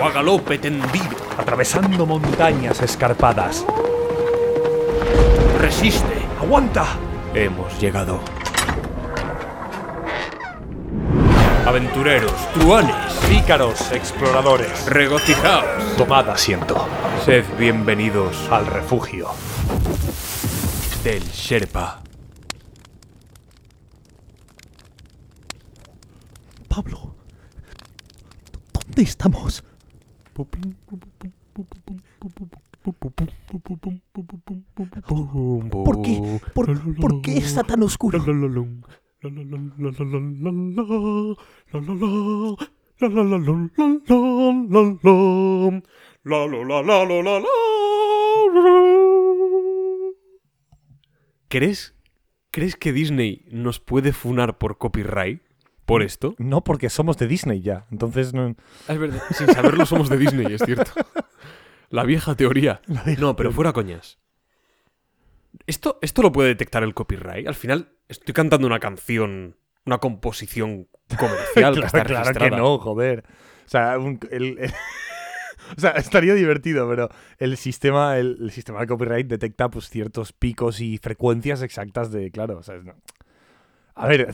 O 0.00 0.04
a 0.04 0.10
galope 0.12 0.58
tendido. 0.58 1.16
Atravesando 1.36 2.06
montañas 2.06 2.80
escarpadas. 2.82 3.64
Resiste. 5.60 6.22
¡Aguanta! 6.40 6.86
Hemos 7.34 7.78
llegado. 7.80 8.20
Aventureros, 11.66 12.32
truanes, 12.54 12.94
Pícaros, 13.28 13.92
exploradores. 13.92 14.86
regocijaos. 14.86 15.96
Tomad 15.96 16.30
asiento. 16.30 16.88
Sed 17.24 17.44
bienvenidos 17.58 18.36
Al 18.50 18.66
refugio. 18.66 19.28
del 21.04 21.22
Sherpa. 21.30 22.00
Pablo, 26.68 27.07
¿dónde 28.98 29.10
estamos? 29.10 29.64
¿Por 30.32 30.48
qué? 36.02 36.42
¿Por, 36.52 36.96
por 36.96 37.22
qué 37.22 37.38
está 37.38 37.62
tan 37.62 37.82
oscuro? 37.84 38.18
¿Crees? 51.48 51.94
¿Crees 52.50 52.74
que 52.76 52.92
Disney 52.92 53.46
nos 53.52 53.78
puede 53.78 54.12
funar 54.12 54.58
por 54.58 54.78
copyright? 54.78 55.47
¿Por 55.88 56.02
esto? 56.02 56.34
No, 56.38 56.62
porque 56.62 56.90
somos 56.90 57.16
de 57.16 57.26
Disney 57.26 57.62
ya. 57.62 57.86
Entonces 57.90 58.32
no. 58.34 58.54
Es 58.86 58.98
verdad. 58.98 59.22
Sin 59.30 59.46
saberlo 59.48 59.86
somos 59.86 60.08
de 60.08 60.18
Disney, 60.18 60.52
es 60.52 60.62
cierto. 60.64 60.90
La 61.90 62.04
vieja 62.04 62.34
teoría. 62.36 62.80
No, 63.18 63.34
pero 63.34 63.50
fuera 63.50 63.72
coñas. 63.72 64.18
¿Esto, 65.66 65.98
¿Esto 66.02 66.22
lo 66.22 66.30
puede 66.32 66.48
detectar 66.50 66.82
el 66.82 66.94
copyright? 66.94 67.46
Al 67.48 67.54
final 67.54 67.92
estoy 68.08 68.34
cantando 68.34 68.66
una 68.66 68.78
canción, 68.80 69.56
una 69.86 69.98
composición 69.98 70.88
comercial 71.18 71.74
que 71.74 71.80
está 71.86 72.04
claro 72.04 72.38
que 72.38 72.50
no, 72.50 72.78
joder. 72.78 73.24
O 73.66 73.68
sea, 73.70 73.98
un- 73.98 74.20
el- 74.30 74.58
el- 74.58 74.72
o 75.76 75.80
sea, 75.80 75.90
estaría 75.92 76.34
divertido, 76.34 76.88
pero 76.88 77.08
el 77.38 77.56
sistema, 77.56 78.16
el, 78.18 78.36
el 78.40 78.50
sistema 78.50 78.80
de 78.80 78.86
copyright 78.86 79.26
detecta 79.26 79.68
pues 79.70 79.88
ciertos 79.90 80.32
picos 80.32 80.80
y 80.80 80.98
frecuencias 80.98 81.60
exactas 81.62 82.10
de, 82.12 82.30
claro, 82.30 82.58
o 82.58 82.62
sea, 82.62 82.76
no. 82.76 82.94
A 83.94 84.06
ver, 84.06 84.32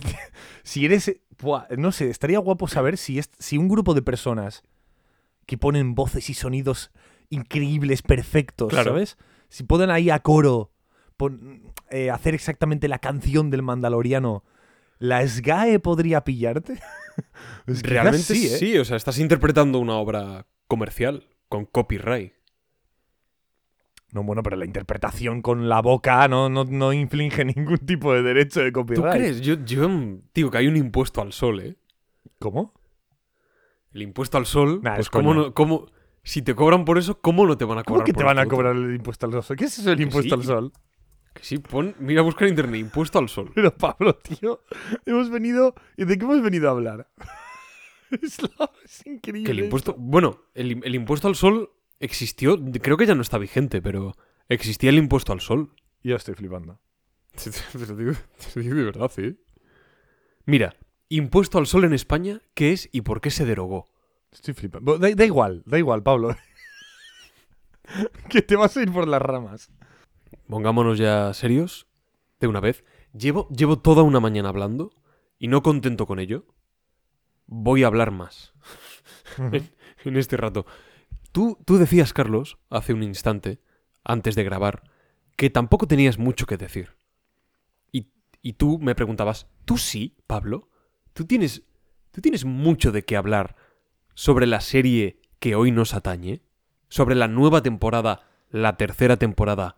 si 0.63 0.85
eres, 0.85 1.17
buah, 1.41 1.67
no 1.77 1.93
sé, 1.93 2.11
estaría 2.11 2.39
guapo 2.39 2.69
saber 2.69 2.97
si 2.99 3.19
es, 3.19 3.31
si 3.39 3.57
un 3.59 3.69
grupo 3.69 3.95
de 3.95 4.03
personas 4.03 4.63
que 5.47 5.59
ponen 5.59 5.95
voces 5.95 6.29
y 6.31 6.35
sonidos 6.35 6.91
increíbles, 7.31 8.03
perfectos, 8.03 8.69
Claro. 8.69 8.91
¿sabes? 8.93 9.17
Si 9.49 9.63
pueden 9.65 9.91
ahí 9.91 10.11
a 10.11 10.19
coro 10.19 10.73
pon- 11.17 11.73
eh, 11.91 12.11
hacer 12.11 12.35
exactamente 12.35 12.89
la 12.89 12.99
canción 12.99 13.51
del 13.51 13.63
Mandaloriano, 13.63 14.45
¿la 14.99 15.27
SGAE 15.27 15.79
podría 15.81 16.23
pillarte? 16.25 16.81
Realmente 17.67 18.35
sí, 18.35 18.75
¿eh? 18.75 18.81
o 18.81 18.85
sea, 18.85 18.97
estás 18.97 19.19
interpretando 19.19 19.79
una 19.79 19.95
obra 19.95 20.47
comercial 20.67 21.29
con 21.49 21.65
copyright. 21.67 22.33
No, 24.15 24.23
bueno, 24.23 24.45
pero 24.45 24.55
la 24.55 24.65
interpretación 24.65 25.43
con 25.43 25.69
la 25.69 25.83
boca 25.83 26.29
no, 26.29 26.49
no, 26.49 26.65
no 26.65 26.93
inflige 26.93 27.45
ningún 27.45 27.79
tipo 27.79 28.15
de 28.15 28.23
derecho 28.23 28.61
de 28.61 28.71
¿Tú 28.71 28.81
copyright. 28.81 29.13
crees? 29.13 29.41
Yo, 29.41 29.57
yo, 29.65 29.89
digo 30.33 30.53
que 30.53 30.59
hay 30.59 30.69
un 30.69 30.77
impuesto 30.77 31.21
al 31.21 31.33
sol, 31.33 31.61
¿eh? 31.61 31.77
¿Cómo? 32.39 32.73
El 33.93 34.03
impuesto 34.03 34.39
al 34.39 34.47
sol, 34.47 34.81
Nah, 34.83 34.95
pues 34.95 35.07
es 35.07 35.11
cómo 35.11 35.35
no, 35.35 35.53
cómo, 35.53 35.87
si 36.23 36.43
te 36.43 36.55
cobran 36.55 36.85
por 36.85 36.97
eso, 36.97 37.21
¿cómo 37.21 37.45
no 37.45 37.59
te 37.59 37.65
van 37.65 37.79
a 37.79 37.83
¿Cómo 37.83 37.97
cobrar 37.97 38.07
que 38.07 38.13
te 38.13 38.19
por 38.19 38.27
van 38.27 38.39
a 38.39 38.47
cobrar 38.47 38.77
el 38.77 38.95
impuesto 38.95 39.27
al 39.27 39.43
sol? 39.43 39.57
¿Qué 39.57 39.65
es 39.65 39.79
eso 39.81 39.97
Que 39.97 40.03
impuesto 40.05 40.37
sí. 40.37 40.41
al 40.41 40.47
sol? 40.47 40.73
Que 41.33 41.43
sí, 41.43 41.59
pon, 41.59 41.97
mira, 41.99 42.23
busca 42.23 42.45
en 42.45 42.51
internet, 42.51 42.81
impuesto 42.81 43.19
al 43.19 43.29
sol. 43.29 43.51
Pero 43.53 43.77
Pablo, 43.77 44.15
tío, 44.15 44.61
hemos 45.07 45.29
venido... 45.29 45.75
¿y 45.97 46.05
¿De 46.05 46.17
qué 46.17 46.25
hemos 46.25 46.41
venido 46.41 46.69
a 46.69 46.71
hablar? 46.71 47.09
es, 48.23 49.07
increíble. 49.07 49.47
Que 49.47 49.59
el 49.59 49.65
impuesto, 49.65 49.97
bueno, 49.99 50.39
el, 50.55 50.81
el 50.85 50.95
impuesto 50.95 51.27
al 51.27 51.35
sol 51.35 51.71
existió, 52.05 52.59
creo 52.83 52.97
que 52.97 53.07
ya 53.07 53.15
no 53.15 53.23
está 53.23 53.39
vigente, 53.39 53.81
pero 53.81 54.17
existía 54.49 54.91
el 54.91 54.99
impuesto 54.99 55.33
al 55.33 55.41
sol. 55.41 55.75
Yo 56.03 56.17
estoy 56.17 56.35
flipando. 56.35 56.81
Te, 57.33 57.51
lo 57.87 57.97
digo, 57.97 58.13
te 58.13 58.47
lo 58.55 58.63
digo 58.63 58.75
de 58.77 58.85
verdad, 58.85 59.11
¿eh? 59.17 59.35
Mira, 60.45 60.77
impuesto 61.09 61.59
al 61.59 61.67
sol 61.67 61.85
en 61.85 61.93
España, 61.93 62.41
¿qué 62.55 62.73
es 62.73 62.89
y 62.93 63.01
por 63.01 63.21
qué 63.21 63.31
se 63.31 63.45
derogó? 63.45 63.91
Estoy 64.31 64.55
flipando. 64.55 64.99
Da, 64.99 65.13
da 65.15 65.25
igual, 65.25 65.63
da 65.67 65.79
igual, 65.79 66.03
Pablo. 66.03 66.37
que 68.29 68.43
te 68.43 68.55
vas 68.55 68.77
a 68.77 68.83
ir 68.83 68.93
por 68.93 69.09
las 69.09 69.21
ramas. 69.21 69.71
Pongámonos 70.47 70.99
ya 70.99 71.33
serios, 71.35 71.89
de 72.39 72.47
una 72.47 72.61
vez. 72.61 72.85
Llevo, 73.13 73.49
llevo 73.49 73.81
toda 73.81 74.03
una 74.03 74.21
mañana 74.21 74.51
hablando 74.51 74.93
y 75.39 75.49
no 75.49 75.63
contento 75.63 76.07
con 76.07 76.21
ello. 76.21 76.47
Voy 77.47 77.83
a 77.83 77.89
hablar 77.89 78.11
más 78.13 78.53
en, 79.39 79.71
en 80.05 80.17
este 80.17 80.37
rato. 80.37 80.67
Tú, 81.35 81.59
tú 81.65 81.79
decías, 81.79 82.13
Carlos, 82.13 82.59
hace 82.71 82.93
un 82.93 83.03
instante, 83.03 83.61
antes 84.05 84.37
de 84.37 84.45
grabar, 84.45 84.85
que 85.37 85.51
tampoco 85.51 85.89
tenías 85.89 86.17
mucho 86.17 86.47
que 86.47 86.57
decir. 86.57 86.97
Y, 87.91 88.13
y 88.41 88.53
tú 88.53 88.79
me 88.79 88.95
preguntabas, 88.95 89.49
¿tú 89.65 89.77
sí, 89.77 90.17
Pablo? 90.29 90.69
¿Tú 91.13 91.25
tienes, 91.25 91.65
¿Tú 92.13 92.21
tienes 92.21 92.45
mucho 92.45 92.93
de 92.93 93.05
qué 93.05 93.17
hablar 93.17 93.57
sobre 94.15 94.47
la 94.47 94.61
serie 94.61 95.23
que 95.41 95.57
hoy 95.57 95.73
nos 95.73 95.95
atañe? 95.95 96.43
¿Sobre 96.87 97.17
la 97.17 97.27
nueva 97.27 97.63
temporada, 97.63 98.29
la 98.49 98.77
tercera 98.77 99.17
temporada 99.17 99.75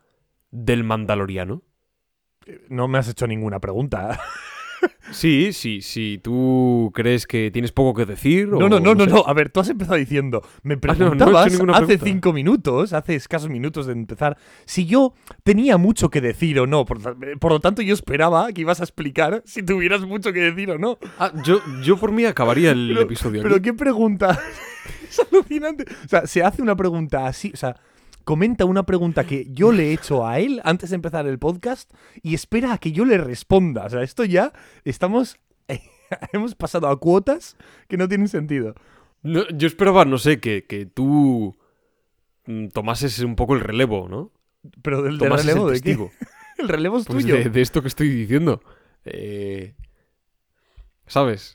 del 0.51 0.85
Mandaloriano? 0.85 1.63
No 2.69 2.87
me 2.87 2.99
has 2.99 3.09
hecho 3.09 3.27
ninguna 3.27 3.61
pregunta. 3.61 4.21
Sí, 5.11 5.53
sí, 5.53 5.81
sí. 5.83 6.21
¿Tú 6.23 6.91
crees 6.95 7.27
que 7.27 7.51
tienes 7.51 7.73
poco 7.73 7.95
que 7.95 8.07
decir? 8.07 8.49
No, 8.49 8.59
o 8.59 8.69
no, 8.69 8.81
no, 8.81 8.95
no, 8.95 9.05
sé? 9.05 9.11
no. 9.11 9.25
A 9.27 9.33
ver, 9.33 9.51
tú 9.51 9.61
has 9.61 9.69
empezado 9.69 9.97
diciendo, 9.97 10.43
me 10.63 10.75
Ah, 10.75 10.79
no, 10.79 10.87
no 10.87 10.93
he 10.93 10.97
preguntabas 10.97 11.83
hace 11.83 11.99
cinco 11.99 12.33
minutos, 12.33 12.93
hace 12.93 13.15
escasos 13.15 13.49
minutos 13.51 13.87
de 13.87 13.93
empezar, 13.93 14.37
si 14.65 14.87
yo 14.87 15.15
tenía 15.45 15.77
mucho 15.77 16.11
que 16.11 16.21
decir 16.21 16.59
o 16.61 16.67
no. 16.67 16.85
Por, 16.85 16.99
por 17.39 17.53
lo 17.53 17.61
tanto, 17.61 17.83
yo 17.83 17.95
esperaba 17.95 18.53
que 18.53 18.61
ibas 18.63 18.81
a 18.81 18.85
explicar 18.85 19.43
si 19.45 19.63
tuvieras 19.63 20.03
mucho 20.03 20.33
que 20.33 20.41
decir 20.41 20.71
o 20.71 20.79
no. 20.79 20.99
Ah, 21.19 21.33
yo, 21.45 21.61
yo 21.83 21.97
por 21.97 22.13
mí 22.13 22.25
acabaría 22.25 22.73
el 22.73 22.89
Pero- 22.89 23.01
episodio 23.03 23.43
Pero 23.43 23.55
aquí. 23.57 23.65
qué 23.65 23.75
pregunta. 23.75 24.39
es 25.09 25.21
alucinante. 25.33 25.85
O 26.05 26.09
sea, 26.09 26.27
se 26.27 26.43
hace 26.43 26.63
una 26.63 26.77
pregunta 26.77 27.27
así, 27.27 27.51
o 27.55 27.57
sea, 27.57 27.77
comenta 28.27 28.65
una 28.65 28.85
pregunta 28.85 29.25
que 29.25 29.47
yo 29.51 29.71
le 29.71 29.85
he 29.91 29.93
hecho 29.93 30.27
a 30.27 30.41
él 30.41 30.61
antes 30.65 30.91
de 30.91 30.97
empezar 30.97 31.29
el 31.29 31.39
podcast 31.39 31.89
y 32.25 32.35
espera 32.35 32.73
a 32.73 32.79
que 32.79 32.91
yo 32.91 33.05
le 33.05 33.19
responda. 33.19 33.85
O 33.87 33.89
sea, 33.89 34.03
esto 34.03 34.25
ya 34.25 34.53
estamos 34.85 35.39
hemos 36.33 36.57
pasado 36.57 36.89
a 36.89 36.99
cuotas 36.99 37.57
que 37.89 37.97
no 37.97 38.09
tienen 38.09 38.27
sentido. 38.27 38.75
No, 39.23 39.49
yo 39.51 39.69
esperaba, 39.69 40.05
no 40.05 40.19
sé, 40.19 40.41
que, 40.41 40.65
que 40.65 40.87
tú 40.87 41.57
mm, 42.47 42.69
tomases 42.69 43.21
un 43.21 43.37
poco 43.37 43.55
el 43.55 43.61
relevo, 43.61 44.09
¿no? 44.09 44.33
Pero 44.83 45.03
del, 45.03 45.19
del 45.19 45.33
relevo 45.33 45.71
el 45.71 45.81
de 45.81 45.97
qué? 45.97 46.11
El 46.59 46.69
relevo 46.69 46.99
es 46.99 47.05
Pues 47.05 47.23
tuyo. 47.23 47.37
de, 47.37 47.51
de 47.51 47.61
esto 47.61 47.81
que 47.83 47.89
estoy 47.89 48.09
diciendo. 48.09 48.61
Eh, 49.05 49.75
¿Sabes? 51.07 51.55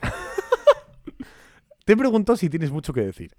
Te 1.84 1.92
he 1.92 1.96
preguntado 1.96 2.36
si 2.36 2.48
tienes 2.48 2.70
mucho 2.70 2.92
que 2.94 3.00
decir. 3.02 3.34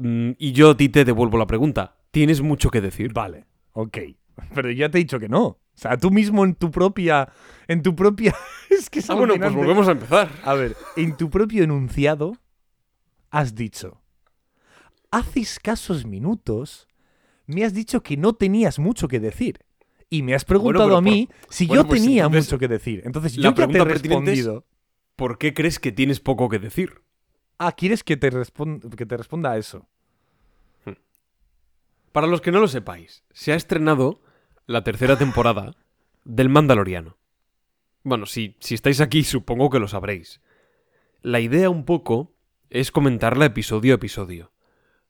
Mm, 0.00 0.30
y 0.38 0.52
yo 0.52 0.70
a 0.70 0.76
ti 0.76 0.88
te 0.88 1.04
devuelvo 1.04 1.36
la 1.36 1.46
pregunta. 1.46 1.96
¿Tienes 2.10 2.40
mucho 2.40 2.70
que 2.70 2.80
decir? 2.80 3.12
Vale. 3.12 3.44
Ok. 3.72 3.98
Pero 4.54 4.70
ya 4.70 4.88
te 4.88 4.96
he 4.98 5.02
dicho 5.02 5.20
que 5.20 5.28
no. 5.28 5.44
O 5.44 5.58
sea, 5.74 5.98
tú 5.98 6.10
mismo 6.10 6.44
en 6.44 6.54
tu 6.54 6.70
propia. 6.70 7.28
En 7.68 7.82
tu 7.82 7.94
propia. 7.94 8.34
es 8.70 8.88
que 8.88 9.00
es 9.00 9.10
Ah, 9.10 9.14
bueno, 9.14 9.34
pues 9.38 9.52
volvemos 9.52 9.86
a 9.88 9.92
empezar. 9.92 10.30
A 10.42 10.54
ver, 10.54 10.74
en 10.96 11.16
tu 11.16 11.28
propio 11.28 11.62
enunciado 11.64 12.32
has 13.30 13.54
dicho. 13.54 14.00
Hace 15.10 15.40
escasos 15.40 16.06
minutos 16.06 16.88
me 17.46 17.64
has 17.64 17.74
dicho 17.74 18.02
que 18.02 18.16
no 18.16 18.32
tenías 18.32 18.78
mucho 18.78 19.06
que 19.06 19.20
decir. 19.20 19.60
Y 20.08 20.22
me 20.22 20.34
has 20.34 20.44
preguntado 20.44 20.96
a 20.96 21.00
mí 21.02 21.28
si 21.50 21.66
bueno, 21.66 21.82
yo 21.82 21.88
pues 21.88 22.02
tenía 22.02 22.24
entonces, 22.24 22.46
mucho 22.50 22.58
que 22.58 22.68
decir. 22.68 23.02
Entonces 23.04 23.34
yo 23.34 23.42
ya 23.42 23.54
te 23.54 23.62
he 23.62 23.66
pertinente 23.66 23.92
es- 23.92 24.02
respondido. 24.02 24.66
¿Por 25.14 25.36
qué 25.36 25.52
crees 25.52 25.78
que 25.78 25.92
tienes 25.92 26.18
poco 26.20 26.48
que 26.48 26.58
decir? 26.58 27.02
Ah, 27.62 27.72
¿quieres 27.72 28.02
que 28.02 28.16
te, 28.16 28.30
que 28.30 29.04
te 29.04 29.16
responda 29.18 29.52
a 29.52 29.58
eso? 29.58 29.86
Para 32.10 32.26
los 32.26 32.40
que 32.40 32.50
no 32.50 32.58
lo 32.58 32.68
sepáis, 32.68 33.22
se 33.32 33.52
ha 33.52 33.54
estrenado 33.54 34.22
la 34.66 34.82
tercera 34.82 35.18
temporada 35.18 35.76
del 36.24 36.48
Mandaloriano. 36.48 37.18
Bueno, 38.02 38.24
si, 38.24 38.56
si 38.60 38.74
estáis 38.74 39.02
aquí 39.02 39.24
supongo 39.24 39.68
que 39.68 39.78
lo 39.78 39.88
sabréis. 39.88 40.40
La 41.20 41.38
idea 41.40 41.68
un 41.68 41.84
poco 41.84 42.32
es 42.70 42.90
comentarla 42.90 43.44
episodio 43.44 43.92
a 43.92 43.96
episodio. 43.96 44.52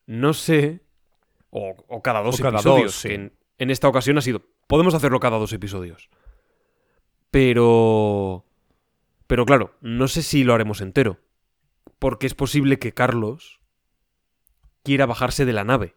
No 0.07 0.35
sé... 0.35 0.83
O, 1.51 1.77
o 1.87 2.03
cada 2.03 2.21
dos 2.21 2.41
O 2.41 2.43
cada 2.43 2.57
episodios. 2.59 2.87
dos, 2.87 2.95
sí. 2.97 3.09
que 3.09 3.15
en, 3.15 3.33
en 3.59 3.71
esta 3.71 3.87
ocasión 3.87 4.19
ha 4.19 4.23
sido... 4.23 4.43
Podemos 4.67 4.95
hacerlo 4.95 5.21
cada 5.21 5.39
dos 5.39 5.53
episodios. 5.53 6.11
Pero... 7.31 8.45
Pero 9.29 9.47
claro, 9.47 9.77
no 9.81 10.09
sé 10.09 10.23
si 10.23 10.43
lo 10.43 10.53
haremos 10.53 10.81
entero. 10.81 11.21
Porque 12.01 12.27
es 12.27 12.35
posible 12.35 12.81
que 12.81 12.93
Carlos 12.93 13.61
quiera 14.83 15.07
bajarse 15.07 15.45
de 15.45 15.53
la 15.53 15.63
nave 15.63 15.95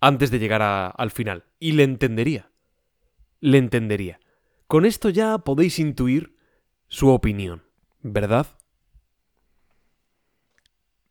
antes 0.00 0.30
de 0.30 0.38
llegar 0.38 0.62
a- 0.62 0.86
al 0.88 1.10
final. 1.10 1.44
Y 1.58 1.72
le 1.72 1.82
entendería. 1.82 2.52
Le 3.40 3.58
entendería. 3.58 4.20
Con 4.68 4.84
esto 4.84 5.08
ya 5.10 5.38
podéis 5.38 5.78
intuir 5.80 6.36
su 6.86 7.08
opinión, 7.08 7.64
¿verdad? 8.02 8.46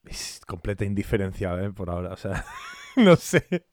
Es 0.05 0.41
completa 0.45 0.85
indiferencia, 0.85 1.53
¿eh? 1.63 1.71
Por 1.71 1.89
ahora, 1.89 2.13
o 2.13 2.17
sea, 2.17 2.45
no 2.95 3.15
sé. 3.15 3.65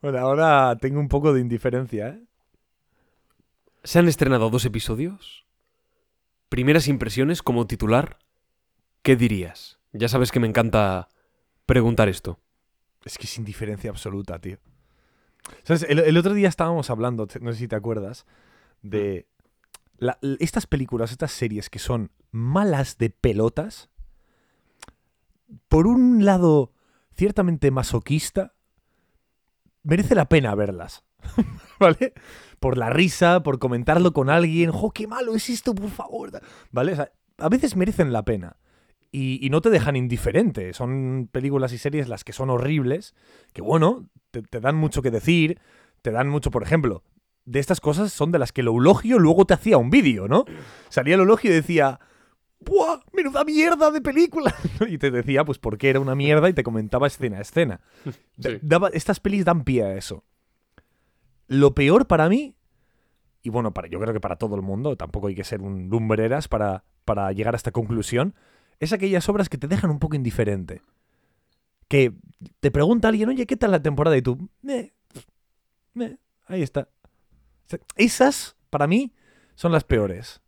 Bueno, 0.00 0.18
ahora 0.18 0.76
tengo 0.80 1.00
un 1.00 1.08
poco 1.08 1.32
de 1.32 1.40
indiferencia, 1.40 2.08
¿eh? 2.08 2.22
Se 3.84 3.98
han 3.98 4.08
estrenado 4.08 4.50
dos 4.50 4.64
episodios. 4.64 5.46
Primeras 6.48 6.86
impresiones 6.88 7.42
como 7.42 7.66
titular. 7.66 8.18
¿Qué 9.02 9.16
dirías? 9.16 9.78
Ya 9.92 10.08
sabes 10.08 10.30
que 10.32 10.40
me 10.40 10.46
encanta 10.46 11.08
preguntar 11.66 12.08
esto. 12.08 12.38
Es 13.04 13.18
que 13.18 13.24
es 13.26 13.36
indiferencia 13.38 13.90
absoluta, 13.90 14.38
tío. 14.38 14.58
¿Sabes? 15.64 15.84
El, 15.88 15.98
el 15.98 16.16
otro 16.16 16.34
día 16.34 16.48
estábamos 16.48 16.88
hablando, 16.90 17.26
no 17.40 17.52
sé 17.52 17.58
si 17.58 17.68
te 17.68 17.74
acuerdas, 17.76 18.26
de 18.80 19.26
la- 19.98 20.18
estas 20.38 20.66
películas, 20.66 21.10
estas 21.10 21.32
series 21.32 21.68
que 21.68 21.80
son 21.80 22.12
malas 22.30 22.96
de 22.98 23.10
pelotas. 23.10 23.90
Por 25.68 25.86
un 25.86 26.24
lado, 26.24 26.72
ciertamente 27.14 27.70
masoquista, 27.72 28.54
merece 29.82 30.14
la 30.14 30.28
pena 30.28 30.54
verlas. 30.54 31.04
¿Vale? 31.80 32.14
Por 32.60 32.78
la 32.78 32.90
risa, 32.90 33.42
por 33.42 33.58
comentarlo 33.58 34.12
con 34.12 34.30
alguien. 34.30 34.70
¡Jo, 34.70 34.92
qué 34.92 35.08
malo 35.08 35.34
es 35.34 35.50
esto, 35.50 35.74
por 35.74 35.90
favor! 35.90 36.30
¿Vale? 36.70 36.92
O 36.92 36.96
sea, 36.96 37.12
a 37.38 37.48
veces 37.48 37.74
merecen 37.76 38.12
la 38.12 38.24
pena. 38.24 38.56
Y, 39.14 39.44
y 39.44 39.50
no 39.50 39.60
te 39.60 39.68
dejan 39.70 39.94
indiferente. 39.94 40.72
Son 40.72 41.28
películas 41.30 41.72
y 41.74 41.78
series 41.78 42.08
las 42.08 42.24
que 42.24 42.32
son 42.32 42.48
horribles, 42.50 43.14
que 43.52 43.60
bueno, 43.62 44.08
te, 44.30 44.40
te 44.42 44.58
dan 44.58 44.74
mucho 44.74 45.02
que 45.02 45.10
decir, 45.10 45.60
te 46.00 46.10
dan 46.10 46.28
mucho, 46.28 46.50
por 46.50 46.62
ejemplo, 46.62 47.04
de 47.44 47.60
estas 47.60 47.80
cosas 47.80 48.10
son 48.12 48.32
de 48.32 48.38
las 48.38 48.52
que 48.52 48.62
el 48.62 48.68
eulogio 48.68 49.18
luego 49.18 49.44
te 49.44 49.52
hacía 49.54 49.76
un 49.76 49.90
vídeo, 49.90 50.28
¿no? 50.28 50.44
Salía 50.88 51.14
el 51.14 51.20
eulogio 51.20 51.50
y 51.50 51.54
decía, 51.54 52.00
¡buah! 52.60 53.00
¡Menuda 53.12 53.44
mierda 53.44 53.90
de 53.90 54.00
película! 54.00 54.54
y 54.88 54.96
te 54.96 55.10
decía, 55.10 55.44
pues, 55.44 55.58
por 55.58 55.76
qué 55.76 55.90
era 55.90 56.00
una 56.00 56.14
mierda 56.14 56.48
y 56.48 56.54
te 56.54 56.62
comentaba 56.62 57.06
escena 57.06 57.36
a 57.38 57.42
escena. 57.42 57.80
Sí. 58.40 58.58
daba- 58.62 58.90
estas 58.94 59.20
pelis 59.20 59.44
dan 59.44 59.64
pie 59.64 59.82
a 59.84 59.94
eso. 59.96 60.24
Lo 61.48 61.74
peor 61.74 62.06
para 62.06 62.28
mí, 62.28 62.54
y 63.42 63.50
bueno, 63.50 63.74
para, 63.74 63.88
yo 63.88 64.00
creo 64.00 64.14
que 64.14 64.20
para 64.20 64.36
todo 64.36 64.54
el 64.56 64.62
mundo, 64.62 64.96
tampoco 64.96 65.26
hay 65.26 65.34
que 65.34 65.44
ser 65.44 65.60
un 65.60 65.88
lumbreras 65.90 66.48
para, 66.48 66.84
para 67.04 67.30
llegar 67.32 67.54
a 67.54 67.56
esta 67.56 67.72
conclusión, 67.72 68.34
es 68.82 68.92
aquellas 68.92 69.28
obras 69.28 69.48
que 69.48 69.58
te 69.58 69.68
dejan 69.68 69.90
un 69.90 70.00
poco 70.00 70.16
indiferente. 70.16 70.82
Que 71.86 72.12
te 72.58 72.72
pregunta 72.72 73.06
alguien, 73.08 73.28
oye, 73.28 73.46
¿qué 73.46 73.56
tal 73.56 73.70
la 73.70 73.80
temporada? 73.80 74.16
Y 74.16 74.22
tú, 74.22 74.48
"Eh, 74.66 74.92
eh, 76.00 76.16
ahí 76.46 76.62
está. 76.62 76.88
Esas, 77.96 78.56
para 78.70 78.88
mí, 78.88 79.14
son 79.54 79.70
las 79.70 79.84
peores. 79.84 80.40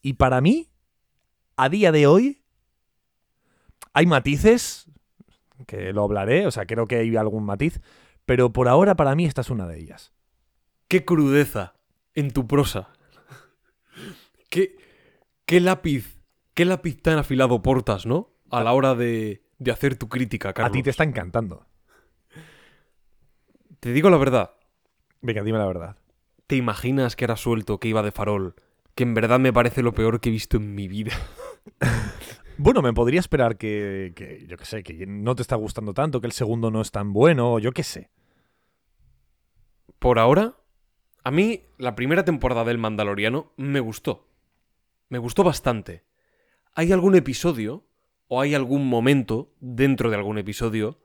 Y 0.00 0.14
para 0.14 0.40
mí, 0.40 0.70
a 1.56 1.68
día 1.68 1.92
de 1.92 2.06
hoy, 2.06 2.42
hay 3.92 4.06
matices, 4.06 4.86
que 5.66 5.92
lo 5.92 6.02
hablaré, 6.04 6.46
o 6.46 6.50
sea, 6.50 6.64
creo 6.64 6.86
que 6.86 6.96
hay 6.96 7.14
algún 7.16 7.44
matiz, 7.44 7.80
pero 8.24 8.52
por 8.54 8.68
ahora 8.68 8.94
para 8.94 9.14
mí 9.14 9.26
esta 9.26 9.42
es 9.42 9.50
una 9.50 9.66
de 9.66 9.78
ellas. 9.78 10.12
¡Qué 10.88 11.04
crudeza 11.04 11.74
en 12.14 12.30
tu 12.30 12.46
prosa! 12.46 12.88
¿Qué, 14.48 14.76
qué 15.44 15.60
lápiz, 15.60 16.15
qué 16.56 16.64
lápiz 16.64 17.00
tan 17.00 17.18
afilado 17.18 17.62
portas, 17.62 18.06
¿no? 18.06 18.32
A 18.50 18.62
la 18.62 18.72
hora 18.72 18.94
de, 18.94 19.42
de 19.58 19.70
hacer 19.70 19.96
tu 19.96 20.08
crítica, 20.08 20.54
Carlos. 20.54 20.70
A 20.70 20.72
ti 20.72 20.82
te 20.82 20.90
está 20.90 21.04
encantando. 21.04 21.66
Te 23.78 23.92
digo 23.92 24.08
la 24.08 24.16
verdad. 24.16 24.52
Venga, 25.20 25.42
dime 25.42 25.58
la 25.58 25.66
verdad. 25.66 25.96
¿Te 26.46 26.56
imaginas 26.56 27.14
que 27.14 27.24
era 27.24 27.36
suelto, 27.36 27.78
que 27.78 27.88
iba 27.88 28.02
de 28.02 28.10
farol? 28.10 28.54
Que 28.94 29.04
en 29.04 29.12
verdad 29.12 29.38
me 29.38 29.52
parece 29.52 29.82
lo 29.82 29.92
peor 29.92 30.20
que 30.20 30.30
he 30.30 30.32
visto 30.32 30.56
en 30.56 30.74
mi 30.74 30.88
vida. 30.88 31.12
Bueno, 32.58 32.80
me 32.80 32.94
podría 32.94 33.20
esperar 33.20 33.58
que, 33.58 34.14
que, 34.16 34.46
yo 34.48 34.56
qué 34.56 34.64
sé, 34.64 34.82
que 34.82 35.04
no 35.06 35.34
te 35.34 35.42
está 35.42 35.56
gustando 35.56 35.92
tanto, 35.92 36.22
que 36.22 36.26
el 36.26 36.32
segundo 36.32 36.70
no 36.70 36.80
es 36.80 36.90
tan 36.90 37.12
bueno, 37.12 37.58
yo 37.58 37.72
qué 37.72 37.82
sé. 37.82 38.08
Por 39.98 40.18
ahora, 40.18 40.54
a 41.22 41.30
mí 41.30 41.64
la 41.76 41.94
primera 41.94 42.24
temporada 42.24 42.64
del 42.64 42.78
Mandaloriano 42.78 43.52
me 43.58 43.80
gustó. 43.80 44.26
Me 45.10 45.18
gustó 45.18 45.44
bastante. 45.44 46.04
¿Hay 46.78 46.92
algún 46.92 47.14
episodio 47.14 47.86
o 48.28 48.42
hay 48.42 48.54
algún 48.54 48.86
momento 48.86 49.50
dentro 49.60 50.10
de 50.10 50.16
algún 50.16 50.36
episodio 50.36 51.00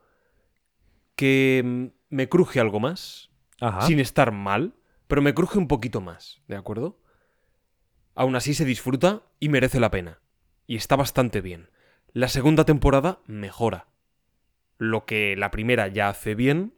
que 1.15 1.93
me 2.09 2.27
cruje 2.27 2.59
algo 2.59 2.81
más? 2.81 3.31
Ajá. 3.61 3.87
Sin 3.87 4.01
estar 4.01 4.33
mal, 4.33 4.75
pero 5.07 5.21
me 5.21 5.33
cruje 5.33 5.57
un 5.57 5.69
poquito 5.69 6.01
más, 6.01 6.41
¿de 6.49 6.57
acuerdo? 6.57 6.99
Aún 8.15 8.35
así 8.35 8.53
se 8.53 8.65
disfruta 8.65 9.23
y 9.39 9.47
merece 9.47 9.79
la 9.79 9.91
pena. 9.91 10.19
Y 10.67 10.75
está 10.75 10.97
bastante 10.97 11.39
bien. 11.39 11.69
La 12.11 12.27
segunda 12.27 12.65
temporada 12.65 13.21
mejora. 13.25 13.87
Lo 14.77 15.05
que 15.05 15.37
la 15.37 15.51
primera 15.51 15.87
ya 15.87 16.09
hace 16.09 16.35
bien, 16.35 16.73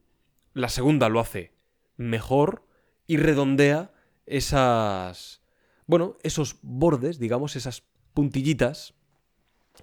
la 0.53 0.69
segunda 0.69 1.09
lo 1.09 1.19
hace 1.19 1.55
mejor 1.97 2.67
y 3.07 3.17
redondea 3.17 3.91
esas... 4.27 5.41
Bueno, 5.87 6.15
esos 6.21 6.59
bordes, 6.61 7.17
digamos, 7.17 7.55
esas 7.55 7.87
puntillitas 8.13 8.93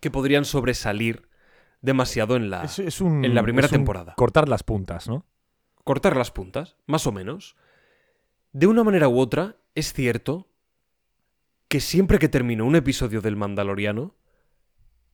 que 0.01 0.11
podrían 0.11 0.45
sobresalir 0.45 1.29
demasiado 1.83 2.37
en 2.37 2.51
la... 2.51 2.65
Es, 2.65 2.79
es 2.79 3.01
un, 3.01 3.25
en 3.25 3.35
la 3.35 3.43
primera 3.43 3.67
es 3.67 3.73
un 3.73 3.79
temporada. 3.79 4.15
Cortar 4.17 4.49
las 4.49 4.63
puntas, 4.63 5.09
¿no? 5.09 5.27
cortar 5.85 6.17
las 6.17 6.31
puntas, 6.31 6.77
más 6.87 7.07
o 7.07 7.13
menos. 7.13 7.57
De 8.53 8.67
una 8.67 8.85
manera 8.85 9.09
u 9.09 9.19
otra, 9.19 9.57
es 9.75 9.93
cierto 9.93 10.49
que 11.69 11.81
siempre 11.81 12.19
que 12.19 12.29
termino 12.29 12.65
un 12.65 12.77
episodio 12.77 13.21
del 13.21 13.37
Mandaloriano, 13.37 14.17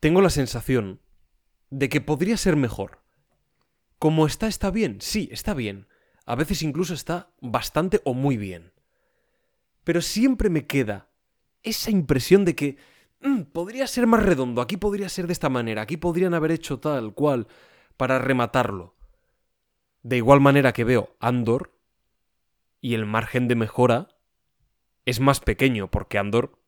tengo 0.01 0.21
la 0.21 0.31
sensación 0.31 1.01
de 1.71 1.89
que 1.89 2.01
podría 2.01 2.37
ser 2.37 2.57
mejor. 2.57 3.03
Como 3.99 4.27
está, 4.27 4.49
está 4.49 4.71
bien, 4.71 4.99
sí, 5.01 5.29
está 5.33 5.55
bien. 5.55 5.89
A 6.25 6.35
veces 6.35 6.63
incluso 6.63 6.95
está 6.95 7.31
bastante 7.41 8.01
o 8.05 8.15
muy 8.15 8.37
bien. 8.37 8.73
Pero 9.85 10.03
siempre 10.03 10.51
me 10.51 10.67
queda 10.67 11.09
esa 11.63 11.91
impresión 11.91 12.45
de 12.45 12.55
que 12.55 12.77
"Mm, 13.21 13.43
podría 13.53 13.87
ser 13.87 14.07
más 14.07 14.23
redondo, 14.23 14.61
aquí 14.61 14.77
podría 14.77 15.09
ser 15.09 15.27
de 15.27 15.33
esta 15.33 15.49
manera, 15.49 15.83
aquí 15.83 15.97
podrían 15.97 16.35
haber 16.35 16.53
hecho 16.53 16.79
tal 16.79 17.15
cual 17.15 17.47
para 17.97 18.19
rematarlo. 18.19 18.95
De 20.03 20.17
igual 20.17 20.41
manera 20.41 20.73
que 20.73 20.85
veo 20.85 21.17
Andor 21.19 21.73
y 22.81 22.95
el 22.95 23.07
margen 23.07 23.49
de 23.49 23.57
mejora 23.57 24.09
es 25.05 25.21
más 25.21 25.41
pequeño 25.41 25.91
porque 25.91 26.19
Andor 26.19 26.59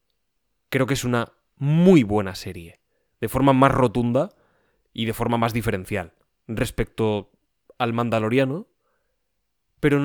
creo 0.70 0.86
que 0.86 0.94
es 0.94 1.04
una 1.04 1.32
muy 1.56 2.02
buena 2.02 2.34
serie, 2.34 2.80
de 3.20 3.28
forma 3.28 3.52
más 3.52 3.72
rotunda 3.72 4.30
y 4.92 5.04
de 5.06 5.12
forma 5.12 5.38
más 5.38 5.52
diferencial 5.52 6.14
respecto 6.46 7.30
al 7.78 7.92
Mandaloriano, 7.92 8.66
pero 9.80 10.00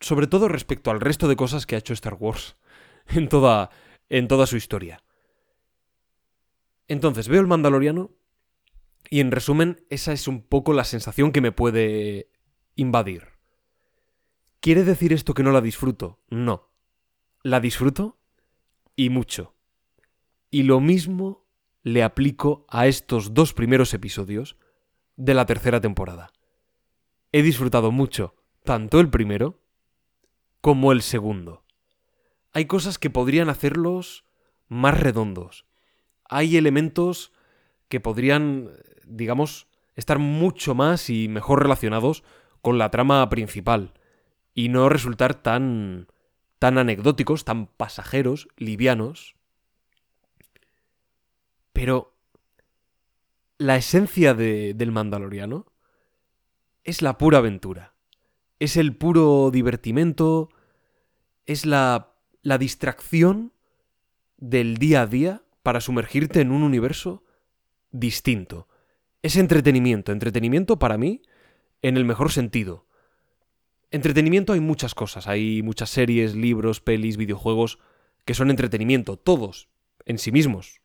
sobre 0.00 0.26
todo 0.26 0.48
respecto 0.48 0.90
al 0.90 1.00
resto 1.00 1.28
de 1.28 1.36
cosas 1.36 1.66
que 1.66 1.74
ha 1.74 1.78
hecho 1.78 1.92
Star 1.92 2.14
Wars 2.14 2.56
en 3.08 3.28
toda, 3.28 3.70
en 4.08 4.28
toda 4.28 4.46
su 4.46 4.56
historia. 4.56 5.02
Entonces 6.90 7.28
veo 7.28 7.40
el 7.40 7.46
Mandaloriano 7.46 8.10
y 9.10 9.20
en 9.20 9.30
resumen 9.30 9.86
esa 9.90 10.12
es 10.12 10.26
un 10.26 10.42
poco 10.42 10.72
la 10.72 10.82
sensación 10.82 11.30
que 11.30 11.40
me 11.40 11.52
puede 11.52 12.32
invadir. 12.74 13.28
¿Quiere 14.58 14.82
decir 14.82 15.12
esto 15.12 15.32
que 15.32 15.44
no 15.44 15.52
la 15.52 15.60
disfruto? 15.60 16.18
No. 16.30 16.72
La 17.44 17.60
disfruto 17.60 18.18
y 18.96 19.08
mucho. 19.08 19.54
Y 20.50 20.64
lo 20.64 20.80
mismo 20.80 21.46
le 21.84 22.02
aplico 22.02 22.66
a 22.68 22.88
estos 22.88 23.34
dos 23.34 23.54
primeros 23.54 23.94
episodios 23.94 24.56
de 25.14 25.34
la 25.34 25.46
tercera 25.46 25.80
temporada. 25.80 26.32
He 27.30 27.42
disfrutado 27.42 27.92
mucho 27.92 28.34
tanto 28.64 28.98
el 28.98 29.10
primero 29.10 29.62
como 30.60 30.90
el 30.90 31.02
segundo. 31.02 31.62
Hay 32.52 32.64
cosas 32.64 32.98
que 32.98 33.10
podrían 33.10 33.48
hacerlos 33.48 34.24
más 34.66 34.98
redondos. 34.98 35.69
Hay 36.32 36.56
elementos 36.56 37.32
que 37.88 37.98
podrían, 38.00 38.70
digamos, 39.04 39.66
estar 39.96 40.18
mucho 40.20 40.74
más 40.76 41.10
y 41.10 41.26
mejor 41.28 41.60
relacionados 41.62 42.22
con 42.62 42.78
la 42.78 42.90
trama 42.90 43.28
principal 43.28 43.92
y 44.54 44.68
no 44.68 44.88
resultar 44.88 45.34
tan 45.34 46.06
tan 46.60 46.76
anecdóticos, 46.78 47.44
tan 47.46 47.66
pasajeros, 47.66 48.46
livianos. 48.58 49.34
Pero 51.72 52.14
la 53.58 53.76
esencia 53.76 54.34
de- 54.34 54.74
del 54.74 54.92
Mandaloriano 54.92 55.66
es 56.84 57.00
la 57.02 57.16
pura 57.18 57.38
aventura. 57.38 57.94
Es 58.58 58.76
el 58.76 58.94
puro 58.94 59.50
divertimento, 59.50 60.50
es 61.46 61.64
la, 61.64 62.12
la 62.42 62.58
distracción 62.58 63.52
del 64.36 64.76
día 64.76 65.02
a 65.02 65.06
día 65.06 65.42
para 65.62 65.80
sumergirte 65.80 66.40
en 66.40 66.50
un 66.50 66.62
universo 66.62 67.24
distinto. 67.90 68.68
Es 69.22 69.36
entretenimiento, 69.36 70.12
entretenimiento 70.12 70.78
para 70.78 70.96
mí 70.96 71.22
en 71.82 71.96
el 71.96 72.04
mejor 72.04 72.30
sentido. 72.32 72.86
Entretenimiento 73.90 74.52
hay 74.52 74.60
muchas 74.60 74.94
cosas, 74.94 75.26
hay 75.26 75.62
muchas 75.62 75.90
series, 75.90 76.34
libros, 76.34 76.80
pelis, 76.80 77.16
videojuegos 77.16 77.78
que 78.24 78.34
son 78.34 78.50
entretenimiento, 78.50 79.16
todos, 79.16 79.68
en 80.04 80.18
sí 80.18 80.30
mismos. 80.30 80.80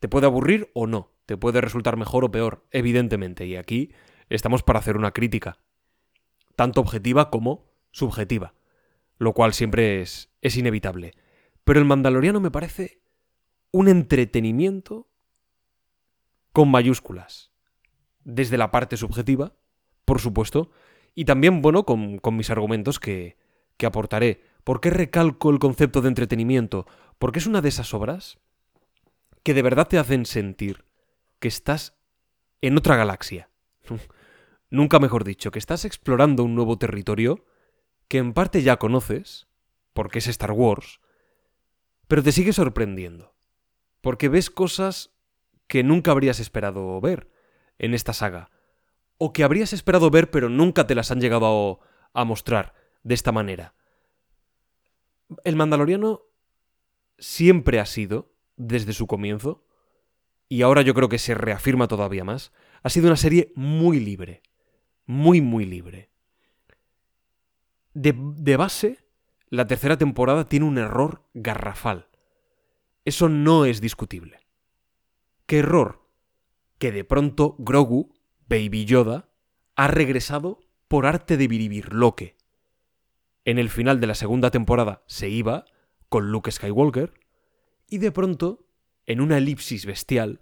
Te 0.00 0.08
puede 0.08 0.26
aburrir 0.26 0.70
o 0.74 0.86
no, 0.86 1.12
te 1.24 1.36
puede 1.36 1.60
resultar 1.60 1.96
mejor 1.96 2.24
o 2.24 2.30
peor, 2.30 2.66
evidentemente, 2.70 3.46
y 3.46 3.56
aquí 3.56 3.92
estamos 4.28 4.62
para 4.62 4.80
hacer 4.80 4.96
una 4.96 5.12
crítica, 5.12 5.58
tanto 6.54 6.80
objetiva 6.80 7.30
como 7.30 7.64
subjetiva, 7.90 8.54
lo 9.18 9.32
cual 9.32 9.54
siempre 9.54 10.02
es, 10.02 10.30
es 10.42 10.56
inevitable. 10.56 11.14
Pero 11.64 11.78
el 11.78 11.86
Mandaloriano 11.86 12.40
me 12.40 12.50
parece 12.50 13.00
un 13.76 13.88
entretenimiento 13.88 15.06
con 16.52 16.70
mayúsculas, 16.70 17.52
desde 18.24 18.56
la 18.56 18.70
parte 18.70 18.96
subjetiva, 18.96 19.52
por 20.06 20.18
supuesto, 20.18 20.70
y 21.14 21.26
también, 21.26 21.60
bueno, 21.60 21.84
con, 21.84 22.18
mis 22.32 22.48
argumentos 22.48 22.98
que, 22.98 23.36
que 23.76 23.84
aportaré. 23.84 24.42
¿Por 24.64 24.80
qué 24.80 24.88
recalco 24.88 25.50
el 25.50 25.58
concepto 25.58 26.00
de 26.00 26.08
entretenimiento? 26.08 26.86
Porque 27.18 27.38
es 27.38 27.46
una 27.46 27.60
de 27.60 27.68
esas 27.68 27.92
obras 27.92 28.38
que 29.42 29.52
de 29.52 29.60
verdad 29.60 29.88
te 29.88 29.98
hacen 29.98 30.24
sentir 30.24 30.86
que 31.38 31.48
estás 31.48 31.98
en 32.62 32.78
otra 32.78 32.96
galaxia. 32.96 33.50
Nunca 34.70 34.98
mejor 35.00 35.22
dicho, 35.22 35.50
que 35.50 35.58
estás 35.58 35.84
explorando 35.84 36.44
un 36.44 36.54
nuevo 36.54 36.78
territorio 36.78 37.44
que 38.08 38.16
en 38.16 38.32
parte 38.32 38.62
ya 38.62 38.78
conoces, 38.78 39.48
porque 39.92 40.20
es 40.20 40.28
Star 40.28 40.52
Wars, 40.52 40.98
pero 42.08 42.22
te 42.22 42.32
sigue 42.32 42.54
sorprendiendo. 42.54 43.35
Porque 44.06 44.28
ves 44.28 44.50
cosas 44.50 45.10
que 45.66 45.82
nunca 45.82 46.12
habrías 46.12 46.38
esperado 46.38 47.00
ver 47.00 47.28
en 47.80 47.92
esta 47.92 48.12
saga 48.12 48.52
o 49.18 49.32
que 49.32 49.42
habrías 49.42 49.72
esperado 49.72 50.10
ver 50.10 50.30
pero 50.30 50.48
nunca 50.48 50.86
te 50.86 50.94
las 50.94 51.10
han 51.10 51.20
llegado 51.20 51.80
a, 52.12 52.24
mostrar 52.24 52.72
de 53.02 53.14
esta 53.14 53.32
manera. 53.32 53.74
El 55.42 55.56
Mandaloriano 55.56 56.22
siempre 57.18 57.80
ha 57.80 57.84
sido, 57.84 58.32
desde 58.54 58.92
su 58.92 59.08
comienzo, 59.08 59.64
y 60.48 60.62
ahora 60.62 60.82
yo 60.82 60.94
creo 60.94 61.08
que 61.08 61.18
se 61.18 61.34
reafirma 61.34 61.88
todavía 61.88 62.22
más, 62.22 62.52
ha 62.84 62.90
sido 62.90 63.08
una 63.08 63.16
serie 63.16 63.52
muy 63.56 63.98
libre, 63.98 64.40
muy, 65.06 65.40
muy 65.40 65.64
libre. 65.64 66.10
De, 67.92 68.14
de 68.16 68.56
base, 68.56 69.04
la 69.48 69.66
tercera 69.66 69.98
temporada 69.98 70.48
tiene 70.48 70.66
un 70.66 70.78
error 70.78 71.24
garrafal. 71.34 72.06
Eso 73.06 73.28
no 73.28 73.64
es 73.64 73.80
discutible. 73.80 74.40
¿Qué 75.46 75.60
error? 75.60 76.10
Que 76.78 76.90
de 76.90 77.04
pronto 77.04 77.54
Grogu 77.60 78.12
Baby 78.48 78.84
Yoda 78.84 79.30
ha 79.76 79.86
regresado 79.86 80.58
por 80.88 81.06
arte 81.06 81.36
de 81.36 81.46
Biribirloque. 81.46 82.36
En 83.44 83.60
el 83.60 83.70
final 83.70 84.00
de 84.00 84.08
la 84.08 84.16
segunda 84.16 84.50
temporada 84.50 85.04
se 85.06 85.28
iba 85.28 85.66
con 86.08 86.32
Luke 86.32 86.50
Skywalker 86.50 87.14
y 87.88 87.98
de 87.98 88.10
pronto, 88.10 88.66
en 89.04 89.20
una 89.20 89.38
elipsis 89.38 89.86
bestial, 89.86 90.40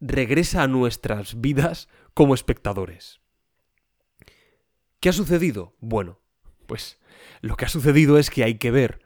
regresa 0.00 0.62
a 0.62 0.68
nuestras 0.68 1.40
vidas 1.40 1.88
como 2.14 2.36
espectadores. 2.36 3.20
¿Qué 5.00 5.08
ha 5.08 5.12
sucedido? 5.12 5.74
Bueno, 5.80 6.20
pues 6.68 7.00
lo 7.40 7.56
que 7.56 7.64
ha 7.64 7.68
sucedido 7.68 8.16
es 8.16 8.30
que 8.30 8.44
hay 8.44 8.58
que 8.58 8.70
ver 8.70 9.00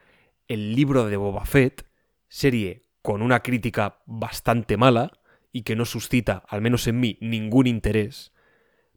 el 0.48 0.74
libro 0.74 1.06
de 1.06 1.16
Boba 1.16 1.46
Fett, 1.46 1.87
serie 2.28 2.86
con 3.02 3.22
una 3.22 3.42
crítica 3.42 4.02
bastante 4.06 4.76
mala, 4.76 5.18
y 5.52 5.62
que 5.62 5.76
no 5.76 5.84
suscita, 5.84 6.44
al 6.48 6.60
menos 6.60 6.86
en 6.86 7.00
mí, 7.00 7.18
ningún 7.20 7.66
interés, 7.66 8.32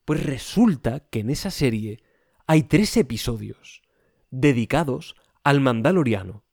pues 0.06 0.24
resulta 0.24 1.08
que 1.10 1.20
en 1.20 1.30
esa 1.30 1.52
serie 1.52 2.04
hay 2.46 2.64
tres 2.64 2.98
episodios 2.98 3.82
dedicados 4.30 5.16
al 5.44 5.62
Mandaloriano 5.62 6.44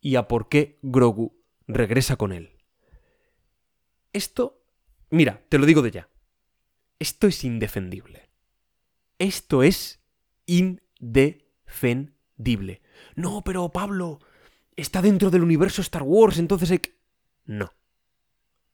y 0.00 0.16
a 0.16 0.28
por 0.28 0.48
qué 0.48 0.78
Grogu 0.82 1.40
regresa 1.66 2.16
con 2.16 2.32
él. 2.32 2.56
Esto, 4.12 4.62
mira, 5.10 5.44
te 5.48 5.58
lo 5.58 5.66
digo 5.66 5.82
de 5.82 5.92
ya, 5.92 6.08
esto 6.98 7.28
es 7.28 7.44
indefendible. 7.44 8.28
Esto 9.18 9.62
es 9.62 10.02
indefendible. 10.46 12.82
No, 13.14 13.44
pero 13.44 13.70
Pablo, 13.70 14.18
está 14.80 15.02
dentro 15.02 15.30
del 15.30 15.42
universo 15.42 15.82
Star 15.82 16.02
Wars, 16.02 16.38
entonces 16.38 16.70
hay 16.70 16.78
que... 16.78 16.94
No. 17.44 17.72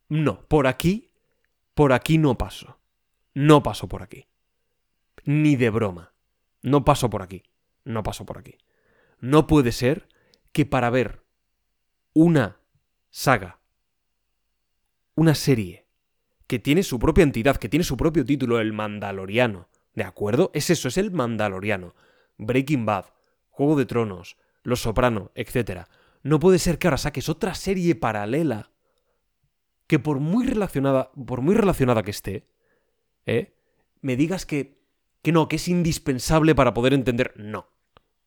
No, 0.08 0.46
por 0.48 0.66
aquí, 0.66 1.10
por 1.74 1.92
aquí 1.92 2.18
no 2.18 2.38
paso. 2.38 2.78
No 3.34 3.62
paso 3.62 3.88
por 3.88 4.02
aquí. 4.02 4.26
Ni 5.24 5.56
de 5.56 5.70
broma. 5.70 6.12
No 6.62 6.84
paso 6.84 7.10
por 7.10 7.22
aquí. 7.22 7.42
No 7.84 8.02
paso 8.02 8.24
por 8.24 8.38
aquí. 8.38 8.56
No 9.20 9.46
puede 9.46 9.72
ser 9.72 10.08
que 10.52 10.66
para 10.66 10.90
ver 10.90 11.22
una 12.12 12.60
saga, 13.10 13.60
una 15.14 15.34
serie, 15.34 15.86
que 16.46 16.58
tiene 16.58 16.82
su 16.82 16.98
propia 16.98 17.24
entidad, 17.24 17.56
que 17.56 17.68
tiene 17.68 17.84
su 17.84 17.96
propio 17.96 18.24
título, 18.24 18.60
el 18.60 18.72
Mandaloriano, 18.72 19.68
¿de 19.94 20.04
acuerdo? 20.04 20.50
Es 20.54 20.70
eso, 20.70 20.88
es 20.88 20.96
el 20.96 21.10
Mandaloriano. 21.10 21.94
Breaking 22.38 22.86
Bad, 22.86 23.06
Juego 23.50 23.76
de 23.76 23.86
Tronos, 23.86 24.36
Los 24.62 24.80
Soprano, 24.80 25.30
etc. 25.34 25.86
No 26.26 26.40
puede 26.40 26.58
ser 26.58 26.80
que 26.80 26.88
ahora 26.88 26.98
saques 26.98 27.28
otra 27.28 27.54
serie 27.54 27.94
paralela 27.94 28.72
que 29.86 30.00
por 30.00 30.18
muy 30.18 30.44
relacionada, 30.44 31.12
por 31.12 31.40
muy 31.40 31.54
relacionada 31.54 32.02
que 32.02 32.10
esté, 32.10 32.48
¿eh? 33.26 33.54
me 34.00 34.16
digas 34.16 34.44
que, 34.44 34.76
que 35.22 35.30
no, 35.30 35.46
que 35.46 35.54
es 35.54 35.68
indispensable 35.68 36.56
para 36.56 36.74
poder 36.74 36.94
entender. 36.94 37.32
No. 37.36 37.68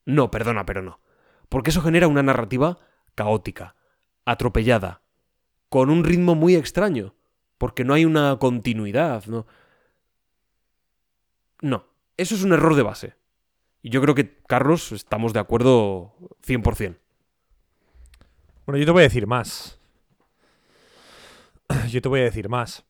No, 0.05 0.31
perdona, 0.31 0.65
pero 0.65 0.81
no. 0.81 1.01
Porque 1.49 1.71
eso 1.71 1.81
genera 1.81 2.07
una 2.07 2.23
narrativa 2.23 2.79
caótica, 3.15 3.75
atropellada, 4.23 5.01
con 5.67 5.89
un 5.89 6.05
ritmo 6.05 6.35
muy 6.35 6.55
extraño, 6.55 7.15
porque 7.57 7.83
no 7.83 7.93
hay 7.93 8.05
una 8.05 8.37
continuidad, 8.39 9.25
¿no? 9.25 9.45
No, 11.59 11.83
eso 12.15 12.33
es 12.33 12.45
un 12.45 12.53
error 12.53 12.75
de 12.75 12.83
base. 12.83 13.15
Y 13.81 13.89
yo 13.89 14.01
creo 14.01 14.15
que, 14.15 14.37
Carlos, 14.47 14.93
estamos 14.93 15.33
de 15.33 15.41
acuerdo 15.41 16.13
100%. 16.47 16.95
Bueno, 18.69 18.81
yo 18.81 18.85
te 18.85 18.91
voy 18.91 18.99
a 18.99 19.05
decir 19.05 19.25
más. 19.25 19.79
Yo 21.89 22.03
te 22.03 22.07
voy 22.07 22.19
a 22.19 22.25
decir 22.25 22.49
más. 22.49 22.85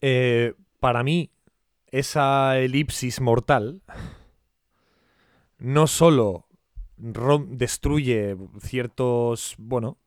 Eh, 0.00 0.54
para 0.80 1.04
mí, 1.04 1.30
esa 1.92 2.58
elipsis 2.58 3.20
mortal 3.20 3.82
no 5.58 5.86
solo 5.86 6.48
destruye 6.96 8.36
ciertos, 8.58 9.54
bueno, 9.58 9.98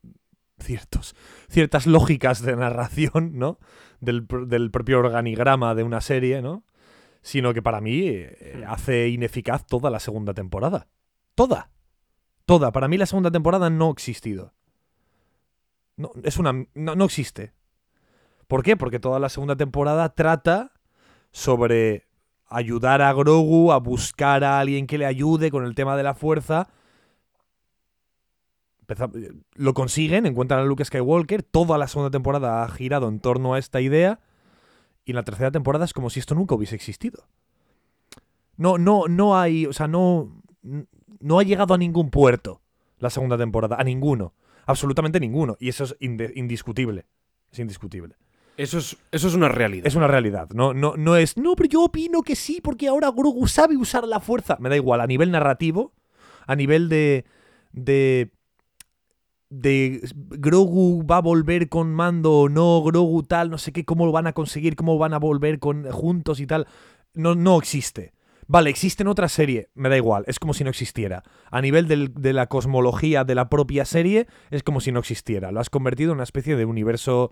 ciertos, 0.60 1.16
ciertas 1.48 1.88
lógicas 1.88 2.42
de 2.42 2.58
narración, 2.58 3.40
¿no? 3.40 3.58
Del, 4.02 4.28
del 4.48 4.70
propio 4.70 5.00
organigrama 5.00 5.76
de 5.76 5.84
una 5.84 6.02
serie, 6.02 6.42
¿no? 6.42 6.66
Sino 7.22 7.54
que 7.54 7.62
para 7.62 7.80
mí 7.80 8.02
eh, 8.04 8.66
hace 8.68 9.08
ineficaz 9.08 9.66
toda 9.66 9.90
la 9.90 10.02
segunda 10.02 10.34
temporada. 10.34 10.90
Toda. 11.36 11.72
Toda. 12.52 12.74
Para 12.74 12.90
mí 12.90 12.98
la 12.98 13.06
segunda 13.06 13.32
temporada 13.32 13.70
no 13.70 13.88
ha 13.88 13.92
existido. 13.92 14.52
No, 15.96 16.12
es 16.22 16.38
una, 16.38 16.52
no, 16.74 16.96
no 16.98 17.06
existe. 17.06 17.54
¿Por 18.50 18.62
qué? 18.62 18.76
Porque 18.76 19.00
toda 19.00 19.20
la 19.20 19.30
segunda 19.30 19.56
temporada 19.56 20.10
trata 20.10 20.74
sobre 21.32 22.10
ayudar 22.48 23.02
a 23.02 23.14
Grogu, 23.14 23.72
a 23.72 23.78
buscar 23.78 24.44
a 24.44 24.60
alguien 24.60 24.86
que 24.86 24.98
le 24.98 25.06
ayude 25.06 25.50
con 25.50 25.64
el 25.64 25.76
tema 25.76 25.96
de 25.96 26.04
la 26.04 26.14
fuerza. 26.14 26.68
Lo 29.54 29.74
consiguen, 29.74 30.26
encuentran 30.26 30.60
a 30.60 30.66
Luke 30.66 30.84
Skywalker. 30.84 31.44
Toda 31.44 31.78
la 31.78 31.88
segunda 31.88 32.12
temporada 32.12 32.64
ha 32.64 32.68
girado 32.68 33.08
en 33.08 33.22
torno 33.22 33.54
a 33.54 33.60
esta 33.60 33.80
idea. 33.80 34.20
Y 35.06 35.12
en 35.12 35.16
la 35.16 35.24
tercera 35.24 35.52
temporada 35.52 35.86
es 35.86 35.94
como 35.94 36.10
si 36.10 36.20
esto 36.20 36.36
nunca 36.36 36.56
hubiese 36.56 36.76
existido. 36.76 37.30
No, 38.58 38.78
no, 38.78 39.08
no 39.08 39.38
hay. 39.38 39.68
O 39.68 39.72
sea, 39.72 39.88
no. 39.88 40.44
No 41.22 41.40
ha 41.40 41.44
llegado 41.44 41.74
a 41.74 41.78
ningún 41.78 42.10
puerto 42.10 42.62
la 43.00 43.10
segunda 43.10 43.38
temporada. 43.38 43.78
A 43.80 43.84
ninguno. 43.84 44.34
Absolutamente 44.66 45.20
ninguno. 45.20 45.58
Y 45.60 45.70
eso 45.70 45.84
es 45.84 45.96
indiscutible. 46.00 47.06
Es 47.52 47.60
indiscutible. 47.60 48.16
Eso 48.58 48.78
es, 48.78 48.98
eso 49.12 49.28
es 49.28 49.34
una 49.34 49.50
realidad. 49.50 49.88
Es 49.88 49.96
una 49.96 50.08
realidad. 50.08 50.50
No, 50.54 50.74
no, 50.74 50.96
no 50.98 51.16
es. 51.16 51.38
No, 51.38 51.56
pero 51.56 51.70
yo 51.70 51.84
opino 51.84 52.22
que 52.22 52.36
sí, 52.36 52.62
porque 52.62 52.88
ahora 52.88 53.12
Grogu 53.12 53.48
sabe 53.48 53.78
usar 53.78 54.08
la 54.08 54.20
fuerza. 54.20 54.58
Me 54.60 54.70
da 54.70 54.76
igual, 54.76 55.02
a 55.02 55.08
nivel 55.08 55.32
narrativo, 55.32 55.94
a 56.46 56.56
nivel 56.56 56.90
de. 56.90 57.26
de. 57.72 58.30
de 59.50 60.02
Grogu 60.14 61.06
va 61.06 61.18
a 61.18 61.22
volver 61.22 61.70
con 61.70 61.94
mando 61.94 62.34
o 62.34 62.50
no, 62.50 62.84
Grogu 62.84 63.24
tal, 63.24 63.50
no 63.50 63.58
sé 63.58 63.72
qué, 63.72 63.86
cómo 63.86 64.06
lo 64.06 64.12
van 64.12 64.28
a 64.28 64.34
conseguir, 64.34 64.76
cómo 64.76 64.98
van 64.98 65.14
a 65.14 65.20
volver 65.20 65.60
con, 65.60 65.90
juntos 65.90 66.40
y 66.40 66.46
tal. 66.46 66.68
No, 67.14 67.36
no 67.36 67.58
existe. 67.58 68.14
Vale, 68.52 68.70
existe 68.70 69.04
en 69.04 69.08
otra 69.08 69.30
serie, 69.30 69.70
me 69.76 69.88
da 69.88 69.96
igual, 69.96 70.26
es 70.28 70.38
como 70.38 70.54
si 70.54 70.66
no 70.66 70.70
existiera. 70.70 71.24
A 71.52 71.62
nivel 71.62 71.88
del- 71.88 72.14
de 72.14 72.34
la 72.34 72.48
cosmología 72.48 73.24
de 73.24 73.34
la 73.34 73.48
propia 73.48 73.86
serie, 73.86 74.28
es 74.50 74.62
como 74.62 74.82
si 74.82 74.92
no 74.92 75.00
existiera. 75.00 75.54
Lo 75.54 75.62
has 75.62 75.70
convertido 75.70 76.12
en 76.12 76.16
una 76.18 76.26
especie 76.26 76.58
de 76.58 76.66
universo 76.66 77.32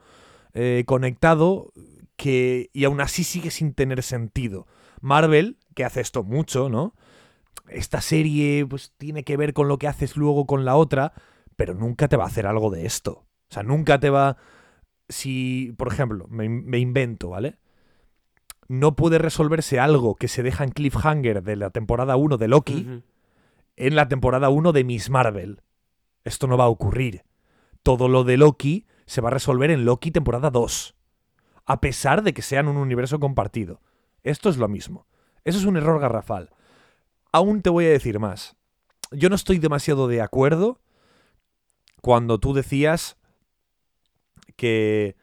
eh, 0.53 0.85
conectado 0.87 1.73
que 2.15 2.69
y 2.71 2.85
aún 2.85 3.01
así 3.01 3.25
sigue 3.25 3.51
sin 3.51 3.73
tener 3.73 4.01
sentido. 4.01 4.65
Marvel, 5.01 5.57
que 5.75 5.83
hace 5.83 5.99
esto 5.99 6.23
mucho, 6.23 6.69
¿no? 6.69 6.95
Esta 7.67 7.99
serie 7.99 8.65
pues 8.65 8.93
tiene 8.97 9.23
que 9.25 9.35
ver 9.35 9.53
con 9.53 9.67
lo 9.67 9.77
que 9.77 9.89
haces 9.89 10.15
luego 10.15 10.45
con 10.47 10.63
la 10.63 10.77
otra, 10.77 11.11
pero 11.57 11.73
nunca 11.73 12.07
te 12.07 12.15
va 12.17 12.23
a 12.23 12.27
hacer 12.27 12.47
algo 12.47 12.69
de 12.71 12.85
esto. 12.85 13.25
O 13.51 13.53
sea, 13.53 13.63
nunca 13.63 13.99
te 13.99 14.09
va... 14.09 14.37
Si, 15.09 15.73
por 15.77 15.89
ejemplo, 15.91 16.27
me 16.29 16.79
invento, 16.79 17.29
¿vale? 17.29 17.57
No 18.69 18.95
puede 18.95 19.17
resolverse 19.17 19.79
algo 19.79 20.15
que 20.15 20.27
se 20.27 20.43
deja 20.43 20.63
en 20.63 20.69
cliffhanger 20.69 21.41
de 21.41 21.55
la 21.55 21.71
temporada 21.71 22.15
1 22.15 22.37
de 22.37 22.47
Loki 22.47 23.01
en 23.75 23.95
la 23.95 24.07
temporada 24.07 24.49
1 24.49 24.71
de 24.73 24.83
Miss 24.83 25.09
Marvel. 25.09 25.63
Esto 26.23 26.45
no 26.45 26.55
va 26.55 26.65
a 26.65 26.69
ocurrir. 26.69 27.23
Todo 27.81 28.07
lo 28.07 28.23
de 28.23 28.37
Loki 28.37 28.85
se 29.07 29.21
va 29.21 29.29
a 29.29 29.31
resolver 29.31 29.71
en 29.71 29.85
Loki 29.85 30.11
temporada 30.11 30.51
2. 30.51 30.95
A 31.65 31.81
pesar 31.81 32.21
de 32.21 32.33
que 32.33 32.43
sean 32.43 32.67
un 32.67 32.77
universo 32.77 33.19
compartido. 33.19 33.81
Esto 34.21 34.49
es 34.49 34.57
lo 34.57 34.67
mismo. 34.67 35.07
Eso 35.45 35.57
es 35.57 35.65
un 35.65 35.75
error 35.75 35.99
garrafal. 35.99 36.51
Aún 37.31 37.63
te 37.63 37.71
voy 37.71 37.85
a 37.85 37.89
decir 37.89 38.19
más. 38.19 38.55
Yo 39.11 39.29
no 39.29 39.35
estoy 39.35 39.57
demasiado 39.57 40.07
de 40.07 40.21
acuerdo 40.21 40.79
cuando 42.03 42.39
tú 42.39 42.53
decías 42.53 43.17
que, 44.55 45.15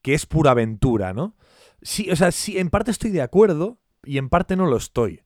que 0.00 0.14
es 0.14 0.24
pura 0.24 0.52
aventura, 0.52 1.12
¿no? 1.12 1.34
Sí, 1.82 2.10
o 2.10 2.16
sea, 2.16 2.32
sí, 2.32 2.58
en 2.58 2.70
parte 2.70 2.90
estoy 2.90 3.10
de 3.10 3.22
acuerdo 3.22 3.78
y 4.04 4.18
en 4.18 4.28
parte 4.28 4.56
no 4.56 4.66
lo 4.66 4.76
estoy. 4.76 5.22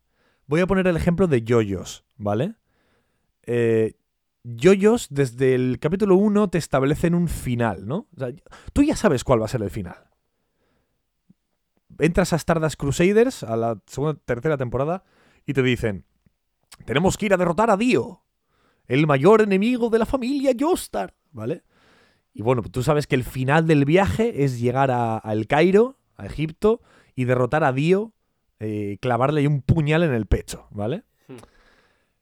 Voy 0.46 0.60
a 0.60 0.66
poner 0.66 0.86
el 0.86 0.96
ejemplo 0.96 1.26
de 1.26 1.42
Yoyos, 1.42 2.04
¿vale? 2.16 2.56
Eh, 3.44 3.94
Yoyos, 4.42 5.08
desde 5.10 5.54
el 5.54 5.78
capítulo 5.78 6.16
1 6.16 6.48
te 6.48 6.58
establecen 6.58 7.14
un 7.14 7.28
final, 7.28 7.86
¿no? 7.86 8.08
O 8.16 8.18
sea, 8.18 8.32
tú 8.72 8.82
ya 8.82 8.96
sabes 8.96 9.22
cuál 9.22 9.40
va 9.40 9.44
a 9.44 9.48
ser 9.48 9.62
el 9.62 9.70
final. 9.70 9.96
Entras 11.98 12.32
a 12.32 12.36
Stardust 12.36 12.76
Crusaders, 12.76 13.42
a 13.42 13.56
la 13.56 13.80
segunda, 13.86 14.18
tercera 14.24 14.56
temporada, 14.56 15.04
y 15.46 15.52
te 15.52 15.62
dicen, 15.62 16.06
tenemos 16.86 17.16
que 17.18 17.26
ir 17.26 17.34
a 17.34 17.36
derrotar 17.36 17.70
a 17.70 17.76
Dio, 17.76 18.24
el 18.86 19.06
mayor 19.06 19.42
enemigo 19.42 19.90
de 19.90 19.98
la 19.98 20.06
familia 20.06 20.52
Yostar, 20.52 21.14
¿vale? 21.32 21.62
Y 22.32 22.42
bueno, 22.42 22.62
tú 22.62 22.82
sabes 22.82 23.06
que 23.06 23.16
el 23.16 23.24
final 23.24 23.66
del 23.66 23.84
viaje 23.84 24.44
es 24.44 24.58
llegar 24.58 24.90
a, 24.90 25.20
a 25.22 25.32
El 25.32 25.46
Cairo, 25.46 25.99
a 26.20 26.26
Egipto, 26.26 26.80
y 27.14 27.24
derrotar 27.24 27.64
a 27.64 27.72
Dio, 27.72 28.12
eh, 28.60 28.98
clavarle 29.00 29.46
un 29.46 29.62
puñal 29.62 30.02
en 30.02 30.12
el 30.12 30.26
pecho, 30.26 30.68
¿vale? 30.70 31.04
Hmm. 31.28 31.36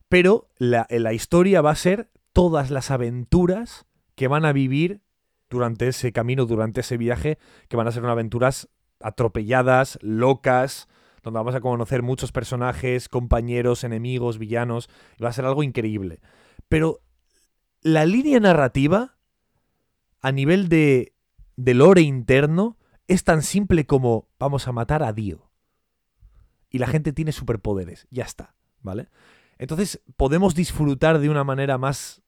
Pero 0.09 0.49
la, 0.57 0.87
la 0.91 1.13
historia 1.13 1.61
va 1.61 1.73
a 1.73 1.77
ser 1.77 2.11
todas 2.33 2.71
las 2.71 2.91
aventuras 2.91 3.87
que 4.15 4.29
van 4.29 4.45
a 4.45 4.53
vivir 4.53 5.03
durante 5.51 5.89
ese 5.89 6.13
camino, 6.13 6.47
durante 6.47 6.81
ese 6.81 6.97
viaje, 6.97 7.39
que 7.69 7.77
van 7.77 7.87
a 7.87 7.93
ser 7.93 8.03
unas 8.03 8.13
aventuras 8.13 8.69
atropelladas, 9.01 9.99
locas, 10.03 10.89
donde 11.23 11.39
vamos 11.39 11.55
a 11.55 11.61
conocer 11.61 12.03
muchos 12.03 12.33
personajes, 12.33 13.09
compañeros, 13.09 13.85
enemigos, 13.85 14.39
villanos, 14.39 14.89
y 15.19 15.23
va 15.23 15.31
a 15.31 15.33
ser 15.33 15.45
algo 15.45 15.63
increíble. 15.63 16.21
Pero 16.69 17.01
la 17.83 18.07
línea 18.07 18.41
narrativa, 18.41 19.17
a 20.21 20.33
nivel 20.33 20.69
de, 20.69 21.13
de 21.57 21.75
lore 21.75 22.03
interno, 22.03 22.78
es 23.09 23.25
tan 23.25 23.43
simple 23.43 23.87
como 23.87 24.29
vamos 24.39 24.69
a 24.69 24.73
matar 24.73 25.03
a 25.03 25.13
Dio. 25.13 25.51
Y 26.71 26.79
la 26.79 26.87
gente 26.87 27.13
tiene 27.13 27.33
superpoderes, 27.33 28.07
ya 28.11 28.25
está, 28.25 28.55
¿vale? 28.83 29.09
Entonces 29.59 30.01
podemos 30.17 30.55
disfrutar 30.55 31.19
de 31.19 31.29
una 31.31 31.43
manera 31.43 31.79
más, 31.79 32.23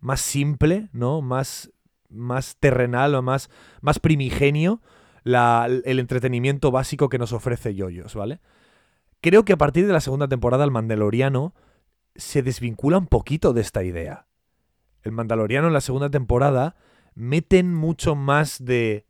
más 0.00 0.20
simple, 0.20 0.90
¿no? 0.92 1.22
Más, 1.22 1.72
más 2.08 2.56
terrenal 2.58 3.14
o 3.14 3.22
más, 3.22 3.48
más 3.80 3.98
primigenio 4.00 4.82
la- 5.22 5.68
el 5.84 5.98
entretenimiento 5.98 6.70
básico 6.70 7.08
que 7.08 7.18
nos 7.18 7.32
ofrece 7.32 7.74
Yoyos, 7.74 8.14
¿vale? 8.14 8.40
Creo 9.20 9.44
que 9.44 9.52
a 9.52 9.58
partir 9.58 9.86
de 9.86 9.92
la 9.92 10.00
segunda 10.00 10.28
temporada 10.28 10.64
el 10.64 10.70
Mandaloriano 10.70 11.54
se 12.16 12.42
desvincula 12.42 12.98
un 12.98 13.06
poquito 13.06 13.52
de 13.52 13.60
esta 13.60 13.84
idea. 13.84 14.26
El 15.02 15.12
Mandaloriano 15.12 15.68
en 15.68 15.74
la 15.74 15.80
segunda 15.80 16.10
temporada 16.10 16.74
meten 17.14 17.72
mucho 17.74 18.14
más 18.16 18.64
de 18.64 19.06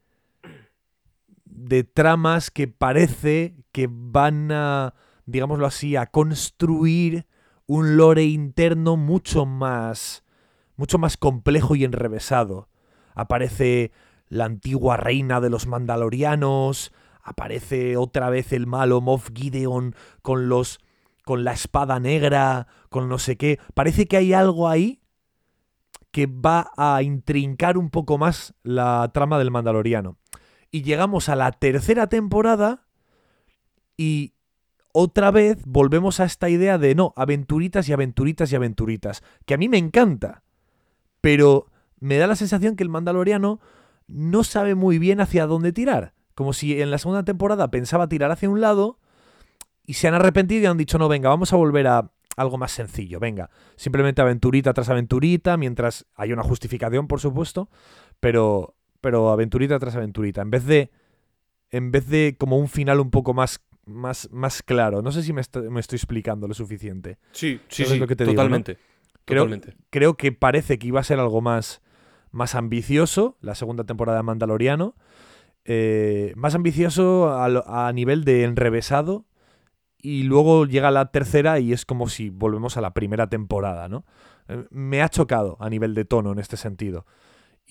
de 1.67 1.85
tramas 1.85 2.51
que 2.51 2.69
parece 2.69 3.57
que 3.73 3.89
van 3.91 4.51
a, 4.53 4.95
digámoslo 5.27 5.67
así, 5.67 5.97
a 5.97 6.07
construir 6.07 7.27
un 7.67 7.97
lore 7.97 8.25
interno 8.25 8.97
mucho 8.97 9.47
más 9.47 10.25
mucho 10.81 10.99
más 10.99 11.19
complejo 11.19 11.77
y 11.77 11.85
enrevesado. 11.85 12.71
Aparece 13.15 13.93
la 14.29 14.47
antigua 14.47 14.97
reina 14.97 15.43
de 15.43 15.51
los 15.51 15.67
mandalorianos, 15.67 16.93
aparece 17.23 17.99
otra 17.99 18.31
vez 18.31 18.55
el 18.55 18.67
malo 18.67 19.03
Moff 19.03 19.29
Gideon 19.35 19.95
con 20.23 20.49
los 20.49 20.81
con 21.27 21.45
la 21.45 21.53
espada 21.53 22.01
negra, 22.01 22.67
con 22.89 23.11
no 23.11 23.19
sé 23.19 23.37
qué. 23.37 23.61
Parece 23.75 24.07
que 24.07 24.17
hay 24.17 24.33
algo 24.33 24.69
ahí 24.69 25.03
que 26.11 26.27
va 26.27 26.71
a 26.77 27.03
intrincar 27.03 27.77
un 27.77 27.91
poco 27.91 28.17
más 28.17 28.55
la 28.63 29.11
trama 29.13 29.39
del 29.39 29.51
mandaloriano. 29.51 30.17
Y 30.71 30.83
llegamos 30.83 31.29
a 31.29 31.37
la 31.37 31.53
tercera 31.53 32.09
temporada 32.09 32.87
y 33.97 34.35
otra 34.93 35.31
vez 35.31 35.59
volvemos 35.67 36.21
a 36.21 36.25
esta 36.25 36.49
idea 36.49 36.79
de 36.79 36.95
no, 36.95 37.13
aventuritas 37.17 37.89
y 37.89 37.93
aventuritas 37.93 38.51
y 38.53 38.57
aventuritas, 38.57 39.23
que 39.47 39.55
a 39.55 39.57
mí 39.57 39.69
me 39.69 39.79
encanta, 39.79 40.43
pero 41.21 41.67
me 41.99 42.17
da 42.17 42.27
la 42.27 42.37
sensación 42.37 42.77
que 42.77 42.83
el 42.83 42.89
mandaloriano 42.89 43.61
no 44.09 44.43
sabe 44.43 44.75
muy 44.75 44.99
bien 44.99 45.21
hacia 45.21 45.47
dónde 45.47 45.73
tirar. 45.73 46.15
Como 46.35 46.53
si 46.53 46.81
en 46.81 46.91
la 46.91 46.99
segunda 46.99 47.25
temporada 47.25 47.71
pensaba 47.71 48.09
tirar 48.09 48.31
hacia 48.31 48.49
un 48.49 48.61
lado 48.61 48.99
y 49.85 49.95
se 49.95 50.09
han 50.09 50.15
arrepentido 50.15 50.63
y 50.63 50.67
han 50.67 50.79
dicho, 50.79 50.99
no, 50.99 51.09
venga, 51.09 51.29
vamos 51.29 51.53
a 51.53 51.57
volver 51.57 51.87
a 51.87 52.11
algo 52.37 52.57
más 52.57 52.73
sencillo, 52.73 53.21
venga, 53.21 53.51
simplemente 53.77 54.23
aventurita 54.23 54.73
tras 54.73 54.89
aventurita, 54.89 55.57
mientras 55.57 56.07
hay 56.15 56.33
una 56.33 56.43
justificación, 56.43 57.07
por 57.07 57.21
supuesto, 57.21 57.69
pero, 58.19 58.77
pero 59.01 59.31
aventurita 59.31 59.79
tras 59.79 59.97
aventurita, 59.97 60.43
en 60.43 60.51
vez 60.51 60.65
de, 60.67 60.91
en 61.71 61.91
vez 61.91 62.07
de 62.09 62.37
como 62.39 62.59
un 62.59 62.69
final 62.69 63.01
un 63.01 63.11
poco 63.11 63.35
más, 63.35 63.61
más, 63.87 64.29
más 64.33 64.63
claro. 64.63 65.03
No 65.03 65.13
sé 65.13 65.23
si 65.23 65.33
me, 65.33 65.41
est- 65.41 65.57
me 65.57 65.81
estoy 65.81 65.97
explicando 65.97 66.47
lo 66.49 66.55
suficiente. 66.55 67.19
Sí, 67.33 67.61
sí, 67.69 67.85
¿Sabes 67.85 67.93
sí, 67.95 67.99
lo 68.01 68.07
que 68.07 68.17
te 68.17 68.25
digo, 68.25 68.33
no? 68.35 68.37
totalmente. 68.39 68.79
Creo- 69.25 69.45
Totalmente. 69.45 69.77
creo 69.91 70.15
que 70.17 70.33
parece 70.33 70.79
que 70.79 70.87
iba 70.89 71.01
a 71.01 71.05
ser 71.05 71.19
algo 71.21 71.41
más, 71.41 71.83
más 72.31 72.55
ambicioso, 72.55 73.37
la 73.41 73.55
segunda 73.55 73.85
temporada 73.85 74.19
de 74.19 74.23
Mandaloriano. 74.25 74.95
eh, 75.65 76.33
más 76.37 76.55
ambicioso 76.55 77.29
a, 77.29 77.87
a 77.89 77.93
nivel 77.93 78.25
de 78.25 78.45
enrevesado. 78.45 79.27
Y 80.03 80.23
luego 80.23 80.65
llega 80.65 80.91
la 80.91 81.11
tercera 81.13 81.59
y 81.61 81.75
es 81.75 81.85
como 81.85 82.09
si 82.09 82.31
volvemos 82.31 82.79
a 82.79 82.81
la 82.81 82.95
primera 82.95 83.29
temporada, 83.29 83.87
¿no? 83.87 84.07
Eh, 84.49 84.65
me 84.71 85.03
ha 85.03 85.11
chocado 85.11 85.59
a 85.61 85.69
nivel 85.69 85.95
de 85.95 86.07
tono 86.07 86.33
en 86.33 86.39
este 86.39 86.57
sentido. 86.57 87.05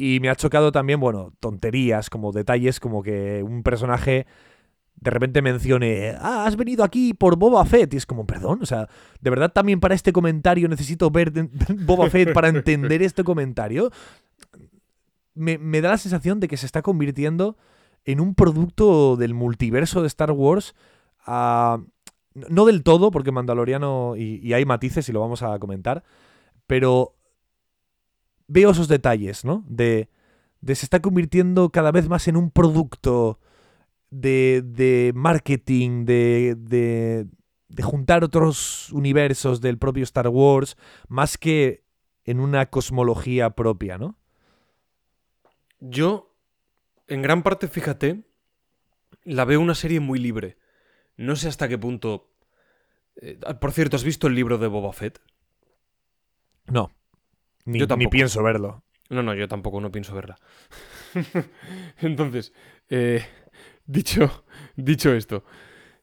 Y 0.01 0.21
me 0.21 0.29
ha 0.29 0.35
chocado 0.35 0.71
también, 0.71 1.01
bueno, 1.01 1.33
tonterías, 1.41 2.09
como 2.09 2.31
detalles 2.31 2.79
como 2.79 3.03
que 3.03 3.43
un 3.43 3.63
personaje 3.63 4.27
de 4.95 5.11
repente 5.11 5.41
mencione, 5.41 6.15
ah, 6.17 6.45
has 6.45 6.55
venido 6.55 6.85
aquí 6.85 7.13
por 7.13 7.35
Boba 7.35 7.65
Fett. 7.65 7.93
Y 7.93 7.97
es 7.97 8.05
como, 8.05 8.25
perdón, 8.25 8.59
o 8.61 8.65
sea, 8.65 8.87
¿de 9.19 9.29
verdad 9.29 9.51
también 9.51 9.81
para 9.81 9.95
este 9.95 10.13
comentario 10.13 10.69
necesito 10.69 11.11
ver 11.11 11.33
Boba 11.85 12.09
Fett 12.09 12.31
para 12.31 12.47
entender 12.47 13.01
este 13.01 13.25
comentario? 13.25 13.91
Me, 15.33 15.57
me 15.57 15.81
da 15.81 15.89
la 15.89 15.97
sensación 15.97 16.39
de 16.39 16.47
que 16.47 16.55
se 16.55 16.65
está 16.65 16.81
convirtiendo 16.81 17.57
en 18.05 18.21
un 18.21 18.35
producto 18.35 19.17
del 19.17 19.33
multiverso 19.33 19.99
de 19.99 20.07
Star 20.07 20.31
Wars 20.31 20.75
no 22.33 22.65
del 22.65 22.83
todo, 22.83 23.11
porque 23.11 23.33
Mandaloriano, 23.33 24.15
y, 24.15 24.39
y 24.41 24.53
hay 24.53 24.63
matices 24.63 25.09
y 25.09 25.11
lo 25.11 25.19
vamos 25.19 25.43
a 25.43 25.59
comentar, 25.59 26.05
pero 26.67 27.18
veo 28.49 28.71
esos 28.71 28.87
detalles, 28.89 29.45
¿no? 29.45 29.63
De, 29.69 30.09
de 30.59 30.75
se 30.75 30.85
está 30.85 31.01
convirtiendo 31.01 31.69
cada 31.69 31.91
vez 31.91 32.09
más 32.09 32.27
en 32.27 32.35
un 32.35 32.51
producto 32.51 33.39
de, 34.09 34.61
de 34.65 35.13
marketing, 35.15 36.03
de, 36.05 36.55
de, 36.57 37.27
de 37.69 37.83
juntar 37.83 38.23
otros 38.23 38.91
universos 38.91 39.61
del 39.61 39.77
propio 39.77 40.03
Star 40.03 40.27
Wars, 40.27 40.75
más 41.07 41.37
que 41.37 41.85
en 42.25 42.39
una 42.39 42.65
cosmología 42.65 43.51
propia, 43.51 43.97
¿no? 43.97 44.17
Yo, 45.79 46.35
en 47.07 47.21
gran 47.21 47.43
parte, 47.43 47.67
fíjate, 47.67 48.25
la 49.23 49.45
veo 49.45 49.61
una 49.61 49.75
serie 49.75 49.99
muy 49.99 50.19
libre. 50.19 50.57
No 51.17 51.35
sé 51.35 51.47
hasta 51.47 51.69
qué 51.69 51.77
punto. 51.77 52.31
eh, 53.21 53.39
por 53.61 53.71
cierto, 53.71 53.95
¿has 53.95 54.03
visto 54.03 54.27
el 54.27 54.35
libro 54.35 54.57
de 54.57 54.67
Boba 54.67 54.91
Fett? 54.91 55.21
No. 56.67 56.91
Ni, 57.69 57.79
Yo 57.79 57.85
ni 57.85 57.87
tampoco. 57.87 58.09
pienso 58.09 58.43
verlo. 58.43 58.83
No, 59.09 59.23
no, 59.23 59.33
yo 59.33 59.47
tampoco, 59.47 59.81
no 59.81 59.91
pienso 59.91 60.13
verla. 60.13 60.37
Entonces, 62.01 62.53
eh, 62.89 63.23
dicho, 63.85 64.45
dicho 64.75 65.13
esto, 65.13 65.43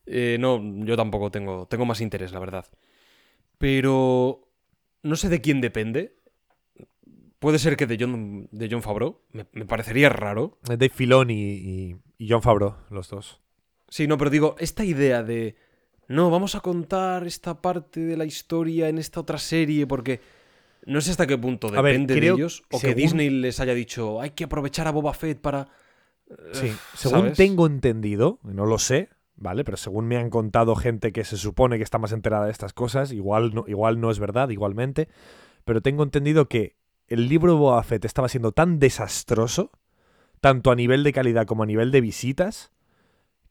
eh, 0.06 0.36
no, 0.40 0.60
yo 0.84 0.96
tampoco 0.96 1.30
tengo, 1.30 1.66
tengo 1.66 1.84
más 1.84 2.00
interés, 2.00 2.32
la 2.32 2.40
verdad. 2.40 2.66
Pero 3.58 4.48
no 5.02 5.16
sé 5.16 5.28
de 5.28 5.40
quién 5.40 5.60
depende. 5.60 6.16
Puede 7.38 7.58
ser 7.58 7.76
que 7.76 7.86
de 7.86 7.96
John, 8.00 8.48
de 8.50 8.68
John 8.70 8.82
Favreau. 8.82 9.20
Me, 9.32 9.46
me 9.52 9.66
parecería 9.66 10.08
raro. 10.08 10.58
Dave 10.62 10.88
Filoni 10.88 11.34
y, 11.34 11.96
y 12.18 12.28
John 12.30 12.42
Favreau, 12.42 12.76
los 12.90 13.08
dos. 13.08 13.40
Sí, 13.88 14.06
no, 14.06 14.18
pero 14.18 14.30
digo, 14.30 14.56
esta 14.58 14.84
idea 14.84 15.22
de. 15.22 15.54
No, 16.08 16.30
vamos 16.30 16.54
a 16.54 16.60
contar 16.60 17.26
esta 17.26 17.60
parte 17.60 18.00
de 18.00 18.16
la 18.16 18.24
historia 18.24 18.88
en 18.88 18.98
esta 18.98 19.20
otra 19.20 19.38
serie 19.38 19.86
porque. 19.86 20.20
No 20.86 21.00
sé 21.00 21.10
hasta 21.10 21.26
qué 21.26 21.36
punto 21.36 21.68
ver, 21.70 21.82
depende 21.84 22.14
de 22.18 22.28
ellos. 22.28 22.62
O 22.70 22.78
según- 22.78 22.94
que 22.94 23.00
Disney 23.02 23.28
les 23.30 23.60
haya 23.60 23.74
dicho, 23.74 24.20
hay 24.20 24.30
que 24.30 24.44
aprovechar 24.44 24.86
a 24.88 24.92
Boba 24.92 25.12
Fett 25.12 25.40
para. 25.40 25.68
Sí, 26.52 26.66
Eh, 26.68 26.72
según 26.94 27.18
¿sabes? 27.20 27.36
tengo 27.36 27.66
entendido, 27.66 28.38
no 28.42 28.66
lo 28.66 28.78
sé, 28.78 29.10
¿vale? 29.36 29.62
Pero 29.64 29.76
según 29.76 30.06
me 30.08 30.16
han 30.16 30.30
contado 30.30 30.74
gente 30.74 31.12
que 31.12 31.24
se 31.24 31.36
supone 31.36 31.76
que 31.76 31.84
está 31.84 31.98
más 31.98 32.12
enterada 32.12 32.46
de 32.46 32.50
estas 32.52 32.72
cosas, 32.72 33.12
igual 33.12 33.54
no, 33.54 33.64
igual 33.68 34.00
no 34.00 34.10
es 34.10 34.18
verdad, 34.18 34.48
igualmente, 34.48 35.08
pero 35.64 35.82
tengo 35.82 36.02
entendido 36.02 36.48
que 36.48 36.76
el 37.08 37.28
libro 37.28 37.52
de 37.52 37.58
Boba 37.58 37.82
Fett 37.84 38.04
estaba 38.04 38.28
siendo 38.28 38.50
tan 38.52 38.78
desastroso, 38.80 39.70
tanto 40.40 40.70
a 40.70 40.74
nivel 40.76 41.04
de 41.04 41.12
calidad 41.12 41.46
como 41.46 41.62
a 41.62 41.66
nivel 41.66 41.90
de 41.92 42.00
visitas, 42.00 42.72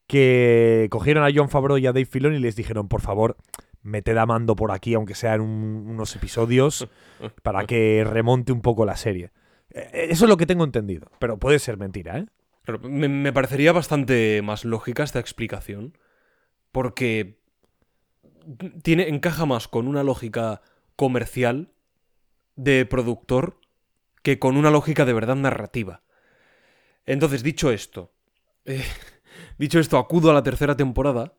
que 0.08 0.88
cogieron 0.92 1.24
a 1.24 1.30
John 1.34 1.50
Favreau 1.50 1.78
y 1.78 1.88
a 1.88 1.92
Dave 1.94 2.06
Filoni 2.06 2.38
y 2.38 2.40
les 2.40 2.56
dijeron, 2.56 2.88
por 2.88 3.02
favor, 3.02 3.38
meted 3.86 4.18
a 4.18 4.26
mando 4.26 4.56
por 4.56 4.72
aquí, 4.72 4.94
aunque 4.94 5.16
sean 5.16 5.40
un- 5.42 5.86
unos 5.88 6.16
episodios, 6.16 6.88
para 7.44 7.66
que 7.66 8.04
remonte 8.06 8.52
un 8.52 8.62
poco 8.62 8.86
la 8.86 8.98
serie. 8.98 9.32
Eh, 9.70 10.08
Eso 10.10 10.26
es 10.26 10.30
lo 10.30 10.38
que 10.38 10.46
tengo 10.46 10.64
entendido, 10.66 11.08
pero 11.20 11.38
puede 11.38 11.60
ser 11.60 11.78
mentira, 11.78 12.18
¿eh? 12.20 12.26
Me, 12.82 13.08
me 13.08 13.32
parecería 13.32 13.72
bastante 13.72 14.42
más 14.44 14.66
lógica 14.66 15.04
esta 15.04 15.20
explicación. 15.20 15.98
Porque 16.72 17.38
tiene, 18.84 19.08
encaja 19.10 19.46
más 19.46 19.68
con 19.68 19.88
una 19.88 20.04
lógica 20.04 20.62
comercial 20.96 21.72
de 22.56 22.86
productor 22.86 23.60
que 24.24 24.40
con 24.40 24.58
una 24.58 24.72
lógica 24.72 25.06
de 25.06 25.14
verdad 25.14 25.36
narrativa. 25.36 26.02
Entonces, 27.06 27.44
dicho 27.44 27.72
esto, 27.72 28.12
eh, 28.66 28.84
dicho 29.58 29.80
esto, 29.80 29.98
acudo 29.98 30.32
a 30.32 30.34
la 30.34 30.44
tercera 30.44 30.76
temporada. 30.76 31.34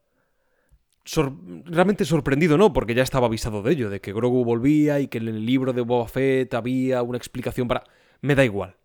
Realmente 1.64 2.04
sorprendido, 2.04 2.58
¿no? 2.58 2.72
Porque 2.72 2.94
ya 2.94 3.02
estaba 3.02 3.26
avisado 3.26 3.62
de 3.62 3.72
ello, 3.72 3.90
de 3.90 4.00
que 4.00 4.12
Grogu 4.12 4.44
volvía 4.44 4.98
y 5.00 5.08
que 5.08 5.18
en 5.18 5.28
el 5.28 5.46
libro 5.46 5.72
de 5.72 5.82
Boba 5.82 6.08
Fett 6.08 6.52
había 6.54 7.02
una 7.02 7.18
explicación 7.18 7.68
para... 7.68 7.84
Me 8.20 8.34
da 8.34 8.44
igual. 8.44 8.76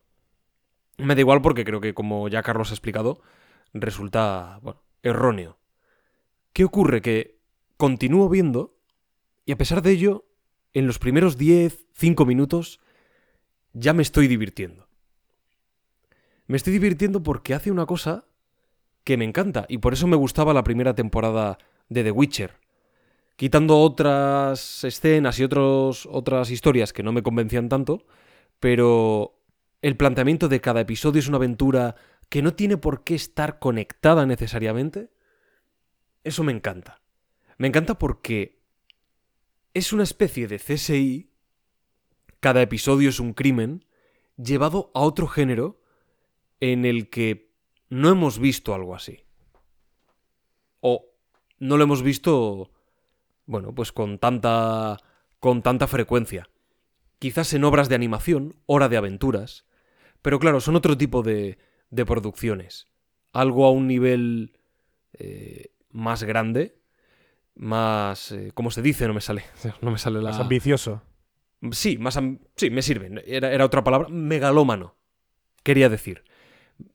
Me 0.97 1.15
da 1.15 1.21
igual 1.21 1.41
porque 1.41 1.65
creo 1.65 1.81
que, 1.81 1.93
como 1.93 2.27
ya 2.27 2.43
Carlos 2.43 2.69
ha 2.69 2.75
explicado, 2.75 3.21
resulta, 3.73 4.59
erróneo. 5.01 5.57
¿Qué 6.53 6.63
ocurre? 6.63 7.01
Que 7.01 7.39
continúo 7.77 8.29
viendo 8.29 8.77
y 9.45 9.53
a 9.53 9.57
pesar 9.57 9.81
de 9.81 9.91
ello, 9.91 10.25
en 10.73 10.85
los 10.85 10.99
primeros 10.99 11.37
10, 11.37 11.85
5 11.93 12.25
minutos, 12.25 12.79
ya 13.73 13.93
me 13.93 14.03
estoy 14.03 14.27
divirtiendo. 14.27 14.87
Me 16.47 16.57
estoy 16.57 16.73
divirtiendo 16.73 17.23
porque 17.23 17.53
hace 17.53 17.71
una 17.71 17.85
cosa 17.85 18.25
que 19.03 19.17
me 19.17 19.25
encanta 19.25 19.65
y 19.67 19.79
por 19.79 19.93
eso 19.93 20.05
me 20.05 20.15
gustaba 20.15 20.53
la 20.53 20.63
primera 20.63 20.93
temporada 20.93 21.57
de 21.91 22.05
The 22.05 22.11
Witcher. 22.11 22.51
Quitando 23.35 23.77
otras 23.79 24.83
escenas 24.85 25.37
y 25.39 25.43
otros, 25.43 26.07
otras 26.09 26.49
historias 26.49 26.93
que 26.93 27.03
no 27.03 27.11
me 27.11 27.21
convencían 27.21 27.67
tanto, 27.67 28.05
pero 28.61 29.37
el 29.81 29.97
planteamiento 29.97 30.47
de 30.47 30.61
cada 30.61 30.79
episodio 30.79 31.19
es 31.19 31.27
una 31.27 31.35
aventura 31.37 31.95
que 32.29 32.41
no 32.41 32.53
tiene 32.53 32.77
por 32.77 33.03
qué 33.03 33.15
estar 33.15 33.59
conectada 33.59 34.25
necesariamente, 34.25 35.11
eso 36.23 36.43
me 36.43 36.53
encanta. 36.53 37.01
Me 37.57 37.67
encanta 37.67 37.99
porque 37.99 38.61
es 39.73 39.91
una 39.91 40.03
especie 40.03 40.47
de 40.47 40.59
CSI, 40.59 41.29
cada 42.39 42.61
episodio 42.61 43.09
es 43.09 43.19
un 43.19 43.33
crimen, 43.33 43.85
llevado 44.37 44.91
a 44.93 45.01
otro 45.01 45.27
género 45.27 45.81
en 46.61 46.85
el 46.85 47.09
que 47.09 47.51
no 47.89 48.09
hemos 48.09 48.39
visto 48.39 48.73
algo 48.73 48.95
así. 48.95 49.25
O 50.79 51.10
no 51.61 51.77
lo 51.77 51.83
hemos 51.85 52.01
visto, 52.03 52.71
bueno, 53.45 53.73
pues 53.73 53.91
con 53.93 54.17
tanta, 54.17 54.97
con 55.39 55.61
tanta 55.61 55.87
frecuencia. 55.87 56.49
Quizás 57.19 57.53
en 57.53 57.63
obras 57.63 57.87
de 57.87 57.95
animación, 57.95 58.55
hora 58.65 58.89
de 58.89 58.97
aventuras, 58.97 59.65
pero 60.21 60.39
claro, 60.39 60.59
son 60.59 60.75
otro 60.75 60.97
tipo 60.97 61.21
de, 61.21 61.57
de 61.91 62.05
producciones. 62.05 62.87
Algo 63.31 63.65
a 63.65 63.71
un 63.71 63.87
nivel 63.87 64.57
eh, 65.13 65.71
más 65.91 66.23
grande, 66.23 66.81
más... 67.55 68.31
eh, 68.31 68.51
¿Cómo 68.53 68.71
se 68.71 68.81
dice? 68.81 69.07
No 69.07 69.13
me 69.13 69.21
sale. 69.21 69.43
No 69.81 69.91
me 69.91 69.97
sale 69.99 70.21
la... 70.21 70.31
Más 70.31 70.39
ambicioso. 70.39 71.03
Sí, 71.71 71.97
más 71.99 72.17
am- 72.17 72.39
sí, 72.55 72.71
me 72.71 72.81
sirve. 72.81 73.23
Era, 73.27 73.51
era 73.53 73.65
otra 73.65 73.83
palabra. 73.83 74.07
Megalómano. 74.09 74.95
Quería 75.63 75.89
decir. 75.89 76.23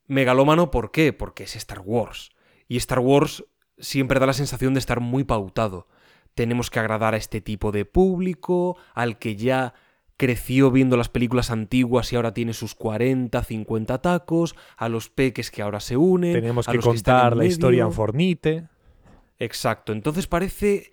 Megalómano, 0.09 0.73
¿por 0.73 0.91
qué? 0.91 1.13
Porque 1.13 1.45
es 1.45 1.55
Star 1.55 1.83
Wars. 1.85 2.31
Y 2.67 2.77
Star 2.79 2.99
Wars 2.99 3.45
siempre 3.79 4.21
da 4.21 4.27
la 4.27 4.33
sensación 4.33 4.75
de 4.75 4.81
estar 4.81 5.01
muy 5.01 5.25
pautado. 5.25 5.89
Tenemos 6.35 6.71
que 6.71 6.79
agradar 6.79 7.15
a 7.15 7.17
este 7.17 7.41
tipo 7.41 7.73
de 7.73 7.85
público, 7.85 8.77
al 8.95 9.19
que 9.19 9.37
ya 9.37 9.75
creció 10.17 10.71
viendo 10.71 10.97
las 10.97 11.09
películas 11.09 11.51
antiguas 11.51 12.13
y 12.13 12.17
ahora 12.17 12.33
tiene 12.33 12.55
sus 12.55 12.75
40, 12.75 13.43
50 13.43 14.01
tacos, 14.01 14.57
a 14.77 14.89
los 14.89 15.11
peques 15.11 15.51
que 15.51 15.63
ahora 15.63 15.81
se 15.81 15.97
unen. 15.97 16.33
Tenemos 16.33 16.69
a 16.69 16.73
que 16.73 16.79
los 16.79 16.87
contar 16.87 17.37
la 17.37 17.45
historia 17.45 17.85
en 17.85 17.93
Fornite. 17.93 18.69
Exacto. 19.39 19.93
Entonces 19.93 20.27
parece 20.27 20.93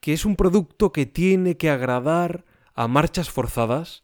que 0.00 0.12
es 0.12 0.24
un 0.24 0.36
producto 0.36 0.92
que 0.92 1.06
tiene 1.06 1.56
que 1.56 1.70
agradar 1.70 2.44
a 2.74 2.88
marchas 2.88 3.30
forzadas, 3.30 4.02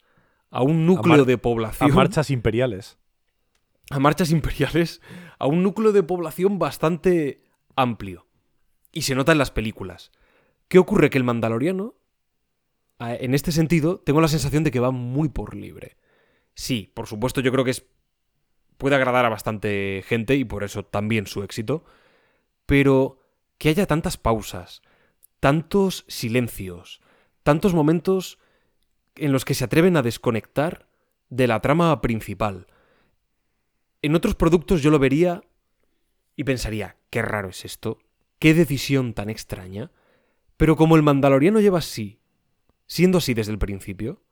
a 0.51 0.63
un 0.63 0.87
núcleo 0.87 1.25
de 1.25 1.35
A 1.35 1.39
población, 1.39 1.93
marchas 1.93 2.31
imperiales. 2.31 2.99
a 3.91 3.99
marchas 3.99 4.31
imperiales, 4.31 5.01
a 5.39 5.47
un 5.47 5.63
núcleo 5.63 5.93
de 5.93 6.03
población 6.03 6.59
bastante 6.59 7.43
amplio. 7.83 8.27
Y 8.93 9.03
se 9.03 9.15
nota 9.15 9.33
en 9.33 9.39
las 9.39 9.51
películas. 9.51 10.11
¿Qué 10.69 10.79
ocurre? 10.79 11.11
Que 11.11 11.19
el 11.19 11.25
Mandaloriano, 11.25 11.95
en 12.99 13.35
este 13.35 13.53
sentido, 13.53 14.01
tengo 14.01 14.21
la 14.21 14.29
sensación 14.29 14.65
de 14.65 14.71
que 14.71 14.81
va 14.81 14.91
muy 14.91 15.29
por 15.29 15.55
libre. 15.55 15.97
Sí, 16.55 16.91
por 16.95 17.07
supuesto, 17.07 17.41
yo 17.41 17.53
creo 17.53 17.65
que 17.65 17.71
es 17.71 17.87
puede 18.81 18.97
agradar 18.97 19.27
a 19.27 19.29
bastante 19.29 20.03
gente 20.07 20.37
y 20.37 20.45
por 20.45 20.65
eso 20.65 20.85
también 20.85 21.27
su 21.27 21.43
éxito. 21.43 21.85
Pero 22.67 23.21
que 23.59 23.69
haya 23.69 23.87
tantas 23.87 24.17
pausas, 24.17 24.83
tantos 25.39 26.05
silencios, 26.09 27.01
tantos 27.43 27.75
momentos 27.75 28.39
en 29.17 29.33
los 29.33 29.45
que 29.45 29.55
se 29.55 29.65
atreven 29.65 29.97
a 29.97 30.03
desconectar 30.03 30.89
de 31.29 31.47
la 31.47 31.61
trama 31.61 32.01
principal. 32.01 32.67
En 34.03 34.15
otros 34.15 34.35
productos 34.35 34.83
yo 34.83 34.91
lo 34.91 34.99
vería 34.99 35.43
y 36.37 36.45
pensaría, 36.45 36.97
qué 37.11 37.23
raro 37.23 37.49
es 37.51 37.65
esto, 37.65 37.99
qué 38.39 38.55
decisión 38.55 39.15
tan 39.15 39.29
extraña. 39.31 39.91
Pero 40.57 40.77
como 40.77 40.97
el 40.97 41.03
Mandaloriano 41.03 41.61
lleva 41.61 41.79
así, 41.79 42.21
siendo 42.87 43.19
así 43.19 43.35
desde 43.35 43.53
el 43.53 43.59
principio, 43.59 44.23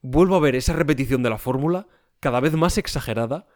vuelvo 0.00 0.36
a 0.36 0.40
ver 0.40 0.54
esa 0.56 0.72
repetición 0.74 1.22
de 1.22 1.30
la 1.30 1.38
fórmula 1.38 1.86
cada 2.20 2.40
vez 2.40 2.52
más 2.54 2.76
exagerada 2.78 3.46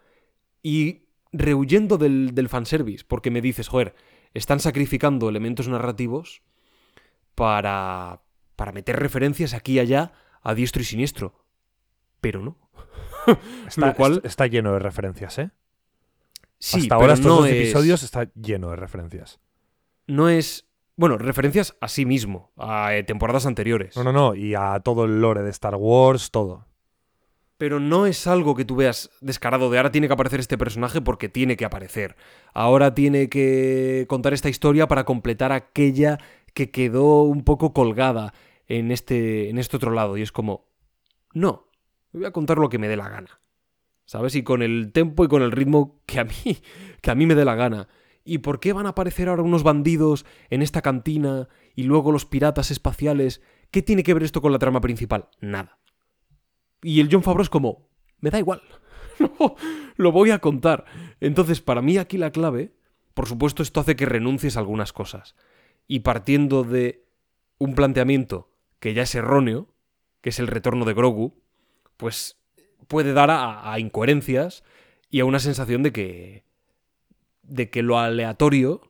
y 0.63 1.03
rehuyendo 1.31 1.97
del, 1.97 2.33
del 2.33 2.49
fanservice, 2.49 3.05
porque 3.07 3.31
me 3.31 3.41
dices, 3.41 3.67
joder, 3.67 3.95
están 4.33 4.59
sacrificando 4.59 5.29
elementos 5.29 5.67
narrativos 5.67 6.41
para, 7.35 8.21
para 8.55 8.71
meter 8.71 8.97
referencias 8.99 9.53
aquí 9.53 9.73
y 9.73 9.79
allá 9.79 10.13
a 10.41 10.53
diestro 10.53 10.81
y 10.81 10.85
siniestro. 10.85 11.45
Pero 12.21 12.41
no. 12.41 12.57
Está, 13.67 13.87
Lo 13.87 13.93
cual- 13.95 14.13
est- 14.17 14.25
está 14.25 14.47
lleno 14.47 14.73
de 14.73 14.79
referencias, 14.79 15.37
¿eh? 15.39 15.51
Sí, 16.59 16.81
Hasta 16.81 16.95
ahora 16.95 17.13
estos 17.13 17.27
no 17.27 17.35
dos 17.37 17.47
es- 17.47 17.53
episodios 17.53 18.03
está 18.03 18.31
lleno 18.33 18.69
de 18.71 18.75
referencias. 18.77 19.39
no 20.07 20.29
es... 20.29 20.63
Bueno, 20.99 21.19
referencias 21.19 21.75
a 21.79 21.89
sí 21.89 22.07
mismo, 22.07 22.51
a 22.57 22.95
eh, 22.95 23.03
temporadas 23.03 23.45
anteriores. 23.45 23.95
No, 23.95 24.03
no, 24.03 24.11
no. 24.11 24.33
Y 24.33 24.55
a 24.55 24.79
todo 24.79 25.05
el 25.05 25.21
lore 25.21 25.43
de 25.43 25.51
Star 25.51 25.75
Wars, 25.75 26.31
todo. 26.31 26.65
Pero 27.59 27.79
no 27.79 28.07
es 28.07 28.25
algo 28.25 28.55
que 28.55 28.65
tú 28.65 28.75
veas 28.75 29.11
descarado 29.21 29.69
de 29.69 29.77
ahora 29.77 29.91
tiene 29.91 30.07
que 30.07 30.13
aparecer 30.13 30.39
este 30.39 30.57
personaje 30.57 30.99
porque 30.99 31.29
tiene 31.29 31.55
que 31.55 31.65
aparecer. 31.65 32.15
Ahora 32.51 32.95
tiene 32.95 33.29
que 33.29 34.05
contar 34.09 34.33
esta 34.33 34.49
historia 34.49 34.87
para 34.87 35.03
completar 35.05 35.51
aquella 35.51 36.17
que 36.55 36.71
quedó 36.71 37.21
un 37.23 37.43
poco 37.43 37.73
colgada 37.73 38.33
en 38.67 38.91
este, 38.91 39.51
en 39.51 39.59
este 39.59 39.77
otro 39.77 39.91
lado. 39.91 40.17
Y 40.17 40.23
es 40.23 40.31
como, 40.31 40.65
no, 41.33 41.67
voy 42.11 42.25
a 42.25 42.31
contar 42.31 42.57
lo 42.57 42.69
que 42.69 42.79
me 42.79 42.87
dé 42.87 42.97
la 42.97 43.09
gana. 43.09 43.39
¿Sabes? 44.07 44.35
Y 44.35 44.43
con 44.43 44.61
el 44.61 44.93
tempo 44.93 45.25
y 45.25 45.27
con 45.27 45.41
el 45.41 45.51
ritmo 45.51 46.01
que 46.05 46.19
a 46.19 46.23
mí, 46.23 46.57
que 47.01 47.11
a 47.11 47.15
mí 47.15 47.25
me 47.25 47.35
dé 47.35 47.43
la 47.43 47.55
gana. 47.55 47.89
¿Y 48.23 48.39
por 48.39 48.59
qué 48.59 48.71
van 48.71 48.85
a 48.85 48.89
aparecer 48.89 49.27
ahora 49.27 49.43
unos 49.43 49.63
bandidos 49.63 50.25
en 50.49 50.61
esta 50.61 50.81
cantina 50.81 51.49
y 51.75 51.83
luego 51.83 52.13
los 52.13 52.25
piratas 52.25 52.71
espaciales? 52.71 53.41
¿Qué 53.69 53.81
tiene 53.81 54.03
que 54.03 54.13
ver 54.13 54.23
esto 54.23 54.41
con 54.41 54.53
la 54.53 54.59
trama 54.59 54.79
principal? 54.79 55.27
Nada. 55.41 55.79
Y 56.81 57.01
el 57.01 57.09
John 57.11 57.21
Favreau 57.21 57.43
es 57.43 57.49
como, 57.49 57.89
me 58.19 58.31
da 58.31 58.39
igual. 58.39 58.61
No, 59.19 59.55
lo 59.95 60.11
voy 60.11 60.29
a 60.29 60.37
contar. 60.37 60.85
Entonces, 61.19 61.59
para 61.59 61.81
mí 61.81 61.97
aquí 61.97 62.19
la 62.19 62.29
clave, 62.29 62.75
por 63.15 63.27
supuesto, 63.27 63.63
esto 63.63 63.79
hace 63.79 63.95
que 63.95 64.05
renuncies 64.05 64.55
a 64.55 64.59
algunas 64.59 64.93
cosas. 64.93 65.35
Y 65.87 66.01
partiendo 66.01 66.63
de 66.63 67.03
un 67.57 67.73
planteamiento 67.73 68.51
que 68.79 68.93
ya 68.93 69.01
es 69.01 69.15
erróneo, 69.15 69.73
que 70.21 70.29
es 70.29 70.37
el 70.37 70.45
retorno 70.45 70.85
de 70.85 70.93
Grogu, 70.93 71.41
pues 71.97 72.36
puede 72.87 73.13
dar 73.13 73.29
a, 73.31 73.79
incoherencias 73.79 74.63
y 75.09 75.19
a 75.19 75.25
una 75.25 75.39
sensación 75.39 75.83
de 75.83 75.91
que. 75.91 76.43
de 77.43 77.69
que 77.69 77.83
lo 77.83 77.99
aleatorio 77.99 78.81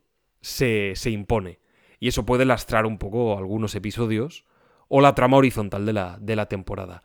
se, 0.42 0.94
se 0.96 1.12
impone. 1.12 1.60
Y 2.00 2.08
eso 2.08 2.26
puede 2.26 2.46
lastrar 2.46 2.86
un 2.86 2.98
poco 2.98 3.38
algunos 3.38 3.76
episodios 3.76 4.46
o 4.88 5.02
la 5.02 5.16
trama 5.16 5.38
horizontal 5.38 5.86
de 5.86 5.94
la, 5.94 6.18
de 6.20 6.36
la 6.36 6.48
temporada. 6.48 7.04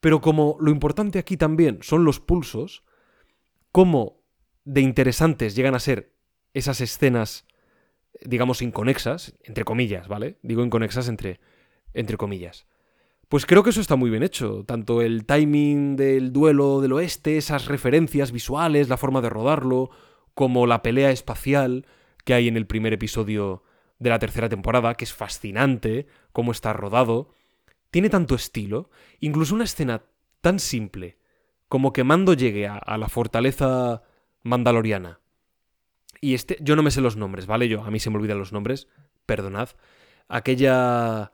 Pero 0.00 0.20
como 0.20 0.56
lo 0.60 0.70
importante 0.70 1.18
aquí 1.18 1.36
también 1.36 1.80
son 1.82 2.04
los 2.04 2.20
pulsos, 2.20 2.84
cómo 3.72 4.22
de 4.64 4.80
interesantes 4.80 5.56
llegan 5.56 5.74
a 5.74 5.80
ser 5.80 6.12
esas 6.54 6.80
escenas, 6.80 7.46
digamos, 8.22 8.62
inconexas, 8.62 9.34
entre 9.42 9.64
comillas, 9.64 10.08
¿vale? 10.08 10.38
Digo 10.42 10.64
inconexas 10.64 11.08
entre, 11.08 11.40
entre 11.94 12.16
comillas. 12.16 12.66
Pues 13.28 13.44
creo 13.44 13.62
que 13.62 13.70
eso 13.70 13.80
está 13.80 13.96
muy 13.96 14.08
bien 14.10 14.22
hecho. 14.22 14.64
Tanto 14.64 15.02
el 15.02 15.26
timing 15.26 15.96
del 15.96 16.32
duelo 16.32 16.80
del 16.80 16.94
oeste, 16.94 17.36
esas 17.36 17.66
referencias 17.66 18.32
visuales, 18.32 18.88
la 18.88 18.96
forma 18.96 19.20
de 19.20 19.28
rodarlo, 19.28 19.90
como 20.34 20.66
la 20.66 20.82
pelea 20.82 21.10
espacial 21.10 21.86
que 22.24 22.34
hay 22.34 22.48
en 22.48 22.56
el 22.56 22.66
primer 22.66 22.92
episodio 22.94 23.62
de 23.98 24.10
la 24.10 24.18
tercera 24.18 24.48
temporada, 24.48 24.94
que 24.94 25.04
es 25.04 25.12
fascinante, 25.12 26.06
cómo 26.32 26.52
está 26.52 26.72
rodado. 26.72 27.34
Tiene 27.90 28.08
tanto 28.08 28.34
estilo, 28.34 28.90
incluso 29.20 29.54
una 29.54 29.64
escena 29.64 30.04
tan 30.40 30.58
simple 30.58 31.18
como 31.68 31.92
que 31.92 32.04
Mando 32.04 32.32
llegue 32.32 32.66
a, 32.66 32.96
la 32.96 33.08
fortaleza 33.08 34.02
mandaloriana. 34.42 35.20
Y 36.20 36.34
este, 36.34 36.56
yo 36.60 36.76
no 36.76 36.82
me 36.82 36.90
sé 36.90 37.00
los 37.00 37.16
nombres, 37.16 37.46
¿vale? 37.46 37.68
Yo, 37.68 37.84
a 37.84 37.90
mí 37.90 38.00
se 38.00 38.10
me 38.10 38.16
olvidan 38.16 38.38
los 38.38 38.52
nombres, 38.52 38.88
perdonad. 39.26 39.70
Aquella, 40.28 41.32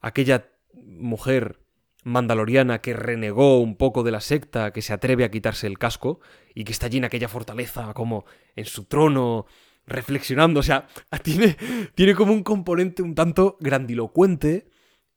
aquella 0.00 0.50
mujer 0.74 1.60
mandaloriana 2.04 2.80
que 2.80 2.94
renegó 2.94 3.60
un 3.60 3.76
poco 3.76 4.02
de 4.02 4.10
la 4.12 4.20
secta, 4.20 4.72
que 4.72 4.82
se 4.82 4.92
atreve 4.92 5.24
a 5.24 5.30
quitarse 5.30 5.66
el 5.66 5.78
casco 5.78 6.20
y 6.54 6.64
que 6.64 6.72
está 6.72 6.86
allí 6.86 6.98
en 6.98 7.04
aquella 7.04 7.28
fortaleza 7.28 7.92
como 7.94 8.24
en 8.56 8.64
su 8.64 8.84
trono 8.84 9.46
reflexionando, 9.86 10.60
o 10.60 10.62
sea, 10.62 10.86
tiene, 11.22 11.56
tiene 11.94 12.14
como 12.14 12.32
un 12.32 12.42
componente 12.42 13.02
un 13.02 13.14
tanto 13.14 13.56
grandilocuente, 13.60 14.68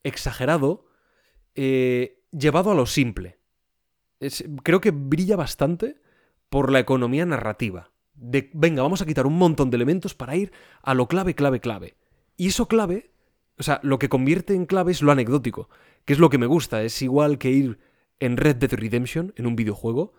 exagerado, 0.03 0.85
eh, 1.55 2.23
llevado 2.31 2.71
a 2.71 2.75
lo 2.75 2.85
simple. 2.85 3.39
Es- 4.19 4.45
creo 4.63 4.81
que 4.81 4.91
brilla 4.91 5.35
bastante 5.35 6.01
por 6.49 6.71
la 6.71 6.79
economía 6.79 7.25
narrativa. 7.25 7.91
De, 8.13 8.49
venga, 8.53 8.83
vamos 8.83 9.01
a 9.01 9.05
quitar 9.05 9.25
un 9.25 9.37
montón 9.37 9.69
de 9.69 9.75
elementos 9.77 10.13
para 10.13 10.35
ir 10.35 10.51
a 10.83 10.93
lo 10.93 11.07
clave, 11.07 11.33
clave, 11.35 11.59
clave. 11.59 11.95
Y 12.37 12.47
eso 12.47 12.67
clave, 12.67 13.10
o 13.57 13.63
sea, 13.63 13.79
lo 13.83 13.99
que 13.99 14.09
convierte 14.09 14.55
en 14.55 14.65
clave 14.65 14.91
es 14.91 15.01
lo 15.01 15.11
anecdótico, 15.11 15.69
que 16.05 16.13
es 16.13 16.19
lo 16.19 16.29
que 16.29 16.37
me 16.37 16.47
gusta. 16.47 16.83
Es 16.83 17.01
igual 17.01 17.37
que 17.37 17.51
ir 17.51 17.79
en 18.19 18.37
Red 18.37 18.57
Dead 18.57 18.73
Redemption, 18.73 19.33
en 19.35 19.47
un 19.47 19.55
videojuego, 19.55 20.13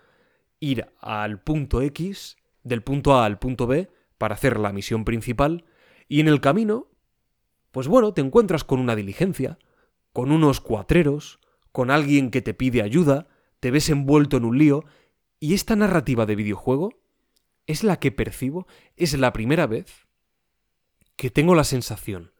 ir 0.61 0.87
al 1.01 1.40
punto 1.40 1.83
X, 1.83 2.37
del 2.62 2.83
punto 2.83 3.14
A 3.14 3.25
al 3.25 3.38
punto 3.38 3.66
B, 3.66 3.90
para 4.18 4.35
hacer 4.35 4.59
la 4.59 4.73
misión 4.73 5.05
principal, 5.05 5.64
y 6.09 6.21
en 6.21 6.29
el 6.29 6.40
camino, 6.40 6.88
pues 7.73 7.88
bueno, 7.88 8.12
te 8.12 8.21
encuentras 8.21 8.64
con 8.64 8.79
una 8.79 8.95
diligencia, 8.95 9.59
con 10.12 10.31
unos 10.31 10.61
cuatreros, 10.61 11.40
con 11.73 11.90
alguien 11.90 12.31
que 12.31 12.42
te 12.42 12.55
pide 12.55 12.83
ayuda, 12.83 13.29
te 13.61 13.71
ves 13.71 13.88
envuelto 13.88 14.37
en 14.37 14.45
un 14.45 14.59
lío, 14.59 14.85
y 15.40 15.55
esta 15.55 15.75
narrativa 15.75 16.27
de 16.27 16.37
videojuego 16.37 16.92
es 17.66 17.83
la 17.83 17.99
que 17.99 18.12
percibo, 18.12 18.66
es 18.97 19.18
la 19.18 19.33
primera 19.33 19.66
vez 19.66 20.07
que 21.16 21.31
tengo 21.31 21.55
la 21.55 21.64
sensación 21.64 22.33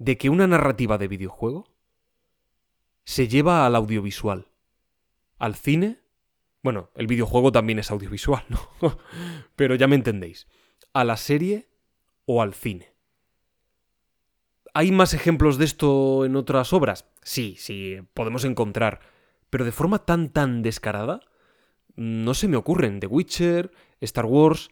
de 0.00 0.16
que 0.16 0.30
una 0.30 0.46
narrativa 0.46 0.96
de 0.96 1.08
videojuego 1.08 1.68
se 3.04 3.28
lleva 3.28 3.66
al 3.66 3.76
audiovisual, 3.76 4.48
al 5.38 5.54
cine. 5.54 6.00
Bueno, 6.62 6.90
el 6.94 7.06
videojuego 7.06 7.52
también 7.52 7.78
es 7.78 7.90
audiovisual, 7.90 8.42
¿no? 8.48 8.58
Pero 9.56 9.74
ya 9.74 9.86
me 9.86 9.96
entendéis. 9.96 10.48
A 10.94 11.04
la 11.04 11.18
serie 11.18 11.68
o 12.24 12.40
al 12.40 12.54
cine. 12.54 12.94
¿Hay 14.72 14.90
más 14.90 15.12
ejemplos 15.12 15.58
de 15.58 15.66
esto 15.66 16.24
en 16.24 16.34
otras 16.34 16.72
obras? 16.72 17.04
Sí, 17.22 17.56
sí, 17.58 17.98
podemos 18.14 18.44
encontrar. 18.44 19.00
Pero 19.50 19.66
de 19.66 19.72
forma 19.72 19.98
tan, 19.98 20.30
tan 20.30 20.62
descarada, 20.62 21.20
no 21.94 22.32
se 22.32 22.48
me 22.48 22.56
ocurren. 22.56 23.00
The 23.00 23.06
Witcher, 23.06 23.70
Star 24.00 24.24
Wars. 24.24 24.70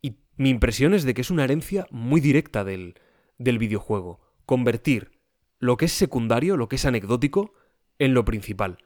Y 0.00 0.18
mi 0.36 0.50
impresión 0.50 0.94
es 0.94 1.02
de 1.02 1.14
que 1.14 1.22
es 1.22 1.30
una 1.30 1.42
herencia 1.42 1.88
muy 1.90 2.20
directa 2.20 2.62
del, 2.62 2.94
del 3.38 3.58
videojuego. 3.58 4.20
Convertir 4.50 5.12
lo 5.60 5.76
que 5.76 5.84
es 5.84 5.92
secundario, 5.92 6.56
lo 6.56 6.68
que 6.68 6.74
es 6.74 6.84
anecdótico, 6.84 7.54
en 8.00 8.14
lo 8.14 8.24
principal. 8.24 8.78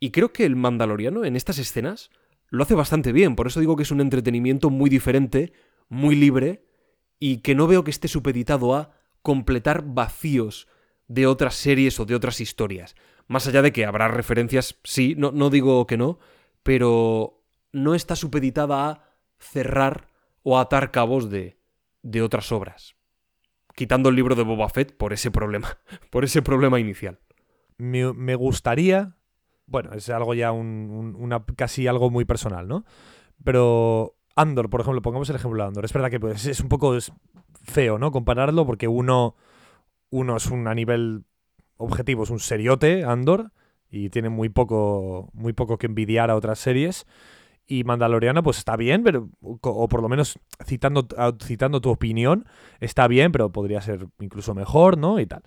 Y 0.00 0.10
creo 0.10 0.32
que 0.32 0.44
el 0.44 0.56
Mandaloriano 0.56 1.24
en 1.24 1.36
estas 1.36 1.60
escenas 1.60 2.10
lo 2.48 2.64
hace 2.64 2.74
bastante 2.74 3.12
bien. 3.12 3.36
Por 3.36 3.46
eso 3.46 3.60
digo 3.60 3.76
que 3.76 3.84
es 3.84 3.92
un 3.92 4.00
entretenimiento 4.00 4.68
muy 4.68 4.90
diferente, 4.90 5.52
muy 5.88 6.16
libre, 6.16 6.66
y 7.20 7.36
que 7.36 7.54
no 7.54 7.68
veo 7.68 7.84
que 7.84 7.92
esté 7.92 8.08
supeditado 8.08 8.74
a 8.74 8.96
completar 9.22 9.84
vacíos 9.86 10.66
de 11.06 11.28
otras 11.28 11.54
series 11.54 12.00
o 12.00 12.04
de 12.04 12.16
otras 12.16 12.40
historias. 12.40 12.96
Más 13.28 13.46
allá 13.46 13.62
de 13.62 13.72
que 13.72 13.86
habrá 13.86 14.08
referencias, 14.08 14.80
sí, 14.82 15.14
no, 15.16 15.30
no 15.30 15.50
digo 15.50 15.86
que 15.86 15.98
no, 15.98 16.18
pero 16.64 17.44
no 17.70 17.94
está 17.94 18.16
supeditada 18.16 18.90
a 18.90 19.14
cerrar 19.38 20.08
o 20.42 20.58
atar 20.58 20.90
cabos 20.90 21.30
de, 21.30 21.60
de 22.02 22.22
otras 22.22 22.50
obras. 22.50 22.96
Quitando 23.82 24.10
el 24.10 24.14
libro 24.14 24.36
de 24.36 24.44
Boba 24.44 24.68
Fett 24.68 24.96
por 24.96 25.12
ese 25.12 25.32
problema, 25.32 25.76
por 26.10 26.22
ese 26.22 26.40
problema 26.40 26.78
inicial. 26.78 27.18
Me, 27.78 28.36
gustaría. 28.36 29.16
Bueno, 29.66 29.92
es 29.94 30.08
algo 30.08 30.34
ya 30.34 30.52
un, 30.52 30.88
un- 30.88 31.16
una, 31.18 31.44
casi 31.56 31.88
algo 31.88 32.08
muy 32.08 32.24
personal, 32.24 32.68
¿no? 32.68 32.84
Pero 33.42 34.14
Andor, 34.36 34.70
por 34.70 34.82
ejemplo, 34.82 35.02
pongamos 35.02 35.28
el 35.30 35.34
ejemplo 35.36 35.60
de 35.60 35.66
Andor. 35.66 35.84
Es 35.84 35.92
verdad 35.92 36.10
que 36.12 36.20
pues, 36.20 36.46
es 36.46 36.60
un 36.60 36.68
poco 36.68 36.96
feo, 37.64 37.98
¿no? 37.98 38.12
Compararlo 38.12 38.64
porque 38.64 38.86
uno, 38.86 39.34
uno 40.10 40.36
es 40.36 40.46
un 40.46 40.68
a 40.68 40.76
nivel 40.76 41.24
objetivo, 41.76 42.22
es 42.22 42.30
un 42.30 42.38
seriote, 42.38 43.02
Andor, 43.02 43.50
y 43.90 44.10
tiene 44.10 44.28
muy 44.28 44.48
poco, 44.48 45.28
muy 45.32 45.54
poco 45.54 45.76
que 45.76 45.86
envidiar 45.86 46.30
a 46.30 46.36
otras 46.36 46.60
series. 46.60 47.04
Y 47.72 47.84
Mandaloriana, 47.84 48.42
pues 48.42 48.58
está 48.58 48.76
bien, 48.76 49.02
pero. 49.02 49.30
O, 49.40 49.88
por 49.88 50.02
lo 50.02 50.08
menos 50.10 50.38
citando, 50.62 51.08
citando 51.42 51.80
tu 51.80 51.88
opinión, 51.88 52.44
está 52.80 53.08
bien, 53.08 53.32
pero 53.32 53.50
podría 53.50 53.80
ser 53.80 54.08
incluso 54.20 54.54
mejor, 54.54 54.98
¿no? 54.98 55.18
Y 55.18 55.24
tal. 55.24 55.42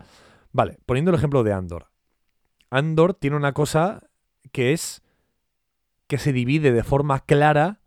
Vale, 0.51 0.79
poniendo 0.87 1.11
el 1.11 1.17
ejemplo 1.17 1.43
de 1.43 1.53
Andor. 1.53 1.91
Andor 2.71 3.13
tiene 3.13 3.35
una 3.35 3.53
cosa 3.53 4.01
que 4.51 4.73
es 4.73 5.03
que 6.07 6.17
se 6.17 6.33
divide 6.33 6.71
de 6.71 6.83
forma 6.83 7.19
clara 7.19 7.79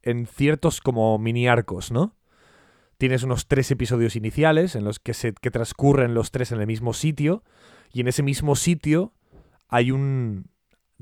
en 0.00 0.26
ciertos 0.26 0.80
como 0.80 1.18
mini 1.18 1.46
arcos, 1.46 1.92
¿no? 1.92 2.16
Tienes 2.96 3.22
unos 3.22 3.48
tres 3.48 3.70
episodios 3.70 4.16
iniciales 4.16 4.76
en 4.76 4.84
los 4.84 4.98
que, 4.98 5.12
se, 5.12 5.34
que 5.34 5.50
transcurren 5.50 6.14
los 6.14 6.30
tres 6.30 6.52
en 6.52 6.60
el 6.62 6.66
mismo 6.66 6.94
sitio 6.94 7.44
y 7.92 8.00
en 8.00 8.08
ese 8.08 8.22
mismo 8.22 8.56
sitio 8.56 9.12
hay 9.68 9.90
un, 9.90 10.53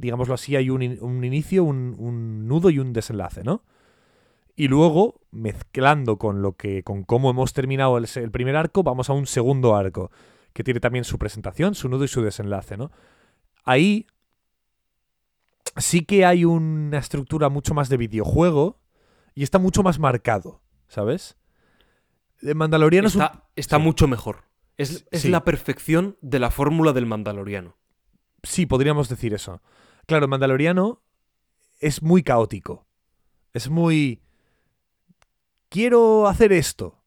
digámoslo 0.02 0.34
así, 0.34 0.54
hay 0.56 0.68
un, 0.68 0.82
un 1.00 1.24
inicio, 1.24 1.64
un, 1.64 1.94
un 1.98 2.46
nudo 2.46 2.68
y 2.68 2.78
un 2.78 2.92
desenlace, 2.92 3.42
¿no? 3.44 3.62
Y 4.54 4.68
luego, 4.68 5.20
mezclando 5.30 6.18
con 6.18 6.42
lo 6.42 6.52
que, 6.56 6.82
con 6.82 7.04
cómo 7.04 7.30
hemos 7.30 7.54
terminado 7.54 7.96
el, 7.96 8.30
primer 8.30 8.56
arco, 8.56 8.82
vamos 8.82 9.08
a 9.08 9.14
un 9.14 9.26
segundo 9.26 9.74
arco, 9.74 10.10
que 10.52 10.62
tiene 10.62 10.80
también 10.80 11.04
su 11.04 11.18
presentación, 11.18 11.74
su 11.74 11.88
nudo 11.88 12.04
y 12.04 12.08
su 12.08 12.20
desenlace, 12.22 12.76
¿no? 12.76 12.90
Ahí 13.64 14.06
sí 15.76 16.04
que 16.04 16.26
hay 16.26 16.44
una 16.44 16.98
estructura 16.98 17.48
mucho 17.48 17.72
más 17.72 17.88
de 17.88 17.96
videojuego 17.96 18.78
y 19.34 19.42
está 19.42 19.58
mucho 19.58 19.82
más 19.82 19.98
marcado, 19.98 20.60
¿sabes? 20.88 21.36
El 22.42 22.54
Mandaloriano 22.56 23.08
es 23.08 23.14
un- 23.14 23.22
está 23.22 23.44
está 23.56 23.76
sí. 23.78 23.82
mucho 23.82 24.08
mejor. 24.08 24.42
Es, 24.76 25.06
es 25.10 25.22
Sí. 25.22 25.28
la 25.28 25.44
perfección 25.44 26.16
de 26.20 26.40
la 26.40 26.50
fórmula 26.50 26.92
del 26.92 27.06
Mandaloriano. 27.06 27.76
Sí, 28.42 28.66
podríamos 28.66 29.08
decir 29.08 29.32
eso. 29.32 29.62
Claro, 30.06 30.28
Mandaloriano 30.28 31.02
es 31.80 32.02
muy 32.02 32.22
caótico. 32.22 32.86
Es 33.52 33.68
muy... 33.68 34.20
Quiero 35.68 36.26
hacer 36.28 36.52
esto. 36.52 37.02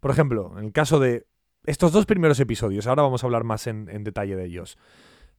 Por 0.00 0.10
ejemplo, 0.10 0.54
en 0.58 0.66
el 0.66 0.72
caso 0.72 1.00
de 1.00 1.26
estos 1.64 1.92
dos 1.92 2.06
primeros 2.06 2.38
episodios, 2.38 2.86
ahora 2.86 3.02
vamos 3.02 3.22
a 3.22 3.26
hablar 3.26 3.44
más 3.44 3.66
en, 3.66 3.86
detalle 4.04 4.36
de 4.36 4.44
ellos. 4.46 4.78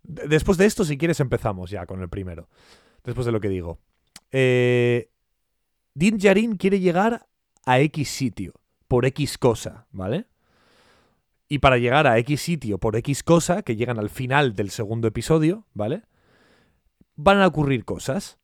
De- 0.03 0.27
después 0.27 0.57
de 0.57 0.65
esto, 0.65 0.83
si 0.83 0.97
quieres, 0.97 1.19
empezamos 1.19 1.69
ya 1.69 1.85
con 1.85 2.01
el 2.01 2.09
primero. 2.09 2.49
Después 3.03 3.25
de 3.25 3.31
lo 3.31 3.39
que 3.39 3.49
digo. 3.49 3.79
Eh, 4.31 5.09
Din 5.93 6.17
Djarin 6.17 6.57
quiere 6.57 6.79
llegar 6.79 7.27
a 7.65 7.79
X 7.79 8.09
sitio, 8.09 8.53
por 8.87 9.05
X 9.05 9.37
cosa, 9.37 9.87
¿vale? 9.91 10.27
Y 11.47 11.59
para 11.59 11.77
llegar 11.77 12.07
a 12.07 12.17
X 12.17 12.41
sitio 12.41 12.77
por 12.77 12.97
X 12.97 13.23
cosa, 13.23 13.61
que 13.61 13.77
llegan 13.77 13.99
al 13.99 14.09
final 14.09 14.53
del 14.55 14.69
segundo 14.69 15.07
episodio, 15.07 15.65
¿vale? 15.73 16.03
Van 17.17 17.41
a 17.41 17.47
ocurrir 17.47 17.83
cosas. 17.83 18.37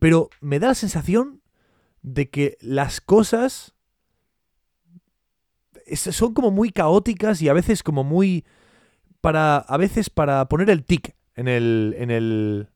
Pero 0.00 0.30
me 0.40 0.58
da 0.58 0.68
la 0.68 0.74
sensación 0.74 1.42
de 2.02 2.28
que 2.30 2.56
las 2.60 3.00
cosas 3.00 3.74
son 5.94 6.34
como 6.34 6.50
muy 6.50 6.70
caóticas 6.70 7.42
y 7.42 7.48
a 7.48 7.52
veces 7.52 7.82
como 7.82 8.04
muy 8.04 8.44
para 9.20 9.58
a 9.58 9.76
veces 9.76 10.08
para 10.08 10.48
poner 10.48 10.70
el 10.70 10.84
tic 10.84 11.14
en 11.34 11.48
el 11.48 11.94
en 11.98 12.10
el 12.10 12.68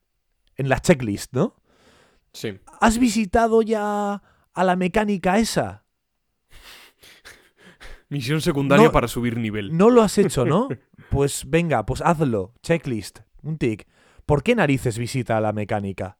en 0.56 0.68
la 0.68 0.80
checklist, 0.80 1.32
¿no? 1.32 1.56
Sí. 2.32 2.58
¿Has 2.80 2.98
visitado 2.98 3.62
ya 3.62 4.22
a 4.52 4.64
la 4.64 4.76
mecánica 4.76 5.38
esa? 5.38 5.84
Misión 8.08 8.40
secundaria 8.40 8.86
No- 8.86 8.92
para 8.92 9.08
subir 9.08 9.38
nivel. 9.38 9.76
No 9.76 9.90
lo 9.90 10.02
has 10.02 10.18
hecho, 10.18 10.44
¿no? 10.44 10.68
Pues 11.10 11.44
venga, 11.48 11.86
pues 11.86 12.00
hazlo. 12.02 12.52
Checklist. 12.62 13.20
Un 13.42 13.56
tic. 13.56 13.86
¿Por 14.26 14.42
qué 14.42 14.54
narices 14.54 14.98
visita 14.98 15.36
a 15.36 15.40
la 15.40 15.52
mecánica? 15.52 16.18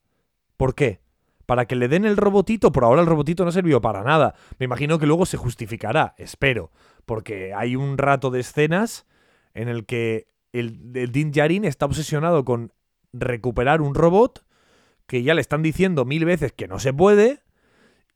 ¿Por 0.57 0.75
qué? 0.75 1.01
Para 1.47 1.67
que 1.67 1.77
le 1.77 1.89
den 1.89 2.05
el 2.05 2.17
robotito. 2.17 2.73
Por 2.73 2.85
ahora 2.85 3.01
el 3.03 3.07
robotito 3.07 3.45
no 3.45 3.53
sirvió 3.53 3.81
para 3.81 4.03
nada. 4.03 4.35
Me 4.59 4.65
imagino 4.65 4.99
que 4.99 5.07
luego 5.07 5.27
se 5.27 5.37
justificará. 5.37 6.15
Espero. 6.19 6.71
Porque 7.07 7.53
hay 7.55 7.77
un 7.77 7.99
rato 7.99 8.31
de 8.31 8.41
escenas 8.41 9.07
en 9.53 9.69
el 9.69 9.87
que 9.87 10.29
el, 10.53 10.93
el 10.95 11.13
Din 11.13 11.65
está 11.65 11.87
obsesionado 11.87 12.45
con 12.45 12.73
recuperar 13.13 13.81
un 13.81 13.95
robot 13.95 14.45
que 15.07 15.23
ya 15.23 15.35
le 15.35 15.41
están 15.41 15.63
diciendo 15.63 16.05
mil 16.05 16.25
veces 16.25 16.53
que 16.53 16.69
no 16.69 16.79
se 16.79 16.93
puede. 16.93 17.43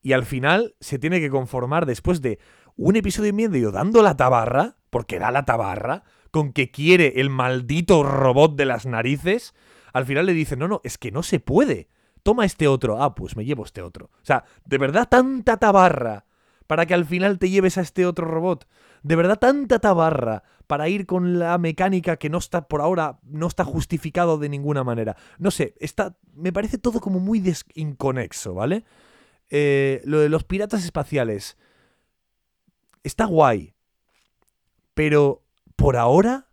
Y 0.01 0.13
al 0.13 0.25
final 0.25 0.75
se 0.81 0.99
tiene 0.99 1.21
que 1.21 1.31
conformar 1.31 1.87
después 1.87 2.23
de 2.23 2.39
un 2.77 2.97
episodio 2.97 3.31
y 3.31 3.33
medio 3.33 3.73
dando 3.73 4.03
la 4.03 4.17
tabarra, 4.17 4.77
porque 4.91 5.19
da 5.19 5.31
la 5.31 5.45
tabarra, 5.45 6.05
con 6.31 6.53
que 6.53 6.71
quiere 6.71 7.15
el 7.17 7.31
maldito 7.31 8.03
robot 8.03 8.55
de 8.55 8.65
las 8.65 8.87
narices, 8.87 9.55
al 9.93 10.07
final 10.07 10.27
le 10.27 10.33
dice, 10.35 10.57
no, 10.57 10.69
no, 10.69 10.81
es 10.85 10.99
que 10.99 11.11
no 11.11 11.23
se 11.23 11.41
puede. 11.41 11.89
Toma 12.23 12.45
este 12.45 12.69
otro. 12.69 13.03
Ah, 13.03 13.15
pues 13.15 13.37
me 13.37 13.45
llevo 13.45 13.65
este 13.65 13.83
otro. 13.83 14.07
O 14.15 14.25
sea, 14.25 14.45
de 14.65 14.79
verdad 14.79 15.09
tanta 15.09 15.57
tabarra 15.57 16.27
para 16.67 16.85
que 16.85 16.95
al 16.95 17.07
final 17.07 17.39
te 17.39 17.49
lleves 17.49 17.79
a 17.79 17.81
este 17.81 18.05
otro 18.05 18.27
robot. 18.27 18.69
De 19.03 19.17
verdad 19.17 19.39
tanta 19.39 19.79
tabarra 19.79 20.43
para 20.67 20.89
ir 20.91 21.07
con 21.07 21.39
la 21.39 21.57
mecánica 21.57 22.17
que 22.19 22.29
no 22.29 22.37
está 22.39 22.69
por 22.69 22.83
ahora, 22.83 23.19
no 23.23 23.47
está 23.47 23.65
justificado 23.65 24.37
de 24.37 24.51
ninguna 24.51 24.85
manera. 24.85 25.17
No 25.39 25.51
sé, 25.51 25.75
está, 25.81 26.19
me 26.35 26.53
parece 26.53 26.77
todo 26.77 27.01
como 27.01 27.21
muy 27.21 27.43
inconexo, 27.75 28.53
¿vale? 28.53 28.85
Eh, 29.49 30.03
lo 30.05 30.19
de 30.19 30.29
los 30.29 30.45
piratas 30.45 30.85
espaciales 30.85 31.57
está 33.03 33.25
guay, 33.25 33.75
pero 34.93 35.43
por 35.77 35.97
ahora 35.97 36.49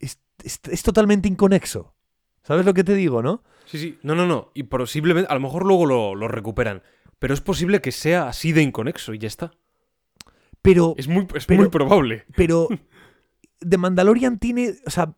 es, 0.00 0.18
es- 0.42 0.60
es 0.68 0.82
totalmente 0.82 1.28
inconexo. 1.28 1.94
¿Sabes 2.42 2.64
lo 2.66 2.74
que 2.74 2.84
te 2.84 2.94
digo, 2.94 3.22
no? 3.22 3.42
Sí, 3.66 3.78
sí. 3.78 3.98
No, 4.02 4.14
no, 4.14 4.26
no. 4.26 4.50
Y 4.54 4.64
posiblemente, 4.64 5.30
a 5.30 5.34
lo 5.34 5.40
mejor 5.40 5.64
luego 5.66 5.86
lo, 5.86 6.14
lo 6.14 6.28
recuperan. 6.28 6.82
Pero 7.18 7.34
es 7.34 7.40
posible 7.40 7.80
que 7.80 7.92
sea 7.92 8.28
así 8.28 8.52
de 8.52 8.62
inconexo 8.62 9.12
y 9.14 9.18
ya 9.18 9.28
está. 9.28 9.52
Pero, 10.62 10.94
Es 10.98 11.06
muy, 11.08 11.26
es 11.34 11.46
Pero- 11.46 11.60
muy 11.62 11.70
probable. 11.70 12.24
pero 12.36 12.68
The 13.60 13.78
Mandalorian 13.78 14.38
tiene, 14.38 14.74
o 14.86 14.90
sea, 14.90 15.14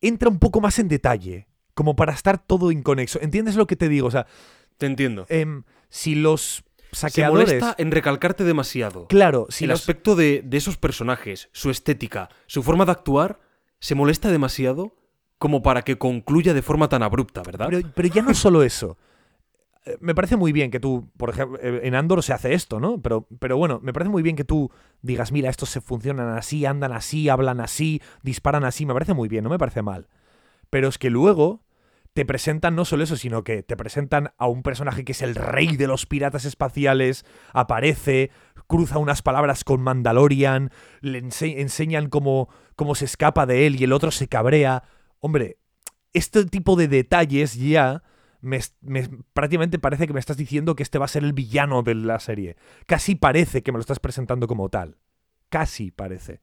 entra 0.00 0.28
un 0.28 0.38
poco 0.38 0.60
más 0.60 0.78
en 0.78 0.88
detalle, 0.88 1.48
como 1.74 1.96
para 1.96 2.12
estar 2.12 2.38
todo 2.44 2.70
inconexo. 2.72 3.20
¿Entiendes 3.20 3.56
lo 3.56 3.66
que 3.66 3.76
te 3.76 3.88
digo? 3.88 4.08
O 4.08 4.10
sea, 4.10 4.26
Te 4.78 4.86
entiendo. 4.86 5.26
em, 5.28 5.64
si 5.88 6.14
los 6.14 6.64
Se 6.92 7.00
saqueadores... 7.00 7.46
molesta 7.48 7.74
en 7.78 7.90
recalcarte 7.90 8.44
demasiado. 8.44 9.06
Claro, 9.08 9.46
si 9.50 9.64
el 9.64 9.70
los... 9.70 9.80
aspecto 9.80 10.16
de, 10.16 10.42
de 10.44 10.56
esos 10.56 10.76
personajes, 10.78 11.48
su 11.52 11.70
estética, 11.70 12.28
su 12.46 12.62
forma 12.62 12.84
de 12.86 12.92
actuar, 12.92 13.40
se 13.78 13.94
molesta 13.94 14.30
demasiado 14.30 14.96
como 15.40 15.62
para 15.62 15.80
que 15.82 15.96
concluya 15.98 16.54
de 16.54 16.60
forma 16.62 16.88
tan 16.88 17.02
abrupta, 17.02 17.42
¿verdad? 17.42 17.68
Pero, 17.94 18.08
ya 18.14 18.20
no 18.22 18.34
solo 18.34 18.62
eso. 18.62 18.98
Eh, 19.86 19.96
Me 20.00 20.14
parece 20.14 20.36
muy 20.36 20.52
bien 20.52 20.70
que 20.70 20.78
tú, 20.78 21.10
por 21.16 21.30
ejemplo, 21.30 21.58
eh, 21.62 21.80
en 21.84 21.94
Andor 21.94 22.22
se 22.22 22.34
hace 22.34 22.52
esto, 22.52 22.78
¿no? 22.78 23.00
Pero, 23.00 23.26
bueno, 23.56 23.80
me 23.82 23.94
parece 23.94 24.10
muy 24.10 24.22
bien 24.22 24.36
que 24.36 24.44
tú 24.44 24.70
digas, 25.00 25.32
mira, 25.32 25.48
estos 25.48 25.70
se 25.70 25.80
funcionan 25.80 26.28
así, 26.36 26.66
andan 26.66 26.92
así, 26.92 27.30
hablan 27.30 27.60
así, 27.60 28.02
disparan 28.22 28.64
así. 28.64 28.84
Me 28.84 28.92
parece 28.92 29.14
muy 29.14 29.28
bien, 29.30 29.42
no 29.42 29.48
me 29.50 29.58
parece 29.58 29.80
mal. 29.80 30.08
Pero 30.68 30.88
es 30.88 30.98
que 30.98 31.08
luego 31.08 31.62
te 32.12 32.26
presentan 32.26 32.76
no 32.76 32.84
solo 32.84 33.02
eso, 33.04 33.16
sino 33.16 33.42
que 33.42 33.62
te 33.62 33.76
presentan 33.78 34.32
a 34.36 34.46
un 34.46 34.62
personaje 34.62 35.04
que 35.06 35.12
es 35.12 35.22
el 35.22 35.34
rey 35.36 35.76
de 35.78 35.86
los 35.86 36.04
piratas 36.04 36.44
espaciales, 36.44 37.24
aparece, 37.54 38.30
cruza 38.66 38.98
unas 38.98 39.22
palabras 39.22 39.64
con 39.64 39.80
Mandalorian, 39.80 40.70
le 41.00 41.22
ense- 41.22 41.58
enseñan 41.58 42.10
cómo, 42.10 42.50
cómo 42.76 42.94
se 42.94 43.06
escapa 43.06 43.46
de 43.46 43.66
él 43.66 43.80
y 43.80 43.84
el 43.84 43.92
otro 43.94 44.10
se 44.10 44.28
cabrea. 44.28 44.82
Hombre, 45.20 45.58
este 46.12 46.44
tipo 46.46 46.76
de 46.76 46.88
detalles 46.88 47.54
ya 47.54 48.02
prácticamente 49.32 49.78
parece 49.78 50.06
que 50.06 50.12
me 50.12 50.20
estás 50.20 50.36
diciendo 50.36 50.74
que 50.74 50.82
este 50.82 50.98
va 50.98 51.04
a 51.04 51.08
ser 51.08 51.24
el 51.24 51.32
villano 51.32 51.82
de 51.82 51.94
la 51.94 52.18
serie. 52.20 52.56
Casi 52.86 53.14
parece 53.14 53.62
que 53.62 53.72
me 53.72 53.78
lo 53.78 53.82
estás 53.82 54.00
presentando 54.00 54.46
como 54.46 54.68
tal. 54.68 54.96
Casi 55.50 55.90
parece. 55.90 56.40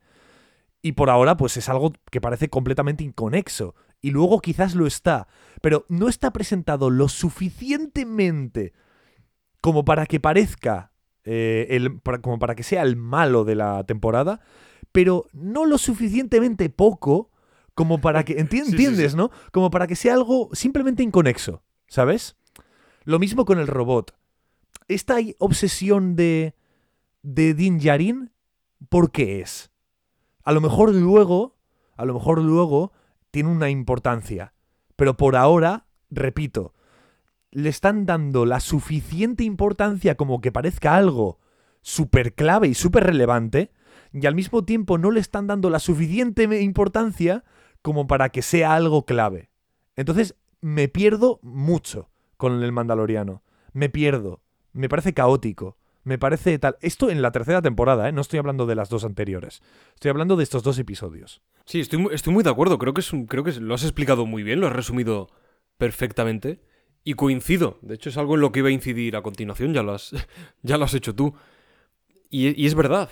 Y 0.82 0.92
por 0.92 1.10
ahora, 1.10 1.38
pues 1.38 1.58
es 1.58 1.70
algo 1.70 1.94
que 2.12 2.22
parece 2.22 2.50
completamente 2.50 3.04
inconexo. 3.04 3.76
Y 4.00 4.12
luego 4.12 4.40
quizás 4.42 4.76
lo 4.76 4.86
está. 4.86 5.28
Pero 5.62 5.86
no 5.90 6.08
está 6.08 6.32
presentado 6.32 6.90
lo 6.90 7.10
suficientemente 7.10 8.74
como 9.60 9.84
para 9.84 10.06
que 10.06 10.20
parezca. 10.20 10.92
eh, 11.24 11.68
el, 11.72 12.00
como 12.22 12.40
para 12.40 12.56
que 12.56 12.64
sea 12.64 12.84
el 12.84 12.96
malo 12.96 13.44
de 13.44 13.56
la 13.56 13.84
temporada. 13.86 14.40
Pero 14.92 15.26
no 15.34 15.66
lo 15.66 15.78
suficientemente 15.80 16.70
poco 16.70 17.32
como 17.78 18.02
para 18.02 18.24
que. 18.26 18.36
enti- 18.38 18.64
Sí, 18.64 18.66
sí, 18.66 18.72
¿Entiendes, 18.72 19.12
sí. 19.12 19.18
no? 19.18 19.30
Como 19.54 19.70
para 19.72 19.88
que 19.88 19.96
sea 19.96 20.14
algo 20.16 20.50
simplemente 20.52 21.04
inconexo. 21.04 21.64
¿Sabes? 21.88 22.36
Lo 23.06 23.20
mismo 23.20 23.46
con 23.46 23.60
el 23.60 23.68
robot. 23.68 24.14
Esta 24.90 25.16
obsesión 25.40 26.16
de. 26.18 26.56
de 27.22 27.54
Din 27.54 27.78
Djarin, 27.78 28.32
¿por 28.90 29.12
qué 29.12 29.40
es? 29.42 29.72
A 30.44 30.52
lo 30.52 30.60
mejor 30.60 30.94
luego. 30.94 31.56
A 31.96 32.04
lo 32.06 32.14
mejor 32.14 32.42
luego 32.42 32.92
tiene 33.32 33.50
una 33.50 33.70
importancia. 33.70 34.54
Pero 34.96 35.16
por 35.16 35.36
ahora, 35.36 35.88
repito, 36.10 36.74
le 37.52 37.70
están 37.70 38.06
dando 38.06 38.46
la 38.46 38.60
suficiente 38.60 39.44
importancia 39.44 40.16
como 40.16 40.42
que 40.42 40.52
parezca 40.52 40.96
algo 40.96 41.40
súper 41.82 42.34
clave 42.36 42.68
y 42.68 42.74
súper 42.74 43.04
relevante, 43.06 43.72
y 44.14 44.26
al 44.26 44.36
mismo 44.36 44.64
tiempo 44.66 44.98
no 44.98 45.12
le 45.12 45.20
están 45.20 45.48
dando 45.48 45.70
la 45.70 45.80
suficiente 45.80 46.44
importancia 46.62 47.44
como 47.82 48.08
para 48.08 48.30
que 48.30 48.42
sea 48.42 48.76
algo 48.76 49.06
clave. 49.06 49.50
Entonces 49.96 50.36
me 50.62 50.88
pierdo 50.88 51.40
mucho 51.42 52.10
con 52.38 52.64
el 52.64 52.72
Mandaloriano. 52.72 53.44
Me 53.74 53.90
pierdo. 53.90 54.42
Me 54.74 54.90
parece 54.90 55.14
caótico. 55.14 55.78
Me 56.04 56.18
parece 56.18 56.58
tal. 56.58 56.78
Esto 56.82 57.10
en 57.10 57.22
la 57.22 57.32
tercera 57.32 57.62
temporada, 57.62 58.08
¿eh? 58.08 58.12
No 58.12 58.22
estoy 58.22 58.40
hablando 58.40 58.66
de 58.66 58.76
las 58.76 58.90
dos 58.90 59.04
anteriores. 59.04 59.62
Estoy 59.96 60.10
hablando 60.10 60.36
de 60.38 60.44
estos 60.44 60.64
dos 60.64 60.80
episodios. 60.80 61.42
Sí, 61.66 61.82
estoy, 61.82 62.08
estoy 62.12 62.34
muy 62.34 62.44
de 62.44 62.50
acuerdo. 62.50 62.78
Creo 62.78 62.94
que, 62.94 63.02
es 63.02 63.12
creo 63.28 63.44
que 63.44 63.52
lo 63.54 63.74
has 63.74 63.84
explicado 63.84 64.26
muy 64.26 64.44
bien, 64.44 64.62
lo 64.62 64.68
has 64.68 64.74
resumido 64.74 65.30
perfectamente. 65.78 66.62
Y 67.04 67.16
coincido. 67.16 67.78
De 67.82 67.96
hecho, 67.96 68.10
es 68.10 68.18
algo 68.18 68.36
en 68.36 68.42
lo 68.42 68.52
que 68.52 68.60
iba 68.60 68.70
a 68.70 68.72
incidir 68.72 69.16
a 69.16 69.22
continuación. 69.22 69.74
Ya 69.74 69.84
lo 69.84 69.94
has, 69.94 70.12
ya 70.62 70.78
lo 70.78 70.86
has 70.86 70.94
hecho 70.94 71.14
tú. 71.14 71.36
Y 72.30 72.66
es 72.66 72.76
verdad. 72.76 73.10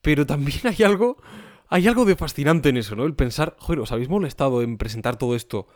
Pero 0.00 0.26
también 0.26 0.60
hay 0.64 0.84
algo. 0.84 1.16
Hay 1.74 1.88
algo 1.88 2.04
de 2.04 2.16
fascinante 2.16 2.68
en 2.68 2.76
eso, 2.76 2.94
¿no? 2.96 3.04
El 3.04 3.14
pensar, 3.14 3.56
joder, 3.58 3.80
¿os 3.80 3.92
habéis 3.92 4.08
molestado 4.08 4.62
en 4.62 4.76
presentar 4.76 5.16
todo 5.16 5.34
esto 5.34 5.66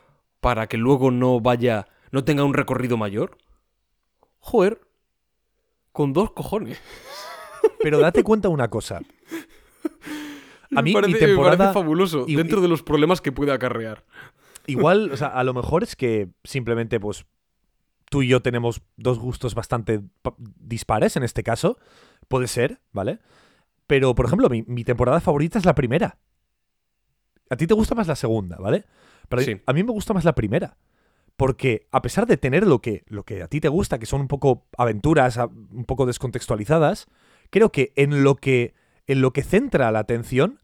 para 0.41 0.67
que 0.69 0.77
luego 0.77 1.11
no 1.11 1.41
vaya. 1.41 1.87
no 2.11 2.23
tenga 2.25 2.45
un 2.45 2.53
recorrido 2.55 2.97
mayor? 2.97 3.39
Joder. 4.39 4.81
Con 5.93 6.13
dos 6.13 6.33
cojones. 6.33 6.79
Pero 7.83 7.99
date 7.99 8.23
cuenta 8.23 8.49
una 8.51 8.69
cosa. 8.69 9.01
A 10.75 10.83
mí 10.83 10.93
me 10.93 11.01
parece, 11.01 11.15
mi 11.15 11.21
me 11.21 11.27
temporada. 11.29 11.57
parece 11.57 11.75
fabuloso. 11.75 12.25
y- 12.29 12.37
dentro 12.37 12.61
de 12.61 12.69
los 12.69 12.83
problemas 12.83 13.21
que 13.21 13.33
puede 13.33 13.53
acarrear. 13.53 14.05
Igual, 14.67 15.11
o 15.13 15.17
sea, 15.17 15.29
a 15.29 15.45
lo 15.45 15.55
mejor 15.55 15.83
es 15.85 15.97
que 15.97 16.29
simplemente, 16.45 17.01
pues. 17.01 17.25
tú 18.11 18.23
y 18.23 18.29
yo 18.29 18.43
tenemos 18.43 18.83
dos 18.97 19.19
gustos 19.19 19.55
bastante 19.55 20.01
pa- 20.23 20.35
dispares 20.39 21.17
en 21.17 21.23
este 21.23 21.43
caso. 21.43 21.79
Puede 22.29 22.49
ser, 22.49 22.81
¿vale? 22.93 23.21
Pero, 23.87 24.14
por 24.14 24.26
ejemplo, 24.26 24.49
mi, 24.49 24.62
mi 24.66 24.84
temporada 24.84 25.20
favorita 25.20 25.59
es 25.59 25.64
la 25.64 25.74
primera. 25.74 26.18
A 27.51 27.57
ti 27.57 27.66
te 27.66 27.74
gusta 27.74 27.95
más 27.95 28.07
la 28.09 28.16
segunda, 28.16 28.57
¿vale? 28.57 28.84
Pero 29.28 29.43
a- 29.43 29.45
Sí. 29.45 29.61
a 29.64 29.72
mí 29.72 29.82
me 29.84 29.93
gusta 29.93 30.12
más 30.14 30.24
la 30.24 30.34
primera. 30.34 30.76
Porque 31.37 31.87
a 31.93 32.01
pesar 32.03 32.26
de 32.26 32.37
tener 32.39 32.66
lo 32.66 32.80
que, 32.80 33.05
lo 33.09 33.24
que 33.24 33.43
a 33.43 33.49
ti 33.49 33.61
te 33.61 33.68
gusta, 33.68 33.99
que 33.99 34.07
son 34.07 34.22
un 34.22 34.28
poco 34.28 34.66
aventuras, 34.78 35.37
un 35.37 35.84
poco 35.87 36.07
descontextualizadas, 36.07 37.07
creo 37.51 37.70
que 37.70 37.93
en 37.97 38.24
lo 38.24 38.37
que, 38.37 38.74
en 39.07 39.20
lo 39.20 39.32
que 39.32 39.43
centra 39.43 39.93
la 39.93 39.99
atención, 40.01 40.61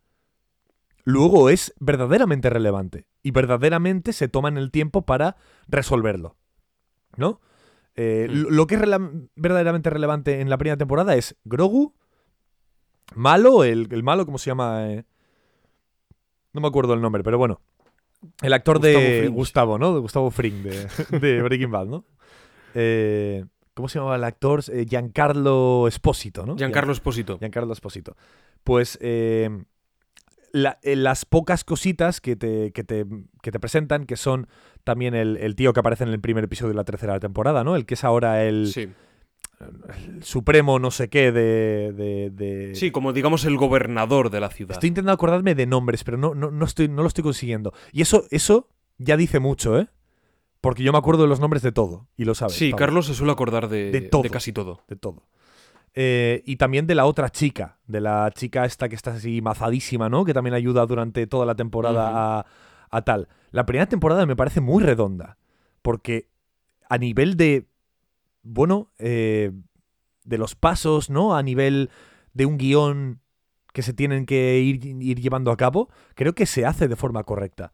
luego 1.05 1.51
es 1.51 1.75
verdaderamente 1.79 2.49
relevante. 2.51 3.07
Y 3.23 3.31
verdaderamente 3.33 4.13
se 4.13 4.29
toman 4.29 4.57
el 4.57 4.71
tiempo 4.71 5.03
para 5.03 5.37
resolverlo. 5.69 6.37
¿No? 7.17 7.41
Eh, 7.95 8.27
Mm. 8.31 8.55
lo- 8.55 8.67
que 8.67 8.77
es 8.77 8.81
verdaderamente 9.37 9.91
relevante 9.91 10.41
en 10.41 10.49
la 10.49 10.57
primera 10.57 10.79
temporada 10.79 11.15
es 11.15 11.37
Grogu, 11.45 11.95
malo, 13.17 13.65
el, 13.65 13.89
el 13.91 14.03
malo, 14.03 14.25
¿cómo 14.27 14.39
se 14.39 14.51
llama? 14.51 14.91
Eh, 14.91 15.05
no 16.53 16.61
me 16.61 16.69
acuerdo 16.69 16.95
el 16.95 17.01
nombre, 17.01 17.23
pero 17.23 17.39
bueno. 17.39 17.61
El 18.41 18.53
actor 18.53 18.79
Gustavo 18.79 19.01
de 19.05 19.19
Fring. 19.21 19.35
Gustavo, 19.35 19.79
¿no? 19.79 19.95
De 19.95 20.01
Gustavo 20.01 20.31
Fring, 20.31 20.63
de, 20.63 20.87
de 21.21 21.43
Breaking 21.43 21.71
Bad, 21.71 21.87
¿no? 21.87 22.05
Eh, 22.75 23.45
¿Cómo 23.75 23.89
se 23.89 23.99
llamaba 23.99 24.17
el 24.17 24.25
actor? 24.25 24.63
Eh, 24.73 24.87
Giancarlo 24.89 25.89
Espósito, 25.89 26.45
¿no? 26.47 26.57
Giancarlo 26.57 26.93
Esposito. 26.93 27.39
Giancarlo 27.39 27.73
Esposito. 27.73 28.17
Pues 28.65 28.99
la- 30.53 30.79
las 30.83 31.25
pocas 31.25 31.65
cositas 31.65 32.21
que 32.21 32.37
te, 32.37 32.71
que 32.73 32.85
te, 32.85 33.07
que 33.43 33.51
te 33.51 33.59
presentan, 33.59 34.05
que 34.07 34.17
son 34.17 34.47
también 34.85 35.15
el, 35.15 35.37
el 35.39 35.57
tío 35.57 35.73
que 35.73 35.81
aparece 35.81 36.05
en 36.05 36.11
el 36.11 36.21
primer 36.21 36.45
episodio 36.45 36.69
de 36.71 36.77
la 36.77 36.85
tercera 36.85 37.19
temporada, 37.19 37.65
¿no? 37.65 37.75
El 37.77 37.87
que 37.87 37.95
es 37.95 38.05
ahora 38.05 38.45
el, 38.45 38.69
Sí. 38.69 38.89
El 40.07 40.23
supremo 40.25 40.79
no 40.79 40.91
sé 40.91 41.09
qué 41.09 41.31
de... 41.33 41.93
de- 41.93 42.31
de- 42.31 42.75
Sí, 42.75 42.91
como 42.91 43.13
digamos 43.13 43.45
el 43.45 43.57
gobernador 43.57 44.31
de 44.31 44.41
la 44.41 44.51
ciudad. 44.51 44.73
Estoy 44.73 44.89
intentando 44.89 45.13
acordarme 45.13 45.55
de 45.55 45.67
nombres, 45.67 46.03
pero 46.05 46.17
no, 46.17 46.35
no, 46.35 46.51
no, 46.51 46.65
estoy, 46.65 46.89
no 46.89 47.03
lo 47.03 47.09
estoy 47.09 47.23
consiguiendo. 47.23 47.73
Y 47.93 48.03
eso, 48.03 48.25
eso 48.31 48.69
ya 48.99 49.17
dice 49.17 49.39
mucho, 49.41 49.79
¿eh? 49.79 49.89
Porque 50.61 50.83
yo 50.83 50.93
me 50.93 50.99
acuerdo 50.99 51.23
de 51.23 51.29
los 51.29 51.41
nombres 51.41 51.63
de 51.63 51.73
todo, 51.73 52.07
y 52.17 52.25
lo 52.25 52.35
sabes. 52.35 52.55
Sí, 52.55 52.71
Pablo. 52.71 52.87
Carlos 52.87 53.07
se 53.07 53.15
suele 53.15 53.33
acordar 53.33 53.69
de, 53.69 53.91
De 53.91 54.01
todo. 54.01 54.23
casi 54.31 54.53
todo. 54.53 54.83
de 54.89 54.97
todo. 54.97 55.27
Eh, 55.95 56.43
y 56.47 56.57
también 56.57 56.87
de 56.87 56.95
la 56.95 57.05
otra 57.05 57.31
chica, 57.31 57.79
de 57.87 58.01
la 58.01 58.31
chica 58.35 58.65
esta 58.65 58.89
que 58.89 58.95
está 58.95 59.13
así 59.15 59.43
mazadísima, 59.43 60.09
¿no? 60.09 60.25
Que 60.25 60.33
también 60.33 60.55
ayuda 60.55 60.87
durante 60.87 61.27
toda 61.27 61.45
la 61.47 61.55
temporada 61.55 62.39
a, 62.41 62.47
a 62.91 63.03
tal. 63.03 63.29
La 63.51 63.67
primera 63.67 63.87
temporada 63.87 64.25
me 64.25 64.37
parece 64.37 64.61
muy 64.61 64.83
redonda, 64.83 65.37
porque 65.83 66.29
a 66.89 66.97
nivel 66.97 67.37
de, 67.37 67.67
bueno, 68.43 68.91
eh, 68.99 69.53
de 70.25 70.39
los 70.39 70.55
pasos, 70.55 71.11
¿no? 71.11 71.35
A 71.35 71.43
nivel 71.43 71.91
de 72.35 72.47
un 72.47 72.59
guion 72.59 73.21
que 73.73 73.83
se 73.83 73.93
tienen 73.93 74.27
que 74.27 74.59
ir, 74.61 74.81
llevando 75.21 75.51
a 75.51 75.57
cabo, 75.57 75.89
creo 76.15 76.35
que 76.35 76.47
se 76.47 76.67
hace 76.67 76.89
de 76.89 76.97
forma 76.97 77.25
correcta. 77.25 77.73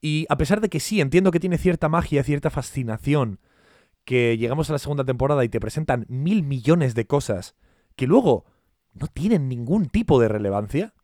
Y 0.00 0.26
a 0.28 0.36
pesar 0.36 0.60
de 0.60 0.68
que 0.68 0.80
sí, 0.80 1.00
entiendo 1.00 1.30
que 1.30 1.40
tiene 1.40 1.58
cierta 1.58 1.88
magia, 1.88 2.22
cierta 2.22 2.50
fascinación, 2.50 3.40
que 4.04 4.38
llegamos 4.38 4.70
a 4.70 4.74
la 4.74 4.78
segunda 4.78 5.04
temporada 5.04 5.44
y 5.44 5.48
te 5.48 5.58
presentan 5.58 6.06
mil 6.08 6.44
millones 6.44 6.94
de 6.94 7.06
cosas 7.06 7.56
que 7.96 8.06
luego 8.06 8.44
no 8.94 9.08
tienen 9.08 9.48
ningún 9.48 9.86
tipo 9.86 10.20
de 10.20 10.28
relevancia, 10.28 10.94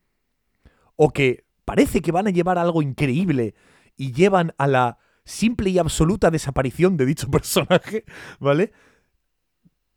o 0.96 1.10
que 1.10 1.44
parece 1.64 2.00
que 2.00 2.12
van 2.12 2.28
a 2.28 2.30
llevar 2.30 2.58
algo 2.58 2.82
increíble 2.82 3.54
y 3.96 4.12
llevan 4.12 4.54
a 4.56 4.66
la 4.68 4.98
simple 5.24 5.70
y 5.70 5.78
absoluta 5.78 6.30
desaparición 6.30 6.96
de 6.96 7.06
dicho 7.06 7.30
personaje, 7.30 8.04
¿vale? 8.40 8.72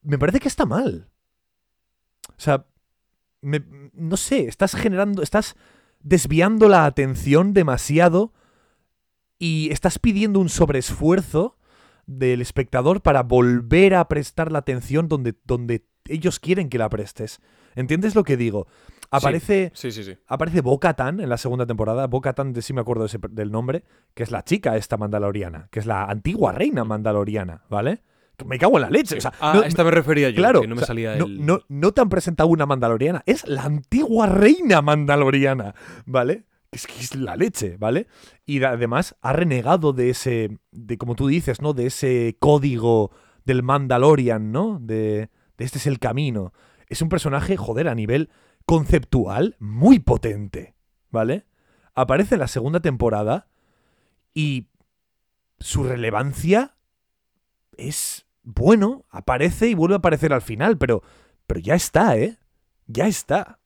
Me 0.01 0.17
parece 0.19 0.39
que 0.39 0.47
está 0.47 0.65
mal. 0.65 1.09
O 2.30 2.39
sea, 2.39 2.65
me- 3.41 3.63
no 3.93 4.17
sé, 4.17 4.47
estás 4.47 4.76
generando, 4.76 5.21
estás 5.21 5.55
desviando 6.01 6.67
la 6.69 6.86
atención 6.86 7.53
demasiado 7.53 8.34
y 9.39 9.69
estás 9.71 9.99
pidiendo 9.99 10.39
un 10.39 10.49
sobreesfuerzo 10.49 11.57
del 12.05 12.41
espectador 12.41 13.01
para 13.01 13.23
volver 13.23 13.95
a 13.95 14.07
prestar 14.07 14.51
la 14.51 14.59
atención 14.59 15.07
donde, 15.07 15.34
donde 15.43 15.86
ellos 16.07 16.39
quieren 16.39 16.69
que 16.69 16.78
la 16.78 16.89
prestes. 16.89 17.39
¿Entiendes 17.76 18.13
lo 18.15 18.23
que 18.23 18.38
digo? 18.38 18.67
Aparece, 19.18 19.72
Sí, 19.74 19.91
sí, 19.91 20.03
sí. 20.03 20.16
aparece 20.28 20.61
Bo-Katan 20.61 21.20
en 21.20 21.30
la 21.30 21.38
segunda 21.38 21.66
temporada. 21.66 22.07
Bo-Katan, 22.07 22.53
de 22.53 22.61
sí 22.61 22.74
me 22.74 22.82
acuerdo 22.82 23.03
de 23.03 23.07
ese- 23.07 23.20
del 23.30 23.51
nombre, 23.51 23.84
que 24.13 24.24
es 24.24 24.32
la 24.32 24.43
chica 24.43 24.76
esta 24.78 24.97
mandaloriana, 24.97 25.68
que 25.72 25.80
es 25.80 25.86
la 25.86 26.05
antigua 26.05 26.51
reina 26.51 26.84
mandaloriana, 26.84 27.63
¿vale? 27.70 28.01
Me 28.45 28.59
cago 28.59 28.76
en 28.78 28.82
la 28.82 28.89
leche. 28.89 29.18
o 29.18 29.22
sea, 29.22 29.32
ah, 29.39 29.53
no- 29.55 29.63
esta 29.63 29.84
me 29.86 29.91
refería 29.91 30.30
yo, 30.30 30.36
Claro, 30.36 30.59
que 30.61 30.68
no 30.68 30.76
me 30.76 30.80
o 30.82 30.86
sea, 30.86 30.88
salía 30.88 31.16
no, 31.16 31.26
el... 31.26 31.45
no, 31.45 31.59
no 31.70 31.91
te 31.93 32.01
han 32.01 32.09
presentado 32.09 32.49
una 32.49 32.66
mandaloriana, 32.66 33.24
es 33.26 33.47
la 33.47 33.63
antigua 33.63 34.26
reina 34.28 34.82
mandaloriana, 34.82 35.74
¿vale? 36.05 36.43
Es 36.72 36.88
que 36.88 36.99
es 36.99 37.16
la 37.16 37.38
leche, 37.38 37.78
¿vale? 37.78 38.07
Y 38.45 38.61
además 38.63 39.16
ha 39.22 39.32
renegado 39.32 39.93
de 39.93 40.09
ese, 40.09 40.57
de 40.72 40.97
como 40.97 41.16
tú 41.16 41.28
dices, 41.28 41.61
¿no? 41.61 41.72
De 41.74 41.86
ese 41.86 42.36
código 42.39 43.11
del 43.45 43.63
Mandalorian, 43.63 44.51
¿no? 44.51 44.80
De, 44.82 45.30
de 45.57 45.63
este 45.66 45.78
es 45.78 45.88
el 45.88 45.99
camino. 45.99 46.51
Es 46.89 47.01
un 47.01 47.07
personaje, 47.07 47.55
joder, 47.55 47.88
a 47.88 47.95
nivel 47.95 48.30
conceptual 48.66 49.55
muy 49.59 49.99
potente, 49.99 50.76
¿vale? 51.11 51.45
Aparece 51.93 52.36
en 52.36 52.39
la 52.39 52.47
segunda 52.47 52.80
temporada 52.80 53.47
y 54.34 54.68
su 55.59 55.84
relevancia 55.84 56.76
es 57.78 58.26
bueno, 58.43 59.05
aparece 59.09 59.70
y 59.70 59.74
vuelve 59.74 59.95
a 59.95 59.97
aparecer 59.97 60.32
al 60.34 60.41
final, 60.41 60.78
pero, 60.78 61.01
pero 61.47 61.59
ya 61.59 61.76
está, 61.76 62.18
¿eh? 62.18 62.38
Ya 62.88 63.07
está. 63.07 63.59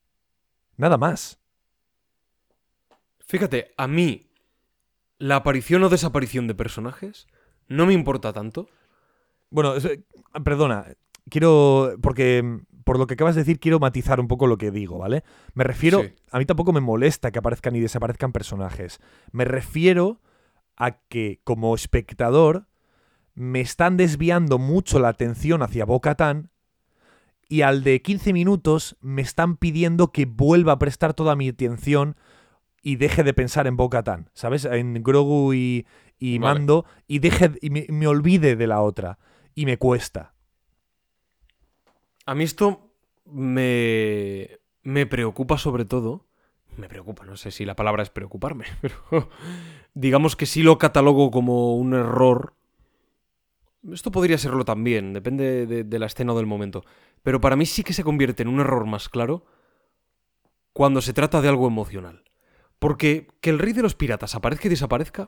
Nada 0.78 0.98
más. 0.98 1.40
Fíjate, 3.26 3.74
a 3.78 3.88
mí 3.88 4.32
la 5.18 5.36
aparición 5.36 5.84
o 5.84 5.90
desaparición 5.90 6.48
de 6.48 6.56
personajes 6.56 7.28
no 7.68 7.86
me 7.86 7.94
importa 7.94 8.32
tanto. 8.32 8.70
Bueno, 9.50 9.74
perdona, 10.44 10.86
quiero, 11.30 11.96
porque 12.02 12.62
por 12.90 12.98
lo 12.98 13.06
que 13.06 13.14
acabas 13.14 13.36
de 13.36 13.42
decir, 13.42 13.60
quiero 13.60 13.78
matizar 13.80 14.20
un 14.20 14.28
poco 14.28 14.48
lo 14.48 14.58
que 14.58 14.72
digo, 14.72 14.98
¿vale? 14.98 15.24
Me 15.54 15.64
refiero, 15.64 16.02
Sí. 16.02 16.14
a 16.32 16.40
mí 16.40 16.46
tampoco 16.48 16.74
me 16.74 16.80
molesta 16.82 17.30
que 17.30 17.38
aparezcan 17.38 17.76
y 17.76 17.80
desaparezcan 17.82 18.32
personajes. 18.32 19.00
Me 19.32 19.46
refiero 19.46 20.22
a 20.76 20.94
que 21.08 21.40
como 21.44 21.76
espectador 21.76 22.66
me 23.36 23.62
están 23.62 23.96
desviando 23.96 24.58
mucho 24.58 24.98
la 24.98 25.10
atención 25.10 25.62
hacia 25.62 25.86
Bo-Katan 25.86 26.50
y 27.48 27.62
al 27.62 27.84
de 27.84 28.02
15 28.02 28.34
minutos 28.34 28.98
me 29.02 29.22
están 29.22 29.58
pidiendo 29.58 30.12
que 30.12 30.26
vuelva 30.26 30.72
a 30.72 30.80
prestar 30.80 31.14
toda 31.14 31.36
mi 31.36 31.50
atención 31.50 32.16
y 32.82 32.96
deje 32.96 33.24
de 33.24 33.36
pensar 33.36 33.68
en 33.68 33.78
Bo-Katan, 33.78 34.32
¿sabes? 34.34 34.66
En 34.66 35.04
Grogu 35.04 35.54
y, 35.54 35.86
y 36.18 36.40
Vale. 36.40 36.56
Mando 36.60 36.86
y 37.08 37.20
deje 37.20 37.52
y 37.62 37.70
me, 37.70 37.86
me 37.90 38.08
olvide 38.08 38.56
de 38.56 38.66
la 38.66 38.82
otra 38.82 39.20
y 39.54 39.68
me 39.68 39.78
cuesta. 39.78 40.34
A 42.30 42.36
mí 42.36 42.44
esto 42.44 42.92
me, 43.26 44.60
me 44.84 45.08
preocupa 45.08 45.58
sobre 45.58 45.84
todo. 45.84 46.28
Me 46.78 46.88
preocupa, 46.88 47.26
no 47.26 47.36
sé 47.36 47.50
si 47.50 47.66
la 47.66 47.76
palabra 47.76 48.04
es 48.04 48.12
preocuparme, 48.12 48.66
pero 48.82 49.30
digamos 49.96 50.36
que 50.36 50.46
sí 50.46 50.62
lo 50.62 50.78
catalogo 50.78 51.32
como 51.32 51.76
un 51.76 51.96
error. 51.96 52.54
Esto 53.92 54.12
podría 54.12 54.38
serlo 54.38 54.64
también, 54.64 55.12
depende 55.12 55.66
de, 55.66 55.84
de 55.84 56.00
la 56.00 56.06
escena 56.06 56.34
o 56.34 56.38
del 56.38 56.46
momento. 56.46 56.86
Pero 57.24 57.42
para 57.42 57.56
mí 57.56 57.66
sí 57.66 57.84
que 57.84 57.94
se 57.94 58.04
convierte 58.04 58.44
en 58.44 58.50
un 58.50 58.60
error 58.60 58.86
más 58.86 59.10
claro 59.10 59.48
cuando 60.72 61.02
se 61.02 61.14
trata 61.14 61.42
de 61.42 61.50
algo 61.50 61.66
emocional. 61.66 62.26
Porque 62.78 63.26
que 63.42 63.50
el 63.50 63.58
rey 63.58 63.74
de 63.74 63.82
los 63.82 63.96
piratas 63.96 64.36
aparezca 64.36 64.68
y 64.68 64.70
desaparezca, 64.70 65.26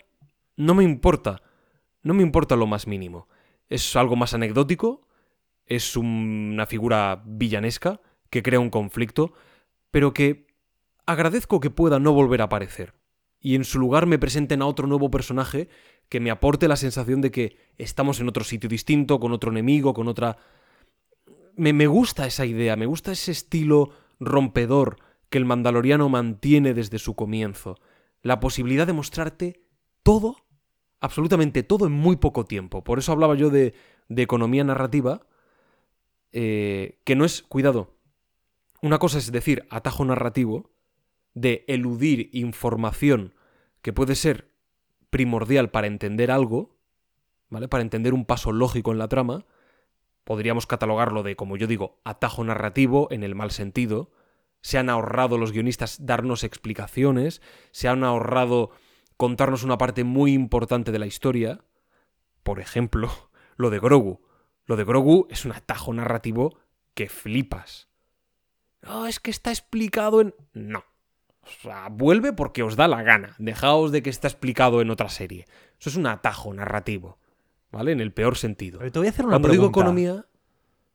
no 0.56 0.76
me 0.76 0.84
importa. 0.84 1.41
No 2.04 2.14
me 2.14 2.22
importa 2.22 2.56
lo 2.56 2.68
más 2.68 2.86
mínimo. 2.86 3.28
Es 3.70 3.95
algo 3.95 4.16
más 4.16 4.36
anecdótico, 4.36 5.08
es 5.66 5.95
una 5.95 6.66
figura 6.66 7.24
villanesca 7.26 8.01
que 8.30 8.43
crea 8.43 8.59
un 8.59 8.70
conflicto, 8.70 9.34
pero 9.91 10.14
que 10.14 10.47
agradezco 11.05 11.59
que 11.59 11.70
pueda 11.70 11.99
no 11.99 12.14
volver 12.14 12.41
a 12.41 12.45
aparecer. 12.45 12.93
Y 13.39 13.55
en 13.55 13.64
su 13.64 13.80
lugar 13.80 14.05
me 14.05 14.20
presenten 14.20 14.62
a 14.62 14.68
otro 14.68 14.88
nuevo 14.88 15.09
personaje 15.09 15.68
que 16.09 16.20
me 16.20 16.30
aporte 16.30 16.68
la 16.68 16.76
sensación 16.76 17.22
de 17.22 17.32
que 17.32 17.57
estamos 17.78 18.20
en 18.20 18.30
otro 18.30 18.43
sitio 18.43 18.70
distinto, 18.70 19.20
con 19.20 19.32
otro 19.32 19.51
enemigo, 19.51 19.93
con 19.93 20.07
otra... 20.07 20.38
Me, 21.55 21.74
me 21.74 21.88
gusta 21.88 22.28
esa 22.28 22.45
idea, 22.45 22.76
me 22.76 22.86
gusta 22.86 23.12
ese 23.12 23.32
estilo 23.32 23.91
rompedor 24.20 24.97
que 25.30 25.38
el 25.38 25.45
mandaloriano 25.45 26.09
mantiene 26.09 26.74
desde 26.74 26.99
su 26.99 27.16
comienzo. 27.16 27.80
La 28.22 28.39
posibilidad 28.39 28.86
de 28.86 28.93
mostrarte 28.93 29.64
todo, 30.03 30.36
absolutamente 30.99 31.64
todo 31.64 31.88
en 31.88 31.93
muy 31.93 32.18
poco 32.18 32.45
tiempo. 32.45 32.84
Por 32.84 32.99
eso 32.99 33.12
hablaba 33.12 33.36
yo 33.36 33.49
de, 33.49 33.74
de 34.09 34.22
economía 34.22 34.64
narrativa, 34.64 35.22
eh, 36.34 36.99
que 37.03 37.15
no 37.15 37.25
es, 37.25 37.43
cuidado, 37.43 37.95
una 38.82 38.99
cosa 38.99 39.17
es 39.17 39.32
decir 39.32 39.65
atajo 39.69 40.05
narrativo, 40.05 40.71
de 41.34 41.63
eludir 41.67 42.29
información 42.34 43.34
que 43.82 43.93
puede 43.93 44.15
ser 44.15 44.51
primordial 45.09 45.69
para 45.69 45.88
entender 45.88 46.32
algo, 46.32 46.75
¿vale? 47.49 47.67
Para 47.67 47.84
entender 47.84 48.13
un 48.13 48.25
paso 48.25 48.51
lógico 48.51 48.91
en 48.91 48.97
la 48.97 49.07
trama, 49.07 49.45
podríamos 50.23 50.67
catalogarlo 50.67 51.23
de, 51.23 51.36
como 51.36 51.57
yo 51.57 51.67
digo, 51.67 51.99
atajo 52.03 52.43
narrativo 52.43 53.07
en 53.11 53.23
el 53.23 53.36
mal 53.36 53.51
sentido. 53.51 54.11
Se 54.61 54.77
han 54.77 54.89
ahorrado 54.89 55.38
los 55.38 55.51
guionistas 55.51 56.05
darnos 56.05 56.43
explicaciones, 56.43 57.41
se 57.71 57.88
han 57.88 58.03
ahorrado 58.03 58.71
contarnos 59.17 59.63
una 59.63 59.77
parte 59.77 60.03
muy 60.03 60.34
importante 60.34 60.91
de 60.91 60.99
la 60.99 61.07
historia. 61.07 61.63
Por 62.43 62.59
ejemplo, 62.59 63.11
lo 63.57 63.69
de 63.69 63.79
Grogu. 63.79 64.21
Lo 64.72 64.78
de 64.78 64.86
Grogu 64.86 65.28
es 65.30 65.43
un 65.43 65.51
atajo 65.51 65.91
narrativo 65.91 66.57
que 66.93 67.09
flipas. 67.09 67.89
No, 68.82 69.05
es 69.05 69.19
que 69.19 69.30
está 69.30 69.49
explicado 69.49 70.22
en... 70.22 70.34
No. 70.53 70.86
O 71.41 71.49
sea, 71.61 71.89
vuelve 71.89 72.32
porque 72.32 72.63
os 72.63 72.78
da 72.78 72.88
la 72.88 73.03
gana. 73.03 73.36
Dejaos 73.38 73.91
de 73.91 74.01
que 74.01 74.09
está 74.09 74.30
explicado 74.30 74.80
en 74.80 74.89
otra 74.89 75.09
serie. 75.09 75.45
Eso 75.78 75.89
es 75.89 75.97
un 75.97 76.07
atajo 76.07 76.53
narrativo. 76.53 77.19
¿Vale? 77.69 77.91
En 77.91 77.99
el 77.99 78.13
peor 78.13 78.38
sentido. 78.38 78.80
Pero 78.80 78.93
te 78.93 78.99
voy 78.99 79.07
a 79.07 79.11
hacer 79.11 79.26
una 79.26 79.34
Cuando 79.34 79.49
digo 79.49 79.67
economía... 79.67 80.26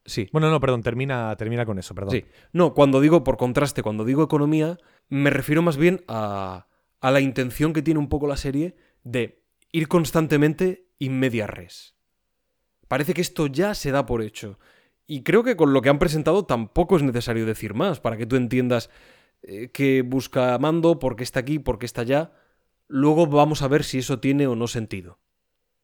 Sí. 0.07 0.31
Bueno, 0.33 0.51
no, 0.51 0.59
perdón, 0.59 0.83
termina, 0.83 1.37
termina 1.37 1.67
con 1.67 1.79
eso, 1.79 1.95
perdón. 1.95 2.13
Sí. 2.13 2.25
No, 2.55 2.73
cuando 2.73 3.03
digo, 3.03 3.25
por 3.25 3.37
contraste, 3.37 3.83
cuando 3.83 4.07
digo 4.07 4.23
economía, 4.23 4.79
me 5.11 5.29
refiero 5.29 5.61
más 5.61 5.77
bien 5.77 6.03
a, 6.09 6.67
a 7.03 7.11
la 7.11 7.21
intención 7.21 7.75
que 7.75 7.83
tiene 7.83 8.01
un 8.01 8.09
poco 8.09 8.27
la 8.27 8.39
serie 8.39 8.75
de 9.05 9.45
ir 9.71 9.87
constantemente 9.87 10.89
in 10.99 11.19
media 11.19 11.47
res. 11.47 11.96
Parece 12.89 13.15
que 13.15 13.21
esto 13.21 13.47
ya 13.47 13.75
se 13.75 13.91
da 13.91 14.07
por 14.07 14.23
hecho. 14.23 14.59
Y 15.07 15.23
creo 15.23 15.45
que 15.45 15.57
con 15.57 15.73
lo 15.73 15.83
que 15.83 15.89
han 15.89 15.99
presentado 15.99 16.45
tampoco 16.45 16.97
es 16.97 17.03
necesario 17.03 17.47
decir 17.47 17.75
más, 17.75 18.01
para 18.01 18.17
que 18.17 18.27
tú 18.27 18.37
entiendas 18.37 18.91
eh, 19.43 19.71
que 19.73 20.03
busca 20.03 20.59
mando, 20.59 20.99
por 20.99 21.17
qué 21.17 21.23
está 21.23 21.41
aquí, 21.41 21.59
por 21.59 21.79
qué 21.79 21.87
está 21.87 22.03
allá. 22.03 22.33
Luego 22.89 23.27
vamos 23.27 23.63
a 23.63 23.69
ver 23.69 23.85
si 23.85 23.99
eso 23.99 24.19
tiene 24.19 24.47
o 24.47 24.57
no 24.57 24.67
sentido. 24.67 25.19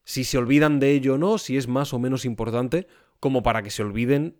Si 0.03 0.25
se 0.25 0.37
olvidan 0.37 0.79
de 0.79 0.91
ello 0.91 1.15
o 1.15 1.17
no, 1.17 1.37
si 1.37 1.57
es 1.57 1.67
más 1.67 1.93
o 1.93 1.99
menos 1.99 2.25
importante, 2.25 2.87
como 3.19 3.43
para 3.43 3.63
que 3.63 3.71
se 3.71 3.83
olviden 3.83 4.37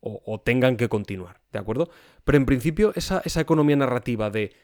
o, 0.00 0.22
o 0.24 0.40
tengan 0.40 0.76
que 0.76 0.88
continuar, 0.88 1.42
¿de 1.52 1.58
acuerdo? 1.58 1.90
Pero 2.24 2.38
en 2.38 2.46
principio, 2.46 2.92
esa, 2.94 3.20
esa 3.24 3.40
economía 3.40 3.76
narrativa 3.76 4.30
de 4.30 4.54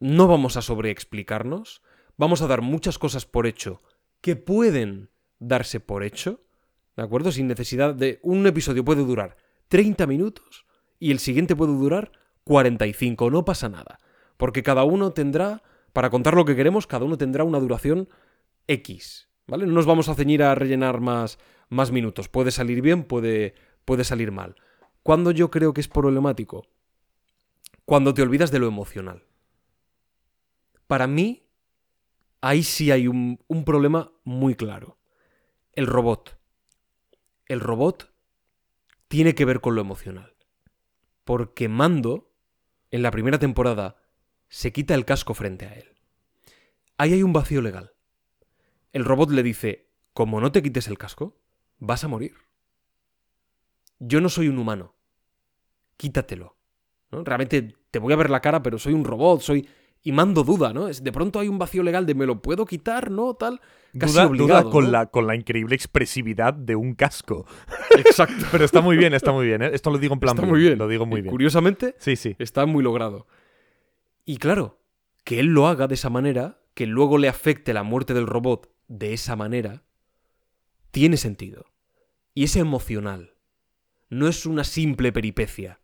no 0.00 0.26
vamos 0.26 0.56
a 0.56 0.62
sobreexplicarnos, 0.62 1.82
vamos 2.16 2.42
a 2.42 2.46
dar 2.46 2.62
muchas 2.62 2.98
cosas 2.98 3.26
por 3.26 3.46
hecho 3.46 3.82
que 4.20 4.36
pueden 4.36 5.10
darse 5.48 5.80
por 5.80 6.02
hecho, 6.04 6.40
¿de 6.96 7.02
acuerdo? 7.02 7.32
Sin 7.32 7.46
necesidad 7.46 7.94
de... 7.94 8.20
Un 8.22 8.46
episodio 8.46 8.84
puede 8.84 9.04
durar 9.04 9.36
30 9.68 10.06
minutos 10.06 10.66
y 10.98 11.10
el 11.10 11.18
siguiente 11.18 11.56
puede 11.56 11.72
durar 11.72 12.12
45, 12.44 13.30
no 13.30 13.44
pasa 13.44 13.68
nada. 13.68 13.98
Porque 14.36 14.62
cada 14.62 14.84
uno 14.84 15.12
tendrá, 15.12 15.62
para 15.92 16.10
contar 16.10 16.34
lo 16.34 16.44
que 16.44 16.56
queremos, 16.56 16.86
cada 16.86 17.04
uno 17.04 17.18
tendrá 17.18 17.44
una 17.44 17.60
duración 17.60 18.08
X, 18.66 19.28
¿vale? 19.46 19.66
No 19.66 19.72
nos 19.72 19.86
vamos 19.86 20.08
a 20.08 20.14
ceñir 20.14 20.42
a 20.42 20.54
rellenar 20.54 21.00
más, 21.00 21.38
más 21.68 21.90
minutos. 21.90 22.28
Puede 22.28 22.50
salir 22.50 22.80
bien, 22.82 23.04
puede, 23.04 23.54
puede 23.84 24.04
salir 24.04 24.32
mal. 24.32 24.56
¿Cuándo 25.02 25.30
yo 25.30 25.50
creo 25.50 25.74
que 25.74 25.80
es 25.80 25.88
problemático? 25.88 26.66
Cuando 27.84 28.14
te 28.14 28.22
olvidas 28.22 28.50
de 28.50 28.58
lo 28.58 28.66
emocional. 28.66 29.24
Para 30.86 31.06
mí, 31.06 31.46
ahí 32.40 32.62
sí 32.62 32.90
hay 32.90 33.08
un, 33.08 33.38
un 33.46 33.64
problema 33.64 34.12
muy 34.24 34.54
claro. 34.54 34.98
El 35.76 35.86
robot. 35.86 36.38
El 37.46 37.60
robot 37.60 38.12
tiene 39.08 39.34
que 39.34 39.44
ver 39.44 39.60
con 39.60 39.74
lo 39.74 39.80
emocional. 39.80 40.34
Porque 41.24 41.68
Mando, 41.68 42.32
en 42.90 43.02
la 43.02 43.10
primera 43.10 43.38
temporada, 43.38 43.96
se 44.48 44.72
quita 44.72 44.94
el 44.94 45.04
casco 45.04 45.34
frente 45.34 45.66
a 45.66 45.74
él. 45.74 45.94
Ahí 46.96 47.12
hay 47.12 47.22
un 47.22 47.32
vacío 47.32 47.60
legal. 47.60 47.92
El 48.92 49.04
robot 49.04 49.30
le 49.30 49.42
dice, 49.42 49.90
como 50.12 50.40
no 50.40 50.52
te 50.52 50.62
quites 50.62 50.86
el 50.86 50.98
casco, 50.98 51.36
vas 51.78 52.04
a 52.04 52.08
morir. 52.08 52.34
Yo 53.98 54.20
no 54.20 54.28
soy 54.28 54.48
un 54.48 54.58
humano. 54.58 54.94
Quítatelo. 55.96 56.56
¿no? 57.10 57.24
Realmente 57.24 57.74
te 57.90 57.98
voy 57.98 58.12
a 58.12 58.16
ver 58.16 58.30
la 58.30 58.40
cara, 58.40 58.62
pero 58.62 58.78
soy 58.78 58.92
un 58.92 59.04
robot, 59.04 59.40
soy... 59.40 59.68
Y 60.06 60.12
mando 60.12 60.44
duda, 60.44 60.74
¿no? 60.74 60.86
Es, 60.86 61.02
de 61.02 61.10
pronto 61.12 61.40
hay 61.40 61.48
un 61.48 61.58
vacío 61.58 61.82
legal 61.82 62.04
de 62.04 62.14
me 62.14 62.26
lo 62.26 62.42
puedo 62.42 62.66
quitar, 62.66 63.10
¿no? 63.10 63.32
Tal. 63.34 63.58
Casi 63.98 64.12
duda, 64.12 64.26
obligado, 64.26 64.60
duda 64.62 64.70
con, 64.70 64.84
¿no? 64.84 64.90
la, 64.90 65.06
con 65.06 65.26
la 65.26 65.34
increíble 65.34 65.74
expresividad 65.74 66.52
de 66.52 66.76
un 66.76 66.94
casco. 66.94 67.46
Exacto. 67.96 68.44
Pero 68.52 68.66
está 68.66 68.82
muy 68.82 68.98
bien, 68.98 69.14
está 69.14 69.32
muy 69.32 69.46
bien. 69.46 69.62
¿eh? 69.62 69.70
Esto 69.72 69.90
lo 69.90 69.96
digo 69.96 70.12
en 70.12 70.20
plan. 70.20 70.36
Está 70.36 70.46
muy 70.46 70.60
bien. 70.60 70.76
Lo 70.76 70.88
digo 70.88 71.06
muy 71.06 71.22
bien. 71.22 71.32
Curiosamente, 71.32 71.96
Sí, 71.98 72.16
sí. 72.16 72.36
está 72.38 72.66
muy 72.66 72.82
logrado. 72.84 73.26
Y 74.26 74.36
claro, 74.36 74.78
que 75.24 75.40
él 75.40 75.46
lo 75.46 75.68
haga 75.68 75.88
de 75.88 75.94
esa 75.94 76.10
manera, 76.10 76.60
que 76.74 76.86
luego 76.86 77.16
le 77.16 77.28
afecte 77.28 77.72
la 77.72 77.82
muerte 77.82 78.12
del 78.12 78.26
robot 78.26 78.70
de 78.88 79.14
esa 79.14 79.36
manera, 79.36 79.84
tiene 80.90 81.16
sentido. 81.16 81.64
Y 82.34 82.44
es 82.44 82.56
emocional. 82.56 83.36
No 84.10 84.28
es 84.28 84.44
una 84.44 84.64
simple 84.64 85.12
peripecia. 85.12 85.80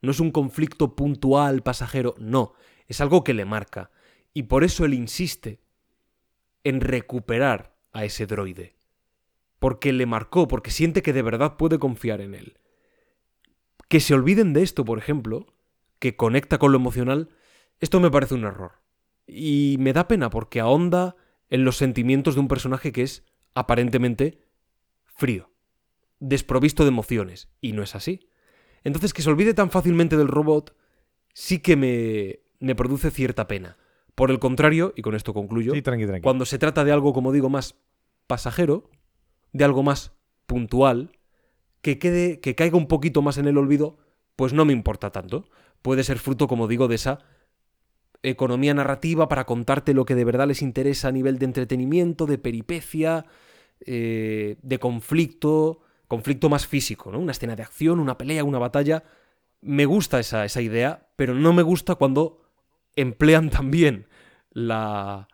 No 0.00 0.10
es 0.10 0.18
un 0.18 0.32
conflicto 0.32 0.96
puntual, 0.96 1.62
pasajero. 1.62 2.16
No, 2.18 2.54
es 2.86 3.00
algo 3.00 3.24
que 3.24 3.34
le 3.34 3.44
marca. 3.44 3.90
Y 4.34 4.44
por 4.44 4.64
eso 4.64 4.84
él 4.84 4.94
insiste 4.94 5.60
en 6.64 6.80
recuperar 6.80 7.74
a 7.92 8.04
ese 8.04 8.26
droide. 8.26 8.76
Porque 9.58 9.92
le 9.92 10.06
marcó, 10.06 10.48
porque 10.48 10.70
siente 10.70 11.02
que 11.02 11.12
de 11.12 11.22
verdad 11.22 11.56
puede 11.56 11.78
confiar 11.78 12.20
en 12.20 12.34
él. 12.34 12.58
Que 13.88 14.00
se 14.00 14.14
olviden 14.14 14.52
de 14.52 14.62
esto, 14.62 14.84
por 14.84 14.98
ejemplo, 14.98 15.46
que 15.98 16.16
conecta 16.16 16.58
con 16.58 16.72
lo 16.72 16.78
emocional, 16.78 17.28
esto 17.80 18.00
me 18.00 18.10
parece 18.10 18.34
un 18.34 18.44
error. 18.44 18.72
Y 19.26 19.76
me 19.78 19.92
da 19.92 20.08
pena 20.08 20.30
porque 20.30 20.60
ahonda 20.60 21.16
en 21.50 21.64
los 21.64 21.76
sentimientos 21.76 22.34
de 22.34 22.40
un 22.40 22.48
personaje 22.48 22.92
que 22.92 23.02
es 23.02 23.24
aparentemente 23.54 24.40
frío, 25.04 25.50
desprovisto 26.18 26.84
de 26.84 26.88
emociones, 26.88 27.50
y 27.60 27.72
no 27.72 27.82
es 27.82 27.94
así. 27.94 28.28
Entonces 28.82 29.12
que 29.12 29.22
se 29.22 29.30
olvide 29.30 29.54
tan 29.54 29.70
fácilmente 29.70 30.16
del 30.16 30.28
robot 30.28 30.74
sí 31.34 31.60
que 31.60 31.76
me, 31.76 32.40
me 32.62 32.74
produce 32.74 33.10
cierta 33.10 33.46
pena. 33.48 33.76
Por 34.14 34.30
el 34.30 34.38
contrario, 34.38 34.92
y 34.96 35.02
con 35.02 35.14
esto 35.14 35.32
concluyo, 35.34 35.72
Sí, 35.74 35.82
tranqui, 35.82 36.06
tranqui. 36.06 36.22
cuando 36.22 36.44
se 36.44 36.58
trata 36.58 36.84
de 36.84 36.92
algo, 36.92 37.12
como 37.12 37.32
digo, 37.32 37.48
más 37.48 37.76
pasajero, 38.26 38.90
de 39.52 39.64
algo 39.64 39.82
más 39.82 40.12
puntual, 40.46 41.12
que 41.80 41.98
quede, 41.98 42.40
que 42.40 42.54
caiga 42.54 42.76
un 42.76 42.86
poquito 42.88 43.22
más 43.22 43.38
en 43.38 43.46
el 43.46 43.58
olvido, 43.58 43.98
pues 44.36 44.52
no 44.52 44.64
me 44.64 44.72
importa 44.72 45.10
tanto. 45.10 45.44
Puede 45.82 46.04
ser 46.04 46.18
fruto, 46.18 46.46
como 46.46 46.68
digo, 46.68 46.88
de 46.88 46.94
esa 46.94 47.18
economía 48.22 48.72
narrativa 48.74 49.28
para 49.28 49.44
contarte 49.44 49.94
lo 49.94 50.04
que 50.04 50.14
de 50.14 50.24
verdad 50.24 50.46
les 50.46 50.62
interesa 50.62 51.08
a 51.08 51.12
nivel 51.12 51.38
de 51.38 51.46
entretenimiento, 51.46 52.26
de 52.26 52.38
peripecia, 52.38 53.24
eh, 53.84 54.56
de 54.62 54.78
conflicto, 54.78 55.80
conflicto 56.06 56.48
más 56.48 56.66
físico, 56.66 57.10
¿no? 57.10 57.18
Una 57.18 57.32
escena 57.32 57.56
de 57.56 57.62
acción, 57.62 57.98
una 57.98 58.16
pelea, 58.18 58.44
una 58.44 58.58
batalla. 58.60 59.02
Me 59.60 59.86
gusta 59.86 60.20
esa, 60.20 60.44
esa 60.44 60.60
idea, 60.60 61.08
pero 61.16 61.34
no 61.34 61.52
me 61.52 61.62
gusta 61.62 61.96
cuando 61.96 62.38
emplean 62.96 63.50
también 63.50 64.06
la... 64.50 65.28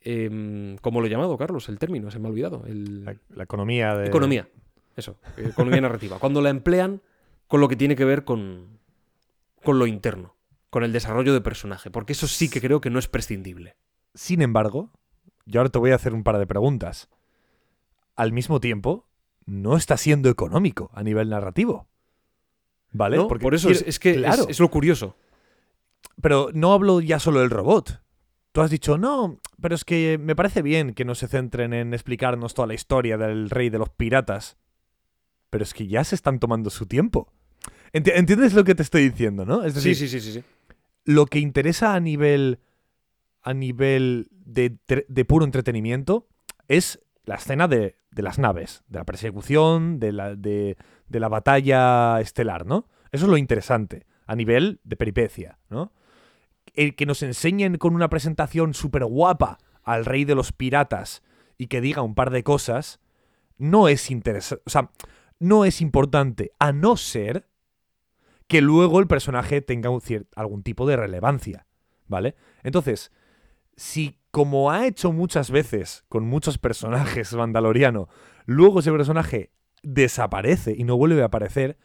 em, 0.00 0.76
¿Cómo 0.78 1.00
lo 1.00 1.06
he 1.06 1.10
llamado, 1.10 1.36
Carlos? 1.38 1.68
El 1.68 1.78
término, 1.78 2.10
se 2.10 2.18
me 2.18 2.28
ha 2.28 2.30
olvidado. 2.30 2.64
El... 2.66 3.04
La, 3.04 3.16
la 3.30 3.44
economía 3.44 3.94
de. 3.94 4.06
Economía. 4.06 4.48
Eso, 4.96 5.16
economía 5.36 5.80
narrativa. 5.80 6.18
Cuando 6.18 6.40
la 6.40 6.50
emplean 6.50 7.00
con 7.46 7.60
lo 7.60 7.68
que 7.68 7.76
tiene 7.76 7.94
que 7.96 8.04
ver 8.04 8.24
con, 8.24 8.78
con 9.62 9.78
lo 9.78 9.86
interno, 9.86 10.34
con 10.70 10.82
el 10.82 10.92
desarrollo 10.92 11.32
de 11.32 11.40
personaje, 11.40 11.90
porque 11.90 12.12
eso 12.14 12.26
sí 12.26 12.50
que 12.50 12.60
creo 12.60 12.80
que 12.80 12.90
no 12.90 12.98
es 12.98 13.06
prescindible. 13.08 13.76
Sin 14.14 14.42
embargo, 14.42 14.90
yo 15.46 15.60
ahora 15.60 15.70
te 15.70 15.78
voy 15.78 15.92
a 15.92 15.94
hacer 15.94 16.14
un 16.14 16.24
par 16.24 16.38
de 16.38 16.46
preguntas. 16.46 17.08
Al 18.16 18.32
mismo 18.32 18.58
tiempo, 18.58 19.06
no 19.46 19.76
está 19.76 19.96
siendo 19.96 20.28
económico 20.30 20.90
a 20.92 21.02
nivel 21.04 21.30
narrativo. 21.30 21.86
¿Vale? 22.90 23.18
¿no? 23.18 23.28
Porque 23.28 23.44
Por 23.44 23.54
eso 23.54 23.70
es, 23.70 23.78
quiero- 23.78 23.88
es 23.88 23.98
que 24.00 24.50
es, 24.50 24.58
lo 24.60 24.68
curioso. 24.70 25.14
Pero 26.20 26.50
no 26.52 26.72
hablo 26.72 27.00
ya 27.00 27.18
solo 27.18 27.40
del 27.40 27.50
robot. 27.50 28.02
Tú 28.52 28.60
has 28.60 28.70
dicho, 28.70 28.98
no, 28.98 29.38
pero 29.60 29.74
es 29.74 29.84
que 29.84 30.18
me 30.20 30.34
parece 30.34 30.62
bien 30.62 30.94
que 30.94 31.04
no 31.04 31.14
se 31.14 31.28
centren 31.28 31.72
en 31.72 31.94
explicarnos 31.94 32.54
toda 32.54 32.66
la 32.66 32.74
historia 32.74 33.16
del 33.18 33.50
rey 33.50 33.68
de 33.70 33.78
los 33.78 33.90
piratas. 33.90 34.56
Pero 35.50 35.64
es 35.64 35.74
que 35.74 35.86
ya 35.86 36.02
se 36.04 36.14
están 36.14 36.38
tomando 36.40 36.70
su 36.70 36.86
tiempo. 36.86 37.32
Enti- 37.92 38.12
¿Entiendes 38.14 38.54
lo 38.54 38.64
que 38.64 38.74
te 38.74 38.82
estoy 38.82 39.08
diciendo, 39.08 39.44
no? 39.44 39.64
Es 39.64 39.74
Sí, 39.74 39.90
decir, 39.90 39.96
sí, 39.96 40.08
sí, 40.08 40.20
sí, 40.20 40.32
sí. 40.40 40.44
lo 41.04 41.26
que 41.26 41.38
interesa 41.38 41.94
a 41.94 42.00
nivel 42.00 42.60
a 43.42 43.54
nivel 43.54 44.28
de, 44.30 44.76
de 45.08 45.24
puro 45.24 45.44
entretenimiento 45.44 46.26
es 46.66 47.00
la 47.24 47.36
escena 47.36 47.66
de, 47.68 47.96
de 48.10 48.22
las 48.22 48.38
naves, 48.38 48.82
de 48.88 48.98
la 48.98 49.04
persecución, 49.04 50.00
de 50.00 50.12
la, 50.12 50.34
de, 50.34 50.76
de 51.08 51.20
la 51.20 51.28
batalla 51.28 52.20
estelar, 52.20 52.66
¿no? 52.66 52.88
Eso 53.12 53.24
es 53.24 53.30
lo 53.30 53.38
interesante, 53.38 54.04
a 54.28 54.36
nivel 54.36 54.80
de 54.84 54.94
peripecia, 54.94 55.58
¿no? 55.70 55.92
El 56.74 56.94
que 56.94 57.06
nos 57.06 57.22
enseñen 57.24 57.78
con 57.78 57.94
una 57.94 58.08
presentación 58.08 58.74
súper 58.74 59.04
guapa 59.06 59.58
al 59.82 60.04
rey 60.04 60.24
de 60.24 60.36
los 60.36 60.52
piratas 60.52 61.22
y 61.56 61.66
que 61.66 61.80
diga 61.80 62.02
un 62.02 62.14
par 62.14 62.30
de 62.30 62.44
cosas, 62.44 63.00
no 63.56 63.88
es 63.88 64.10
interesante, 64.10 64.62
o 64.66 64.70
sea, 64.70 64.90
no 65.40 65.64
es 65.64 65.80
importante, 65.80 66.52
a 66.58 66.72
no 66.72 66.96
ser 66.96 67.48
que 68.46 68.60
luego 68.60 69.00
el 69.00 69.06
personaje 69.06 69.62
tenga 69.62 69.90
algún 70.36 70.62
tipo 70.62 70.86
de 70.86 70.96
relevancia, 70.96 71.66
¿vale? 72.06 72.36
Entonces, 72.62 73.10
si 73.76 74.18
como 74.30 74.70
ha 74.70 74.86
hecho 74.86 75.10
muchas 75.10 75.50
veces 75.50 76.04
con 76.08 76.24
muchos 76.24 76.58
personajes 76.58 77.32
Mandaloriano, 77.34 78.08
luego 78.44 78.80
ese 78.80 78.92
personaje 78.92 79.52
desaparece 79.82 80.74
y 80.76 80.84
no 80.84 80.98
vuelve 80.98 81.22
a 81.22 81.26
aparecer, 81.26 81.78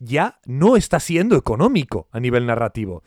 ya 0.00 0.40
no 0.46 0.76
está 0.76 0.98
siendo 0.98 1.36
económico 1.36 2.08
a 2.10 2.18
nivel 2.20 2.46
narrativo. 2.46 3.04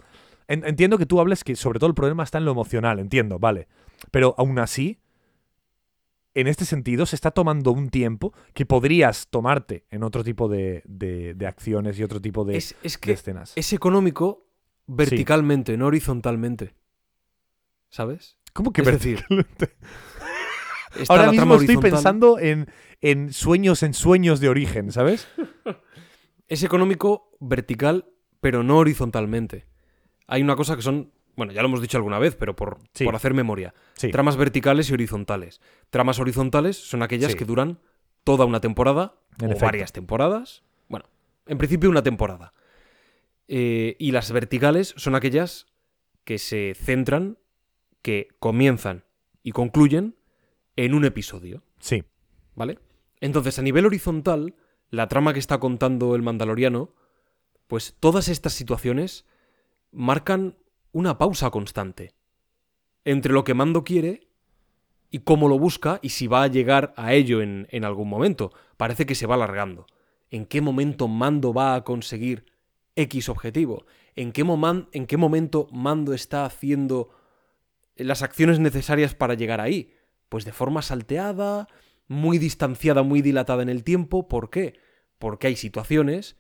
En- 0.48 0.66
entiendo 0.66 0.98
que 0.98 1.06
tú 1.06 1.20
hables 1.20 1.44
que 1.44 1.56
sobre 1.56 1.80
todo 1.80 1.90
el 1.90 1.94
problema 1.96 2.24
está 2.24 2.38
en 2.38 2.46
lo 2.46 2.52
emocional, 2.52 3.00
entiendo, 3.00 3.40
vale. 3.40 3.68
Pero 4.12 4.36
aún 4.38 4.58
así, 4.60 5.00
en 6.36 6.48
este 6.48 6.66
sentido, 6.66 7.06
se 7.06 7.16
está 7.16 7.32
tomando 7.32 7.72
un 7.72 7.90
tiempo 7.90 8.34
que 8.54 8.66
podrías 8.66 9.28
tomarte 9.30 9.86
en 9.92 10.04
otro 10.04 10.24
tipo 10.24 10.48
de, 10.48 10.82
de- 10.86 11.34
de 11.36 11.48
acciones 11.48 11.98
y 12.00 12.04
otro 12.04 12.20
tipo 12.22 12.44
de, 12.46 12.58
Es, 12.58 12.76
es 12.84 12.94
de 12.94 13.00
que 13.00 13.12
escenas. 13.12 13.54
es 13.56 13.72
económico 13.74 14.46
verticalmente, 14.88 15.78
no 15.78 15.88
horizontalmente. 15.88 16.74
¿Sabsabes? 17.90 18.38
¿Cómo 18.54 18.74
que 18.74 18.82
es 18.82 18.86
vertical? 18.88 19.26
decir, 19.30 19.76
Ahora 21.10 21.32
mismo 21.32 21.56
estoy 21.56 21.78
pensando 21.78 22.38
en, 22.40 22.68
en 23.02 23.34
sueños 23.34 23.82
en 23.84 23.94
sueños 23.96 24.40
de 24.40 24.50
origen, 24.50 24.92
¿sabes? 24.92 25.28
Es 26.48 26.64
económico 26.64 27.32
vertical, 27.40 28.06
pero 28.42 28.64
no 28.64 28.78
horizontalmente. 28.78 29.66
Hay 30.28 30.42
una 30.42 30.56
cosa 30.56 30.76
que 30.76 30.82
son, 30.82 31.12
bueno, 31.36 31.52
ya 31.54 31.62
lo 31.62 31.68
hemos 31.68 31.82
dicho 31.82 31.98
alguna 31.98 32.20
vez, 32.20 32.36
pero 32.36 32.56
por, 32.56 32.80
Sí. 32.94 33.06
por 33.06 33.16
hacer 33.16 33.34
memoria. 33.34 33.74
Sí. 33.94 34.12
Tramas 34.12 34.36
verticales 34.38 34.90
y 34.90 34.94
horizontales. 34.94 35.62
Tramas 35.90 36.20
horizontales 36.20 36.78
son 36.78 37.02
aquellas 37.04 37.32
Sí. 37.32 37.38
que 37.38 37.46
duran 37.46 37.80
toda 38.24 38.46
una 38.46 38.60
temporada 38.62 39.16
En 39.40 39.46
o 39.46 39.50
efecto. 39.50 39.66
varias 39.66 39.92
temporadas. 39.94 40.64
Bueno, 40.90 41.06
en 41.48 41.58
principio 41.58 41.90
una 41.90 42.04
temporada. 42.04 42.54
Eh, 43.48 43.96
y 44.00 44.12
las 44.12 44.32
verticales 44.32 44.94
son 44.98 45.16
aquellas 45.16 45.68
que 46.24 46.38
se 46.38 46.74
centran, 46.76 47.38
que 48.02 48.30
comienzan 48.40 49.04
y 49.44 49.52
concluyen 49.52 50.16
en 50.76 50.94
un 50.94 51.04
episodio. 51.06 51.64
Sí. 51.80 52.04
¿Vale? 52.56 52.80
Entonces, 53.20 53.60
a 53.60 53.62
nivel 53.62 53.86
horizontal, 53.86 54.56
la 54.94 55.08
trama 55.08 55.34
que 55.34 55.40
está 55.40 55.60
contando 55.60 56.14
el 56.14 56.22
Mandaloriano, 56.22 56.94
pues 57.66 57.96
todas 58.00 58.28
estas 58.28 58.54
situaciones 58.54 59.26
marcan 59.92 60.56
una 60.92 61.18
pausa 61.18 61.50
constante 61.50 62.14
entre 63.04 63.34
lo 63.34 63.44
que 63.44 63.56
Mando 63.56 63.84
quiere 63.84 64.28
y 65.10 65.20
cómo 65.20 65.50
lo 65.50 65.58
busca 65.58 65.98
y 66.04 66.10
si 66.10 66.28
va 66.28 66.44
a 66.44 66.48
llegar 66.48 66.94
a 66.96 67.14
ello 67.16 67.42
en, 67.42 67.84
algún 67.84 68.08
momento. 68.08 68.52
Parece 68.78 69.08
que 69.08 69.16
se 69.16 69.26
va 69.26 69.34
alargando. 69.34 69.88
¿En 70.30 70.46
qué 70.46 70.62
momento 70.62 71.08
Mando 71.08 71.56
va 71.56 71.74
a 71.74 71.84
conseguir 71.84 72.46
X 72.96 73.30
objetivo? 73.30 73.88
¿En 74.16 74.32
qué, 74.32 74.46
en 74.92 75.08
qué 75.08 75.18
momento 75.18 75.68
Mando 75.72 76.14
está 76.14 76.46
haciendo 76.46 77.10
las 77.96 78.22
acciones 78.22 78.60
necesarias 78.60 79.16
para 79.16 79.34
llegar 79.34 79.60
ahí? 79.60 79.92
Pues 80.30 80.46
de 80.46 80.54
forma 80.54 80.84
salteada, 80.84 81.68
muy 82.14 82.38
distanciada, 82.38 83.04
muy 83.04 83.22
dilatada 83.22 83.64
en 83.64 83.70
el 83.70 83.84
tiempo. 83.84 84.28
¿Por 84.28 84.50
qué? 84.50 84.80
Porque 85.20 85.48
hay 85.48 85.56
situaciones 85.56 86.38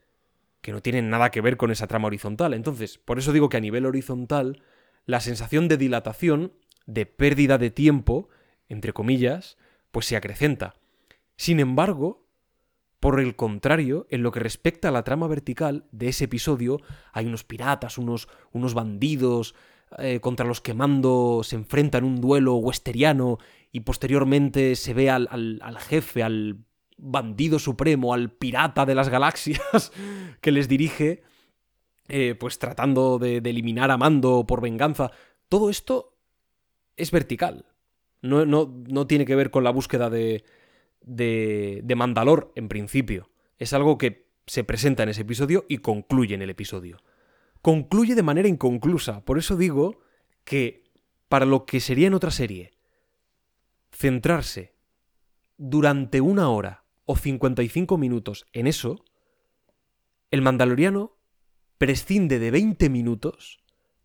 que 0.61 0.71
no 0.71 0.81
tienen 0.81 1.09
nada 1.09 1.29
que 1.29 1.41
ver 1.41 1.57
con 1.57 1.71
esa 1.71 1.87
trama 1.87 2.07
horizontal. 2.07 2.53
Entonces, 2.53 2.97
por 2.97 3.19
eso 3.19 3.33
digo 3.33 3.49
que 3.49 3.57
a 3.57 3.61
nivel 3.61 3.85
horizontal, 3.85 4.63
la 5.05 5.19
sensación 5.19 5.67
de 5.67 5.77
dilatación, 5.77 6.53
de 6.85 7.05
pérdida 7.05 7.57
de 7.57 7.69
tiempo, 7.69 8.29
entre 8.69 8.93
comillas, 8.93 9.57
pues 9.91 10.05
se 10.05 10.15
acrecenta. 10.15 10.75
Sin 11.35 11.59
embargo, 11.59 12.25
por 12.99 13.19
el 13.19 13.35
contrario, 13.35 14.07
en 14.09 14.23
lo 14.23 14.31
que 14.31 14.39
respecta 14.39 14.87
a 14.87 14.91
la 14.91 15.03
trama 15.03 15.27
vertical 15.27 15.85
de 15.91 16.07
ese 16.07 16.25
episodio, 16.25 16.79
hay 17.11 17.25
unos 17.25 17.43
piratas, 17.43 17.97
unos, 17.97 18.29
unos 18.53 18.73
bandidos 18.73 19.55
eh, 19.97 20.21
contra 20.21 20.45
los 20.45 20.61
que 20.61 20.73
Mando 20.73 21.41
se 21.43 21.57
enfrenta 21.57 21.97
en 21.97 22.05
un 22.05 22.21
duelo 22.21 22.55
westeriano 22.55 23.39
y 23.73 23.81
posteriormente 23.81 24.75
se 24.77 24.93
ve 24.93 25.09
al, 25.09 25.27
al- 25.29 25.77
jefe, 25.79 26.23
al 26.23 26.59
bandido 26.97 27.59
supremo, 27.59 28.13
al 28.13 28.31
pirata 28.31 28.85
de 28.85 28.95
las 28.95 29.09
galaxias 29.09 29.91
que 30.41 30.51
les 30.51 30.69
dirige, 30.69 31.23
eh, 32.07 32.35
pues 32.39 32.59
tratando 32.59 33.17
de, 33.19 33.41
de 33.41 33.49
eliminar 33.49 33.91
a 33.91 33.97
Mando 33.97 34.45
por 34.47 34.61
venganza. 34.61 35.11
Todo 35.49 35.69
esto 35.69 36.15
es 36.95 37.11
vertical. 37.11 37.65
No, 38.21 38.45
no, 38.45 38.71
no 38.87 39.07
tiene 39.07 39.25
que 39.25 39.35
ver 39.35 39.49
con 39.51 39.63
la 39.63 39.71
búsqueda 39.71 40.09
de, 40.09 40.45
de, 41.01 41.81
de 41.83 41.95
Mandalor, 41.95 42.53
en 42.55 42.69
principio. 42.69 43.29
Es 43.57 43.73
algo 43.73 43.97
que 43.97 44.27
se 44.45 44.63
presenta 44.63 45.03
en 45.03 45.09
ese 45.09 45.21
episodio 45.23 45.65
y 45.67 45.79
concluye 45.79 46.35
en 46.35 46.41
el 46.43 46.49
episodio. 46.51 46.99
Concluye 47.63 48.13
de 48.13 48.23
manera 48.23 48.47
inconclusa. 48.47 49.25
Por 49.25 49.39
eso 49.39 49.57
digo 49.57 49.99
que 50.43 50.83
para 51.27 51.45
lo 51.45 51.65
que 51.65 51.79
sería 51.79 52.07
en 52.07 52.13
otra 52.13 52.29
serie, 52.31 52.72
centrarse 54.03 54.75
durante 55.55 56.19
una 56.19 56.49
hora 56.49 56.83
o 57.05 57.15
55 57.15 57.97
minutos 57.97 58.45
en 58.51 58.67
eso, 58.67 59.05
el 60.29 60.41
mandaloriano 60.41 61.15
prescinde 61.77 62.37
de 62.37 62.51
20 62.51 62.89
minutos, 62.89 63.63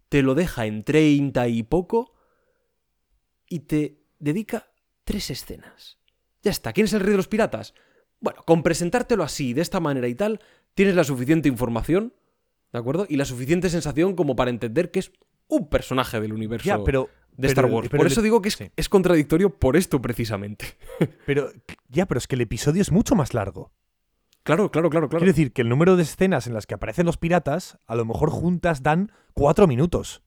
te 0.08 0.22
lo 0.22 0.36
deja 0.36 0.66
en 0.66 0.84
30 0.84 1.48
y 1.48 1.64
poco 1.64 2.14
y 3.48 3.60
te 3.60 4.04
dedica 4.20 4.70
tres 5.02 5.30
escenas. 5.30 5.98
Ya 6.42 6.52
está, 6.52 6.72
¿quién 6.72 6.84
es 6.84 6.92
el 6.92 7.00
rey 7.00 7.10
de 7.10 7.16
los 7.16 7.26
piratas? 7.26 7.74
Bueno, 8.20 8.44
con 8.46 8.62
presentártelo 8.62 9.24
así, 9.24 9.52
de 9.52 9.62
esta 9.62 9.80
manera 9.80 10.06
y 10.06 10.14
tal, 10.14 10.38
tienes 10.74 10.94
la 10.94 11.02
suficiente 11.02 11.48
información, 11.48 12.14
¿de 12.72 12.78
acuerdo? 12.78 13.04
Y 13.08 13.16
la 13.16 13.24
suficiente 13.24 13.68
sensación 13.68 14.14
como 14.14 14.36
para 14.36 14.50
entender 14.50 14.92
que 14.92 15.00
es 15.00 15.10
un 15.48 15.68
personaje 15.68 16.20
del 16.20 16.32
universo 16.32 16.66
Ya, 16.66 16.84
pero. 16.84 17.08
De 17.38 17.48
Star 17.48 17.64
Wars. 17.66 17.88
pero 17.88 18.00
por 18.02 18.06
eso 18.06 18.20
digo 18.20 18.42
que 18.42 18.48
es, 18.50 18.54
sí. 18.56 18.70
es 18.76 18.88
contradictorio 18.88 19.50
por 19.50 19.76
esto 19.76 20.02
precisamente. 20.02 20.66
Pero, 21.26 21.50
ya, 21.88 22.04
pero 22.06 22.18
es 22.18 22.26
que 22.26 22.34
el 22.34 22.40
episodio 22.42 22.82
es 22.82 22.90
mucho 22.92 23.14
más 23.14 23.32
largo. 23.32 23.70
Claro, 24.42 24.70
claro, 24.70 24.90
claro, 24.90 25.08
claro. 25.08 25.20
Quiero 25.20 25.32
decir 25.32 25.52
que 25.52 25.62
el 25.62 25.68
número 25.68 25.96
de 25.96 26.02
escenas 26.02 26.46
en 26.46 26.54
las 26.54 26.66
que 26.66 26.74
aparecen 26.74 27.06
los 27.06 27.16
piratas, 27.18 27.78
a 27.86 27.94
lo 27.94 28.04
mejor 28.04 28.30
juntas 28.30 28.82
dan 28.82 29.12
cuatro 29.34 29.66
minutos. 29.66 30.22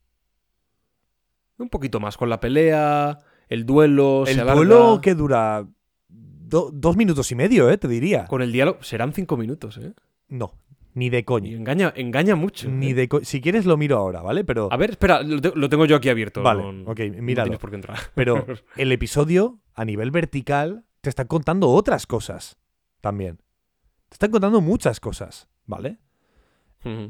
Un 1.58 1.70
poquito 1.70 2.00
más, 2.00 2.18
con 2.18 2.30
la 2.30 2.40
pelea, 2.40 3.20
el 3.50 3.66
duelo, 3.66 4.24
el 4.28 4.38
duelo 4.40 5.00
que 5.02 5.14
dura 5.16 5.68
do- 6.08 6.72
dos 6.74 6.96
minutos 6.98 7.32
y 7.32 7.36
medio, 7.36 7.70
¿eh? 7.70 7.78
Te 7.78 7.88
diría. 7.88 8.26
Con 8.26 8.42
el 8.42 8.52
diálogo 8.52 8.82
serán 8.84 9.14
cinco 9.14 9.38
minutos, 9.38 9.78
¿eh? 9.78 9.94
No, 10.30 10.54
ni 10.94 11.10
de 11.10 11.20
Y 11.20 11.24
coña. 11.24 11.52
engaña, 11.52 11.94
engaña 11.96 12.36
mucho. 12.36 12.70
Ni 12.70 12.92
¿eh? 12.92 12.94
de 12.94 13.08
co- 13.08 13.24
Si 13.24 13.42
quieres 13.42 13.66
lo 13.66 13.78
miro 13.78 13.98
ahora, 13.98 14.22
¿vale? 14.22 14.44
Pero, 14.44 14.68
A 14.72 14.78
ver, 14.78 14.92
espera, 14.92 15.22
lo, 15.24 15.40
te- 15.42 15.54
lo 15.56 15.70
tengo 15.70 15.86
yo 15.86 15.96
aquí 15.96 16.10
abierto. 16.10 16.42
Vale, 16.44 16.62
no- 16.72 16.92
ok, 16.92 17.00
no 17.16 17.22
míralo. 17.22 17.46
tienes 17.46 17.60
por 17.60 17.70
qué 17.70 17.76
entrar. 17.78 17.98
pero 18.16 18.46
el 18.78 18.92
episodio, 18.92 19.60
a 19.74 19.86
nivel 19.86 20.12
vertical, 20.12 20.86
te 21.02 21.10
están 21.10 21.28
contando 21.28 21.70
otras 21.70 22.06
cosas 22.08 22.58
también. 23.02 23.38
Te 24.10 24.16
están 24.16 24.32
contando 24.32 24.60
muchas 24.62 25.00
cosas, 25.00 25.48
¿vale? 25.66 26.00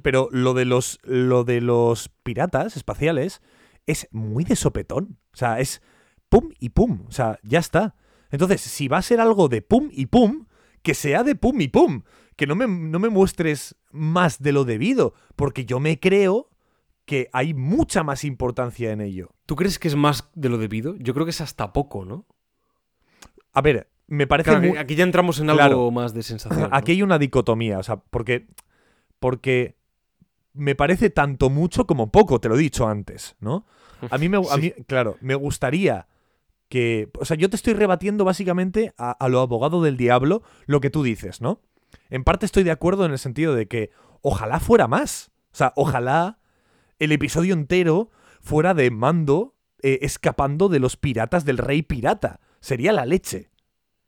Pero 0.03 0.27
lo 0.31 0.53
de 0.53 0.65
los, 0.65 0.99
lo 1.03 1.45
de 1.45 1.61
los 1.61 2.09
piratas 2.23 2.75
espaciales 2.75 3.41
es 3.87 4.09
muy 4.11 4.43
de 4.43 4.57
sopetón. 4.57 5.17
O 5.33 5.37
sea, 5.37 5.61
es 5.61 5.81
pum 6.27 6.49
y 6.59 6.69
pum. 6.69 7.05
O 7.07 7.11
sea, 7.11 7.39
ya 7.41 7.59
está. 7.59 7.95
Entonces, 8.31 8.59
si 8.59 8.89
va 8.89 8.97
a 8.97 9.01
ser 9.01 9.21
algo 9.21 9.47
de 9.47 9.61
pum 9.61 9.87
y 9.91 10.07
pum, 10.07 10.45
que 10.81 10.93
sea 10.93 11.23
de 11.23 11.35
pum 11.35 11.61
y 11.61 11.69
pum. 11.69 12.01
Que 12.41 12.47
no 12.47 12.55
me, 12.55 12.65
no 12.67 12.97
me 12.97 13.09
muestres 13.09 13.75
más 13.91 14.41
de 14.41 14.51
lo 14.51 14.65
debido. 14.65 15.13
Porque 15.35 15.63
yo 15.63 15.79
me 15.79 15.99
creo 15.99 16.49
que 17.05 17.29
hay 17.33 17.53
mucha 17.53 18.01
más 18.01 18.23
importancia 18.23 18.91
en 18.91 18.99
ello. 18.99 19.29
¿Tú 19.45 19.55
crees 19.55 19.77
que 19.77 19.87
es 19.87 19.95
más 19.95 20.27
de 20.33 20.49
lo 20.49 20.57
debido? 20.57 20.95
Yo 20.97 21.13
creo 21.13 21.27
que 21.27 21.29
es 21.29 21.39
hasta 21.41 21.71
poco, 21.71 22.03
¿no? 22.03 22.25
A 23.53 23.61
ver, 23.61 23.91
me 24.07 24.25
parece 24.25 24.49
Claro, 24.49 24.67
muy- 24.69 24.77
aquí- 24.79 24.95
ya 24.95 25.03
entramos 25.03 25.39
en 25.39 25.51
algo 25.51 25.91
más 25.91 26.15
de 26.15 26.23
sensación. 26.23 26.61
¿no? 26.71 26.75
Aquí 26.75 26.93
hay 26.93 27.03
una 27.03 27.19
dicotomía, 27.19 27.77
o 27.77 27.83
sea, 27.83 27.97
porque, 27.97 28.47
porque 29.19 29.75
me 30.53 30.73
parece 30.73 31.11
tanto 31.11 31.51
mucho 31.51 31.85
como 31.85 32.11
poco, 32.11 32.41
te 32.41 32.49
lo 32.49 32.55
he 32.55 32.59
dicho 32.59 32.87
antes, 32.87 33.35
¿no? 33.39 33.67
A 34.09 34.17
mí, 34.17 34.29
me, 34.29 34.37
a 34.37 34.41
Sí. 34.55 34.73
mí 34.77 34.83
claro, 34.87 35.17
me 35.21 35.35
gustaría 35.35 36.07
que, 36.69 37.11
o 37.19 37.23
sea, 37.25 37.37
yo 37.37 37.51
te 37.51 37.55
estoy 37.55 37.75
rebatiendo 37.75 38.25
básicamente 38.25 38.95
a, 38.97 39.11
a 39.11 39.29
lo 39.29 39.41
abogado 39.41 39.83
del 39.83 39.95
diablo 39.95 40.41
lo 40.65 40.81
que 40.81 40.89
tú 40.89 41.03
dices, 41.03 41.39
¿no? 41.39 41.61
En 42.09 42.23
parte 42.23 42.45
estoy 42.45 42.63
de 42.63 42.71
acuerdo 42.71 43.05
en 43.05 43.11
el 43.11 43.19
sentido 43.19 43.55
de 43.55 43.67
que 43.67 43.91
ojalá 44.21 44.59
fuera 44.59 44.87
más, 44.87 45.31
o 45.51 45.55
sea, 45.55 45.73
ojalá 45.75 46.39
el 46.99 47.11
episodio 47.11 47.53
entero 47.53 48.09
fuera 48.41 48.73
de 48.73 48.91
Mando 48.91 49.55
eh, 49.81 49.99
escapando 50.01 50.69
de 50.69 50.79
los 50.79 50.97
piratas 50.97 51.45
del 51.45 51.57
rey 51.57 51.81
pirata, 51.81 52.39
sería 52.59 52.91
la 52.93 53.05
leche. 53.05 53.49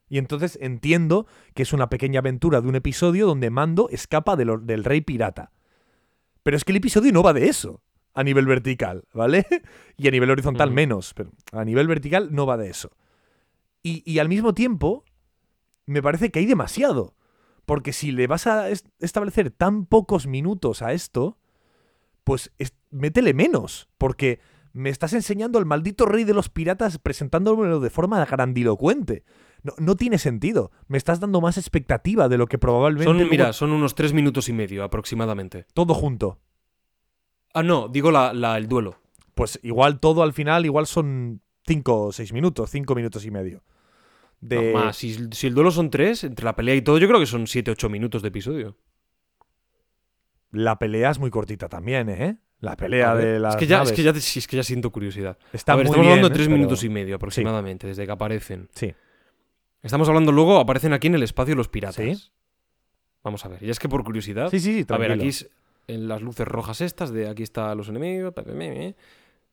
Y 0.10 0.18
entonces 0.20 0.60
entiendo 0.62 1.26
que 1.56 1.64
es 1.64 1.74
una 1.74 1.90
pequeña 1.90 2.20
aventura 2.20 2.62
de 2.62 2.68
un 2.68 2.76
episodio 2.76 3.26
donde 3.26 3.50
Mando 3.50 3.90
escapa 3.90 4.36
de 4.36 4.46
lo- 4.46 4.60
del 4.60 4.84
rey 4.84 5.02
pirata. 5.02 5.52
Pero 6.44 6.58
es 6.58 6.64
que 6.66 6.72
el 6.74 6.78
episodio 6.78 7.12
no 7.12 7.24
va 7.24 7.34
de 7.34 7.48
eso, 7.48 7.82
a 8.14 8.24
nivel 8.24 8.46
vertical, 8.46 9.06
¿vale? 9.14 9.46
Y 9.98 10.08
a 10.08 10.12
nivel 10.12 10.30
horizontal 10.30 10.70
menos, 10.72 11.14
pero 11.16 11.32
a 11.52 11.64
nivel 11.66 11.88
vertical 11.88 12.30
no 12.32 12.46
va 12.46 12.58
de 12.58 12.70
eso. 12.70 12.92
Y, 13.82 14.04
y 14.06 14.20
al 14.20 14.30
mismo 14.30 14.54
tiempo, 14.54 15.04
me 15.88 16.02
parece 16.04 16.30
que 16.32 16.40
hay 16.40 16.46
demasiado. 16.46 17.16
Porque 17.66 17.94
si 17.94 18.12
le 18.12 18.28
vas 18.28 18.48
a 18.48 18.70
es- 18.70 18.86
establecer 19.00 19.50
tan 19.52 19.86
pocos 19.86 20.28
minutos 20.28 20.82
a 20.82 20.94
esto, 20.94 21.38
pues 22.24 22.52
es- 22.58 22.74
métele 22.92 23.34
menos. 23.34 23.88
Porque 23.98 24.40
me 24.74 24.90
estás 24.90 25.14
enseñando 25.14 25.60
al 25.60 25.66
maldito 25.66 26.06
rey 26.06 26.24
de 26.24 26.34
los 26.34 26.50
piratas 26.50 26.98
presentándomelo 26.98 27.80
de 27.80 27.90
forma 27.90 28.24
grandilocuente. 28.26 29.24
No, 29.62 29.74
no 29.78 29.96
tiene 29.96 30.18
sentido. 30.18 30.72
Me 30.88 30.98
estás 30.98 31.20
dando 31.22 31.40
más 31.40 31.58
expectativa 31.58 32.28
de 32.28 32.38
lo 32.38 32.48
que 32.48 32.58
probablemente. 32.58 33.06
Son, 33.06 33.16
luego- 33.18 33.32
mira, 33.32 33.54
son 33.54 33.72
unos 33.72 33.96
tres 33.96 34.12
minutos 34.14 34.50
y 34.50 34.54
medio 34.54 34.84
aproximadamente. 34.84 35.66
Todo 35.74 35.94
junto. 35.94 36.40
Ah, 37.54 37.64
no, 37.64 37.88
digo 37.88 38.12
la, 38.12 38.34
la- 38.34 38.58
el 38.58 38.68
duelo. 38.68 38.96
Pues 39.36 39.60
igual 39.64 40.00
todo 40.00 40.22
al 40.24 40.34
final, 40.34 40.66
igual 40.66 40.86
son 40.88 41.42
cinco 41.66 42.04
o 42.06 42.12
seis 42.12 42.34
minutos, 42.34 42.70
cinco 42.72 42.94
minutos 42.96 43.26
y 43.26 43.32
medio. 43.32 43.64
De... 44.44 44.74
No, 44.74 44.80
más, 44.80 44.98
si, 44.98 45.30
si 45.32 45.48
el 45.48 45.54
duelo 45.54 45.72
son 45.72 45.90
tres, 45.90 46.24
entre 46.24 46.44
la 46.44 46.56
pelea 46.56 46.76
y 46.76 46.82
todo, 46.82 46.98
yo 46.98 47.08
creo 47.08 47.20
que 47.20 47.26
son 47.26 47.48
siete, 47.48 47.72
ocho 47.72 47.90
minutos 47.90 48.22
de 48.22 48.28
episodio. 48.28 48.76
La 50.52 50.78
pelea 50.78 51.10
es 51.12 51.20
muy 51.20 51.30
cortita 51.32 51.70
también, 51.70 52.10
¿eh? 52.10 52.38
La 52.60 52.76
pelea 52.78 53.14
ver, 53.14 53.26
de 53.26 53.40
las 53.40 53.56
es 53.56 53.60
que 53.60 53.68
ya, 53.68 53.82
es 53.82 53.92
que 53.92 54.04
ya, 54.04 54.14
sí, 54.14 54.40
es 54.40 54.48
que 54.48 54.56
ya 54.56 54.64
siento 54.64 54.92
curiosidad. 54.92 55.38
Está 55.52 55.74
a 55.74 55.76
ver, 55.76 55.86
muy 55.86 55.92
estamos 55.92 56.08
hablando 56.08 56.30
de 56.30 56.34
tres 56.34 56.46
¿eh? 56.46 56.50
Pero- 56.50 56.58
minutos 56.58 56.84
y 56.84 56.90
medio 56.90 57.16
aproximadamente, 57.16 57.88
desde 57.88 58.06
que 58.06 58.12
aparecen. 58.12 58.70
Sí. 58.74 58.94
Estamos 59.82 60.08
hablando 60.08 60.32
luego, 60.32 60.60
aparecen 60.60 60.94
aquí 60.94 61.08
en 61.08 61.16
el 61.16 61.24
espacio 61.24 61.56
los 61.56 61.68
piratas. 61.68 61.96
Sí. 61.96 62.32
Vamos 63.24 63.44
a 63.46 63.50
ver, 63.50 63.64
y 63.64 63.70
es 63.70 63.80
que 63.80 63.90
por 63.90 64.04
curiosidad. 64.04 64.50
Sí, 64.50 64.60
sí, 64.60 64.84
sí, 64.84 64.86
a 64.94 64.98
ver, 64.98 65.12
aquí 65.14 65.30
es 65.30 65.50
en 65.88 66.08
las 66.08 66.22
luces 66.22 66.48
rojas 66.48 66.82
estas, 66.82 67.12
de 67.12 67.28
aquí 67.30 67.44
están 67.44 67.78
los 67.78 67.90
enemigos. 67.90 68.34
pe, 68.34 68.44
pe, 68.44 68.52
pe, 68.52 68.58
pe. 68.58 68.96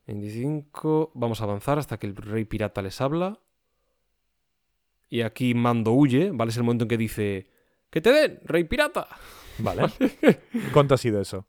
25. 0.07 1.11
Vamos 1.13 1.41
a 1.41 1.45
avanzar 1.45 1.79
hasta 1.79 1.97
que 1.97 2.07
el 2.07 2.15
rey 2.15 2.45
pirata 2.45 2.81
les 2.81 2.99
habla. 3.01 3.39
Y 5.11 5.21
aquí 5.21 5.53
Mando 5.53 5.91
huye, 5.91 6.31
¿vale? 6.33 6.49
Es 6.49 6.57
el 6.57 6.63
momento 6.63 6.85
en 6.85 6.87
que 6.87 6.97
dice: 6.97 7.47
¡Que 7.91 8.01
te 8.01 8.11
den, 8.11 8.39
rey 8.45 8.63
pirata! 8.63 9.07
Vale. 9.59 9.83
¿Cuánto 10.73 10.95
ha 10.95 10.97
sido 10.97 11.21
eso? 11.21 11.45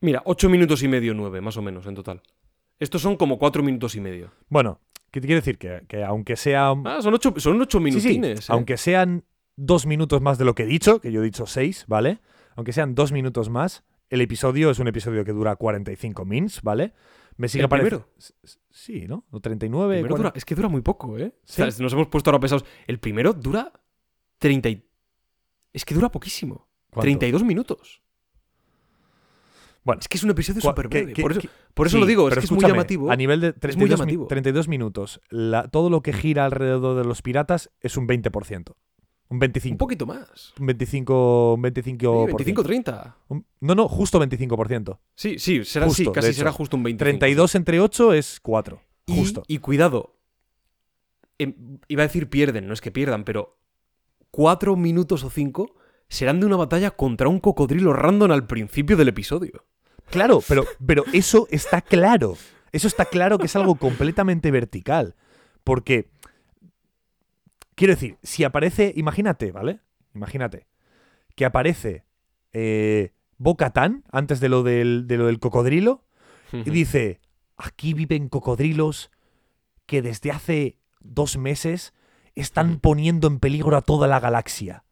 Mira, 0.00 0.20
8 0.26 0.50
minutos 0.50 0.82
y 0.82 0.88
medio, 0.88 1.14
9, 1.14 1.40
más 1.40 1.56
o 1.56 1.62
menos 1.62 1.86
en 1.86 1.94
total. 1.94 2.20
Estos 2.80 3.00
son 3.00 3.16
como 3.16 3.38
4 3.38 3.62
minutos 3.62 3.94
y 3.94 4.00
medio. 4.00 4.32
Bueno, 4.48 4.80
¿qué 5.12 5.20
te 5.20 5.28
quiere 5.28 5.40
decir? 5.40 5.58
Que, 5.58 5.84
que 5.86 6.02
aunque 6.02 6.36
sea... 6.36 6.74
Ah, 6.84 6.98
son 7.00 7.14
8 7.14 7.34
son 7.38 7.60
ocho 7.62 7.78
Sí, 7.78 8.00
sí, 8.00 8.08
minutines. 8.08 8.40
¿eh? 8.40 8.52
aunque 8.52 8.76
sean 8.76 9.24
dos 9.54 9.86
minutos 9.86 10.20
más 10.20 10.38
de 10.38 10.44
lo 10.44 10.54
que 10.56 10.64
he 10.64 10.66
dicho, 10.66 11.00
que 11.00 11.12
yo 11.12 11.22
he 11.22 11.24
dicho 11.24 11.46
seis, 11.46 11.84
¿vale? 11.86 12.18
Aunque 12.56 12.72
sean 12.72 12.96
dos 12.96 13.12
minutos 13.12 13.48
más, 13.48 13.84
el 14.10 14.20
episodio 14.20 14.70
es 14.70 14.80
un 14.80 14.88
episodio 14.88 15.24
que 15.24 15.32
dura 15.32 15.54
45 15.54 16.24
mins, 16.24 16.60
¿vale? 16.62 16.92
Me 17.36 17.48
sigue 17.48 17.62
s- 18.18 18.34
Sí, 18.70 19.06
¿no? 19.08 19.24
O 19.30 19.40
39, 19.40 19.94
Primero 19.96 20.14
40. 20.14 20.28
dura- 20.30 20.32
es 20.36 20.44
que 20.44 20.54
dura 20.54 20.68
muy 20.68 20.82
poco, 20.82 21.16
¿eh? 21.18 21.34
Sí. 21.44 21.62
O 21.62 21.70
sea, 21.70 21.82
nos 21.82 21.92
hemos 21.92 22.06
puesto 22.08 22.30
ahora 22.30 22.40
pesados. 22.40 22.64
El 22.86 22.98
primero 22.98 23.32
dura 23.32 23.72
30 24.38 24.68
y... 24.68 24.84
Es 25.72 25.84
que 25.84 25.94
dura 25.94 26.10
poquísimo. 26.10 26.68
¿Cuánto? 26.90 27.02
32 27.02 27.42
minutos. 27.44 28.02
Bueno, 29.84 30.00
Es 30.00 30.08
que 30.08 30.16
es 30.16 30.22
un 30.22 30.30
episodio 30.30 30.60
súper 30.60 30.88
breve. 30.88 31.12
que- 31.12 31.22
Por 31.22 31.32
eso, 31.32 31.40
que- 31.40 31.48
por 31.74 31.86
eso 31.88 31.96
sí, 31.96 32.00
lo 32.00 32.06
digo, 32.06 32.28
es 32.28 32.34
que 32.34 32.40
es 32.44 32.50
muy 32.52 32.64
llamativo. 32.64 33.10
A 33.10 33.16
nivel 33.16 33.40
de 33.40 33.52
32, 33.52 33.88
mi- 33.90 33.96
llamativo. 33.96 34.26
32 34.28 34.68
minutos, 34.68 35.20
la- 35.28 35.66
todo 35.68 35.90
lo 35.90 36.02
que 36.02 36.12
gira 36.12 36.44
alrededor 36.44 36.96
de 36.96 37.04
los 37.04 37.20
piratas 37.22 37.70
es 37.80 37.96
un 37.96 38.06
20%. 38.06 38.76
Un 39.32 39.38
25. 39.38 39.72
Un 39.74 39.78
poquito 39.78 40.04
más. 40.06 40.52
Un 40.60 40.66
25, 40.66 41.54
un 41.54 41.62
25, 41.62 42.24
Sí, 42.26 42.26
25, 42.34 42.62
30. 42.62 43.16
Un- 43.28 43.46
No, 43.60 43.74
no, 43.74 43.88
justo 43.88 44.20
25%. 44.20 44.98
Sí, 45.14 45.38
sí, 45.38 45.64
será, 45.64 45.86
Justo, 45.86 46.02
sí, 46.04 46.10
casi 46.12 46.28
hecho. 46.28 46.38
será 46.38 46.52
justo 46.52 46.76
un 46.76 46.82
25. 46.82 47.04
32 47.04 47.54
entre 47.54 47.80
8 47.80 48.12
es 48.12 48.40
4. 48.40 48.80
Y- 49.06 49.16
Justo. 49.16 49.42
Y, 49.48 49.58
cuidado. 49.58 50.16
em, 51.38 51.78
iba 51.88 52.02
a 52.02 52.06
decir 52.06 52.28
pierden, 52.28 52.66
no 52.68 52.74
es 52.74 52.80
que 52.80 52.90
pierdan, 52.92 53.24
pero 53.24 53.58
4 54.30 54.76
minutos 54.76 55.24
o 55.24 55.30
5 55.30 55.74
serán 56.08 56.38
de 56.40 56.46
una 56.46 56.56
batalla 56.56 56.90
contra 56.90 57.28
un 57.28 57.40
cocodrilo 57.40 57.92
random 57.94 58.30
al 58.32 58.46
principio 58.46 58.96
del 58.96 59.08
episodio. 59.08 59.64
Claro, 60.10 60.42
pero, 60.46 60.64
pero 60.86 61.04
eso 61.14 61.48
está 61.50 61.80
claro. 61.80 62.36
Eso 62.70 62.86
está 62.86 63.06
claro 63.06 63.38
que 63.38 63.46
es 63.46 63.56
algo 63.56 63.74
completamente 63.76 64.50
vertical. 64.50 65.14
Porque, 65.64 66.10
quiero 67.74 67.94
decir, 67.94 68.18
si 68.22 68.44
aparece, 68.44 68.92
imagínate, 68.96 69.52
¿vale? 69.52 69.80
Imagínate 70.14 70.66
que 71.34 71.44
aparece 71.44 72.04
eh, 72.52 73.12
Bo-Katan 73.38 74.04
antes 74.10 74.40
de 74.40 74.48
lo 74.48 74.62
del, 74.62 75.06
de 75.06 75.16
lo 75.16 75.26
del 75.26 75.38
cocodrilo 75.38 76.04
y 76.52 76.68
dice, 76.68 77.20
aquí 77.56 77.94
viven 77.94 78.28
cocodrilos 78.28 79.10
que 79.86 80.02
desde 80.02 80.30
hace 80.30 80.78
dos 81.00 81.38
meses 81.38 81.94
están 82.34 82.78
poniendo 82.78 83.26
en 83.26 83.38
peligro 83.38 83.76
a 83.76 83.82
toda 83.82 84.06
la 84.06 84.20
galaxia. 84.20 84.84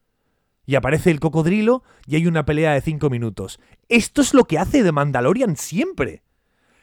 Y 0.65 0.75
aparece 0.77 1.11
el 1.11 1.21
cocodrilo 1.21 1.83
y 2.07 2.17
hay 2.17 2.27
una 2.27 2.47
pelea 2.47 2.73
de 2.73 2.81
cinco 2.81 3.11
minutos. 3.11 3.61
Esto 3.89 4.23
es 4.23 4.33
lo 4.33 4.45
que 4.45 4.59
hace 4.59 4.83
de 4.83 4.93
Mandalorian 4.93 5.57
siempre. 5.57 6.23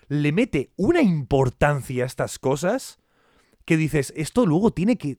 Le 0.10 0.32
mete 0.32 0.72
una 0.76 1.02
importancia 1.02 2.04
a 2.04 2.08
estas 2.08 2.38
cosas 2.38 3.00
que 3.66 3.78
dices, 3.78 4.14
esto 4.16 4.46
luego 4.46 4.72
tiene 4.72 4.98
que, 4.98 5.18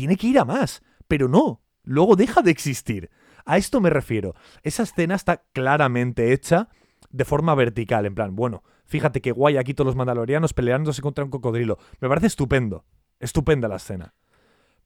tiene 0.00 0.16
que 0.16 0.28
ir 0.28 0.38
a 0.38 0.46
más. 0.46 0.82
Pero 1.08 1.28
no, 1.28 1.60
luego 1.82 2.16
deja 2.16 2.40
de 2.40 2.50
existir. 2.50 3.10
A 3.44 3.58
esto 3.58 3.82
me 3.82 3.90
refiero. 3.90 4.34
Esa 4.62 4.84
escena 4.84 5.14
está 5.14 5.44
claramente 5.52 6.32
hecha 6.32 6.70
de 7.10 7.26
forma 7.26 7.54
vertical, 7.54 8.06
en 8.06 8.14
plan, 8.14 8.34
bueno, 8.34 8.62
fíjate 8.86 9.20
qué 9.20 9.30
guay 9.30 9.58
aquí 9.58 9.74
todos 9.74 9.88
los 9.88 9.96
mandalorianos 9.96 10.54
peleándose 10.54 11.02
contra 11.02 11.22
un 11.22 11.30
cocodrilo. 11.30 11.76
Me 12.00 12.08
parece 12.08 12.28
estupendo. 12.28 12.86
Estupenda 13.18 13.68
la 13.68 13.76
escena. 13.76 14.14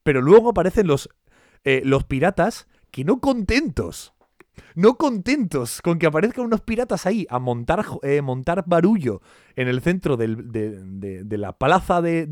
Pero 0.02 0.20
luego 0.20 0.48
aparecen 0.48 0.88
los, 0.88 1.08
eh, 1.62 1.82
los 1.84 2.02
piratas 2.02 2.66
que 2.90 3.04
no 3.04 3.20
contentos. 3.20 4.13
No 4.74 4.96
contentos 4.96 5.80
con 5.82 5.98
que 5.98 6.06
aparezcan 6.06 6.44
unos 6.46 6.60
piratas 6.60 7.06
ahí 7.06 7.26
a 7.30 7.38
montar, 7.38 7.84
eh, 8.02 8.22
montar 8.22 8.64
barullo 8.66 9.20
en 9.56 9.68
el 9.68 9.80
centro 9.80 10.16
del- 10.16 10.50
de, 10.52 10.80
de- 10.82 11.24
de 11.24 11.38
la 11.38 11.52
plaza 11.56 12.00
de, 12.02 12.26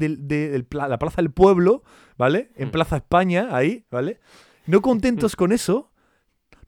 la 0.70 0.98
plaza 0.98 1.16
del 1.22 1.30
pueblo, 1.32 1.82
¿vale? 2.18 2.50
En 2.56 2.68
Mm. 2.68 2.72
Plaza 2.72 2.96
España, 2.96 3.48
ahí, 3.52 3.84
¿vale? 3.90 4.20
No 4.66 4.80
contentos 4.82 5.34
con 5.36 5.52
eso. 5.52 5.90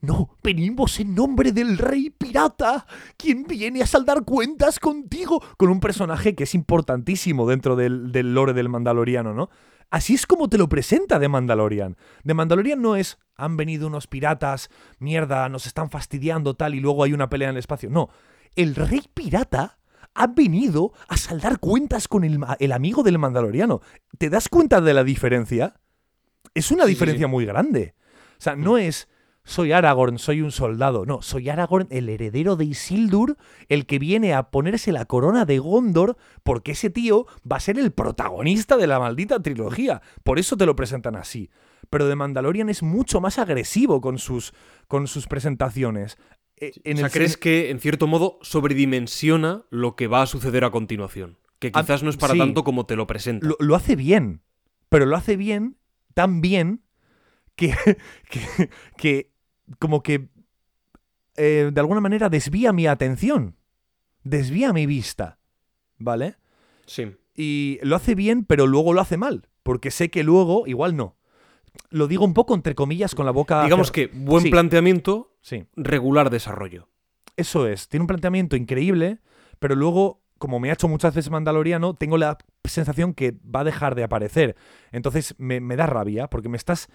No, 0.01 0.37
venimos 0.43 0.99
en 0.99 1.15
nombre 1.15 1.51
del 1.51 1.77
rey 1.79 2.11
pirata, 2.11 2.85
quien 3.17 3.45
viene 3.45 3.81
a 3.81 3.87
saldar 3.87 4.23
cuentas 4.23 4.79
contigo, 4.79 5.41
con 5.57 5.69
un 5.69 5.79
personaje 5.79 6.35
que 6.35 6.43
es 6.43 6.53
importantísimo 6.53 7.47
dentro 7.47 7.75
del, 7.75 8.11
del 8.11 8.33
lore 8.35 8.53
del 8.53 8.69
Mandaloriano, 8.69 9.33
¿no? 9.33 9.49
Así 9.89 10.13
es 10.13 10.25
como 10.25 10.49
te 10.49 10.57
lo 10.57 10.67
presenta 10.67 11.19
de 11.19 11.29
Mandalorian. 11.29 11.97
De 12.23 12.33
Mandalorian 12.33 12.81
no 12.81 12.95
es, 12.95 13.17
han 13.35 13.57
venido 13.57 13.87
unos 13.87 14.07
piratas, 14.07 14.69
mierda, 14.99 15.47
nos 15.49 15.67
están 15.67 15.89
fastidiando 15.89 16.55
tal 16.55 16.75
y 16.75 16.79
luego 16.79 17.03
hay 17.03 17.13
una 17.13 17.29
pelea 17.29 17.49
en 17.49 17.55
el 17.55 17.59
espacio. 17.59 17.89
No, 17.89 18.09
el 18.55 18.75
rey 18.75 19.03
pirata 19.13 19.77
ha 20.13 20.27
venido 20.27 20.93
a 21.07 21.17
saldar 21.17 21.59
cuentas 21.59 22.07
con 22.07 22.23
el, 22.23 22.71
amigo 22.71 23.03
del 23.03 23.19
Mandaloriano. 23.19 23.81
¿Te 24.17 24.29
das 24.29 24.49
cuenta 24.49 24.81
de 24.81 24.93
la 24.93 25.03
diferencia? 25.03 25.75
Es 26.53 26.71
una 26.71 26.85
sí, 26.85 26.89
diferencia 26.89 27.27
sí. 27.27 27.31
muy 27.31 27.45
grande. 27.45 27.95
O 28.37 28.41
sea, 28.41 28.55
no 28.55 28.77
es 28.77 29.09
soy 29.45 29.71
Aragorn, 29.71 30.17
soy 30.17 30.41
un 30.41 30.51
soldado. 30.51 31.05
No, 31.05 31.21
soy 31.21 31.49
Aragorn, 31.49 31.87
el 31.91 32.09
heredero 32.09 32.55
de 32.55 32.65
Isildur, 32.65 33.37
el 33.69 33.85
que 33.85 33.99
viene 33.99 34.33
a 34.33 34.49
ponerse 34.49 34.91
la 34.91 35.05
corona 35.05 35.45
de 35.45 35.59
Gondor, 35.59 36.17
porque 36.43 36.71
ese 36.71 36.89
tío 36.89 37.27
va 37.49 37.57
a 37.57 37.59
ser 37.61 37.77
el 37.77 37.91
protagonista 37.91 38.75
de 38.75 38.87
la 38.87 38.99
maldita 38.99 39.41
trilogía. 39.41 40.01
Por 40.23 40.39
eso 40.39 40.57
te 40.57 40.65
lo 40.65 40.75
presentan 40.75 41.15
así. 41.15 41.51
Pero 41.91 42.07
de 42.07 42.15
Mandalorian 42.15 42.69
es 42.69 42.81
mucho 42.81 43.21
más 43.21 43.37
agresivo 43.37 44.01
con 44.01 44.17
sus, 44.17 44.53
con 44.87 45.07
sus 45.07 45.27
presentaciones. 45.27 46.17
En 46.57 46.97
o 46.97 46.99
sea, 47.01 47.09
¿crees 47.09 47.37
que 47.37 47.69
en 47.69 47.79
cierto 47.79 48.07
modo 48.07 48.39
sobredimensiona 48.41 49.65
lo 49.69 49.95
que 49.95 50.07
va 50.07 50.23
a 50.23 50.25
suceder 50.25 50.63
a 50.63 50.71
continuación? 50.71 51.37
Que 51.59 51.71
quizás 51.71 52.01
no 52.01 52.09
es 52.09 52.17
para 52.17 52.33
sí. 52.33 52.39
tanto 52.39 52.63
como 52.63 52.87
te 52.87 52.95
lo 52.95 53.05
presenta. 53.05 53.45
lo, 53.45 53.57
lo 53.59 53.75
hace 53.75 53.95
bien, 53.95 54.41
pero 54.89 55.05
lo 55.05 55.15
hace 55.15 55.37
bien, 55.37 55.77
tan 56.15 56.41
bien, 56.41 56.81
que, 57.55 57.75
que, 58.29 58.69
que 58.97 59.34
como 59.79 60.01
que 60.03 60.29
eh, 61.37 61.69
de 61.73 61.79
alguna 61.81 62.01
manera 62.01 62.29
desvía 62.29 62.71
mi 62.73 62.87
atención, 62.87 63.55
desvía 64.23 64.73
mi 64.73 64.85
vista, 64.85 65.39
¿vale? 65.97 66.35
Sí. 66.85 67.15
Y 67.35 67.79
lo 67.81 67.95
hace 67.95 68.15
bien, 68.15 68.45
pero 68.45 68.67
luego 68.67 68.93
lo 68.93 69.01
hace 69.01 69.17
mal, 69.17 69.47
porque 69.63 69.91
sé 69.91 70.09
que 70.09 70.23
luego 70.23 70.65
igual 70.67 70.95
no. 70.95 71.17
Lo 71.89 72.07
digo 72.07 72.23
un 72.23 72.33
poco 72.33 72.55
entre 72.55 72.73
comillas 72.75 73.15
con 73.15 73.25
la 73.25 73.31
boca... 73.33 73.63
Digamos 73.65 73.91
que 73.91 74.07
buen 74.07 74.43
Sí. 74.43 74.49
planteamiento, 74.49 75.33
Sí, 75.41 75.65
regular 75.75 76.29
desarrollo. 76.29 76.87
eso 77.37 77.67
es, 77.67 77.89
tiene 77.89 78.03
un 78.03 78.07
planteamiento 78.07 78.55
increíble, 78.55 79.19
pero 79.59 79.75
luego, 79.75 80.21
como 80.37 80.59
me 80.61 80.69
ha 80.69 80.73
hecho 80.73 80.87
muchas 80.87 81.13
veces 81.13 81.29
Mandaloriano, 81.31 81.93
tengo 81.95 82.17
la 82.17 82.37
sensación 82.63 83.13
que 83.13 83.33
va 83.53 83.59
a 83.59 83.63
dejar 83.65 83.93
de 83.95 84.03
aparecer. 84.05 84.55
Entonces 84.93 85.35
me, 85.37 85.59
me 85.59 85.75
da 85.75 85.85
rabia, 85.85 86.27
porque 86.29 86.47
me 86.49 86.55
estás 86.57 86.87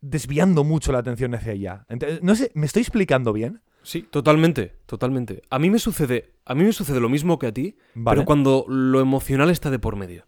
desviando 0.00 0.64
mucho 0.64 0.92
la 0.92 0.98
atención 0.98 1.34
hacia 1.34 1.52
allá. 1.52 1.86
Entonces, 1.88 2.22
no 2.22 2.34
sé, 2.34 2.50
¿me 2.54 2.66
estoy 2.66 2.82
explicando 2.82 3.32
bien? 3.32 3.62
Sí, 3.82 4.02
totalmente, 4.02 4.74
totalmente. 4.86 5.42
A 5.48 5.58
mí 5.58 5.70
me 5.70 5.78
sucede, 5.78 6.34
a 6.44 6.54
mí 6.54 6.64
me 6.64 6.72
sucede 6.72 7.00
lo 7.00 7.08
mismo 7.08 7.38
que 7.38 7.46
a 7.46 7.52
ti, 7.52 7.76
Vale. 7.94 8.16
pero 8.16 8.26
cuando 8.26 8.64
lo 8.68 9.00
emocional 9.00 9.50
está 9.50 9.70
de 9.70 9.78
por 9.78 9.96
medio. 9.96 10.26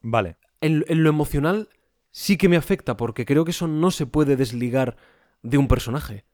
Vale. 0.00 0.36
En, 0.60 0.84
en 0.88 1.02
lo 1.02 1.08
emocional 1.08 1.68
sí 2.10 2.36
que 2.36 2.48
me 2.48 2.56
afecta 2.56 2.96
porque 2.96 3.24
creo 3.24 3.44
que 3.44 3.52
eso 3.52 3.68
no 3.68 3.90
se 3.90 4.06
puede 4.06 4.36
desligar 4.36 4.96
de 5.42 5.58
un 5.58 5.68
personaje. 5.68 6.24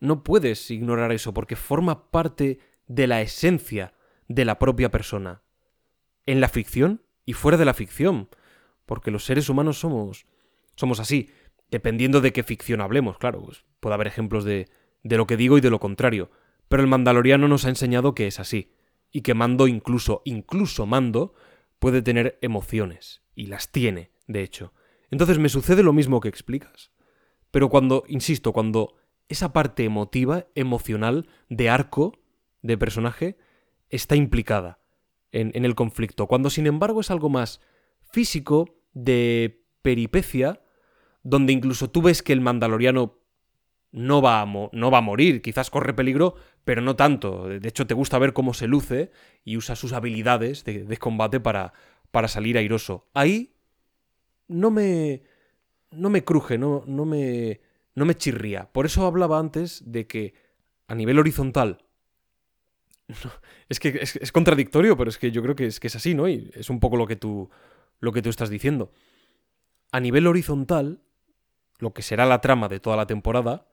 No 0.00 0.22
puedes 0.22 0.70
ignorar 0.70 1.12
eso 1.12 1.32
porque 1.32 1.56
forma 1.56 2.10
parte 2.10 2.58
de 2.86 3.06
la 3.06 3.22
esencia 3.22 3.94
de 4.28 4.44
la 4.44 4.58
propia 4.58 4.90
persona. 4.90 5.42
En 6.26 6.40
la 6.40 6.48
ficción 6.48 7.02
y 7.26 7.34
fuera 7.34 7.58
de 7.58 7.64
la 7.64 7.74
ficción. 7.74 8.28
Porque 8.86 9.10
los 9.10 9.24
seres 9.24 9.48
humanos 9.48 9.78
somos. 9.78 10.26
somos 10.74 11.00
así. 11.00 11.30
Dependiendo 11.74 12.20
de 12.20 12.32
qué 12.32 12.44
ficción 12.44 12.80
hablemos, 12.80 13.18
claro. 13.18 13.42
Pues 13.42 13.64
puede 13.80 13.94
haber 13.94 14.06
ejemplos 14.06 14.44
de, 14.44 14.68
de 15.02 15.16
lo 15.16 15.26
que 15.26 15.36
digo 15.36 15.58
y 15.58 15.60
de 15.60 15.70
lo 15.70 15.80
contrario. 15.80 16.30
Pero 16.68 16.84
el 16.84 16.88
Mandaloriano 16.88 17.48
nos 17.48 17.64
ha 17.64 17.68
enseñado 17.68 18.14
que 18.14 18.28
es 18.28 18.38
así. 18.38 18.70
Y 19.10 19.22
que 19.22 19.34
Mando, 19.34 19.66
incluso, 19.66 20.22
incluso 20.24 20.86
Mando, 20.86 21.34
puede 21.80 22.00
tener 22.00 22.38
emociones. 22.42 23.24
Y 23.34 23.46
las 23.46 23.72
tiene, 23.72 24.12
de 24.28 24.44
hecho. 24.44 24.72
Entonces 25.10 25.40
me 25.40 25.48
sucede 25.48 25.82
lo 25.82 25.92
mismo 25.92 26.20
que 26.20 26.28
explicas. 26.28 26.92
Pero 27.50 27.68
cuando, 27.70 28.04
insisto, 28.06 28.52
cuando 28.52 28.94
esa 29.28 29.52
parte 29.52 29.82
emotiva, 29.82 30.46
emocional, 30.54 31.26
de 31.48 31.70
arco, 31.70 32.20
de 32.62 32.78
personaje, 32.78 33.36
está 33.90 34.14
implicada 34.14 34.78
en, 35.32 35.50
en 35.56 35.64
el 35.64 35.74
conflicto. 35.74 36.28
Cuando, 36.28 36.50
sin 36.50 36.68
embargo, 36.68 37.00
es 37.00 37.10
algo 37.10 37.30
más 37.30 37.60
físico, 38.12 38.78
de 38.92 39.64
peripecia, 39.82 40.60
donde 41.24 41.52
incluso 41.52 41.90
tú 41.90 42.02
ves 42.02 42.22
que 42.22 42.32
el 42.32 42.40
mandaloriano 42.40 43.18
no 43.90 44.20
va, 44.20 44.42
a 44.42 44.46
no 44.46 44.90
va 44.90 44.98
a 44.98 45.00
morir, 45.00 45.40
quizás 45.40 45.70
corre 45.70 45.94
peligro, 45.94 46.34
pero 46.64 46.82
no 46.82 46.96
tanto. 46.96 47.48
De 47.48 47.68
hecho, 47.68 47.86
te 47.86 47.94
gusta 47.94 48.18
ver 48.18 48.32
cómo 48.32 48.52
se 48.52 48.66
luce 48.66 49.10
y 49.44 49.56
usa 49.56 49.76
sus 49.76 49.92
habilidades 49.92 50.64
de, 50.64 50.96
combate 50.98 51.40
para, 51.40 51.72
para 52.10 52.28
salir 52.28 52.58
airoso. 52.58 53.08
Ahí 53.14 53.54
no 54.48 54.70
me. 54.70 55.22
no 55.92 56.10
me 56.10 56.24
cruje, 56.24 56.58
no, 56.58 56.82
no 56.86 57.04
me. 57.04 57.60
no 57.94 58.04
me 58.04 58.16
chirría. 58.16 58.68
Por 58.72 58.84
eso 58.84 59.06
hablaba 59.06 59.38
antes 59.38 59.82
de 59.86 60.06
que 60.06 60.34
a 60.88 60.94
nivel 60.94 61.18
horizontal. 61.18 61.84
es 63.68 63.78
que 63.78 63.90
es, 64.00 64.16
es 64.16 64.32
contradictorio, 64.32 64.96
pero 64.96 65.08
es 65.08 65.18
que 65.18 65.30
yo 65.30 65.40
creo 65.40 65.54
que 65.54 65.66
es, 65.66 65.78
que 65.78 65.86
es 65.86 65.94
así, 65.94 66.14
¿no? 66.14 66.28
Y 66.28 66.50
es 66.54 66.68
un 66.68 66.80
poco 66.80 66.96
lo 66.96 67.06
que 67.06 67.16
tú. 67.16 67.48
lo 68.00 68.12
que 68.12 68.22
tú 68.22 68.28
estás 68.28 68.50
diciendo. 68.50 68.90
A 69.92 70.00
nivel 70.00 70.26
horizontal, 70.26 71.03
lo 71.84 71.92
que 71.92 72.02
será 72.02 72.26
la 72.26 72.40
trama 72.40 72.68
de 72.68 72.80
toda 72.80 72.96
la 72.96 73.06
temporada, 73.06 73.68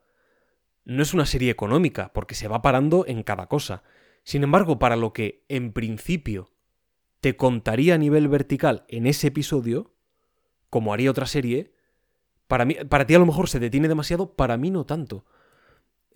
no 0.85 1.01
es 1.01 1.13
una 1.13 1.25
serie 1.25 1.49
económica, 1.49 2.11
porque 2.13 2.35
se 2.35 2.47
va 2.47 2.61
parando 2.61 3.05
en 3.07 3.23
cada 3.23 3.47
cosa. 3.47 3.81
Sin 4.23 4.43
embargo, 4.43 4.77
para 4.77 4.95
lo 4.95 5.13
que 5.13 5.43
en 5.49 5.71
principio 5.73 6.49
te 7.21 7.35
contaría 7.35 7.95
a 7.95 7.97
nivel 7.97 8.27
vertical 8.27 8.83
en 8.87 9.07
ese 9.07 9.27
episodio, 9.27 9.93
como 10.69 10.93
haría 10.93 11.09
otra 11.11 11.25
serie, 11.25 11.73
para, 12.47 12.65
mí, 12.65 12.75
para 12.89 13.05
ti 13.05 13.13
a 13.15 13.19
lo 13.19 13.25
mejor 13.25 13.47
se 13.49 13.59
detiene 13.59 13.87
demasiado, 13.87 14.33
para 14.33 14.57
mí 14.57 14.69
no 14.71 14.85
tanto. 14.85 15.25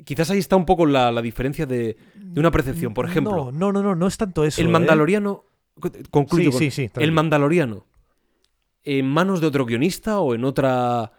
Quizás 0.03 0.29
ahí 0.31 0.39
está 0.39 0.55
un 0.57 0.65
poco 0.65 0.85
la, 0.85 1.11
la 1.11 1.21
diferencia 1.21 1.65
de, 1.65 1.95
de 2.15 2.39
una 2.39 2.51
percepción. 2.51 2.93
Por 2.93 3.05
ejemplo, 3.07 3.51
No, 3.51 3.71
no, 3.71 3.71
no, 3.71 3.81
no, 3.83 3.95
no 3.95 4.07
es 4.07 4.17
tanto 4.17 4.43
eso. 4.43 4.59
el 4.61 4.67
¿eh? 4.67 4.71
Mandaloriano. 4.71 5.45
Concluyo. 6.11 6.51
Sí, 6.51 6.51
con- 6.51 6.59
sí, 6.59 6.71
sí. 6.71 6.89
el. 6.97 7.11
Mandaloriano. 7.13 7.85
En 8.83 9.05
manos 9.07 9.39
de 9.41 9.47
otro 9.47 9.65
guionista 9.65 10.19
o 10.19 10.35
en 10.35 10.43
otra. 10.43 11.11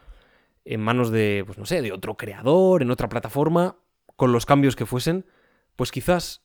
En 0.67 0.81
manos 0.81 1.11
de. 1.11 1.43
Pues 1.47 1.57
no 1.59 1.65
sé, 1.65 1.81
de 1.81 1.93
otro 1.93 2.17
creador, 2.17 2.83
en 2.83 2.91
otra 2.91 3.09
plataforma, 3.09 3.77
con 4.17 4.33
los 4.33 4.45
cambios 4.45 4.77
que 4.77 4.85
fuesen. 4.85 5.25
Pues 5.77 5.91
quizás 5.93 6.43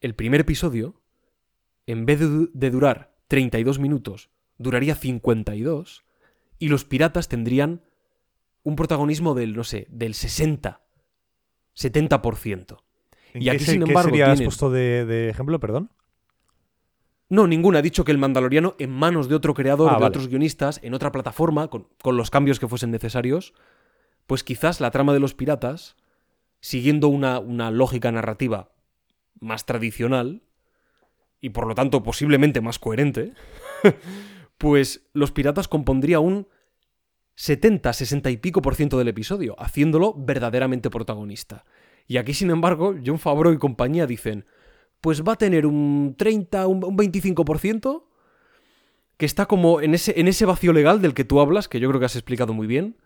el 0.00 0.14
primer 0.14 0.40
episodio, 0.40 1.00
en 1.86 2.04
vez 2.04 2.20
de, 2.20 2.48
de 2.52 2.70
durar 2.70 3.14
32 3.28 3.78
minutos, 3.78 4.30
duraría 4.58 4.94
52. 4.96 6.04
Y 6.58 6.68
los 6.68 6.84
piratas 6.84 7.28
tendrían 7.28 7.82
un 8.64 8.76
protagonismo 8.76 9.34
del, 9.34 9.54
no 9.56 9.64
sé, 9.64 9.86
del 9.90 10.14
60. 10.14 10.80
70%. 11.74 12.78
¿En 13.34 13.42
y 13.42 13.44
qué 13.46 13.50
aquí, 13.50 13.64
sin 13.64 13.82
qué 13.84 13.90
embargo, 13.90 14.10
has 14.10 14.14
tienen- 14.38 14.44
puesto 14.44 14.70
de, 14.70 15.04
de 15.06 15.30
ejemplo, 15.30 15.58
perdón? 15.58 15.90
No, 17.32 17.46
ninguna. 17.46 17.78
Ha 17.78 17.82
dicho 17.82 18.04
que 18.04 18.12
el 18.12 18.18
Mandaloriano, 18.18 18.74
en 18.78 18.90
manos 18.90 19.26
de 19.30 19.34
otro 19.34 19.54
creador, 19.54 19.88
Ah, 19.88 19.94
de 19.94 20.00
vale. 20.00 20.08
otros 20.08 20.28
guionistas, 20.28 20.80
en 20.82 20.92
otra 20.92 21.10
plataforma, 21.12 21.68
con, 21.68 21.88
con 22.02 22.18
los 22.18 22.28
cambios 22.28 22.60
que 22.60 22.68
fuesen 22.68 22.90
necesarios, 22.90 23.54
pues 24.26 24.44
quizás 24.44 24.82
la 24.82 24.90
trama 24.90 25.14
de 25.14 25.20
los 25.20 25.32
piratas, 25.32 25.96
siguiendo 26.60 27.08
una, 27.08 27.38
una 27.38 27.70
lógica 27.70 28.12
narrativa 28.12 28.72
más 29.40 29.64
tradicional, 29.64 30.42
y 31.40 31.48
por 31.48 31.66
lo 31.66 31.74
tanto 31.74 32.02
posiblemente 32.02 32.60
más 32.60 32.78
coherente, 32.78 33.32
pues 34.58 35.08
los 35.14 35.32
piratas 35.32 35.68
compondría 35.68 36.20
un 36.20 36.48
70, 37.36 37.94
60 37.94 38.28
y 38.30 38.36
pico 38.36 38.60
por 38.60 38.74
ciento 38.74 38.98
del 38.98 39.08
episodio, 39.08 39.56
haciéndolo 39.58 40.12
verdaderamente 40.14 40.90
protagonista. 40.90 41.64
Y 42.06 42.18
aquí, 42.18 42.34
sin 42.34 42.50
embargo, 42.50 42.94
John 43.04 43.18
Favreau 43.18 43.54
y 43.54 43.58
compañía 43.58 44.06
dicen, 44.06 44.44
pues 45.02 45.22
va 45.22 45.34
a 45.34 45.36
tener 45.36 45.66
un 45.66 46.14
30, 46.16 46.66
un, 46.66 46.82
un 46.82 46.96
25%, 46.96 48.04
que 49.18 49.26
está 49.26 49.46
como 49.46 49.80
en 49.82 49.94
ese, 49.94 50.18
en 50.18 50.28
ese 50.28 50.46
vacío 50.46 50.72
legal 50.72 51.02
del 51.02 51.12
que 51.14 51.24
tú 51.24 51.40
hablas, 51.40 51.68
que 51.68 51.78
yo 51.80 51.88
creo 51.88 52.00
que 52.00 52.06
has 52.06 52.16
explicado 52.16 52.54
muy 52.54 52.66
bien. 52.66 52.96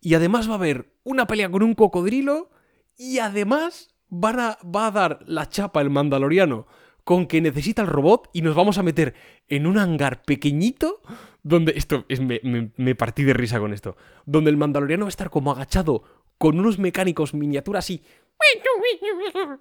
Y 0.00 0.14
además 0.14 0.48
va 0.48 0.52
a 0.52 0.56
haber 0.56 0.94
una 1.04 1.26
pelea 1.26 1.50
con 1.50 1.62
un 1.62 1.74
cocodrilo, 1.74 2.50
y 2.96 3.18
además 3.18 3.94
a, 4.10 4.58
va 4.64 4.86
a 4.86 4.90
dar 4.90 5.20
la 5.26 5.48
chapa 5.48 5.80
el 5.80 5.90
mandaloriano 5.90 6.66
con 7.04 7.26
que 7.26 7.40
necesita 7.40 7.82
el 7.82 7.88
robot 7.88 8.28
y 8.32 8.42
nos 8.42 8.54
vamos 8.54 8.78
a 8.78 8.82
meter 8.82 9.14
en 9.48 9.66
un 9.66 9.78
hangar 9.78 10.22
pequeñito 10.22 11.00
donde 11.42 11.72
esto 11.76 12.04
es, 12.08 12.20
me, 12.20 12.40
me- 12.44 12.72
me 12.76 12.94
partí 12.94 13.24
de 13.24 13.32
risa 13.32 13.58
con 13.58 13.72
esto 13.72 13.96
donde 14.26 14.50
el 14.50 14.58
mandaloriano 14.58 15.06
va 15.06 15.08
a 15.08 15.10
estar 15.16 15.30
como 15.30 15.50
agachado 15.50 16.02
con 16.38 16.58
unos 16.60 16.78
mecánicos 16.78 17.32
miniatura 17.32 17.78
así 17.78 18.02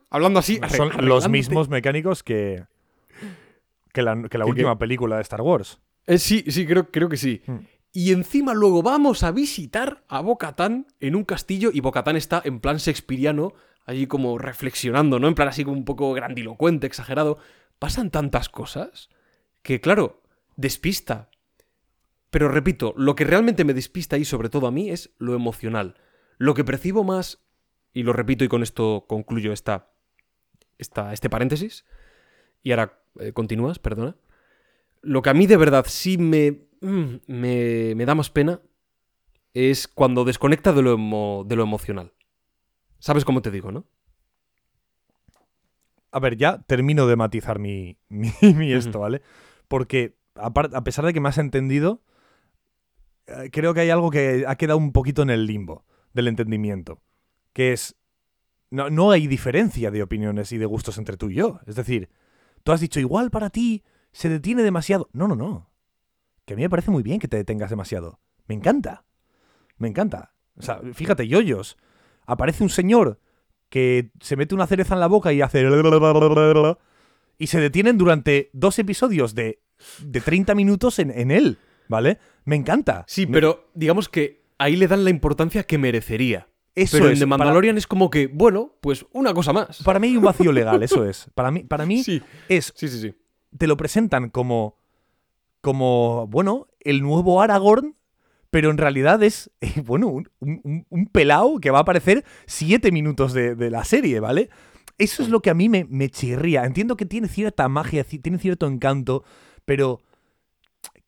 hablando 0.10 0.40
así 0.40 0.60
Son 0.70 0.92
los 1.06 1.30
mismos 1.30 1.70
mecánicos 1.70 2.24
que, 2.24 2.66
que 3.94 4.02
la, 4.02 4.16
que 4.30 4.38
la 4.38 4.46
¿Que 4.46 4.52
última 4.52 4.78
película 4.78 5.18
de 5.18 5.22
Star 5.22 5.42
Wars. 5.42 5.80
Eh, 6.08 6.18
sí, 6.18 6.44
sí, 6.48 6.66
creo, 6.66 6.90
creo 6.90 7.10
que 7.10 7.18
sí. 7.18 7.42
Hmm. 7.46 7.60
Y 7.92 8.12
encima 8.12 8.54
luego 8.54 8.84
vamos 8.84 9.24
a 9.24 9.32
visitar 9.32 10.04
a 10.08 10.22
Bocatán 10.22 10.88
en 11.00 11.16
un 11.16 11.24
castillo 11.24 11.72
y 11.74 11.80
Bocatán 11.80 12.16
está 12.16 12.42
en 12.46 12.60
plan 12.60 12.78
shakespeariano, 12.78 13.54
allí 13.86 14.06
como 14.06 14.38
reflexionando, 14.38 15.20
¿no? 15.20 15.28
En 15.28 15.36
plan 15.36 15.48
así 15.48 15.64
como 15.64 15.78
un 15.78 15.86
poco 15.86 16.14
grandilocuente, 16.14 16.86
exagerado. 16.86 17.40
Pasan 17.80 18.12
tantas 18.12 18.50
cosas 18.50 19.10
que, 19.64 19.82
claro, 19.82 20.22
despista. 20.56 21.30
Pero 22.30 22.50
repito, 22.50 22.94
lo 22.96 23.16
que 23.16 23.24
realmente 23.24 23.64
me 23.64 23.74
despista 23.74 24.18
y 24.18 24.26
sobre 24.26 24.50
todo 24.50 24.68
a 24.68 24.72
mí 24.72 24.92
es 24.92 25.12
lo 25.18 25.34
emocional. 25.34 25.96
Lo 26.38 26.54
que 26.54 26.64
percibo 26.64 27.04
más, 27.04 27.44
y 27.94 28.04
lo 28.04 28.14
repito 28.14 28.44
y 28.44 28.48
con 28.48 28.64
esto 28.64 29.06
concluyo 29.08 29.52
esta, 29.54 29.90
esta, 30.78 31.14
este 31.14 31.30
paréntesis, 31.30 31.86
y 32.64 32.72
ahora 32.72 33.02
eh, 33.20 33.34
continúas, 33.34 33.80
perdona. 33.80 34.16
Lo 35.02 35.22
que 35.22 35.30
a 35.30 35.34
mí 35.34 35.48
de 35.48 35.58
verdad 35.58 35.86
sí 35.88 36.18
me, 36.18 36.68
mm, 36.82 37.16
me, 37.28 37.96
me 37.96 38.06
da 38.06 38.16
más 38.16 38.30
pena 38.30 38.62
es 39.54 39.88
cuando 39.88 40.26
desconecta 40.26 40.74
de 40.74 40.82
lo, 40.82 40.98
emo- 40.98 41.46
de 41.46 41.56
lo 41.56 41.64
emocional. 41.64 42.14
¿Sabes 43.00 43.26
cómo 43.26 43.42
te 43.42 43.52
digo, 43.52 43.72
no? 43.72 43.86
A 46.12 46.20
ver, 46.20 46.38
ya 46.38 46.62
termino 46.64 47.08
de 47.08 47.16
matizar 47.16 47.60
mi, 47.60 47.98
mi, 48.10 48.32
mi 48.56 48.74
esto. 48.74 49.00
¿vale? 49.00 49.22
Porque 49.68 50.18
apar- 50.36 50.72
a 50.76 50.84
pesar 50.84 51.06
de 51.06 51.14
que 51.14 51.20
me 51.20 51.30
has 51.30 51.38
entendido, 51.38 52.02
eh, 53.28 53.50
creo 53.52 53.74
que 53.74 53.82
hay 53.82 53.90
algo 53.90 54.10
que 54.10 54.46
ha 54.48 54.56
quedado 54.56 54.78
un 54.78 54.92
poquito 54.92 55.22
en 55.22 55.30
el 55.30 55.46
limbo 55.46 55.86
del 56.14 56.28
entendimiento. 56.28 57.02
Que 57.54 57.74
es, 57.74 57.96
no, 58.70 58.90
no 58.90 59.12
hay 59.12 59.28
diferencia 59.28 59.92
de 59.92 60.04
opiniones 60.04 60.52
y 60.52 60.58
de 60.58 60.66
gustos 60.66 60.98
entre 60.98 61.18
tú 61.18 61.30
y 61.30 61.36
yo. 61.36 61.60
Es 61.66 61.76
decir, 61.76 62.10
tú 62.64 62.72
has 62.72 62.82
dicho, 62.82 63.00
igual 63.00 63.32
para 63.32 63.50
ti 63.50 63.84
se 64.12 64.30
detiene 64.30 64.64
demasiado. 64.64 65.10
No, 65.14 65.28
no, 65.28 65.36
no. 65.36 65.70
Que 66.46 66.54
a 66.54 66.56
mí 66.56 66.64
me 66.64 66.70
parece 66.70 66.92
muy 66.92 67.04
bien 67.04 67.20
que 67.20 67.28
te 67.28 67.38
detengas 67.38 67.70
demasiado. 67.70 68.20
Me 68.48 68.56
encanta. 68.56 69.06
Me 69.78 69.88
encanta. 69.88 70.34
O 70.58 70.62
sea, 70.62 70.82
fíjate, 70.94 71.28
yoyos. 71.28 71.78
Aparece 72.26 72.64
un 72.64 72.70
señor 72.70 73.20
que 73.70 74.12
se 74.20 74.36
mete 74.36 74.56
una 74.56 74.68
cereza 74.68 74.94
en 74.94 75.00
la 75.00 75.08
boca 75.08 75.32
y 75.32 75.42
hace... 75.42 75.64
Y 77.38 77.48
se 77.48 77.60
detienen 77.60 77.98
durante 77.98 78.50
dos 78.52 78.78
episodios 78.80 79.34
de, 79.34 79.62
de 80.04 80.22
30 80.22 80.56
minutos 80.56 81.00
en, 81.00 81.12
en 81.12 81.32
él, 81.32 81.58
¿vale? 81.88 82.20
Me 82.44 82.56
encanta. 82.56 83.06
Sí, 83.08 83.26
pero 83.26 83.70
digamos 83.74 84.10
que 84.10 84.44
ahí 84.58 84.76
le 84.76 84.88
dan 84.88 85.06
la 85.06 85.10
importancia 85.10 85.64
que 85.64 85.78
merecería. 85.78 86.50
Eso 86.76 86.98
pero 86.98 87.10
es, 87.10 87.14
en 87.14 87.20
The 87.20 87.28
para- 87.28 87.38
Mandalorian 87.40 87.78
es 87.78 87.88
como 87.88 88.10
que, 88.10 88.28
bueno, 88.28 88.74
pues 88.82 89.06
una 89.12 89.34
cosa 89.34 89.52
más. 89.54 89.82
Para, 89.84 90.00
mí 90.00 90.08
hay 90.08 90.18
un 90.18 90.24
vacío 90.24 90.52
legal, 90.52 90.82
eso 90.84 91.06
es. 91.06 91.30
Para 91.36 91.52
mí, 91.52 91.64
para 91.64 91.86
mí 91.86 92.04
Sí, 92.04 92.22
es... 92.48 92.74
sí, 92.76 92.88
sí, 92.88 93.00
sí. 93.02 93.16
Te 93.58 93.68
lo 93.68 93.76
presentan 93.78 94.30
como... 94.30 94.78
Como, 95.62 96.26
bueno, 96.28 96.68
el 96.80 97.02
nuevo 97.02 97.42
Aragorn, 97.42 97.96
pero 98.50 98.72
en 98.72 98.78
realidad 98.78 99.22
es, 99.24 99.52
eh, 99.62 99.82
bueno, 99.86 100.08
un, 100.08 100.30
un, 100.40 100.86
un 100.90 101.06
pelao 101.08 101.60
que 101.60 101.70
va 101.72 101.80
a 101.80 101.82
aparecer 101.82 102.24
siete 102.46 102.92
minutos 102.94 103.34
de, 103.34 103.56
de 103.56 103.70
la 103.70 103.84
serie, 103.84 104.22
¿vale? 104.22 104.50
Eso 104.98 105.22
es 105.22 105.28
lo 105.30 105.42
que 105.42 105.50
a 105.50 105.54
mí 105.54 105.68
me, 105.68 105.86
me 105.90 106.10
chirría. 106.10 106.64
Entiendo 106.66 106.96
que 106.96 107.06
tiene 107.06 107.28
cierta 107.28 107.68
magia, 107.68 108.04
tiene 108.06 108.38
cierto 108.40 108.68
encanto, 108.68 109.24
pero 109.66 110.02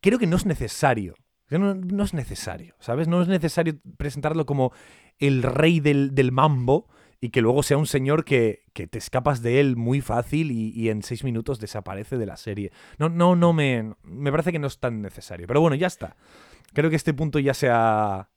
creo 0.00 0.18
que 0.18 0.26
no 0.26 0.36
es 0.36 0.44
necesario. 0.46 1.14
No, 1.48 1.74
no 1.74 2.02
es 2.04 2.14
necesario, 2.14 2.74
¿sabes? 2.80 3.08
No 3.08 3.20
es 3.20 3.28
necesario 3.28 3.74
presentarlo 3.98 4.46
como 4.46 4.72
el 5.22 5.42
rey 5.42 5.80
del, 5.80 6.14
del 6.14 6.32
mambo 6.32 6.88
y 7.20 7.30
que 7.30 7.40
luego 7.40 7.62
sea 7.62 7.78
un 7.78 7.86
señor 7.86 8.24
que, 8.24 8.64
que 8.72 8.88
te 8.88 8.98
escapas 8.98 9.42
de 9.42 9.60
él 9.60 9.76
muy 9.76 10.00
fácil 10.00 10.50
y, 10.50 10.70
y 10.70 10.88
en 10.88 11.04
seis 11.04 11.22
minutos 11.22 11.60
desaparece 11.60 12.18
de 12.18 12.26
la 12.26 12.36
serie. 12.36 12.72
No, 12.98 13.08
no, 13.08 13.36
no 13.36 13.52
me. 13.52 13.94
Me 14.02 14.32
parece 14.32 14.50
que 14.50 14.58
no 14.58 14.66
es 14.66 14.80
tan 14.80 15.00
necesario. 15.00 15.46
Pero 15.46 15.60
bueno, 15.60 15.76
ya 15.76 15.86
está. 15.86 16.16
Creo 16.72 16.90
que 16.90 16.96
este 16.96 17.14
punto 17.14 17.38
ya 17.38 17.54
se 17.54 17.68
ha. 17.70 18.28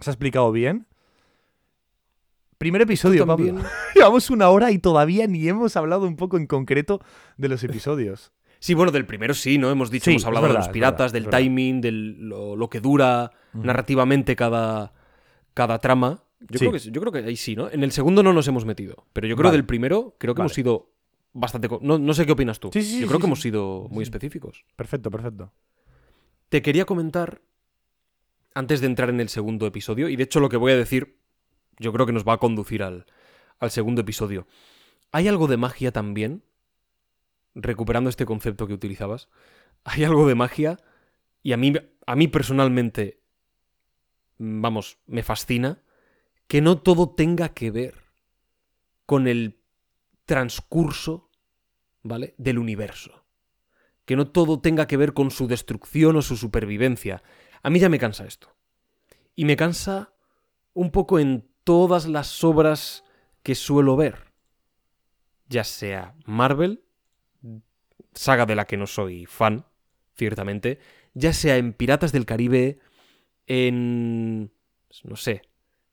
Se 0.00 0.10
ha 0.10 0.12
explicado 0.12 0.52
bien. 0.52 0.86
Primer 2.58 2.82
episodio, 2.82 3.26
Pablo. 3.26 3.56
Llevamos 3.96 4.30
una 4.30 4.50
hora 4.50 4.70
y 4.70 4.78
todavía 4.78 5.26
ni 5.26 5.46
hemos 5.48 5.76
hablado 5.76 6.06
un 6.06 6.14
poco 6.14 6.36
en 6.36 6.46
concreto 6.46 7.00
de 7.36 7.48
los 7.48 7.64
episodios. 7.64 8.32
Sí, 8.60 8.74
bueno, 8.74 8.92
del 8.92 9.04
primero 9.04 9.34
sí, 9.34 9.58
¿no? 9.58 9.70
Hemos 9.70 9.90
dicho, 9.90 10.04
Sí, 10.04 10.12
hemos 10.12 10.26
hablado 10.26 10.44
verdad, 10.46 10.60
de 10.60 10.66
los 10.66 10.72
piratas, 10.72 11.12
verdad, 11.12 11.30
del 11.30 11.42
timing, 11.42 11.80
de 11.80 11.90
lo, 11.90 12.54
lo 12.54 12.70
que 12.70 12.80
dura 12.80 13.32
narrativamente 13.52 14.36
cada, 14.36 14.94
cada 15.56 15.78
trama. 15.78 16.22
Yo, 16.40 16.46
Sí. 16.52 16.58
creo 16.58 16.72
que, 16.72 16.78
sí, 16.80 16.90
yo 16.92 17.00
creo 17.00 17.12
que 17.12 17.18
ahí 17.20 17.34
sí, 17.36 17.56
¿no? 17.56 17.70
En 17.70 17.82
el 17.82 17.90
segundo 17.92 18.22
no 18.22 18.34
nos 18.34 18.46
hemos 18.46 18.66
metido, 18.66 19.06
pero 19.14 19.26
yo 19.26 19.36
creo 19.36 19.48
Vale. 19.48 19.56
del 19.56 19.64
primero 19.66 20.14
creo 20.18 20.34
que 20.34 20.40
Vale. 20.40 20.48
hemos 20.48 20.52
sido 20.54 20.92
bastante... 21.32 21.66
No, 21.80 21.98
no 21.98 22.12
sé 22.12 22.26
qué 22.26 22.32
opinas 22.32 22.60
tú. 22.60 22.68
Sí, 22.74 23.00
yo 23.00 23.06
creo 23.06 23.18
que 23.18 23.24
hemos 23.26 23.40
sido 23.40 23.86
muy 23.90 24.02
específicos. 24.02 24.66
Perfecto, 24.76 25.10
perfecto. 25.10 25.52
Te 26.50 26.60
quería 26.60 26.84
comentar, 26.84 27.40
antes 28.54 28.82
de 28.82 28.86
entrar 28.86 29.08
en 29.08 29.18
el 29.20 29.30
segundo 29.30 29.66
episodio, 29.66 30.10
y 30.10 30.16
de 30.16 30.24
hecho 30.24 30.40
lo 30.40 30.50
que 30.50 30.58
voy 30.58 30.72
a 30.72 30.76
decir 30.76 31.18
yo 31.78 31.90
creo 31.92 32.04
que 32.04 32.12
nos 32.12 32.24
va 32.24 32.34
a 32.34 32.38
conducir 32.38 32.82
al, 32.82 33.06
al 33.58 33.70
segundo 33.70 34.02
episodio. 34.02 34.46
¿Hay 35.12 35.26
algo 35.28 35.46
de 35.46 35.56
magia 35.56 35.90
también? 35.90 36.42
Recuperando 37.54 38.10
este 38.10 38.26
concepto 38.26 38.66
que 38.66 38.74
utilizabas. 38.74 39.28
Hay 39.84 40.04
algo 40.04 40.28
de 40.28 40.34
magia 40.34 40.76
y 41.42 41.52
a 41.52 41.56
mí, 41.56 41.72
a 42.06 42.14
mí 42.16 42.28
personalmente, 42.28 43.20
vamos, 44.38 44.98
me 45.06 45.22
fascina 45.22 45.82
que 46.46 46.60
no 46.60 46.78
todo 46.78 47.10
tenga 47.10 47.50
que 47.50 47.70
ver 47.70 47.94
con 49.04 49.28
el 49.28 49.60
transcurso, 50.24 51.30
¿vale? 52.02 52.34
Del 52.38 52.58
universo 52.58 53.26
que 54.06 54.16
no 54.16 54.28
todo 54.28 54.60
tenga 54.60 54.86
que 54.86 54.96
ver 54.96 55.12
con 55.12 55.30
su 55.30 55.48
destrucción 55.48 56.16
o 56.16 56.22
su 56.22 56.36
supervivencia. 56.36 57.22
A 57.62 57.68
mí 57.68 57.80
ya 57.80 57.90
me 57.90 57.98
cansa 57.98 58.24
esto. 58.24 58.56
Y 59.34 59.44
me 59.44 59.56
cansa 59.56 60.14
un 60.72 60.90
poco 60.90 61.18
en 61.18 61.50
todas 61.64 62.06
las 62.06 62.42
obras 62.44 63.04
que 63.42 63.54
suelo 63.54 63.96
ver. 63.96 64.32
Ya 65.48 65.64
sea 65.64 66.14
Marvel, 66.24 66.84
saga 68.14 68.46
de 68.46 68.54
la 68.54 68.64
que 68.64 68.76
no 68.76 68.86
soy 68.86 69.26
fan, 69.26 69.66
ciertamente, 70.14 70.78
ya 71.14 71.32
sea 71.32 71.56
en 71.56 71.72
Piratas 71.72 72.12
del 72.12 72.26
Caribe, 72.26 72.78
en... 73.46 74.52
no 75.04 75.16
sé, 75.16 75.42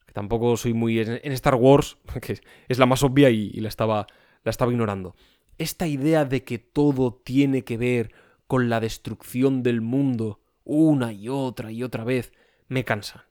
que 0.06 0.14
tampoco 0.14 0.58
soy 0.58 0.74
muy... 0.74 1.00
en 1.00 1.32
Star 1.34 1.56
Wars, 1.56 1.98
que 2.22 2.42
es 2.68 2.80
la 2.80 2.86
más 2.86 3.04
obvia 3.04 3.30
y, 3.30 3.52
y 3.54 3.62
la, 3.62 3.70
estaba, 3.70 4.08
la 4.44 4.50
estaba 4.50 4.72
ignorando 4.72 5.16
esta 5.58 5.88
idea 5.88 6.26
de 6.26 6.44
que 6.44 6.60
todo 6.60 7.14
tiene 7.14 7.64
que 7.64 7.78
ver 7.78 8.14
con 8.48 8.70
la 8.70 8.80
destrucción 8.80 9.64
del 9.64 9.82
mundo 9.82 10.42
una 10.64 11.12
y 11.12 11.30
otra 11.30 11.72
y 11.72 11.84
otra 11.84 12.04
vez, 12.04 12.32
me 12.68 12.84
cansa. 12.84 13.28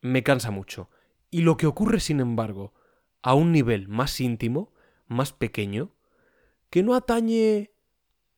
Me 0.00 0.22
cansa 0.22 0.50
mucho. 0.50 0.90
Y 1.30 1.42
lo 1.42 1.56
que 1.56 1.66
ocurre, 1.66 2.00
sin 2.00 2.20
embargo, 2.20 2.72
a 3.22 3.34
un 3.34 3.52
nivel 3.52 3.88
más 3.88 4.20
íntimo, 4.20 4.72
más 5.06 5.32
pequeño, 5.32 5.94
que 6.70 6.82
no 6.82 6.94
atañe 6.94 7.72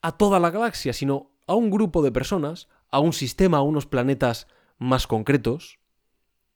a 0.00 0.16
toda 0.16 0.40
la 0.40 0.50
galaxia, 0.50 0.92
sino 0.92 1.30
a 1.46 1.54
un 1.54 1.70
grupo 1.70 2.02
de 2.02 2.12
personas, 2.12 2.68
a 2.90 3.00
un 3.00 3.12
sistema, 3.12 3.58
a 3.58 3.62
unos 3.62 3.86
planetas 3.86 4.48
más 4.82 5.06
concretos, 5.06 5.78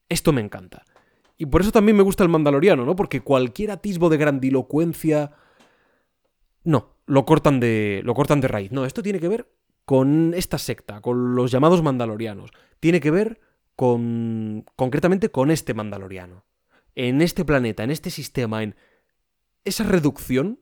esto 0.09 0.33
me 0.33 0.41
encanta. 0.41 0.83
Y 1.37 1.45
por 1.45 1.61
eso 1.61 1.71
también 1.71 1.97
me 1.97 2.03
gusta 2.03 2.23
el 2.23 2.29
Mandaloriano, 2.29 2.85
¿no? 2.85 2.95
Porque 2.95 3.21
cualquier 3.21 3.71
atisbo 3.71 4.09
de 4.09 4.17
grandilocuencia 4.17 5.31
no, 6.63 6.97
lo 7.05 7.25
cortan 7.25 7.59
de. 7.59 8.01
lo 8.03 8.13
cortan 8.13 8.41
de 8.41 8.47
raíz. 8.49 8.71
No, 8.71 8.85
esto 8.85 9.01
tiene 9.01 9.19
que 9.19 9.29
ver 9.29 9.49
con 9.85 10.33
esta 10.35 10.57
secta, 10.57 10.99
con 10.99 11.35
los 11.35 11.49
llamados 11.49 11.81
mandalorianos. 11.81 12.51
Tiene 12.79 12.99
que 12.99 13.09
ver 13.09 13.39
con. 13.75 14.65
concretamente 14.75 15.29
con 15.29 15.49
este 15.49 15.73
mandaloriano. 15.73 16.45
En 16.93 17.21
este 17.21 17.45
planeta, 17.45 17.83
en 17.83 17.91
este 17.91 18.09
sistema, 18.09 18.63
en. 18.63 18.75
Esa 19.63 19.83
reducción. 19.83 20.59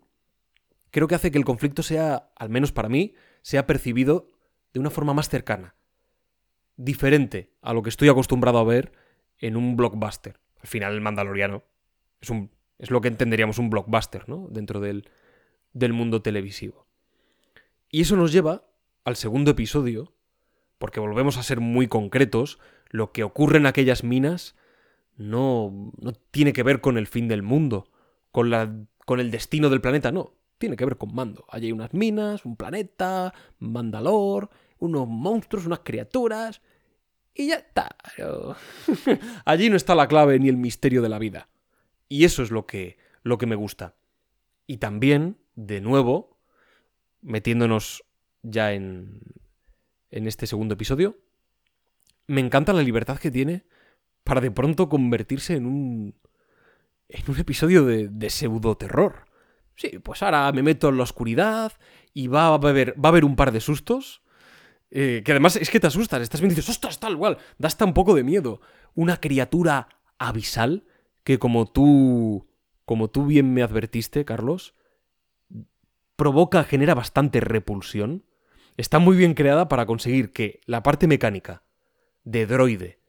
Creo 0.92 1.08
que 1.08 1.16
hace 1.16 1.32
que 1.32 1.38
el 1.38 1.46
conflicto 1.46 1.84
sea, 1.84 2.32
al 2.38 2.50
menos 2.50 2.72
para 2.72 2.88
mí, 2.88 3.16
sea 3.42 3.66
percibido 3.66 4.30
de 4.74 4.80
una 4.80 4.92
forma 4.92 5.14
más 5.14 5.28
cercana. 5.28 5.75
Diferente 6.78 7.52
a 7.62 7.74
lo 7.74 7.82
que 7.84 7.90
estoy 7.90 8.10
acostumbrado 8.10 8.58
a 8.58 8.64
ver 8.64 8.92
en 9.40 9.56
un 9.56 9.76
blockbuster. 9.76 10.40
Al 10.62 10.68
final, 10.68 10.94
el 10.94 11.02
mandaloriano 11.02 11.64
es 12.80 12.92
lo 12.92 13.02
que 13.02 13.08
entenderíamos 13.08 13.60
un 13.60 13.70
blockbuster, 13.70 14.28
¿no? 14.28 14.48
Dentro 14.50 14.80
del 14.80 15.10
del 15.76 15.94
mundo 15.94 16.24
televisivo. 16.24 16.88
Y 17.92 18.02
eso 18.02 18.16
nos 18.16 18.32
lleva 18.32 18.64
al 19.04 19.18
segundo 19.18 19.52
episodio, 19.52 20.14
porque 20.80 21.00
volvemos 21.00 21.38
a 21.38 21.44
ser 21.44 21.60
muy 21.60 21.88
concretos, 21.88 22.60
lo 22.90 23.12
que 23.12 23.24
ocurre 23.24 23.58
en 23.58 23.68
aquellas 23.68 24.04
minas 24.04 24.56
no, 25.18 25.92
no 26.00 26.14
tiene 26.32 26.54
que 26.54 26.64
ver 26.64 26.82
con 26.82 26.98
el 26.98 27.08
fin 27.08 27.28
del 27.28 27.44
mundo, 27.44 27.92
con, 28.32 28.50
la, 28.50 28.74
con 29.06 29.20
el 29.20 29.32
destino 29.32 29.70
del 29.70 29.82
planeta, 29.82 30.12
no, 30.12 30.34
tiene 30.58 30.78
que 30.78 30.86
ver 30.86 30.98
con 30.98 31.14
mando. 31.14 31.46
Allí 31.50 31.68
hay 31.68 31.72
unas 31.74 31.94
minas, 31.94 32.46
un 32.46 32.56
planeta, 32.56 33.34
Mandalor, 33.60 34.50
unos 34.80 35.08
monstruos, 35.08 35.66
unas 35.66 35.80
criaturas, 35.80 36.62
y 37.34 37.48
ya 37.48 37.56
está. 37.56 37.96
Allí 39.46 39.70
no 39.70 39.76
está 39.76 39.94
la 39.94 40.08
clave 40.08 40.40
ni 40.40 40.50
el 40.50 40.58
misterio 40.58 41.02
de 41.02 41.10
la 41.10 41.20
vida. 41.20 41.50
Y 42.08 42.24
eso 42.24 42.44
es 42.44 42.52
lo 42.52 42.66
que, 42.66 42.98
lo 43.24 43.38
que 43.38 43.46
me 43.46 43.56
gusta. 43.56 43.96
Y 44.68 44.78
también, 44.78 45.38
de 45.56 45.82
nuevo, 45.82 46.40
metiéndonos 47.22 48.04
ya 48.42 48.74
en, 48.74 49.20
en 50.12 50.28
este 50.28 50.48
segundo 50.48 50.76
episodio, 50.76 51.18
me 52.28 52.42
encanta 52.42 52.74
la 52.74 52.84
libertad 52.84 53.20
que 53.20 53.32
tiene 53.32 53.66
para 54.24 54.42
de 54.42 54.52
pronto 54.52 54.90
convertirse 54.90 55.56
en 55.56 55.66
un. 55.66 56.16
en 57.10 57.32
un 57.32 57.40
episodio 57.40 57.86
de, 57.86 58.08
de 58.08 58.30
pseudo-terror. 58.30 59.26
Sí, 59.76 60.00
pues 60.00 60.24
ahora 60.24 60.52
me 60.54 60.64
meto 60.64 60.90
en 60.90 60.98
la 60.98 61.04
oscuridad 61.04 61.74
y 62.14 62.28
va 62.28 62.48
a 62.48 62.54
haber, 62.54 62.94
va 62.94 63.10
a 63.10 63.12
haber 63.12 63.26
un 63.26 63.36
par 63.36 63.52
de 63.52 63.60
sustos. 63.60 64.22
Eh, 64.98 65.22
que 65.26 65.32
además 65.34 65.58
es 65.58 65.70
que 65.70 65.80
te 65.82 65.88
asustas, 65.88 66.22
estás 66.22 66.40
viendo 66.40 66.54
y 66.54 66.56
dices, 66.56 66.70
ostras, 66.70 67.00
tal 67.00 67.12
igual, 67.14 67.38
da 67.58 67.68
hasta 67.68 67.84
un 67.84 67.94
poco 67.94 68.16
de 68.16 68.24
miedo. 68.24 68.62
Una 68.94 69.18
criatura 69.18 69.90
abisal 70.18 70.86
que 71.26 71.38
como 71.38 71.66
tú 71.66 72.48
como 72.86 73.10
tú 73.10 73.26
bien 73.26 73.54
me 73.54 73.62
advertiste, 73.64 74.24
Carlos, 74.26 74.74
provoca, 76.16 76.64
genera 76.64 76.94
bastante 76.96 77.40
repulsión. 77.40 78.24
Está 78.78 79.00
muy 79.00 79.18
bien 79.18 79.34
creada 79.34 79.68
para 79.68 79.86
conseguir 79.86 80.32
que 80.32 80.62
la 80.66 80.84
parte 80.84 81.08
mecánica 81.08 81.64
de 82.24 82.46
droide 82.46 83.00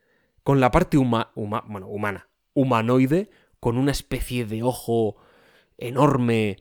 con 0.43 0.61
la 0.61 0.71
parte 0.71 0.97
huma- 0.97 1.31
bueno, 1.35 1.89
humana, 1.89 2.29
humanoide, 2.55 3.31
con 3.59 3.77
una 3.79 3.91
especie 3.91 4.45
de 4.47 4.63
ojo 4.63 5.17
enorme 5.77 6.59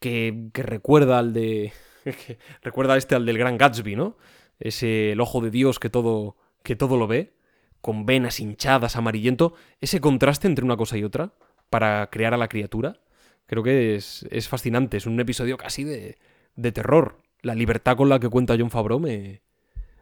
que, 0.00 0.50
que 0.52 0.62
recuerda 0.62 1.18
al 1.18 1.32
de... 1.32 1.72
que 2.04 2.38
recuerda 2.62 2.96
este 2.96 3.14
al 3.14 3.24
del 3.26 3.38
Gran 3.38 3.56
Gatsby, 3.56 3.96
¿no? 3.96 4.16
Ese 4.58 5.12
el 5.12 5.20
ojo 5.20 5.40
de 5.40 5.50
Dios 5.50 5.78
que 5.78 5.90
todo, 5.90 6.36
que 6.62 6.76
todo 6.76 6.96
lo 6.96 7.06
ve, 7.06 7.34
con 7.80 8.06
venas 8.06 8.40
hinchadas, 8.40 8.96
amarillento, 8.96 9.54
ese 9.80 10.00
contraste 10.00 10.46
entre 10.46 10.64
una 10.64 10.76
cosa 10.76 10.96
y 10.96 11.04
otra 11.04 11.32
para 11.68 12.08
crear 12.10 12.32
a 12.32 12.36
la 12.36 12.48
criatura, 12.48 13.00
creo 13.46 13.62
que 13.62 13.96
es, 13.96 14.26
es 14.30 14.48
fascinante. 14.48 14.96
Es 14.96 15.06
un 15.06 15.18
episodio 15.18 15.56
casi 15.56 15.84
de, 15.84 16.18
de 16.54 16.72
terror. 16.72 17.18
La 17.40 17.54
libertad 17.54 17.96
con 17.96 18.08
la 18.08 18.20
que 18.20 18.28
cuenta 18.28 18.56
John 18.58 18.70
Favreau 18.70 19.00
me, 19.00 19.42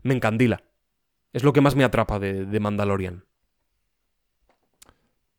me 0.03 0.15
encandila. 0.15 0.63
Es 1.33 1.43
lo 1.45 1.53
que 1.53 1.61
más 1.61 1.77
me 1.77 1.85
atrapa 1.85 2.19
de, 2.19 2.45
de 2.45 2.61
Mandalorian. 2.61 3.25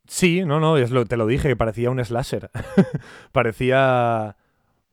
Sí, 0.08 0.44
no, 0.44 0.60
no, 0.60 0.78
es 0.78 0.92
lo, 0.92 1.06
te 1.06 1.16
lo 1.16 1.28
dije, 1.28 1.48
que 1.48 1.56
parecía 1.56 1.90
un 1.90 2.04
slasher. 2.04 2.50
parecía, 3.32 4.36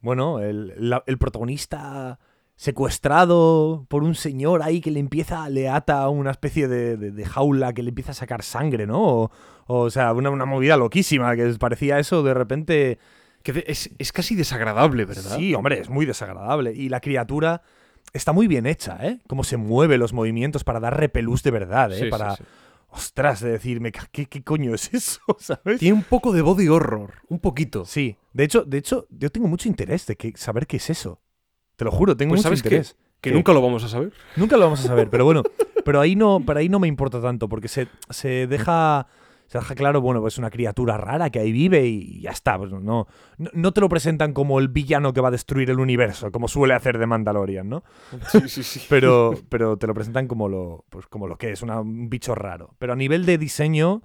bueno, 0.00 0.40
el, 0.40 0.74
el 1.06 1.18
protagonista 1.18 2.20
secuestrado 2.58 3.86
por 3.88 4.02
un 4.02 4.14
señor 4.14 4.62
ahí 4.62 4.80
que 4.80 4.90
le 4.90 5.00
empieza, 5.00 5.48
le 5.48 5.68
ata 5.68 6.02
a 6.02 6.08
una 6.08 6.30
especie 6.30 6.68
de, 6.68 6.96
de- 6.96 7.10
de 7.12 7.24
jaula 7.24 7.72
que 7.72 7.82
le 7.82 7.90
empieza 7.90 8.12
a 8.12 8.14
sacar 8.14 8.42
sangre, 8.42 8.86
¿no? 8.86 9.00
O, 9.02 9.30
o 9.66 9.90
sea, 9.90 10.12
una, 10.12 10.30
una 10.30 10.46
movida 10.46 10.76
loquísima, 10.76 11.34
que 11.36 11.46
parecía 11.58 11.98
eso 11.98 12.22
de 12.22 12.34
repente... 12.34 12.98
Que 13.42 13.64
es, 13.68 13.90
es 13.98 14.12
casi 14.12 14.34
desagradable, 14.34 15.04
¿verdad? 15.04 15.36
Sí, 15.36 15.54
hombre, 15.54 15.78
es 15.80 15.88
muy 15.88 16.04
desagradable. 16.06 16.72
Y 16.74 16.88
la 16.88 17.00
criatura 17.00 17.62
está 18.12 18.32
muy 18.32 18.48
bien 18.48 18.66
hecha, 18.66 18.98
¿eh? 19.02 19.20
Cómo 19.28 19.44
se 19.44 19.56
mueve 19.56 19.96
los 19.96 20.12
movimientos 20.12 20.64
para 20.64 20.80
dar 20.80 20.98
repelús 20.98 21.42
de 21.44 21.52
verdad, 21.52 21.92
¿eh? 21.92 21.98
Sí, 21.98 22.04
sí, 22.04 22.10
para, 22.10 22.34
sí. 22.36 22.44
ostras, 22.90 23.40
de 23.40 23.52
decirme, 23.52 23.92
¿qué, 23.92 24.26
¿qué 24.26 24.42
coño 24.42 24.74
es 24.74 24.92
eso? 24.92 25.20
¿Sabes? 25.38 25.78
Tiene 25.78 25.94
un 25.94 26.02
poco 26.02 26.32
de 26.32 26.42
body 26.42 26.68
horror, 26.68 27.14
un 27.28 27.38
poquito. 27.38 27.84
Sí, 27.84 28.16
de 28.32 28.44
hecho, 28.44 28.64
de 28.64 28.78
hecho, 28.78 29.06
yo 29.10 29.30
tengo 29.30 29.46
mucho 29.46 29.68
interés 29.68 30.06
de 30.06 30.16
que, 30.16 30.32
saber 30.36 30.66
qué 30.66 30.78
es 30.78 30.90
eso. 30.90 31.20
Te 31.78 31.84
lo 31.86 31.90
juro, 31.90 32.14
tengo 32.16 32.32
Pues 32.32 32.40
mucho 32.40 32.48
¿sabes 32.48 32.62
qué? 32.62 32.68
interés. 32.68 32.96
Que 33.22 33.30
¿Qué? 33.30 33.34
nunca 33.34 33.52
lo 33.54 33.62
vamos 33.62 33.82
a 33.84 33.88
saber. 33.88 34.12
Nunca 34.36 34.56
lo 34.58 34.64
vamos 34.64 34.80
a 34.84 34.88
saber, 34.88 35.08
pero 35.08 35.24
bueno, 35.24 35.42
pero 35.84 36.00
ahí 36.00 36.14
no, 36.16 36.40
pero 36.46 36.58
ahí 36.58 36.68
no 36.68 36.78
me 36.78 36.88
importa 36.88 37.22
tanto 37.22 37.48
porque 37.48 37.68
se, 37.68 37.88
se 38.10 38.46
deja 38.46 39.06
Se 39.46 39.56
deja 39.58 39.74
claro, 39.74 40.02
bueno, 40.02 40.20
pues 40.20 40.34
es 40.34 40.38
una 40.38 40.50
criatura 40.50 40.98
rara 40.98 41.30
que 41.30 41.38
ahí 41.38 41.52
vive 41.52 41.86
y 41.86 42.20
ya 42.20 42.32
está. 42.32 42.58
Pues 42.58 42.70
no, 42.70 42.80
no, 42.80 43.06
no 43.38 43.72
te 43.72 43.80
lo 43.80 43.88
presentan 43.88 44.34
como 44.34 44.58
el 44.58 44.68
villano 44.68 45.14
que 45.14 45.22
va 45.22 45.28
a 45.28 45.30
destruir 45.30 45.70
el 45.70 45.80
universo, 45.80 46.30
como 46.30 46.48
suele 46.48 46.74
hacer 46.74 46.98
de 46.98 47.06
Mandalorian, 47.06 47.66
¿no? 47.66 47.82
Sí, 48.28 48.46
sí, 48.48 48.62
sí. 48.62 48.82
Pero, 48.90 49.32
pero 49.48 49.78
te 49.78 49.86
lo 49.86 49.94
presentan 49.94 50.28
como 50.28 50.48
lo, 50.50 50.84
pues 50.90 51.06
como 51.06 51.26
lo 51.26 51.38
que 51.38 51.50
es, 51.52 51.62
una- 51.62 51.80
un 51.80 52.10
bicho 52.10 52.34
raro. 52.34 52.74
Pero 52.78 52.92
a 52.92 52.96
nivel 52.96 53.24
de 53.24 53.38
diseño, 53.38 54.02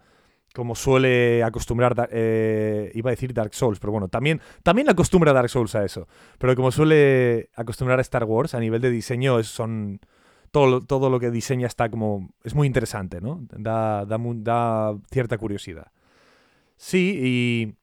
como 0.54 0.76
suele 0.76 1.44
acostumbrar, 1.44 2.10
eh, 2.12 2.92
iba 2.94 3.10
a 3.10 3.16
decir 3.16 3.34
Dark 3.34 3.54
Souls, 3.56 3.80
pero 3.80 3.92
bueno, 3.92 4.08
también, 4.08 4.40
también 4.62 4.90
acostumbra 4.90 5.34
Dark 5.34 5.50
Souls 5.50 5.74
a 5.76 5.84
eso. 5.84 6.08
Pero 6.38 6.56
como 6.56 6.72
suele 6.72 7.50
acostumbrar 7.56 7.98
a 7.98 8.04
Star 8.04 8.24
Wars, 8.24 8.54
a 8.54 8.60
nivel 8.60 8.82
de 8.82 8.90
diseño 8.90 9.42
son... 9.44 10.00
Todo, 10.52 10.82
todo 10.82 11.10
lo 11.10 11.20
que 11.20 11.32
diseña 11.32 11.66
está 11.66 11.90
como... 11.90 12.30
Es 12.44 12.54
muy 12.54 12.68
interesante, 12.68 13.20
¿no? 13.22 13.40
Da, 13.50 14.06
da, 14.06 14.20
da 14.20 14.96
cierta 15.12 15.40
curiosidad. 15.40 15.92
Sí, 16.78 17.20
y 17.24 17.76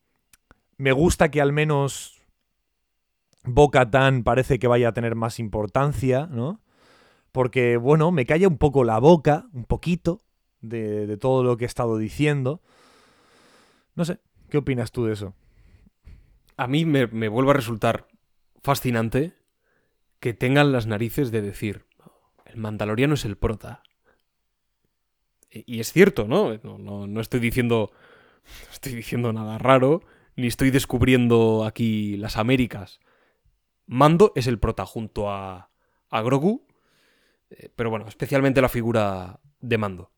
me 0.77 0.93
gusta 0.93 1.33
que 1.33 1.41
al 1.41 1.53
menos 1.53 2.23
Boca 3.43 3.91
Tan 3.91 4.23
parece 4.23 4.61
que 4.61 4.69
vaya 4.69 4.91
a 4.91 4.93
tener 4.93 5.17
más 5.17 5.41
importancia, 5.41 6.29
¿no? 6.31 6.61
Porque, 7.33 7.77
bueno, 7.77 8.13
me 8.13 8.25
calla 8.27 8.47
un 8.47 8.59
poco 8.59 8.85
la 8.85 9.01
boca, 9.01 9.47
un 9.53 9.65
poquito, 9.65 10.23
de, 10.61 11.07
de 11.07 11.17
todo 11.17 11.43
lo 11.45 11.57
que 11.57 11.65
he 11.65 11.67
estado 11.67 11.99
diciendo. 11.99 12.61
No 13.95 14.05
sé, 14.05 14.19
¿qué 14.49 14.59
opinas 14.59 14.93
tú 14.93 15.05
de 15.05 15.13
eso? 15.15 15.35
A 16.57 16.67
mí 16.67 16.85
me, 16.85 17.07
me 17.07 17.29
vuelve 17.29 17.51
a 17.51 17.55
resultar 17.55 18.07
fascinante 18.63 19.33
que 20.21 20.35
tengan 20.35 20.73
las 20.73 20.87
narices 20.87 21.31
de 21.31 21.41
decir, 21.43 21.87
el 22.45 22.57
mandaloriano 22.59 23.15
es 23.15 23.25
el 23.25 23.37
prota. 23.37 23.83
E- 25.51 25.65
Y 25.67 25.81
es 25.81 25.93
cierto, 25.93 26.27
¿no? 26.27 26.57
No, 26.63 26.79
no, 26.79 27.07
no 27.07 27.21
estoy 27.21 27.41
diciendo. 27.41 27.91
No 28.67 28.73
estoy 28.73 28.95
diciendo 28.95 29.33
nada 29.33 29.59
raro. 29.59 30.03
Ni 30.37 30.47
estoy 30.47 30.71
descubriendo 30.71 31.65
aquí 31.65 32.17
las 32.17 32.37
Américas. 32.37 33.01
Mando 33.87 34.33
es 34.37 34.47
el 34.47 34.59
prota 34.59 34.87
junto 34.87 35.31
a, 35.31 35.71
a 36.11 36.23
Grogu. 36.23 36.67
eh, 37.51 37.71
Pero 37.75 37.91
bueno, 37.91 38.07
especialmente 38.09 38.61
la 38.61 38.69
figura 38.69 39.41
de 39.61 39.79
Mando. 39.79 40.11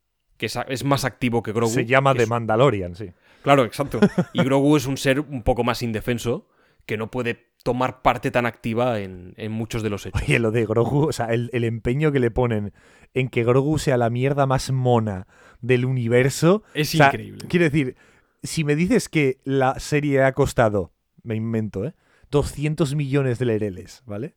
Que 0.42 0.46
es, 0.46 0.84
más 0.84 1.04
activo 1.04 1.40
que 1.40 1.52
Grogu. 1.52 1.72
Se 1.72 1.86
llama 1.86 2.16
The 2.16 2.24
es- 2.24 2.28
Mandalorian, 2.28 2.96
sí. 2.96 3.12
Claro, 3.42 3.64
exacto. 3.64 4.00
Y 4.32 4.42
Grogu 4.42 4.76
es 4.76 4.86
un 4.86 4.96
ser 4.96 5.20
un 5.20 5.44
poco 5.44 5.62
más 5.62 5.84
indefenso 5.84 6.48
que 6.84 6.96
no 6.96 7.12
puede 7.12 7.52
tomar 7.62 8.02
parte 8.02 8.32
tan 8.32 8.44
activa 8.44 8.98
en, 8.98 9.34
en 9.36 9.52
muchos 9.52 9.84
de 9.84 9.90
los 9.90 10.04
hechos. 10.04 10.20
Oye, 10.20 10.40
lo 10.40 10.50
de 10.50 10.66
Grogu, 10.66 11.06
o 11.06 11.12
sea, 11.12 11.26
el, 11.26 11.48
el 11.52 11.62
empeño 11.62 12.10
que 12.10 12.18
le 12.18 12.32
ponen 12.32 12.72
en 13.14 13.28
que 13.28 13.44
Grogu 13.44 13.78
sea 13.78 13.96
la 13.96 14.10
mierda 14.10 14.46
más 14.46 14.72
mona 14.72 15.28
del 15.60 15.84
universo. 15.84 16.64
es 16.74 16.92
o 16.92 16.96
sea, 16.96 17.06
increíble. 17.06 17.46
Quiero 17.48 17.66
decir, 17.66 17.94
si 18.42 18.64
me 18.64 18.74
dices 18.74 19.08
que 19.08 19.38
la 19.44 19.78
serie 19.78 20.24
ha 20.24 20.32
costado, 20.32 20.92
me 21.22 21.36
invento, 21.36 21.84
¿eh? 21.84 21.94
200 22.32 22.96
millones 22.96 23.38
de 23.38 23.44
lereles, 23.44 24.02
¿vale? 24.06 24.34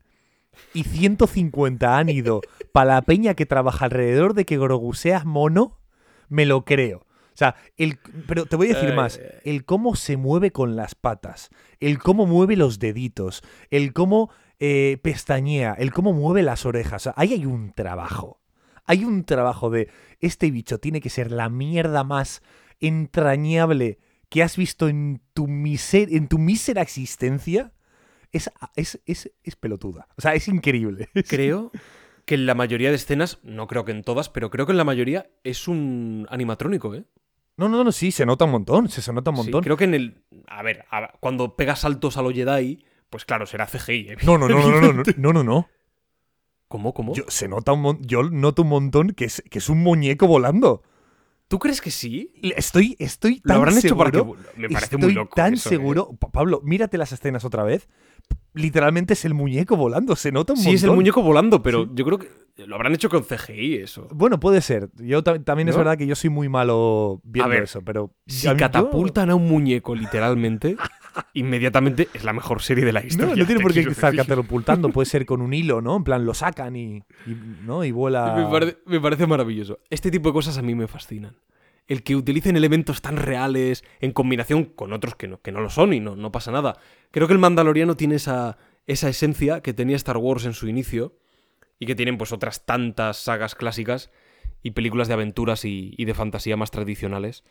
Y 0.76 0.84
150 0.84 1.98
han 1.98 2.10
ido 2.10 2.42
para 2.72 2.94
la 2.94 3.02
peña 3.02 3.34
que 3.34 3.48
trabaja 3.48 3.86
alrededor 3.86 4.36
de 4.36 4.46
que 4.46 4.60
Grogu 4.60 4.94
sea 4.94 5.24
mono, 5.26 5.80
me 6.30 6.46
lo 6.46 6.66
creo. 6.66 7.06
O 7.36 7.38
sea, 7.38 7.56
el, 7.76 8.00
pero 8.28 8.46
te 8.46 8.56
voy 8.56 8.72
a 8.72 8.76
decir 8.76 8.94
más, 8.94 9.20
el 9.44 9.66
cómo 9.66 9.98
se 9.98 10.16
mueve 10.16 10.52
con 10.52 10.78
las 10.78 10.96
patas, 10.96 11.50
el 11.82 12.00
cómo 12.00 12.26
mueve 12.26 12.56
los 12.56 12.80
deditos, 12.80 13.44
el 13.70 13.92
cómo 13.92 14.30
eh, 14.58 15.00
pestañea, 15.02 15.74
el 15.74 15.92
cómo 15.92 16.14
mueve 16.14 16.44
las 16.44 16.66
orejas. 16.66 17.02
O 17.02 17.04
sea, 17.04 17.14
ahí 17.18 17.34
hay 17.34 17.46
un 17.46 17.74
trabajo. 17.74 18.40
Hay 18.86 19.04
un 19.04 19.26
trabajo 19.26 19.70
de 19.70 19.90
este 20.22 20.50
bicho 20.50 20.80
tiene 20.80 21.02
que 21.02 21.10
ser 21.10 21.30
la 21.30 21.50
mierda 21.50 22.06
más 22.06 22.42
entrañable 22.80 24.00
que 24.30 24.42
has 24.42 24.56
visto 24.56 24.88
en 24.88 25.22
tu, 25.34 25.48
miser 25.48 26.14
en 26.14 26.30
tu 26.30 26.38
mísera 26.38 26.82
existencia. 26.82 27.74
Es, 28.32 28.50
es, 28.78 29.02
es, 29.06 29.32
es 29.44 29.56
pelotuda. 29.58 30.08
O 30.18 30.22
sea, 30.22 30.36
es 30.36 30.48
increíble. 30.48 31.10
Creo 31.28 31.72
que 32.26 32.36
en 32.36 32.46
la 32.46 32.56
mayoría 32.56 32.90
de 32.90 32.96
escenas, 32.96 33.40
no 33.44 33.68
creo 33.68 33.86
que 33.86 33.92
en 33.92 34.04
todas, 34.04 34.30
pero 34.30 34.50
creo 34.50 34.66
que 34.66 34.72
en 34.72 34.78
la 34.78 34.84
mayoría 34.84 35.30
es 35.44 35.68
un 35.68 36.26
animatrónico, 36.30 36.94
¿eh? 36.96 37.06
No, 37.58 37.70
no, 37.70 37.84
no, 37.84 37.92
sí, 37.92 38.12
se 38.12 38.26
nota 38.26 38.46
un 38.46 38.52
montón, 38.52 38.90
se, 38.90 39.02
se 39.02 39.14
nota 39.14 39.32
un 39.32 39.38
Sí, 39.38 39.44
montón. 39.44 39.64
creo 39.64 39.78
que 39.78 39.86
en 39.86 39.94
el... 39.94 40.24
A 40.48 40.62
ver, 40.64 40.84
a- 40.92 41.14
cuando 41.22 41.56
pega 41.56 41.76
saltos 41.76 42.18
a 42.18 42.22
lo 42.22 42.32
Jedi, 42.32 42.84
pues 43.10 43.24
claro, 43.26 43.46
será 43.46 43.66
CGI. 43.68 44.10
¿eh? 44.10 44.18
No, 44.24 44.38
no, 44.38 44.50
no, 44.50 44.60
no, 44.60 44.82
no, 44.82 44.92
no, 44.94 45.04
no, 45.18 45.34
no, 45.34 45.44
no. 45.44 45.70
¿Cómo, 46.68 46.94
cómo? 46.94 47.14
Yo, 47.14 47.24
se 47.28 47.48
nota 47.48 47.72
un 47.72 48.02
yo 48.02 48.24
noto 48.24 48.64
un 48.64 48.70
montón 48.70 49.12
que 49.12 49.26
es, 49.26 49.44
que 49.50 49.60
es 49.60 49.70
un 49.70 49.82
muñeco 49.84 50.28
volando. 50.28 50.84
¿Tú 51.48 51.60
crees 51.60 51.80
que 51.80 51.92
sí? 51.92 52.34
Estoy, 52.58 52.96
estoy 53.00 53.36
Lo 53.44 53.50
tan 53.50 53.58
habrán 53.58 53.78
hecho 53.78 53.96
para 53.96 54.10
seguro. 54.12 54.42
que... 54.56 54.60
Me 54.62 54.70
parece 54.70 54.96
estoy 54.96 55.00
muy 55.00 55.14
loco 55.14 55.36
tan 55.36 55.54
eso, 55.54 55.70
¿eh? 55.70 55.74
seguro. 55.74 56.10
Pa- 56.20 56.32
Pablo, 56.32 56.60
mírate 56.64 56.98
las 56.98 57.12
escenas 57.12 57.46
otra 57.46 57.64
vez. 57.64 57.88
Literalmente 58.56 59.14
es 59.14 59.24
el 59.26 59.34
muñeco 59.34 59.76
volando, 59.78 60.16
se 60.16 60.32
nota 60.32 60.54
un 60.54 60.58
Sí, 60.58 60.64
montón. 60.70 60.76
es 60.76 60.84
el 60.86 60.92
muñeco 60.92 61.22
volando, 61.22 61.62
pero 61.62 61.88
yo 61.94 62.06
creo 62.06 62.18
que 62.18 62.30
lo 62.66 62.76
habrán 62.76 62.94
hecho 62.94 63.10
con 63.10 63.24
CGI 63.24 63.76
eso. 63.76 64.08
Bueno, 64.12 64.40
puede 64.40 64.62
ser. 64.62 64.90
Yo 64.96 65.22
ta- 65.24 65.38
también 65.44 65.68
es 65.70 65.76
verdad 65.78 65.98
que 65.98 66.08
yo 66.08 66.16
soy 66.16 66.30
muy 66.30 66.48
malo 66.50 67.20
viendo 67.24 67.50
ver, 67.50 67.64
eso, 67.64 67.82
pero 67.82 68.12
Si 68.28 68.48
a 68.48 68.54
yo- 68.54 68.58
catapultan 68.58 69.30
a 69.30 69.36
un 69.36 69.48
muñeco 69.48 69.94
literalmente, 69.94 70.78
inmediatamente 71.34 72.08
es 72.14 72.24
la 72.24 72.34
mejor 72.34 72.62
serie 72.62 72.86
de 72.86 72.94
la 72.94 73.06
historia. 73.06 73.36
no 73.36 73.46
tiene 73.46 73.62
por 73.62 73.74
qué 73.74 73.82
estar 73.82 74.16
catapultando, 74.16 74.90
puede 74.90 75.06
ser 75.06 75.26
con 75.26 75.42
un 75.42 75.54
hilo, 75.54 75.82
¿no? 75.82 75.98
En 75.98 76.04
plan, 76.04 76.26
lo 76.26 76.34
sacan 76.34 76.76
y, 76.76 76.98
y- 77.28 77.38
¿no? 77.66 77.84
y 77.84 77.92
vuela. 77.92 78.50
Me 78.86 79.00
parece 79.02 79.28
maravilloso. 79.28 79.80
Este 79.90 80.12
tipo 80.12 80.30
de 80.30 80.34
cosas 80.34 80.58
a 80.58 80.62
mí 80.62 80.76
me 80.76 80.88
fascinan. 80.88 81.36
El 81.88 82.04
que 82.04 82.16
utilicen 82.16 82.58
elementos 82.58 83.02
tan 83.02 83.18
reales 83.18 83.84
en 84.00 84.12
combinación 84.12 84.66
con 84.66 84.94
otros 84.94 85.16
que 85.16 85.28
no, 85.28 85.42
que 85.42 85.52
no 85.52 85.62
lo 85.62 85.70
son 85.70 85.94
y 85.94 86.00
no, 86.00 86.16
no 86.16 86.32
pasa 86.32 86.52
nada. 86.52 86.78
Creo 87.12 87.28
que 87.28 87.34
el 87.34 87.40
Mandaloriano 87.40 87.96
tiene 87.96 88.16
esa, 88.16 88.58
esa 88.88 89.10
esencia 89.10 89.62
que 89.62 89.74
tenía 89.74 89.96
Star 89.96 90.18
Wars 90.18 90.46
en 90.46 90.54
su 90.54 90.68
inicio 90.68 91.18
y 91.80 91.86
que 91.86 91.96
tienen 91.96 92.18
pues 92.18 92.32
otras 92.32 92.66
tantas 92.66 93.18
sagas 93.18 93.56
clásicas 93.56 94.12
y 94.64 94.72
películas 94.72 95.08
de 95.08 95.14
aventuras 95.14 95.64
y, 95.66 95.94
de 95.98 96.14
fantasía 96.14 96.58
más 96.58 96.72
tradicionales. 96.72 97.44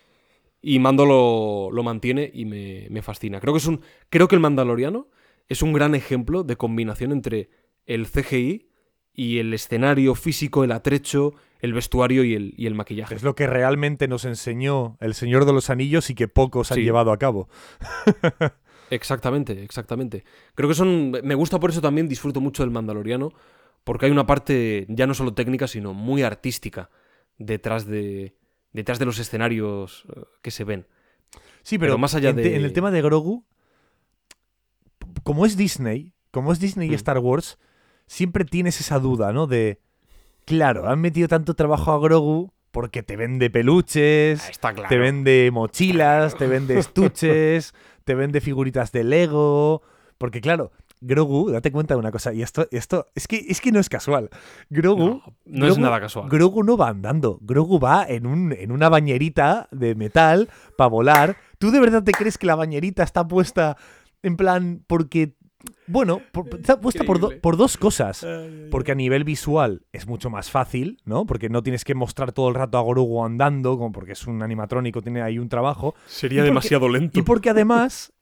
Y 0.61 0.79
Mando 0.79 1.07
lo, 1.07 1.71
lo 1.71 1.83
mantiene 1.83 2.31
y 2.33 2.45
me, 2.45 2.89
me 2.91 3.03
fascina. 3.03 3.39
Creo 3.39 3.53
que, 3.53 3.59
es 3.59 3.67
un, 3.67 3.83
creo 4.09 4.29
que 4.29 4.35
el 4.35 4.41
Mandaloriano 4.41 5.09
es 5.49 5.63
un 5.63 5.73
gran 5.73 5.95
ejemplo 5.95 6.43
de 6.43 6.57
combinación 6.57 7.13
entre 7.13 7.51
el 7.87 8.07
CGI 8.07 8.69
y 9.15 9.39
el 9.39 9.55
escenario 9.55 10.15
físico, 10.17 10.65
el 10.65 10.73
atrecho, 10.73 11.35
el 11.61 11.73
vestuario 11.73 12.25
y 12.25 12.35
el, 12.35 12.53
y 12.57 12.67
el 12.67 12.75
maquillaje. 12.75 13.15
Es 13.15 13.23
lo 13.23 13.35
que 13.35 13.47
realmente 13.47 14.09
nos 14.09 14.25
enseñó 14.25 14.97
el 15.01 15.15
Señor 15.15 15.45
de 15.47 15.53
los 15.53 15.71
Anillos 15.71 16.11
y 16.11 16.15
que 16.15 16.29
pocos 16.29 16.73
han 16.73 16.79
llevado 16.81 17.13
a 17.13 17.19
cabo. 17.19 17.49
Exactamente, 18.91 19.63
exactamente. 19.65 20.25
Creo 20.55 20.69
que 20.69 20.75
son. 20.75 21.11
Me 21.23 21.35
gusta 21.35 21.59
por 21.59 21.71
eso 21.71 21.81
también, 21.81 22.07
disfruto 22.07 22.41
mucho 22.41 22.63
del 22.63 22.71
Mandaloriano, 22.71 23.33
porque 23.83 24.07
hay 24.07 24.13
una 24.13 24.27
parte 24.27 24.85
ya 24.91 25.07
no 25.07 25.15
solo 25.15 25.33
técnica, 25.33 25.67
sino 25.67 25.95
muy 25.95 26.23
artística 26.23 26.91
detrás 27.39 27.87
de, 27.87 28.37
detrás 28.73 28.99
de 28.99 29.07
los 29.07 29.19
escenarios 29.19 30.05
eh, 30.15 30.21
que 30.43 30.51
se 30.51 30.65
ven. 30.65 30.87
Sí, 31.63 31.79
pero, 31.79 31.93
Pero 31.93 31.99
más 31.99 32.15
allá 32.15 32.31
en, 32.31 32.37
de- 32.37 32.57
en 32.57 32.65
el 32.65 32.73
tema 32.75 32.91
de 32.91 33.01
Grogu, 33.03 33.47
como 35.23 35.47
es 35.47 35.57
Disney, 35.57 36.13
como 36.31 36.53
es 36.53 36.61
Disney 36.61 36.89
y 36.89 36.93
Mm. 36.93 36.95
Star 36.97 37.19
Wars, 37.19 37.59
siempre 38.07 38.45
tienes 38.45 38.81
esa 38.81 38.99
duda, 38.99 39.33
¿no? 39.33 39.47
De, 39.47 39.81
claro, 40.45 40.89
han 40.89 41.01
metido 41.01 41.29
tanto 41.29 41.55
trabajo 41.55 41.93
a 41.93 41.99
Grogu 41.99 42.53
porque 42.71 43.03
te 43.03 43.17
vende 43.17 43.51
peluches, 43.51 44.43
Ah, 44.47 44.51
Está 44.51 44.73
claro. 44.73 44.89
te 44.89 44.99
vende 44.99 45.51
mochilas, 45.53 46.37
te 46.37 46.47
vende 46.49 46.79
estuches, 46.79 47.73
te 48.05 48.15
vende 48.15 48.41
figuritas 48.41 48.91
de 48.93 49.05
Lego. 49.05 49.83
Porque 50.19 50.41
claro, 50.41 50.73
Grogu, 51.01 51.51
date 51.51 51.71
cuenta 51.71 51.95
de 51.95 52.01
una 52.01 52.11
cosa, 52.11 52.33
y 52.33 52.43
esto, 52.43 52.67
esto 52.73 53.07
es, 53.15 53.29
que, 53.29 53.45
es 53.49 53.61
que 53.61 53.71
no 53.73 53.79
es 53.79 53.89
casual. 53.89 54.29
Grogu, 54.71 55.07
No, 55.07 55.23
no 55.45 55.67
es 55.67 55.77
Grogu- 55.77 55.81
nada 55.83 56.01
casual. 56.01 56.29
Grogu 56.29 56.65
no 56.65 56.77
va 56.77 56.89
andando. 56.89 57.39
Grogu 57.43 57.79
va 57.79 58.05
en, 58.09 58.27
un, 58.27 58.53
en 58.53 58.73
una 58.73 58.89
bañerita 58.89 59.69
de 59.71 59.95
metal 59.95 60.49
para 60.77 60.89
volar. 60.89 61.37
¿Tú 61.59 61.71
de 61.71 61.79
verdad 61.81 62.03
te 62.03 62.13
crees 62.13 62.39
que 62.39 62.47
la 62.47 62.55
bañerita 62.57 63.03
está 63.05 63.27
puesta 63.27 63.77
en 64.23 64.37
plan 64.37 64.83
porque... 64.87 65.35
Bueno, 65.87 66.21
por- 66.33 66.49
está 66.55 66.81
puesta 66.81 67.05
por, 67.05 67.19
do- 67.19 67.27
Increíble. 67.27 67.41
por 67.43 67.57
dos 67.57 67.77
cosas. 67.77 68.27
Porque 68.71 68.93
a 68.93 68.95
nivel 68.95 69.25
visual 69.25 69.83
es 69.93 70.07
mucho 70.07 70.31
más 70.31 70.51
fácil, 70.51 70.99
¿no? 71.05 71.27
Porque 71.27 71.49
no 71.49 71.63
tienes 71.63 71.85
que 71.85 71.95
mostrar 71.95 72.33
todo 72.33 72.49
el 72.49 72.55
rato 72.55 72.79
a 72.79 72.83
Grogu 72.83 73.25
andando, 73.25 73.77
como 73.77 73.93
porque 73.93 74.13
es 74.13 74.27
un 74.27 74.43
animatrónico, 74.43 75.03
tiene 75.03 75.23
ahí 75.23 75.39
un 75.39 75.49
trabajo. 75.49 75.95
Sería 76.07 76.37
¿Y 76.37 76.41
por 76.41 76.45
qué- 76.45 76.51
demasiado 76.51 76.89
lento. 76.89 77.19
Y 77.19 77.23
porque 77.23 77.51
además 77.51 78.13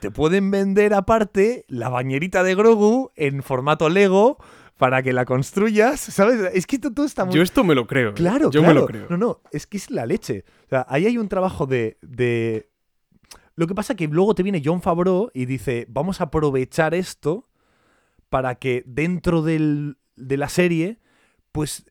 te 0.00 0.10
pueden 0.10 0.50
vender 0.50 0.94
aparte 0.94 1.64
la 1.68 1.88
bañerita 1.90 2.42
de 2.42 2.54
Grogu 2.54 3.10
en 3.16 3.42
formato 3.42 3.88
Lego 3.90 4.38
para 4.78 5.02
que 5.02 5.12
la 5.12 5.24
construyas, 5.24 6.00
¿sabes? 6.00 6.40
Es 6.52 6.66
que 6.66 6.76
esto 6.76 6.90
todo 6.92 7.06
está 7.06 7.24
muy... 7.24 7.34
Yo 7.34 7.42
esto 7.42 7.62
me 7.64 7.74
lo 7.76 7.86
creo. 7.86 8.10
¿eh? 8.10 8.14
Claro, 8.14 8.50
Yo 8.50 8.60
claro. 8.62 8.74
me 8.74 8.80
lo 8.80 8.86
creo. 8.86 9.06
No, 9.10 9.16
no, 9.16 9.40
es 9.52 9.66
que 9.66 9.76
es 9.76 9.90
la 9.90 10.04
leche. 10.06 10.44
O 10.66 10.68
sea, 10.70 10.86
ahí 10.88 11.06
hay 11.06 11.16
un 11.18 11.28
trabajo 11.28 11.66
de, 11.66 11.96
de... 12.02 12.70
Lo 13.56 13.66
que 13.66 13.74
pasa 13.74 13.94
que 13.94 14.08
luego 14.08 14.34
te 14.34 14.42
viene 14.42 14.62
John 14.64 14.82
Favreau 14.82 15.30
y 15.32 15.46
dice, 15.46 15.86
vamos 15.88 16.20
a 16.20 16.24
aprovechar 16.24 16.94
esto 16.94 17.44
para 18.28 18.56
que 18.56 18.82
dentro 18.86 19.42
del- 19.42 19.96
de 20.16 20.36
la 20.36 20.48
serie, 20.48 20.98
pues 21.52 21.86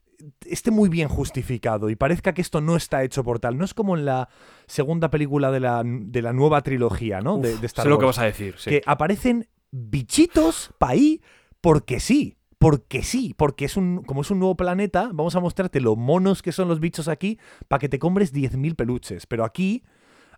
esté 0.46 0.70
muy 0.70 0.88
bien 0.88 1.08
justificado 1.08 1.90
y 1.90 1.96
parezca 1.96 2.32
que 2.34 2.40
esto 2.42 2.60
no 2.60 2.76
está 2.76 3.02
hecho 3.02 3.24
por 3.24 3.40
tal. 3.40 3.56
No 3.58 3.64
es 3.64 3.74
como 3.74 3.96
en 3.96 4.04
la 4.04 4.28
segunda 4.66 5.10
película 5.10 5.50
de 5.50 5.60
la, 5.60 5.82
de 5.84 6.22
la 6.22 6.32
nueva 6.32 6.60
trilogía, 6.62 7.20
¿no? 7.20 7.38
de, 7.38 7.54
Uf, 7.54 7.60
de 7.60 7.66
Star 7.66 7.84
sé 7.84 7.88
lo 7.88 7.98
que 7.98 8.06
vas 8.06 8.18
a 8.18 8.24
decir. 8.24 8.54
sí. 8.58 8.70
Que 8.70 8.82
aparecen 8.86 9.48
bichitos 9.70 10.70
pa' 10.78 10.90
ahí 10.90 11.20
porque 11.60 12.00
sí. 12.00 12.36
Porque 12.58 13.02
sí, 13.02 13.34
porque 13.36 13.66
es 13.66 13.76
un, 13.76 14.02
como 14.04 14.22
es 14.22 14.30
un 14.30 14.38
nuevo 14.38 14.56
planeta, 14.56 15.10
vamos 15.12 15.34
a 15.36 15.40
mostrarte 15.40 15.80
lo 15.82 15.96
monos 15.96 16.40
que 16.40 16.50
son 16.52 16.66
los 16.68 16.80
bichos 16.80 17.08
aquí 17.08 17.38
para 17.68 17.78
que 17.78 17.90
te 17.90 17.98
compres 17.98 18.32
10.000 18.32 18.74
peluches. 18.74 19.26
Pero 19.26 19.44
aquí, 19.44 19.82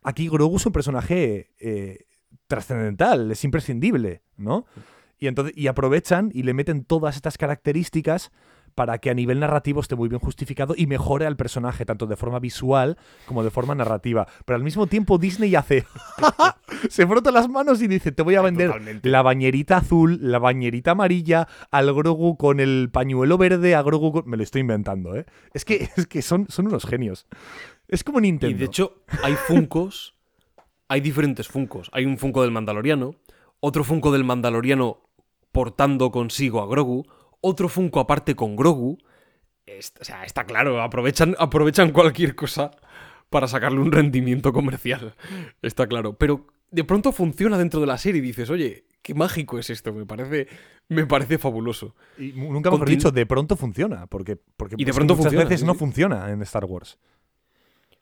aquí 0.02 0.28
Grogu 0.28 0.56
es 0.56 0.66
un 0.66 0.72
personaje 0.72 1.52
eh, 1.58 2.06
trascendental, 2.46 3.30
es 3.30 3.44
imprescindible, 3.44 4.22
¿no? 4.36 4.66
Y, 5.18 5.28
entonces, 5.28 5.56
y 5.56 5.66
aprovechan 5.66 6.30
y 6.32 6.42
le 6.42 6.54
meten 6.54 6.84
todas 6.84 7.16
estas 7.16 7.38
características 7.38 8.32
para 8.76 8.98
que 8.98 9.08
a 9.08 9.14
nivel 9.14 9.40
narrativo 9.40 9.80
esté 9.80 9.96
muy 9.96 10.08
bien 10.08 10.20
justificado 10.20 10.74
y 10.76 10.86
mejore 10.86 11.26
al 11.26 11.36
personaje, 11.36 11.86
tanto 11.86 12.06
de 12.06 12.14
forma 12.14 12.38
visual 12.38 12.98
como 13.24 13.42
de 13.42 13.50
forma 13.50 13.74
narrativa. 13.74 14.28
Pero 14.44 14.56
al 14.56 14.62
mismo 14.62 14.86
tiempo 14.86 15.16
Disney 15.18 15.54
hace... 15.56 15.86
se 16.90 17.06
frota 17.06 17.30
las 17.30 17.48
manos 17.48 17.80
y 17.80 17.88
dice, 17.88 18.12
te 18.12 18.22
voy 18.22 18.34
a 18.34 18.42
vender 18.42 18.68
Totalmente. 18.68 19.08
la 19.08 19.22
bañerita 19.22 19.78
azul, 19.78 20.18
la 20.20 20.38
bañerita 20.38 20.90
amarilla, 20.90 21.48
al 21.70 21.92
Grogu 21.94 22.36
con 22.36 22.60
el 22.60 22.90
pañuelo 22.92 23.38
verde, 23.38 23.74
a 23.74 23.80
Grogu 23.80 24.12
con... 24.12 24.28
Me 24.28 24.36
lo 24.36 24.42
estoy 24.42 24.60
inventando, 24.60 25.16
¿eh? 25.16 25.24
Es 25.54 25.64
que, 25.64 25.88
es 25.96 26.06
que 26.06 26.20
son, 26.20 26.46
son 26.50 26.66
unos 26.66 26.84
genios. 26.84 27.26
Es 27.88 28.04
como 28.04 28.18
Y 28.18 28.22
Nintendo. 28.22 28.58
de 28.58 28.64
hecho, 28.66 29.02
hay 29.22 29.34
Funcos, 29.34 30.14
hay 30.86 31.00
diferentes 31.00 31.48
Funcos. 31.48 31.88
Hay 31.94 32.04
un 32.04 32.18
Funko 32.18 32.42
del 32.42 32.50
Mandaloriano, 32.50 33.14
otro 33.60 33.84
Funko 33.84 34.12
del 34.12 34.24
Mandaloriano 34.24 35.00
portando 35.50 36.10
consigo 36.10 36.60
a 36.60 36.66
Grogu, 36.66 37.06
otro 37.46 37.68
Funko 37.68 38.00
aparte 38.00 38.34
con 38.34 38.56
Grogu. 38.56 38.98
O 39.68 40.04
sea, 40.04 40.24
está 40.24 40.44
claro, 40.44 40.80
aprovechan, 40.80 41.34
aprovechan 41.38 41.90
cualquier 41.92 42.34
cosa 42.34 42.70
para 43.30 43.48
sacarle 43.48 43.80
un 43.80 43.90
rendimiento 43.92 44.52
comercial. 44.52 45.14
Está 45.62 45.86
claro. 45.86 46.14
Pero 46.14 46.46
de 46.70 46.84
pronto 46.84 47.12
funciona 47.12 47.58
dentro 47.58 47.80
de 47.80 47.86
la 47.86 47.98
serie 47.98 48.20
y 48.20 48.24
dices, 48.24 48.48
oye, 48.50 48.84
qué 49.02 49.14
mágico 49.14 49.58
es 49.58 49.70
esto, 49.70 49.92
me 49.92 50.06
parece, 50.06 50.46
me 50.88 51.06
parece 51.06 51.38
fabuloso. 51.38 51.94
Y 52.18 52.32
nunca 52.32 52.70
mejor 52.70 52.86
Continu- 52.86 52.90
dicho, 52.90 53.10
de 53.10 53.26
pronto 53.26 53.56
funciona, 53.56 54.06
porque, 54.06 54.36
porque 54.56 54.76
Y 54.78 54.84
de 54.84 54.92
pronto 54.92 55.14
muchas 55.14 55.26
funciona, 55.32 55.44
veces 55.44 55.60
sí, 55.60 55.66
no 55.66 55.74
funciona 55.74 56.30
en 56.30 56.42
Star 56.42 56.64
Wars. 56.64 56.98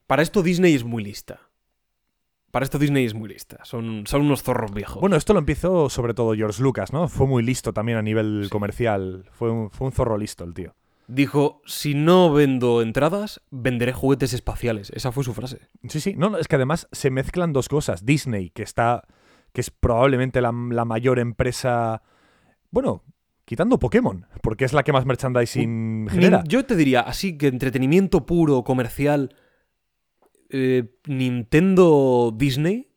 Para 0.06 0.22
esto 0.22 0.42
Disney 0.42 0.74
es 0.74 0.84
muy 0.84 1.02
lista. 1.02 1.40
Para 2.54 2.64
esto 2.64 2.78
Disney 2.78 3.04
es 3.04 3.14
muy 3.14 3.28
lista. 3.28 3.58
Son, 3.64 4.06
son 4.06 4.22
unos 4.22 4.42
zorros 4.44 4.72
viejos. 4.72 5.00
Bueno, 5.00 5.16
esto 5.16 5.32
lo 5.32 5.40
empezó 5.40 5.90
sobre 5.90 6.14
todo 6.14 6.34
George 6.34 6.62
Lucas, 6.62 6.92
¿no? 6.92 7.08
Fue 7.08 7.26
muy 7.26 7.42
listo 7.42 7.72
también 7.72 7.98
a 7.98 8.02
nivel 8.02 8.42
Sí. 8.44 8.48
comercial. 8.50 9.24
Fue 9.32 9.50
un, 9.50 9.70
fue 9.72 9.88
un 9.88 9.92
zorro 9.92 10.16
listo 10.16 10.44
el 10.44 10.54
tío. 10.54 10.74
Dijo, 11.08 11.60
si 11.66 11.94
no 11.94 12.32
vendo 12.32 12.80
entradas, 12.80 13.42
venderé 13.50 13.92
juguetes 13.92 14.32
espaciales. 14.32 14.90
Esa 14.94 15.10
fue 15.10 15.24
su 15.24 15.34
frase. 15.34 15.58
Sí, 15.88 15.98
sí. 16.00 16.14
No, 16.16 16.30
no, 16.30 16.38
es 16.38 16.46
que 16.46 16.54
además 16.56 16.88
se 16.92 17.10
mezclan 17.10 17.52
dos 17.52 17.68
cosas. 17.68 18.06
Disney, 18.06 18.50
que 18.50 18.62
está. 18.62 19.02
que 19.52 19.60
es 19.60 19.70
probablemente 19.70 20.40
la, 20.40 20.52
la 20.70 20.84
mayor 20.84 21.18
empresa. 21.18 22.02
Bueno, 22.70 23.02
quitando 23.44 23.78
Pokémon, 23.78 24.26
porque 24.42 24.64
es 24.64 24.72
la 24.72 24.82
que 24.84 24.92
más 24.92 25.04
merchandising 25.06 26.06
genera. 26.08 26.42
Yo 26.46 26.64
te 26.64 26.74
diría, 26.76 27.00
así 27.00 27.36
que 27.36 27.48
entretenimiento 27.48 28.24
puro, 28.26 28.64
comercial, 28.64 29.34
eh, 30.56 30.84
Nintendo, 31.06 32.32
Disney, 32.36 32.88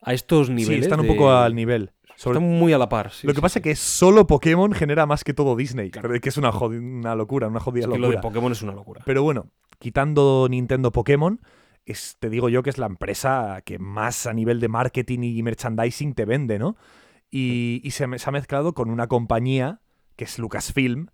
a 0.00 0.12
estos 0.14 0.48
Sí, 0.48 0.52
niveles. 0.54 0.82
están 0.82 1.00
un 1.00 1.06
de- 1.06 1.12
poco 1.12 1.30
al 1.30 1.54
nivel. 1.54 1.92
Sobre- 2.16 2.38
Están 2.38 2.58
muy 2.58 2.72
a 2.72 2.78
la 2.78 2.88
par. 2.88 3.10
sí, 3.12 3.26
lo 3.26 3.32
que 3.32 3.36
sí, 3.38 3.40
pasa 3.42 3.52
sí. 3.54 3.58
es 3.60 3.62
que 3.62 3.76
solo 3.76 4.26
Pokémon 4.26 4.72
genera 4.72 5.06
más 5.06 5.24
que 5.24 5.32
todo 5.32 5.56
Disney, 5.56 5.90
que 5.90 6.28
es 6.28 6.36
una, 6.36 6.50
una 6.50 7.14
locura, 7.14 7.48
una 7.48 7.60
jodida 7.60 7.84
Es 7.84 7.90
que 7.90 7.98
lo 7.98 8.08
locura. 8.08 8.18
de 8.18 8.22
Pokémon 8.22 8.52
es 8.52 8.62
una 8.62 8.72
locura. 8.72 9.02
Pero 9.06 9.22
bueno, 9.22 9.46
quitando 9.78 10.46
Nintendo 10.50 10.92
Pokémon, 10.92 11.40
es, 11.86 12.16
te 12.20 12.30
digo 12.30 12.48
yo 12.48 12.62
que 12.62 12.70
es 12.70 12.78
la 12.78 12.86
empresa 12.86 13.62
que 13.64 13.78
más 13.78 14.26
a 14.26 14.32
nivel 14.34 14.60
de 14.60 14.68
marketing 14.68 15.20
y 15.22 15.42
merchandising 15.42 16.14
te 16.14 16.24
vende, 16.24 16.58
¿no? 16.58 16.76
Y, 17.30 17.80
y 17.82 17.92
se, 17.92 18.06
se 18.18 18.28
ha 18.28 18.32
mezclado 18.32 18.74
con 18.74 18.90
una 18.90 19.06
compañía 19.06 19.80
que 20.16 20.24
es 20.24 20.38
Lucasfilm, 20.38 21.06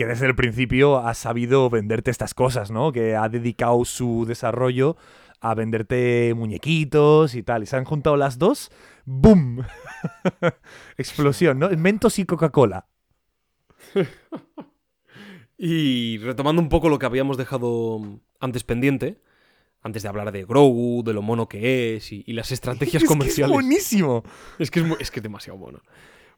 que 0.00 0.06
desde 0.06 0.24
el 0.24 0.34
principio 0.34 0.96
ha 0.96 1.12
sabido 1.12 1.68
venderte 1.68 2.10
estas 2.10 2.32
cosas, 2.32 2.70
¿no? 2.70 2.90
Que 2.90 3.16
ha 3.16 3.28
dedicado 3.28 3.84
su 3.84 4.24
desarrollo 4.26 4.96
a 5.42 5.54
venderte 5.54 6.32
muñequitos 6.34 7.34
y 7.34 7.42
tal. 7.42 7.64
Y 7.64 7.66
se 7.66 7.76
han 7.76 7.84
juntado 7.84 8.16
las 8.16 8.38
dos, 8.38 8.70
¡boom! 9.04 9.62
Explosión, 10.96 11.58
¿no? 11.58 11.68
Mentos 11.68 12.18
y 12.18 12.24
Coca-Cola. 12.24 12.86
Y 15.58 16.16
retomando 16.16 16.62
un 16.62 16.70
poco 16.70 16.88
lo 16.88 16.98
que 16.98 17.04
habíamos 17.04 17.36
dejado 17.36 18.00
antes 18.40 18.64
pendiente, 18.64 19.20
antes 19.82 20.02
de 20.02 20.08
hablar 20.08 20.32
de 20.32 20.46
Grogu, 20.46 21.02
de 21.04 21.12
lo 21.12 21.20
mono 21.20 21.46
que 21.46 21.96
es 21.96 22.12
y, 22.12 22.24
y 22.26 22.32
las 22.32 22.50
estrategias 22.52 22.94
Es 23.02 23.06
que 23.06 23.06
comerciales. 23.06 23.50
es 23.50 23.54
buenísimo. 23.54 24.22
Es 24.58 24.70
que 24.70 24.80
es, 24.80 24.86
es 24.98 25.10
que 25.10 25.18
es 25.18 25.22
demasiado 25.22 25.58
bueno. 25.58 25.82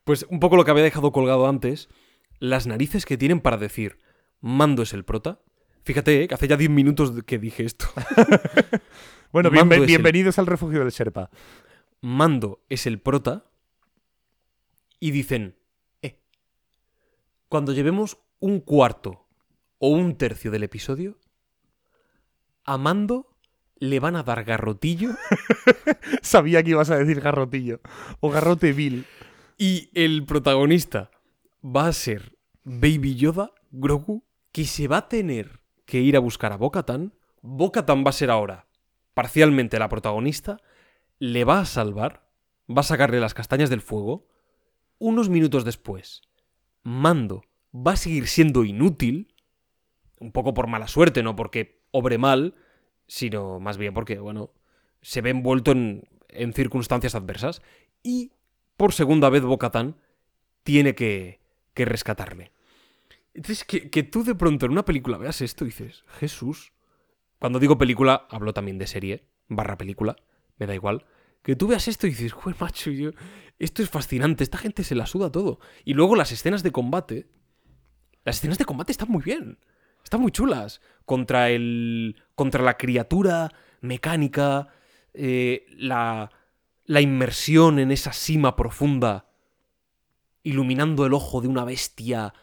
Pues 0.03 0.27
un 0.29 0.41
poco 0.41 0.57
lo 0.57 0.65
que 0.65 0.73
había 0.73 0.83
dejado 0.83 1.13
colgado 1.13 1.47
antes, 1.47 1.89
las 2.43 2.67
narices 2.67 3.07
que 3.07 3.17
tienen 3.17 3.41
para 3.41 3.57
decir, 3.57 3.99
Mando 4.41 4.83
es 4.83 4.93
el 4.95 5.05
prota. 5.05 5.41
Fíjate, 5.85 6.25
eh, 6.25 6.29
que 6.29 6.35
hace 6.35 6.49
ya 6.49 6.57
10 6.57 6.71
minutos 6.71 7.13
que 7.25 7.39
dije 7.39 7.65
esto. 7.65 7.87
Bueno, 9.33 9.49
el- 9.49 9.87
bienvenidos 9.87 10.39
al 10.39 10.47
refugio 10.47 10.81
del 10.81 10.91
Sherpa. 10.91 11.31
Mando 12.03 12.63
es 12.69 12.87
el 12.87 13.01
prota. 13.01 13.47
Y 15.01 15.11
dicen, 15.13 15.57
eh, 16.03 16.21
cuando 17.49 17.73
llevemos 17.73 18.19
un 18.41 18.61
cuarto 18.61 19.27
o 19.79 19.89
un 19.89 20.17
tercio 20.19 20.51
del 20.51 20.65
episodio, 20.65 21.19
a 22.65 22.77
Mando 22.77 23.39
le 23.79 24.01
van 24.01 24.17
a 24.17 24.23
dar 24.23 24.45
garrotillo 24.45 25.11
Sabía 26.23 26.63
que 26.63 26.71
ibas 26.71 26.91
a 26.91 26.99
decir 26.99 27.21
garrotillo. 27.21 27.81
O 28.21 28.31
garrote 28.31 28.73
Bill. 28.73 29.07
y 29.57 29.91
el 29.95 30.25
protagonista 30.27 31.11
va 31.65 31.87
a 31.87 31.93
ser 31.93 32.32
Baby 32.65 33.17
Yoda, 33.17 33.53
Grogu, 33.71 34.25
que 34.53 34.65
se 34.65 34.89
va 34.89 34.99
a 34.99 35.09
tener 35.09 35.61
que 35.85 36.01
ir 36.01 36.17
a 36.17 36.21
buscar 36.21 36.53
a 36.53 36.57
Bo-Katan. 36.57 37.13
Bo-Katan 37.43 38.05
va 38.05 38.11
a 38.11 38.15
ser 38.15 38.31
ahora 38.31 38.67
parcialmente 39.15 39.79
la 39.79 39.89
protagonista, 39.89 40.59
le 41.19 41.45
va 41.45 41.61
a 41.61 41.65
salvar, 41.67 42.27
va 42.69 42.81
a 42.81 42.85
sacarle 42.85 43.21
las 43.21 43.35
castañas 43.35 43.71
del 43.71 43.81
fuego. 43.81 44.27
Unos 44.99 45.29
minutos 45.29 45.65
después, 45.65 46.23
Mando 46.83 47.45
va 47.75 47.93
a 47.93 47.97
seguir 47.97 48.27
siendo 48.27 48.65
inútil, 48.65 49.35
un 50.19 50.33
poco 50.33 50.55
por 50.55 50.67
mala 50.67 50.89
suerte, 50.89 51.23
no 51.23 51.37
porque 51.37 51.83
obre 51.91 52.19
mal, 52.19 52.55
sino 53.07 53.61
más 53.61 53.77
bien 53.77 53.95
porque, 53.95 54.19
bueno, 54.19 54.53
se 55.01 55.21
ve 55.21 55.31
envuelto 55.31 55.73
en, 55.73 56.09
circunstancias 56.55 57.15
adversas. 57.15 57.63
Y 58.03 58.33
por 58.77 58.93
segunda 58.93 59.29
vez 59.29 59.43
Bo-Katan 59.43 59.97
tiene 60.63 60.95
que, 60.95 61.41
que 61.75 61.85
rescatarle. 61.85 62.52
Entonces, 63.35 63.65
que, 63.65 63.91
que 63.91 64.03
tú 64.03 64.25
de 64.25 64.35
pronto 64.35 64.67
en 64.67 64.73
una 64.73 64.85
película 64.85 65.19
veas 65.19 65.41
esto 65.41 65.65
y 65.65 65.69
dices, 65.69 66.05
Jesús. 66.19 66.73
Cuando 67.39 67.59
digo 67.59 67.77
película, 67.77 68.27
hablo 68.31 68.53
también 68.53 68.79
de 68.79 68.87
serie, 68.87 69.29
barra 69.49 69.77
película, 69.77 70.17
me 70.59 70.67
da 70.67 70.75
igual. 70.75 71.07
Que 71.43 71.57
tú 71.57 71.67
veas 71.67 71.89
esto 71.89 72.07
y 72.07 72.11
dices, 72.11 72.33
joder, 72.33 72.57
macho, 72.61 72.91
yo, 72.91 73.11
esto 73.59 73.83
es 73.83 73.91
fascinante, 73.91 74.45
esta 74.45 74.59
gente 74.59 74.85
se 74.85 74.95
la 74.95 75.07
suda 75.07 75.33
todo. 75.33 75.59
Y 75.85 75.95
luego 75.95 76.15
las 76.15 76.31
escenas 76.31 76.63
de 76.63 76.71
combate, 76.71 77.29
las 78.25 78.37
escenas 78.37 78.59
de 78.59 78.65
combate 78.65 78.93
están 78.93 79.09
muy 79.09 79.23
bien, 79.23 79.59
están 80.05 80.21
muy 80.21 80.31
chulas. 80.31 80.81
Contra 81.05 81.51
el. 81.51 82.23
contra 82.37 82.63
la 82.63 82.77
criatura 82.77 83.51
mecánica, 83.81 84.69
eh, 85.15 85.67
la, 85.77 86.31
la 86.85 87.01
inmersión 87.01 87.81
en 87.81 87.91
esa 87.91 88.13
sima 88.13 88.55
profunda, 88.55 89.27
iluminando 90.45 91.07
el 91.07 91.15
ojo 91.15 91.41
de 91.41 91.49
una 91.49 91.65
bestia 91.65 92.35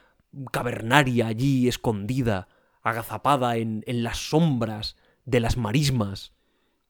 cavernaria 0.52 1.28
allí 1.28 1.68
escondida, 1.68 2.48
agazapada 2.82 3.58
en, 3.58 3.84
en 3.88 4.04
las 4.04 4.18
sombras 4.18 4.96
de 5.26 5.40
las 5.40 5.58
marismas. 5.58 6.34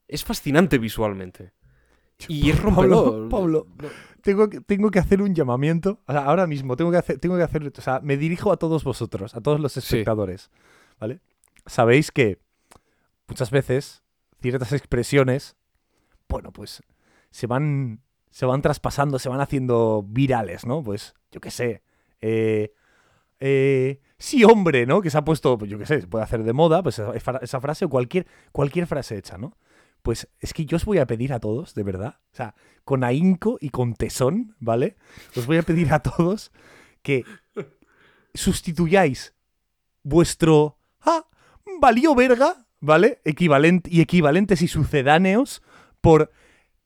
Es 0.07 0.23
fascinante 0.23 0.77
visualmente. 0.77 1.53
Y 2.27 2.49
es 2.49 2.61
rompedor. 2.61 3.29
Pablo, 3.29 3.65
Pablo, 3.67 3.91
tengo 4.21 4.49
que, 4.49 4.59
tengo 4.59 4.91
que 4.91 4.99
hacer 4.99 5.21
un 5.21 5.33
llamamiento. 5.33 6.01
O 6.05 6.11
sea, 6.11 6.25
ahora 6.25 6.47
mismo 6.47 6.75
tengo 6.75 6.91
que 6.91 6.97
hacer, 6.97 7.19
tengo 7.19 7.37
que 7.37 7.43
hacer. 7.43 7.65
O 7.65 7.81
sea, 7.81 8.01
me 8.01 8.17
dirijo 8.17 8.51
a 8.51 8.57
todos 8.57 8.83
vosotros, 8.83 9.35
a 9.35 9.41
todos 9.41 9.59
los 9.59 9.77
espectadores. 9.77 10.51
¿Vale? 10.99 11.21
Sabéis 11.65 12.11
que 12.11 12.39
muchas 13.27 13.51
veces 13.51 14.03
ciertas 14.41 14.73
expresiones, 14.73 15.55
bueno, 16.27 16.51
pues 16.51 16.83
se 17.31 17.47
van. 17.47 18.01
Se 18.31 18.45
van 18.45 18.61
traspasando, 18.61 19.17
se 19.17 19.27
van 19.27 19.41
haciendo 19.41 20.05
virales, 20.07 20.63
¿no? 20.63 20.83
Pues, 20.83 21.15
yo 21.31 21.41
qué 21.41 21.49
sé. 21.49 21.81
Eh, 22.21 22.73
eh, 23.39 24.01
sí, 24.17 24.43
hombre, 24.43 24.85
¿no? 24.85 25.01
Que 25.01 25.09
se 25.09 25.17
ha 25.17 25.23
puesto, 25.23 25.57
pues, 25.57 25.71
yo 25.71 25.77
qué 25.77 25.85
sé, 25.85 26.01
se 26.01 26.07
puede 26.07 26.23
hacer 26.23 26.43
de 26.43 26.53
moda, 26.53 26.83
pues 26.83 26.99
esa, 26.99 27.61
frase 27.61 27.85
o 27.85 27.89
cualquier, 27.89 28.27
cualquier 28.51 28.87
frase 28.87 29.17
hecha, 29.17 29.37
¿no? 29.37 29.57
Pues 30.01 30.29
es 30.39 30.53
que 30.53 30.65
yo 30.65 30.77
os 30.77 30.85
voy 30.85 30.97
a 30.99 31.07
pedir 31.07 31.33
a 31.33 31.39
todos, 31.39 31.73
de 31.75 31.83
verdad, 31.83 32.19
o 32.31 32.35
sea, 32.35 32.55
con 32.85 33.03
ahínco 33.03 33.57
y 33.59 33.69
con 33.69 33.95
tesón, 33.95 34.55
¿vale? 34.59 34.95
Os 35.35 35.45
voy 35.45 35.57
a 35.57 35.63
pedir 35.63 35.91
a 35.93 35.99
todos 35.99 36.51
que 37.01 37.23
sustituyáis 38.33 39.33
vuestro... 40.03 40.77
Ah, 41.01 41.25
valió 41.79 42.15
verga, 42.15 42.65
¿vale? 42.79 43.21
Equivalente, 43.25 43.89
y 43.91 44.01
equivalentes 44.01 44.61
y 44.61 44.67
sucedáneos 44.67 45.61
por... 46.01 46.31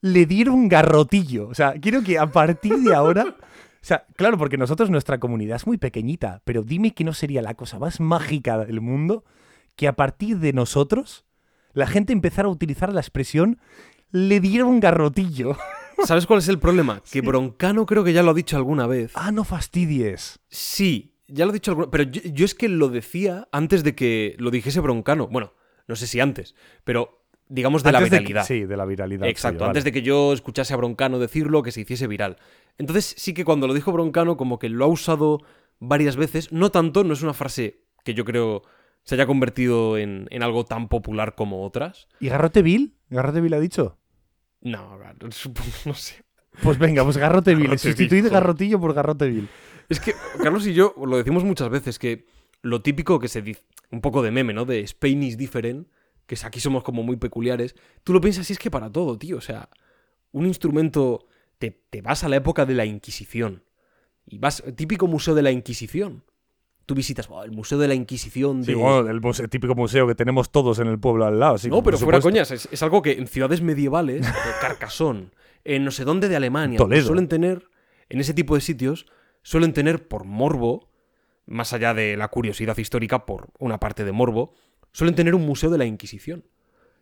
Le 0.01 0.25
dieron 0.25 0.67
garrotillo. 0.67 1.47
O 1.47 1.53
sea, 1.53 1.73
quiero 1.79 2.03
que 2.03 2.19
a 2.19 2.31
partir 2.31 2.75
de 2.79 2.93
ahora... 2.93 3.37
O 3.83 3.85
sea, 3.85 4.05
claro, 4.15 4.37
porque 4.37 4.57
nosotros, 4.57 4.89
nuestra 4.89 5.19
comunidad 5.19 5.57
es 5.57 5.67
muy 5.67 5.77
pequeñita, 5.77 6.41
pero 6.45 6.63
dime 6.63 6.93
que 6.93 7.03
no 7.03 7.13
sería 7.13 7.41
la 7.41 7.55
cosa 7.55 7.79
más 7.79 7.99
mágica 7.99 8.57
del 8.65 8.79
mundo 8.79 9.25
que 9.75 9.89
a 9.89 9.93
partir 9.97 10.39
de 10.39 10.53
nosotros 10.53 11.25
la 11.73 11.85
gente 11.85 12.13
empezara 12.13 12.47
a 12.47 12.51
utilizar 12.51 12.93
la 12.93 13.01
expresión 13.01 13.59
le 14.09 14.39
dieron 14.39 14.79
garrotillo. 14.79 15.57
¿Sabes 16.05 16.25
cuál 16.25 16.39
es 16.39 16.47
el 16.47 16.59
problema? 16.59 17.01
Que 17.11 17.19
Broncano 17.19 17.85
creo 17.85 18.05
que 18.05 18.13
ya 18.13 18.23
lo 18.23 18.31
ha 18.31 18.33
dicho 18.33 18.55
alguna 18.55 18.87
vez. 18.87 19.11
ah, 19.15 19.33
no 19.33 19.43
fastidies. 19.43 20.39
Sí, 20.47 21.17
ya 21.27 21.43
lo 21.43 21.51
he 21.51 21.55
dicho 21.55 21.71
alguna 21.71 21.91
Pero 21.91 22.03
yo, 22.03 22.21
yo 22.23 22.45
es 22.45 22.55
que 22.55 22.69
lo 22.69 22.87
decía 22.87 23.49
antes 23.51 23.83
de 23.83 23.95
que 23.95 24.37
lo 24.39 24.49
dijese 24.49 24.79
Broncano. 24.79 25.27
Bueno, 25.27 25.55
no 25.89 25.97
sé 25.97 26.07
si 26.07 26.21
antes, 26.21 26.55
pero 26.85 27.22
digamos 27.53 27.83
de 27.83 27.91
la 27.91 27.99
Antes 27.99 28.11
de 28.11 28.17
que- 28.17 28.23
viralidad. 28.23 28.45
sí, 28.47 28.65
de 28.65 28.77
la 28.77 28.85
viralidad. 28.85 29.27
Exacto, 29.27 29.65
antes 29.65 29.83
de 29.83 29.91
que 29.91 30.01
yo 30.01 30.33
escuchase 30.33 30.73
a 30.73 30.77
Broncano 30.77 31.19
decirlo, 31.19 31.61
que 31.63 31.71
se 31.71 31.81
hiciese 31.81 32.07
viral. 32.07 32.37
Entonces 32.77 33.13
sí 33.17 33.33
que 33.33 33.45
cuando 33.45 33.67
lo 33.67 33.73
dijo 33.73 33.91
Broncano, 33.91 34.37
como 34.37 34.57
que 34.59 34.69
lo 34.69 34.85
ha 34.85 34.87
usado 34.87 35.39
varias 35.79 36.15
veces, 36.15 36.51
no 36.51 36.71
tanto, 36.71 37.03
no 37.03 37.13
es 37.13 37.21
una 37.21 37.33
frase 37.33 37.81
que 38.03 38.13
yo 38.13 38.25
creo 38.25 38.63
se 39.03 39.15
haya 39.15 39.25
convertido 39.27 39.97
en, 39.97 40.27
en 40.31 40.43
algo 40.43 40.63
tan 40.65 40.87
popular 40.87 41.35
como 41.35 41.63
otras. 41.65 42.07
¿Y 42.19 42.29
Garrote 42.29 42.61
Bill? 42.61 42.95
¿Garrote 43.09 43.41
Bill 43.41 43.53
ha 43.53 43.59
dicho? 43.59 43.97
No, 44.61 44.97
no 45.85 45.93
sé. 45.93 46.23
Pues 46.61 46.77
venga, 46.77 47.03
pues 47.03 47.17
Garrote 47.17 47.53
Bill. 47.55 47.77
Sustituid. 47.77 48.29
Garrotillo 48.31 48.79
por 48.79 48.93
Garrote 48.93 49.27
Bill. 49.27 49.47
Es 49.89 49.99
que 49.99 50.13
Carlos 50.41 50.65
y 50.67 50.73
yo 50.73 50.95
lo 51.05 51.17
decimos 51.17 51.43
muchas 51.43 51.69
veces, 51.69 51.99
que 51.99 52.25
lo 52.61 52.81
típico 52.81 53.19
que 53.19 53.27
se 53.27 53.41
dice, 53.41 53.61
un 53.91 54.01
poco 54.01 54.21
de 54.21 54.31
meme, 54.31 54.53
¿no? 54.53 54.63
De 54.65 54.79
Spain 54.81 55.21
is 55.23 55.37
different, 55.37 55.87
que 56.41 56.47
aquí 56.47 56.59
somos 56.59 56.83
como 56.83 57.03
muy 57.03 57.17
peculiares. 57.17 57.75
Tú 58.03 58.13
lo 58.13 58.21
piensas 58.21 58.49
y 58.49 58.53
es 58.53 58.59
que 58.59 58.71
para 58.71 58.91
todo, 58.91 59.17
tío. 59.17 59.37
O 59.37 59.41
sea, 59.41 59.69
un 60.31 60.45
instrumento, 60.45 61.25
te, 61.59 61.71
te 61.89 62.01
vas 62.01 62.23
a 62.23 62.29
la 62.29 62.37
época 62.37 62.65
de 62.65 62.73
la 62.73 62.85
Inquisición. 62.85 63.63
Y 64.25 64.37
vas, 64.39 64.63
típico 64.75 65.07
museo 65.07 65.35
de 65.35 65.41
la 65.41 65.51
Inquisición. 65.51 66.23
Tú 66.85 66.95
visitas 66.95 67.29
"Buah, 67.29 67.45
el 67.45 67.51
Museo 67.51 67.77
de 67.77 67.87
la 67.87 67.93
Inquisición 67.93 68.59
de... 68.61 68.65
Sí, 68.67 68.73
bueno, 68.73 69.09
el 69.09 69.49
típico 69.49 69.73
museo 69.73 70.05
que 70.05 70.15
tenemos 70.15 70.51
todos 70.51 70.79
en 70.79 70.87
el 70.87 70.99
pueblo 70.99 71.25
al 71.25 71.39
lado. 71.39 71.55
no, 71.69 71.81
pero 71.81 71.97
fuera 71.97 72.19
coñas, 72.19 72.51
es, 72.51 72.67
es 72.71 72.83
algo 72.83 73.01
que 73.01 73.13
en 73.13 73.27
ciudades 73.27 73.61
medievales, 73.61 74.27
Carcassonne, 74.61 75.29
en 75.63 75.85
no 75.85 75.91
sé 75.91 76.03
dónde 76.03 76.27
de 76.27 76.35
Alemania, 76.35 76.77
Toledo. 76.77 77.07
suelen 77.07 77.29
tener, 77.29 77.69
en 78.09 78.19
ese 78.19 78.33
tipo 78.33 78.55
de 78.55 78.59
sitios, 78.61 79.05
suelen 79.43 79.71
tener 79.71 80.09
por 80.09 80.25
morbo, 80.25 80.89
más 81.45 81.71
allá 81.71 81.93
de 81.93 82.17
la 82.17 82.27
curiosidad 82.27 82.77
histórica, 82.77 83.25
por 83.25 83.47
una 83.59 83.79
parte 83.79 84.03
de 84.03 84.11
morbo, 84.11 84.53
suelen 84.93 85.15
tener 85.15 85.35
un 85.35 85.45
museo 85.45 85.69
de 85.69 85.77
la 85.77 85.85
Inquisición. 85.85 86.45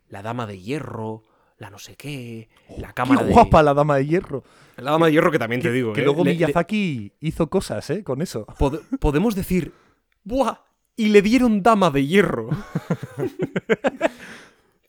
La 0.09 0.23
Dama 0.23 0.47
de 0.47 0.59
Hierro, 0.59 1.23
la 1.57 1.69
no 1.69 1.77
sé 1.77 1.95
qué, 1.95 2.49
la 2.79 2.87
Qué 2.89 2.93
Cámara 2.95 3.23
de... 3.23 3.31
guapa 3.31 3.61
la 3.61 3.75
dama 3.75 3.97
de 3.97 4.07
hierro. 4.07 4.43
La 4.77 4.89
Dama 4.91 5.05
de 5.05 5.11
Hierro 5.11 5.29
que 5.31 5.37
también 5.37 5.61
te 5.61 5.71
digo, 5.71 5.93
Que 5.93 6.01
¿eh? 6.01 6.05
luego 6.05 6.23
Le- 6.23 6.31
le- 6.31 6.35
Miyazaki 6.37 7.13
hizo 7.19 7.49
cosas, 7.51 7.87
¿eh? 7.91 8.03
Con 8.03 8.21
eso. 8.23 8.47
pod- 8.57 8.81
podemos 8.99 9.35
decir, 9.35 9.71
¡buah! 10.23 10.61
Y 10.95 11.09
le 11.09 11.21
dieron 11.21 11.61
Dama 11.63 11.89
de 11.91 12.05
Hierro. 12.07 12.49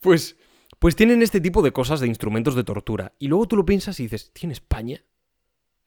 pues, 0.01 0.37
pues 0.79 0.95
tienen 0.95 1.21
este 1.21 1.41
tipo 1.41 1.61
de 1.61 1.71
cosas 1.71 1.99
de 1.99 2.07
instrumentos 2.07 2.55
de 2.55 2.63
tortura. 2.63 3.13
Y 3.19 3.27
luego 3.27 3.47
tú 3.47 3.55
lo 3.55 3.65
piensas 3.65 3.99
y 3.99 4.03
dices, 4.03 4.31
¿tiene 4.33 4.53
España? 4.53 5.03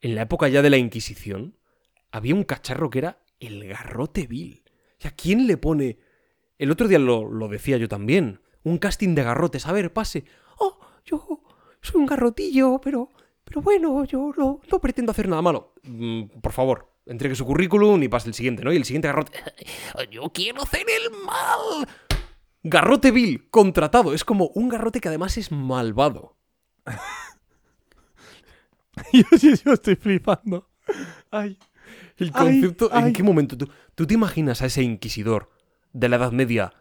En 0.01 0.15
la 0.15 0.23
época 0.23 0.47
ya 0.47 0.61
de 0.61 0.69
la 0.69 0.77
Inquisición, 0.77 1.57
había 2.11 2.35
un 2.35 2.43
cacharro 2.43 2.89
que 2.89 2.99
era 2.99 3.21
el 3.39 3.65
garrote 3.67 4.27
vil. 4.27 4.63
¿Y 5.03 5.07
a 5.07 5.11
quién 5.11 5.47
le 5.47 5.57
pone? 5.57 5.99
El 6.57 6.71
otro 6.71 6.87
día 6.87 6.99
lo, 6.99 7.29
lo 7.29 7.47
decía 7.47 7.77
yo 7.77 7.87
también. 7.87 8.41
Un 8.63 8.77
casting 8.77 9.15
de 9.15 9.23
garrotes. 9.23 9.67
A 9.67 9.71
ver, 9.71 9.93
pase. 9.93 10.25
Oh, 10.57 10.79
yo 11.05 11.41
soy 11.81 12.01
un 12.01 12.07
garrotillo, 12.07 12.81
pero, 12.81 13.09
pero 13.43 13.61
bueno, 13.61 14.03
yo 14.05 14.33
no, 14.37 14.61
no 14.69 14.79
pretendo 14.79 15.11
hacer 15.11 15.27
nada 15.27 15.41
malo. 15.41 15.73
Mm, 15.83 16.23
por 16.41 16.51
favor, 16.51 16.91
entregue 17.05 17.35
su 17.35 17.45
currículum 17.45 18.01
y 18.03 18.07
pase 18.07 18.27
el 18.27 18.33
siguiente, 18.33 18.63
¿no? 18.63 18.73
Y 18.73 18.77
el 18.77 18.85
siguiente 18.85 19.07
garrote. 19.07 19.31
Yo 20.11 20.23
quiero 20.33 20.63
hacer 20.63 20.85
el 20.89 21.11
mal. 21.25 21.87
Garrote 22.63 23.11
vil, 23.11 23.49
contratado. 23.49 24.13
Es 24.13 24.25
como 24.25 24.47
un 24.55 24.67
garrote 24.67 24.99
que 24.99 25.07
además 25.07 25.37
es 25.37 25.51
malvado. 25.51 26.35
yo, 29.13 29.23
yo, 29.31 29.55
yo 29.63 29.73
estoy 29.73 29.95
flipando. 29.95 30.69
Ay. 31.31 31.57
El 32.17 32.31
Ay, 32.33 32.61
concepto, 32.61 32.93
¿en 32.93 33.13
qué 33.13 33.23
momento? 33.23 33.57
¿Tú, 33.57 33.69
tú 33.95 34.07
te 34.07 34.15
imaginas 34.15 34.61
a 34.61 34.65
ese 34.65 34.81
inquisidor 34.81 35.49
de 35.93 36.09
la 36.09 36.17
Edad 36.17 36.31
Media 36.31 36.73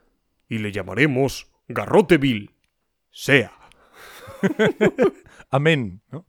y 0.49 0.59
le 0.59 0.73
llamaremos 0.73 1.51
Garrote 1.69 2.19
vil? 2.19 2.53
Sea. 3.11 3.53
Amén. 5.51 6.03
¿no? 6.11 6.27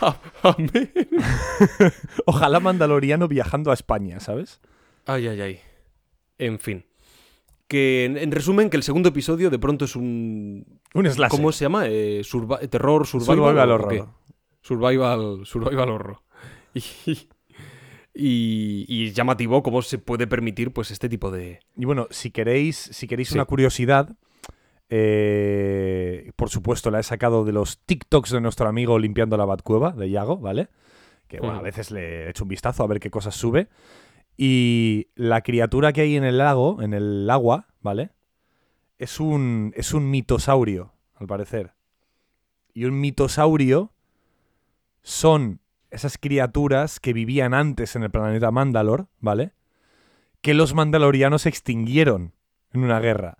Amén. 0.42 0.92
Ojalá 2.26 2.60
Mandaloriano 2.60 3.28
viajando 3.28 3.70
a 3.70 3.74
España, 3.74 4.20
¿sabes? 4.20 4.60
Ay, 5.06 5.28
ay, 5.28 5.40
ay. 5.40 5.60
En 6.38 6.58
fin. 6.58 6.84
Que 7.68 8.04
en, 8.04 8.16
en 8.16 8.32
resumen, 8.32 8.70
que 8.70 8.76
el 8.76 8.82
segundo 8.82 9.08
episodio 9.08 9.50
de 9.50 9.58
pronto 9.58 9.84
es 9.84 9.96
un. 9.96 10.80
Un 10.94 11.10
slasher. 11.10 11.30
¿Cómo 11.30 11.52
se 11.52 11.64
llama? 11.64 11.84
Eh, 11.86 12.22
terror, 12.70 13.06
survival. 13.06 13.36
Survival 13.36 13.70
horror. 13.70 14.08
Survival, 14.60 15.46
survival 15.46 15.90
horror. 15.90 16.18
Y, 16.74 17.28
y, 18.14 18.84
y 18.88 19.08
es 19.08 19.14
llamativo 19.14 19.62
cómo 19.62 19.80
se 19.82 19.98
puede 19.98 20.26
permitir 20.26 20.72
pues 20.72 20.90
este 20.90 21.08
tipo 21.08 21.30
de. 21.30 21.60
Y 21.76 21.84
bueno, 21.84 22.06
si 22.10 22.30
queréis, 22.30 22.76
si 22.76 23.06
queréis 23.08 23.28
Sí. 23.28 23.34
una 23.34 23.44
curiosidad, 23.46 24.16
eh, 25.04 26.30
por 26.36 26.50
supuesto 26.50 26.90
la 26.90 27.00
he 27.00 27.02
sacado 27.02 27.44
de 27.44 27.52
los 27.52 27.78
TikToks 27.86 28.30
de 28.30 28.40
nuestro 28.42 28.68
amigo 28.68 28.98
limpiando 28.98 29.36
la 29.38 29.46
Batcueva, 29.46 29.92
de 29.92 30.10
Yago, 30.10 30.36
¿vale? 30.36 30.68
Que 31.28 31.40
bueno, 31.40 31.56
a 31.58 31.62
veces 31.62 31.90
le 31.90 32.26
he 32.26 32.30
hecho 32.30 32.44
un 32.44 32.48
vistazo 32.48 32.82
a 32.82 32.86
ver 32.86 33.00
qué 33.00 33.10
cosas 33.10 33.34
sube. 33.34 33.68
Y 34.36 35.08
la 35.14 35.40
criatura 35.40 35.94
que 35.94 36.02
hay 36.02 36.16
en 36.16 36.24
el 36.24 36.36
lago, 36.36 36.82
en 36.82 36.92
el 36.92 37.28
agua, 37.30 37.68
¿vale? 37.80 38.10
Es 38.98 39.18
un, 39.18 39.72
es 39.74 39.94
un 39.94 40.10
mitosaurio, 40.10 40.92
al 41.14 41.26
parecer. 41.26 41.72
Y 42.74 42.84
un 42.84 43.00
mitosaurio 43.00 43.92
son 45.02 45.60
esas 45.92 46.18
criaturas 46.18 46.98
que 47.00 47.12
vivían 47.12 47.54
antes 47.54 47.94
en 47.96 48.02
el 48.02 48.10
planeta 48.10 48.50
Mandalor, 48.50 49.06
¿vale? 49.20 49.52
Que 50.40 50.54
los 50.54 50.74
mandalorianos 50.74 51.46
extinguieron 51.46 52.32
en 52.72 52.82
una 52.84 52.98
guerra. 53.00 53.38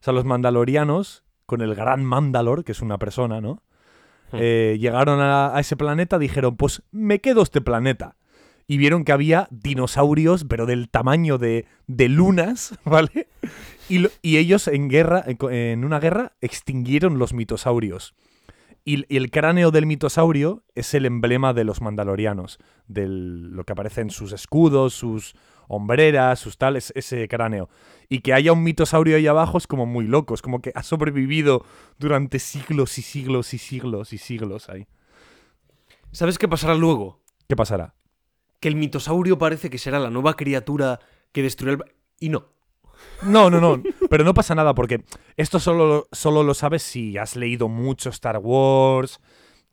O 0.00 0.04
sea, 0.04 0.12
los 0.12 0.24
mandalorianos, 0.24 1.24
con 1.46 1.62
el 1.62 1.74
gran 1.74 2.04
Mandalor, 2.04 2.64
que 2.64 2.72
es 2.72 2.82
una 2.82 2.98
persona, 2.98 3.40
¿no? 3.40 3.62
Hmm. 4.32 4.38
Eh, 4.40 4.76
llegaron 4.78 5.20
a, 5.20 5.56
a 5.56 5.60
ese 5.60 5.76
planeta, 5.76 6.18
dijeron, 6.18 6.56
pues 6.56 6.82
me 6.90 7.20
quedo 7.20 7.42
este 7.42 7.60
planeta. 7.62 8.16
Y 8.66 8.78
vieron 8.78 9.04
que 9.04 9.12
había 9.12 9.46
dinosaurios, 9.50 10.44
pero 10.44 10.64
del 10.66 10.88
tamaño 10.88 11.36
de, 11.38 11.66
de 11.86 12.08
lunas, 12.08 12.78
¿vale? 12.84 13.28
Y, 13.88 13.98
lo- 13.98 14.10
y 14.22 14.38
ellos 14.38 14.68
en 14.68 14.88
guerra, 14.88 15.24
en 15.26 15.84
una 15.84 16.00
guerra, 16.00 16.32
extinguieron 16.40 17.18
los 17.18 17.32
mitosaurios. 17.34 18.14
Y, 18.84 19.04
y 19.12 19.16
el 19.16 19.30
cráneo 19.30 19.70
del 19.70 19.86
mitosaurio 19.86 20.62
es 20.74 20.92
el 20.94 21.06
emblema 21.06 21.54
de 21.54 21.64
los 21.64 21.80
mandalorianos, 21.80 22.58
de 22.86 23.06
lo 23.08 23.64
que 23.64 23.72
aparece 23.72 24.02
en 24.02 24.10
sus 24.10 24.32
escudos, 24.32 24.94
sus 24.94 25.34
hombreras, 25.68 26.38
sus 26.38 26.58
tales, 26.58 26.92
ese 26.94 27.26
cráneo. 27.28 27.68
Y 28.08 28.20
que 28.20 28.32
haya 28.32 28.52
un 28.52 28.62
mitosaurio 28.62 29.16
ahí 29.16 29.26
abajo 29.26 29.58
es 29.58 29.66
como 29.66 29.86
muy 29.86 30.06
loco, 30.06 30.34
es 30.34 30.42
como 30.42 30.60
que 30.60 30.72
ha 30.74 30.82
sobrevivido 30.82 31.64
durante 31.98 32.38
siglos 32.38 32.98
y 32.98 33.02
siglos 33.02 33.54
y 33.54 33.58
siglos 33.58 34.12
y 34.12 34.18
siglos 34.18 34.68
ahí. 34.68 34.86
¿Sabes 36.12 36.38
qué 36.38 36.48
pasará 36.48 36.74
luego? 36.74 37.20
¿Qué 37.48 37.56
pasará? 37.56 37.94
Que 38.60 38.68
el 38.68 38.76
mitosaurio 38.76 39.38
parece 39.38 39.68
que 39.68 39.78
será 39.78 39.98
la 39.98 40.10
nueva 40.10 40.36
criatura 40.36 41.00
que 41.32 41.42
destruyó 41.42 41.74
el. 41.74 41.84
Y 42.20 42.28
no. 42.28 42.53
No, 43.22 43.48
no, 43.48 43.60
no, 43.60 43.82
pero 44.10 44.24
no 44.24 44.34
pasa 44.34 44.54
nada 44.54 44.74
porque 44.74 45.02
esto 45.36 45.58
solo, 45.58 46.08
solo 46.12 46.42
lo 46.42 46.52
sabes 46.54 46.82
si 46.82 47.16
has 47.16 47.36
leído 47.36 47.68
mucho 47.68 48.10
Star 48.10 48.38
Wars, 48.38 49.20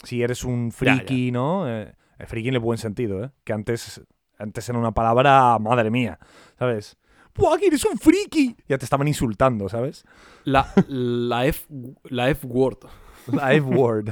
si 0.03 0.23
eres 0.23 0.43
un 0.43 0.71
Ya, 0.71 0.75
friki, 0.77 1.31
¿no? 1.31 1.67
Eh, 1.67 1.93
eh, 2.19 2.25
friki 2.25 2.49
en 2.49 2.55
el 2.55 2.59
buen 2.59 2.77
sentido, 2.77 3.23
¿eh? 3.23 3.31
Que 3.43 3.53
antes, 3.53 4.01
antes 4.37 4.69
era 4.69 4.79
una 4.79 4.93
palabra, 4.93 5.57
madre 5.59 5.91
mía, 5.91 6.17
¿sabes? 6.57 6.97
¡Buah, 7.35 7.57
que 7.57 7.67
eres 7.67 7.83
un 7.85 7.97
friki! 7.97 8.55
Ya 8.67 8.77
te 8.77 8.85
estaban 8.85 9.07
insultando, 9.07 9.69
¿sabes? 9.69 10.05
La, 10.43 10.71
la 10.87 11.45
F. 11.45 11.65
La 12.03 12.29
F 12.29 12.45
word. 12.47 12.79
La 13.27 13.53
F-word. 13.53 14.09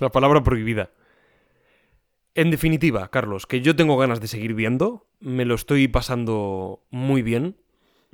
La 0.00 0.08
palabra 0.10 0.42
prohibida. 0.42 0.90
En 2.34 2.50
definitiva, 2.50 3.10
Carlos, 3.10 3.46
que 3.46 3.60
yo 3.60 3.76
tengo 3.76 3.98
ganas 3.98 4.20
de 4.20 4.28
seguir 4.28 4.54
viendo, 4.54 5.06
me 5.20 5.44
lo 5.44 5.54
estoy 5.54 5.86
pasando 5.88 6.84
muy 6.90 7.22
bien. 7.22 7.56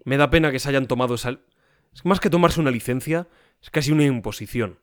Me 0.05 0.17
da 0.17 0.31
pena 0.31 0.51
que 0.51 0.59
se 0.59 0.69
hayan 0.69 0.89
tomado 0.89 1.15
esa... 1.15 1.39
Es 1.95 2.05
más 2.05 2.21
que 2.21 2.31
tomarse 2.31 2.61
una 2.61 2.71
licencia, 2.71 3.29
es 3.63 3.71
casi 3.71 3.93
una 3.93 4.05
imposición. 4.05 4.81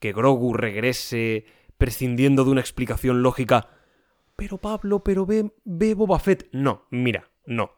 Que 0.00 0.12
Grogu 0.12 0.52
regrese 0.52 1.46
prescindiendo 1.78 2.44
de 2.44 2.50
una 2.50 2.60
explicación 2.60 3.22
lógica. 3.22 3.68
Pero 4.34 4.58
Pablo, 4.58 5.02
pero 5.02 5.26
ve, 5.26 5.52
ve 5.64 5.94
Boba 5.94 6.18
Fett. 6.18 6.48
No, 6.52 6.86
mira, 6.90 7.30
no. 7.46 7.72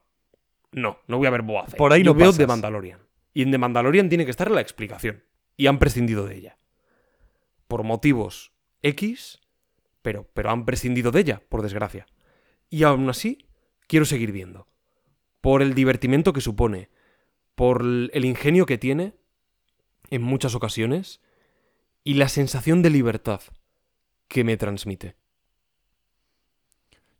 No, 0.72 0.98
no 1.06 1.18
voy 1.18 1.26
a 1.26 1.30
ver 1.30 1.42
Boba 1.42 1.66
Fett. 1.66 1.76
Por 1.76 1.92
ahí 1.92 2.02
Yo 2.02 2.12
no 2.12 2.18
veo. 2.18 2.32
The 2.32 2.46
Mandalorian. 2.46 3.00
Y 3.34 3.42
en 3.42 3.50
The 3.50 3.58
Mandalorian 3.58 4.08
tiene 4.08 4.24
que 4.24 4.30
estar 4.30 4.50
la 4.50 4.60
explicación. 4.60 5.22
Y 5.56 5.66
han 5.66 5.78
prescindido 5.78 6.26
de 6.26 6.36
ella. 6.36 6.58
Por 7.68 7.84
motivos 7.84 8.52
X, 8.82 9.40
pero, 10.08 10.26
pero 10.32 10.50
han 10.50 10.64
prescindido 10.64 11.10
de 11.10 11.20
ella, 11.20 11.42
por 11.50 11.60
desgracia. 11.60 12.06
Y 12.70 12.84
aún 12.84 13.10
así, 13.10 13.46
quiero 13.86 14.06
seguir 14.06 14.32
viendo. 14.32 14.66
Por 15.42 15.60
el 15.60 15.74
divertimento 15.74 16.32
que 16.32 16.40
supone. 16.40 16.88
Por 17.54 17.82
el 17.82 18.24
ingenio 18.24 18.64
que 18.64 18.78
tiene 18.78 19.12
en 20.08 20.22
muchas 20.22 20.54
ocasiones. 20.54 21.20
Y 22.04 22.14
la 22.14 22.30
sensación 22.30 22.80
de 22.80 22.88
libertad 22.88 23.42
que 24.28 24.44
me 24.44 24.56
transmite. 24.56 25.14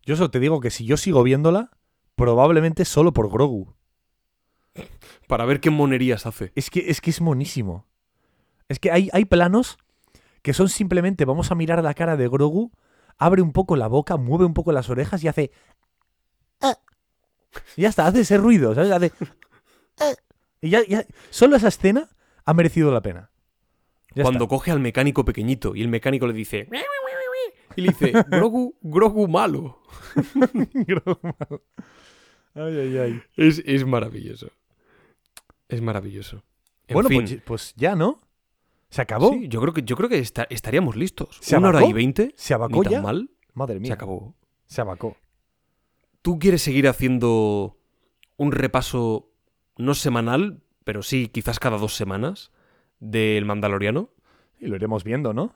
Yo 0.03 0.15
solo 0.15 0.31
te 0.31 0.39
digo 0.39 0.59
que 0.59 0.71
si 0.71 0.83
yo 0.83 0.97
sigo 0.97 1.21
viéndola, 1.21 1.69
probablemente 2.15 2.85
solo 2.85 3.13
por 3.13 3.29
Grogu. 3.29 3.75
Para 5.27 5.45
ver 5.45 5.59
qué 5.59 5.69
monerías 5.69 6.25
hace. 6.25 6.53
Es 6.55 6.71
que 6.71 6.89
es, 6.89 7.01
que 7.01 7.11
es 7.11 7.21
monísimo. 7.21 7.85
Es 8.67 8.79
que 8.79 8.89
hay, 8.89 9.11
hay 9.13 9.25
planos 9.25 9.77
que 10.41 10.53
son 10.53 10.69
simplemente 10.69 11.25
vamos 11.25 11.51
a 11.51 11.55
mirar 11.55 11.83
la 11.83 11.93
cara 11.93 12.17
de 12.17 12.27
Grogu, 12.27 12.71
abre 13.17 13.41
un 13.41 13.51
poco 13.51 13.75
la 13.75 13.87
boca, 13.87 14.17
mueve 14.17 14.45
un 14.45 14.53
poco 14.53 14.71
las 14.71 14.89
orejas 14.89 15.23
y 15.23 15.27
hace. 15.27 15.51
"Ah". 16.61 16.77
Y 17.75 17.81
ya 17.83 17.89
está, 17.89 18.07
hace 18.07 18.21
ese 18.21 18.37
ruido, 18.37 18.73
¿sabes? 18.75 18.91
Hace. 18.91 19.11
"Ah". 19.99 20.13
Y 20.61 20.69
ya, 20.69 20.85
ya- 20.87 21.05
Solo 21.29 21.55
esa 21.55 21.67
escena 21.69 22.09
ha 22.45 22.53
merecido 22.53 22.91
la 22.91 23.01
pena. 23.01 23.31
Ya 24.15 24.23
Cuando 24.23 24.45
está. 24.45 24.55
coge 24.55 24.71
al 24.71 24.79
mecánico 24.79 25.23
pequeñito 25.23 25.75
y 25.75 25.81
el 25.81 25.87
mecánico 25.87 26.25
le 26.27 26.33
dice. 26.33 26.67
Y 27.75 27.81
le 27.81 27.89
dice, 27.89 28.11
Grogu, 28.27 28.75
Grogu 28.81 29.27
malo. 29.27 29.79
Grogu 30.73 31.19
malo. 31.21 31.63
Ay, 32.55 32.77
ay, 32.79 32.97
ay. 32.97 33.23
Es, 33.37 33.61
es 33.65 33.85
maravilloso. 33.85 34.49
Es 35.67 35.81
maravilloso. 35.81 36.43
En 36.87 36.95
bueno, 36.95 37.09
fin, 37.09 37.21
pues, 37.21 37.41
pues 37.45 37.73
ya, 37.77 37.95
¿no? 37.95 38.19
¿Se 38.89 39.01
acabó? 39.01 39.31
sí, 39.31 39.47
yo 39.47 39.61
creo 39.61 39.73
que, 39.73 39.83
yo 39.83 39.95
creo 39.95 40.09
que 40.09 40.17
esta- 40.19 40.47
estaríamos 40.49 40.95
listos. 40.95 41.37
¿Se 41.41 41.57
Una 41.57 41.69
hora 41.69 41.85
y 41.85 41.93
veinte. 41.93 42.33
¿Se 42.35 42.53
Ni 42.53 42.55
abacó 42.55 42.81
tan 42.83 42.91
ya? 42.91 43.01
mal. 43.01 43.29
Madre 43.53 43.79
mía. 43.79 43.87
Se 43.89 43.93
acabó. 43.93 44.35
Se 44.65 44.81
abacó. 44.81 45.15
¿Tú 46.21 46.39
quieres 46.39 46.61
seguir 46.61 46.87
haciendo 46.87 47.77
un 48.37 48.51
repaso 48.51 49.31
no 49.77 49.93
semanal, 49.93 50.61
pero 50.83 51.03
sí 51.03 51.27
quizás 51.27 51.59
cada 51.59 51.77
dos 51.77 51.95
semanas 51.95 52.51
del 52.99 53.45
Mandaloriano? 53.45 54.09
Y 54.59 54.67
lo 54.67 54.75
iremos 54.75 55.03
viendo, 55.03 55.33
¿no? 55.33 55.53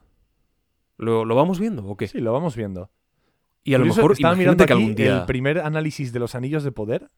¿Lo, 0.97 1.25
lo 1.25 1.35
vamos 1.35 1.59
viendo 1.59 1.85
o 1.85 1.97
qué? 1.97 2.07
Sí, 2.07 2.19
lo 2.19 2.31
vamos 2.33 2.55
viendo. 2.55 2.91
Y 3.63 3.73
a 3.73 3.77
lo 3.77 3.85
mejor 3.85 4.11
estaba 4.11 4.35
mirando 4.35 4.65
que 4.65 4.73
aquí 4.73 4.81
algún 4.81 4.95
día... 4.95 5.19
el 5.21 5.25
primer 5.25 5.59
análisis 5.59 6.13
de 6.13 6.19
los 6.19 6.35
anillos 6.35 6.63
de 6.63 6.71
poder. 6.71 7.09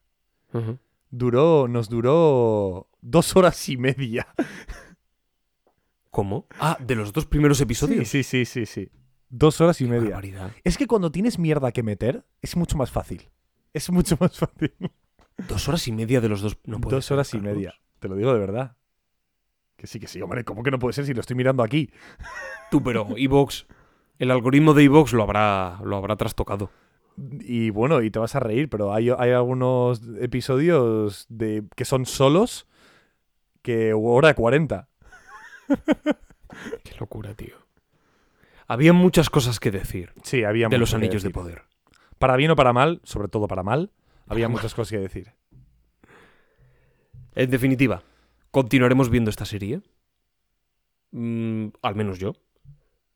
Duró, 1.10 1.68
nos 1.68 1.90
duró 1.90 2.88
dos 3.02 3.36
horas 3.36 3.68
y 3.70 3.78
media. 3.78 4.28
¿Cómo? 6.16 6.48
Ah, 6.62 6.78
de 6.80 6.96
los 6.96 7.12
dos 7.12 7.26
primeros 7.26 7.60
episodios. 7.60 8.08
Sí, 8.08 8.24
sí, 8.24 8.46
sí, 8.46 8.66
sí, 8.66 8.66
sí. 8.66 8.90
Dos 9.28 9.60
horas 9.60 9.82
y 9.82 9.84
Qué 9.84 9.90
media. 9.90 10.12
barbaridad. 10.12 10.52
Es 10.64 10.78
que 10.78 10.88
cuando 10.88 11.12
tienes 11.12 11.38
mierda 11.38 11.74
que 11.74 11.84
meter, 11.84 12.26
es 12.42 12.56
mucho 12.56 12.78
más 12.78 12.90
fácil. 12.90 13.30
Es 13.74 13.90
mucho 13.92 14.16
más 14.22 14.38
fácil. 14.40 14.72
Dos 15.50 15.68
horas 15.68 15.86
y 15.90 15.92
media 15.92 16.22
de 16.22 16.30
los 16.30 16.40
dos. 16.40 16.58
No 16.64 16.80
puede 16.80 16.96
dos 16.96 17.06
ser, 17.06 17.16
horas 17.16 17.34
y 17.34 17.42
media. 17.42 17.74
Te 18.00 18.08
lo 18.08 18.16
digo 18.16 18.32
de 18.32 18.40
verdad. 18.40 18.78
Que 19.76 19.88
sí, 19.88 20.00
que 20.00 20.08
sí, 20.08 20.22
hombre. 20.22 20.46
¿Cómo 20.46 20.64
que 20.64 20.72
no 20.72 20.80
puede 20.80 20.94
ser 20.94 21.06
si 21.06 21.14
lo 21.14 21.20
estoy 21.20 21.36
mirando 21.36 21.64
aquí? 21.64 21.90
Tú, 22.72 22.82
pero 22.82 23.10
Evox, 23.18 23.68
el 24.18 24.32
algoritmo 24.32 24.74
de 24.74 24.84
Evox 24.86 25.12
lo 25.12 25.22
habrá, 25.24 25.82
lo 25.84 25.98
habrá 25.98 26.16
trastocado. 26.16 26.72
Y 27.42 27.72
bueno, 27.72 28.02
y 28.02 28.10
te 28.10 28.20
vas 28.20 28.36
a 28.36 28.40
reír, 28.40 28.70
pero 28.70 28.94
hay, 28.94 29.10
hay 29.10 29.32
algunos 29.32 30.02
episodios 30.22 31.26
de, 31.28 31.66
que 31.76 31.84
son 31.84 32.06
solos 32.06 32.68
que 33.62 33.94
hora 33.94 34.34
40. 34.34 34.88
Qué 36.84 36.96
locura, 37.00 37.34
tío. 37.34 37.56
Había 38.68 38.94
muchas 38.94 39.30
cosas 39.30 39.60
que 39.60 39.70
decir 39.70 40.14
Sí, 40.24 40.44
había 40.44 40.68
de 40.70 40.78
los 40.78 40.94
anillos 40.94 41.24
de 41.24 41.30
poder. 41.30 41.64
Para 42.18 42.36
bien 42.36 42.52
o 42.52 42.56
para 42.56 42.74
mal, 42.74 43.02
sobre 43.04 43.28
todo 43.28 43.48
para 43.48 43.64
mal, 43.64 43.92
había 44.28 44.50
muchas 44.50 44.74
cosas 44.74 44.92
que 44.92 45.00
decir. 45.00 45.34
En 47.36 47.52
definitiva, 47.52 48.04
continuaremos 48.52 49.10
viendo 49.10 49.30
esta 49.30 49.46
serie. 49.46 49.82
Mm, 51.12 51.68
al 51.82 51.96
menos 51.96 52.20
yo. 52.20 52.34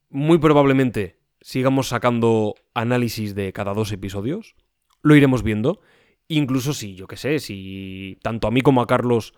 Muy 0.09 0.37
probablemente 0.37 1.19
sigamos 1.41 1.87
sacando 1.87 2.55
análisis 2.73 3.35
de 3.35 3.53
cada 3.53 3.73
dos 3.73 3.91
episodios. 3.91 4.55
Lo 5.01 5.15
iremos 5.15 5.43
viendo. 5.43 5.79
Incluso 6.27 6.73
si, 6.73 6.95
yo 6.95 7.07
qué 7.07 7.15
sé, 7.15 7.39
si 7.39 8.19
tanto 8.21 8.47
a 8.47 8.51
mí 8.51 8.61
como 8.61 8.81
a 8.81 8.87
Carlos 8.87 9.33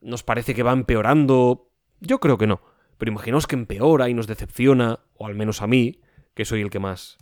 nos 0.00 0.22
parece 0.22 0.54
que 0.54 0.62
va 0.62 0.72
empeorando. 0.72 1.71
Yo 2.02 2.18
creo 2.18 2.36
que 2.36 2.48
no. 2.48 2.60
Pero 2.98 3.12
imaginaos 3.12 3.46
que 3.46 3.54
empeora 3.54 4.08
y 4.08 4.14
nos 4.14 4.26
decepciona, 4.26 5.00
o 5.14 5.26
al 5.26 5.34
menos 5.34 5.62
a 5.62 5.66
mí, 5.66 6.00
que 6.34 6.44
soy 6.44 6.60
el 6.60 6.70
que 6.70 6.80
más. 6.80 7.16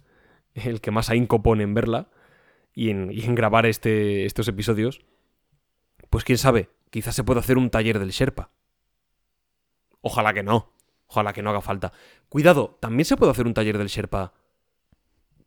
el 0.54 0.80
que 0.80 0.90
más 0.90 1.10
ahínco 1.10 1.42
pone 1.42 1.62
en 1.62 1.74
verla 1.74 2.10
y 2.74 2.90
en, 2.90 3.10
y 3.12 3.24
en 3.24 3.34
grabar 3.34 3.66
este, 3.66 4.24
estos 4.24 4.48
episodios. 4.48 5.04
Pues 6.08 6.24
quién 6.24 6.38
sabe, 6.38 6.70
quizás 6.90 7.14
se 7.14 7.24
pueda 7.24 7.40
hacer 7.40 7.58
un 7.58 7.70
taller 7.70 7.98
del 7.98 8.10
Sherpa. 8.10 8.50
Ojalá 10.00 10.32
que 10.32 10.42
no. 10.42 10.72
Ojalá 11.06 11.32
que 11.32 11.42
no 11.42 11.50
haga 11.50 11.60
falta. 11.60 11.92
Cuidado, 12.28 12.78
también 12.80 13.04
se 13.04 13.16
puede 13.16 13.32
hacer 13.32 13.46
un 13.46 13.54
taller 13.54 13.76
del 13.76 13.88
Sherpa. 13.88 14.32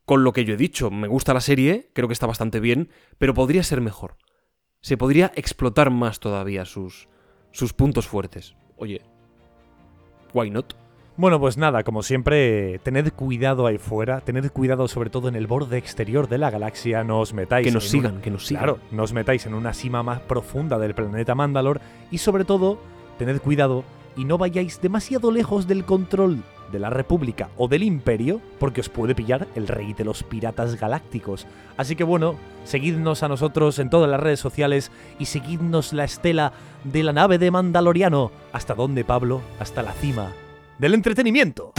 Con 0.04 0.22
lo 0.22 0.32
que 0.32 0.44
yo 0.44 0.54
he 0.54 0.58
dicho, 0.58 0.90
me 0.90 1.08
gusta 1.08 1.34
la 1.34 1.40
serie, 1.40 1.90
creo 1.92 2.08
que 2.08 2.12
está 2.12 2.26
bastante 2.26 2.60
bien, 2.60 2.90
pero 3.18 3.34
podría 3.34 3.62
ser 3.62 3.80
mejor. 3.80 4.16
Se 4.80 4.96
podría 4.96 5.32
explotar 5.34 5.90
más 5.90 6.20
todavía 6.20 6.66
sus, 6.66 7.08
sus 7.50 7.72
puntos 7.72 8.06
fuertes. 8.06 8.54
Oye, 8.76 9.02
why 10.34 10.50
not? 10.50 10.74
Bueno, 11.16 11.38
pues 11.38 11.56
nada, 11.56 11.84
como 11.84 12.02
siempre, 12.02 12.80
tened 12.80 13.12
cuidado 13.12 13.66
ahí 13.66 13.78
fuera, 13.78 14.20
tened 14.20 14.50
cuidado 14.50 14.88
sobre 14.88 15.10
todo 15.10 15.28
en 15.28 15.36
el 15.36 15.46
borde 15.46 15.78
exterior 15.78 16.28
de 16.28 16.38
la 16.38 16.50
galaxia, 16.50 17.04
no 17.04 17.20
os 17.20 17.32
metáis 17.32 17.64
Que 17.64 17.72
nos 17.72 17.88
sigan, 17.88 18.20
que 18.20 18.32
nos 18.32 18.46
sigan. 18.46 18.64
Claro, 18.64 18.78
no 18.90 19.04
os 19.04 19.12
metáis 19.12 19.46
en 19.46 19.54
una 19.54 19.72
cima 19.74 20.02
más 20.02 20.20
profunda 20.20 20.76
del 20.80 20.94
planeta 20.94 21.36
Mandalor 21.36 21.80
y 22.10 22.18
sobre 22.18 22.44
todo, 22.44 22.80
tened 23.16 23.40
cuidado 23.40 23.84
y 24.16 24.24
no 24.24 24.38
vayáis 24.38 24.80
demasiado 24.80 25.30
lejos 25.30 25.68
del 25.68 25.84
control 25.84 26.42
de 26.72 26.78
la 26.78 26.90
República 26.90 27.48
o 27.56 27.68
del 27.68 27.82
Imperio, 27.82 28.40
porque 28.58 28.80
os 28.80 28.88
puede 28.88 29.14
pillar 29.14 29.46
el 29.54 29.68
rey 29.68 29.92
de 29.92 30.04
los 30.04 30.22
piratas 30.22 30.78
galácticos. 30.78 31.46
Así 31.76 31.96
que 31.96 32.04
bueno, 32.04 32.36
seguidnos 32.64 33.22
a 33.22 33.28
nosotros 33.28 33.78
en 33.78 33.90
todas 33.90 34.10
las 34.10 34.20
redes 34.20 34.40
sociales 34.40 34.90
y 35.18 35.26
seguidnos 35.26 35.92
la 35.92 36.04
estela 36.04 36.52
de 36.84 37.02
la 37.02 37.12
nave 37.12 37.38
de 37.38 37.50
Mandaloriano. 37.50 38.30
¿Hasta 38.52 38.74
dónde, 38.74 39.04
Pablo? 39.04 39.40
Hasta 39.58 39.82
la 39.82 39.92
cima 39.92 40.32
del 40.78 40.94
entretenimiento. 40.94 41.72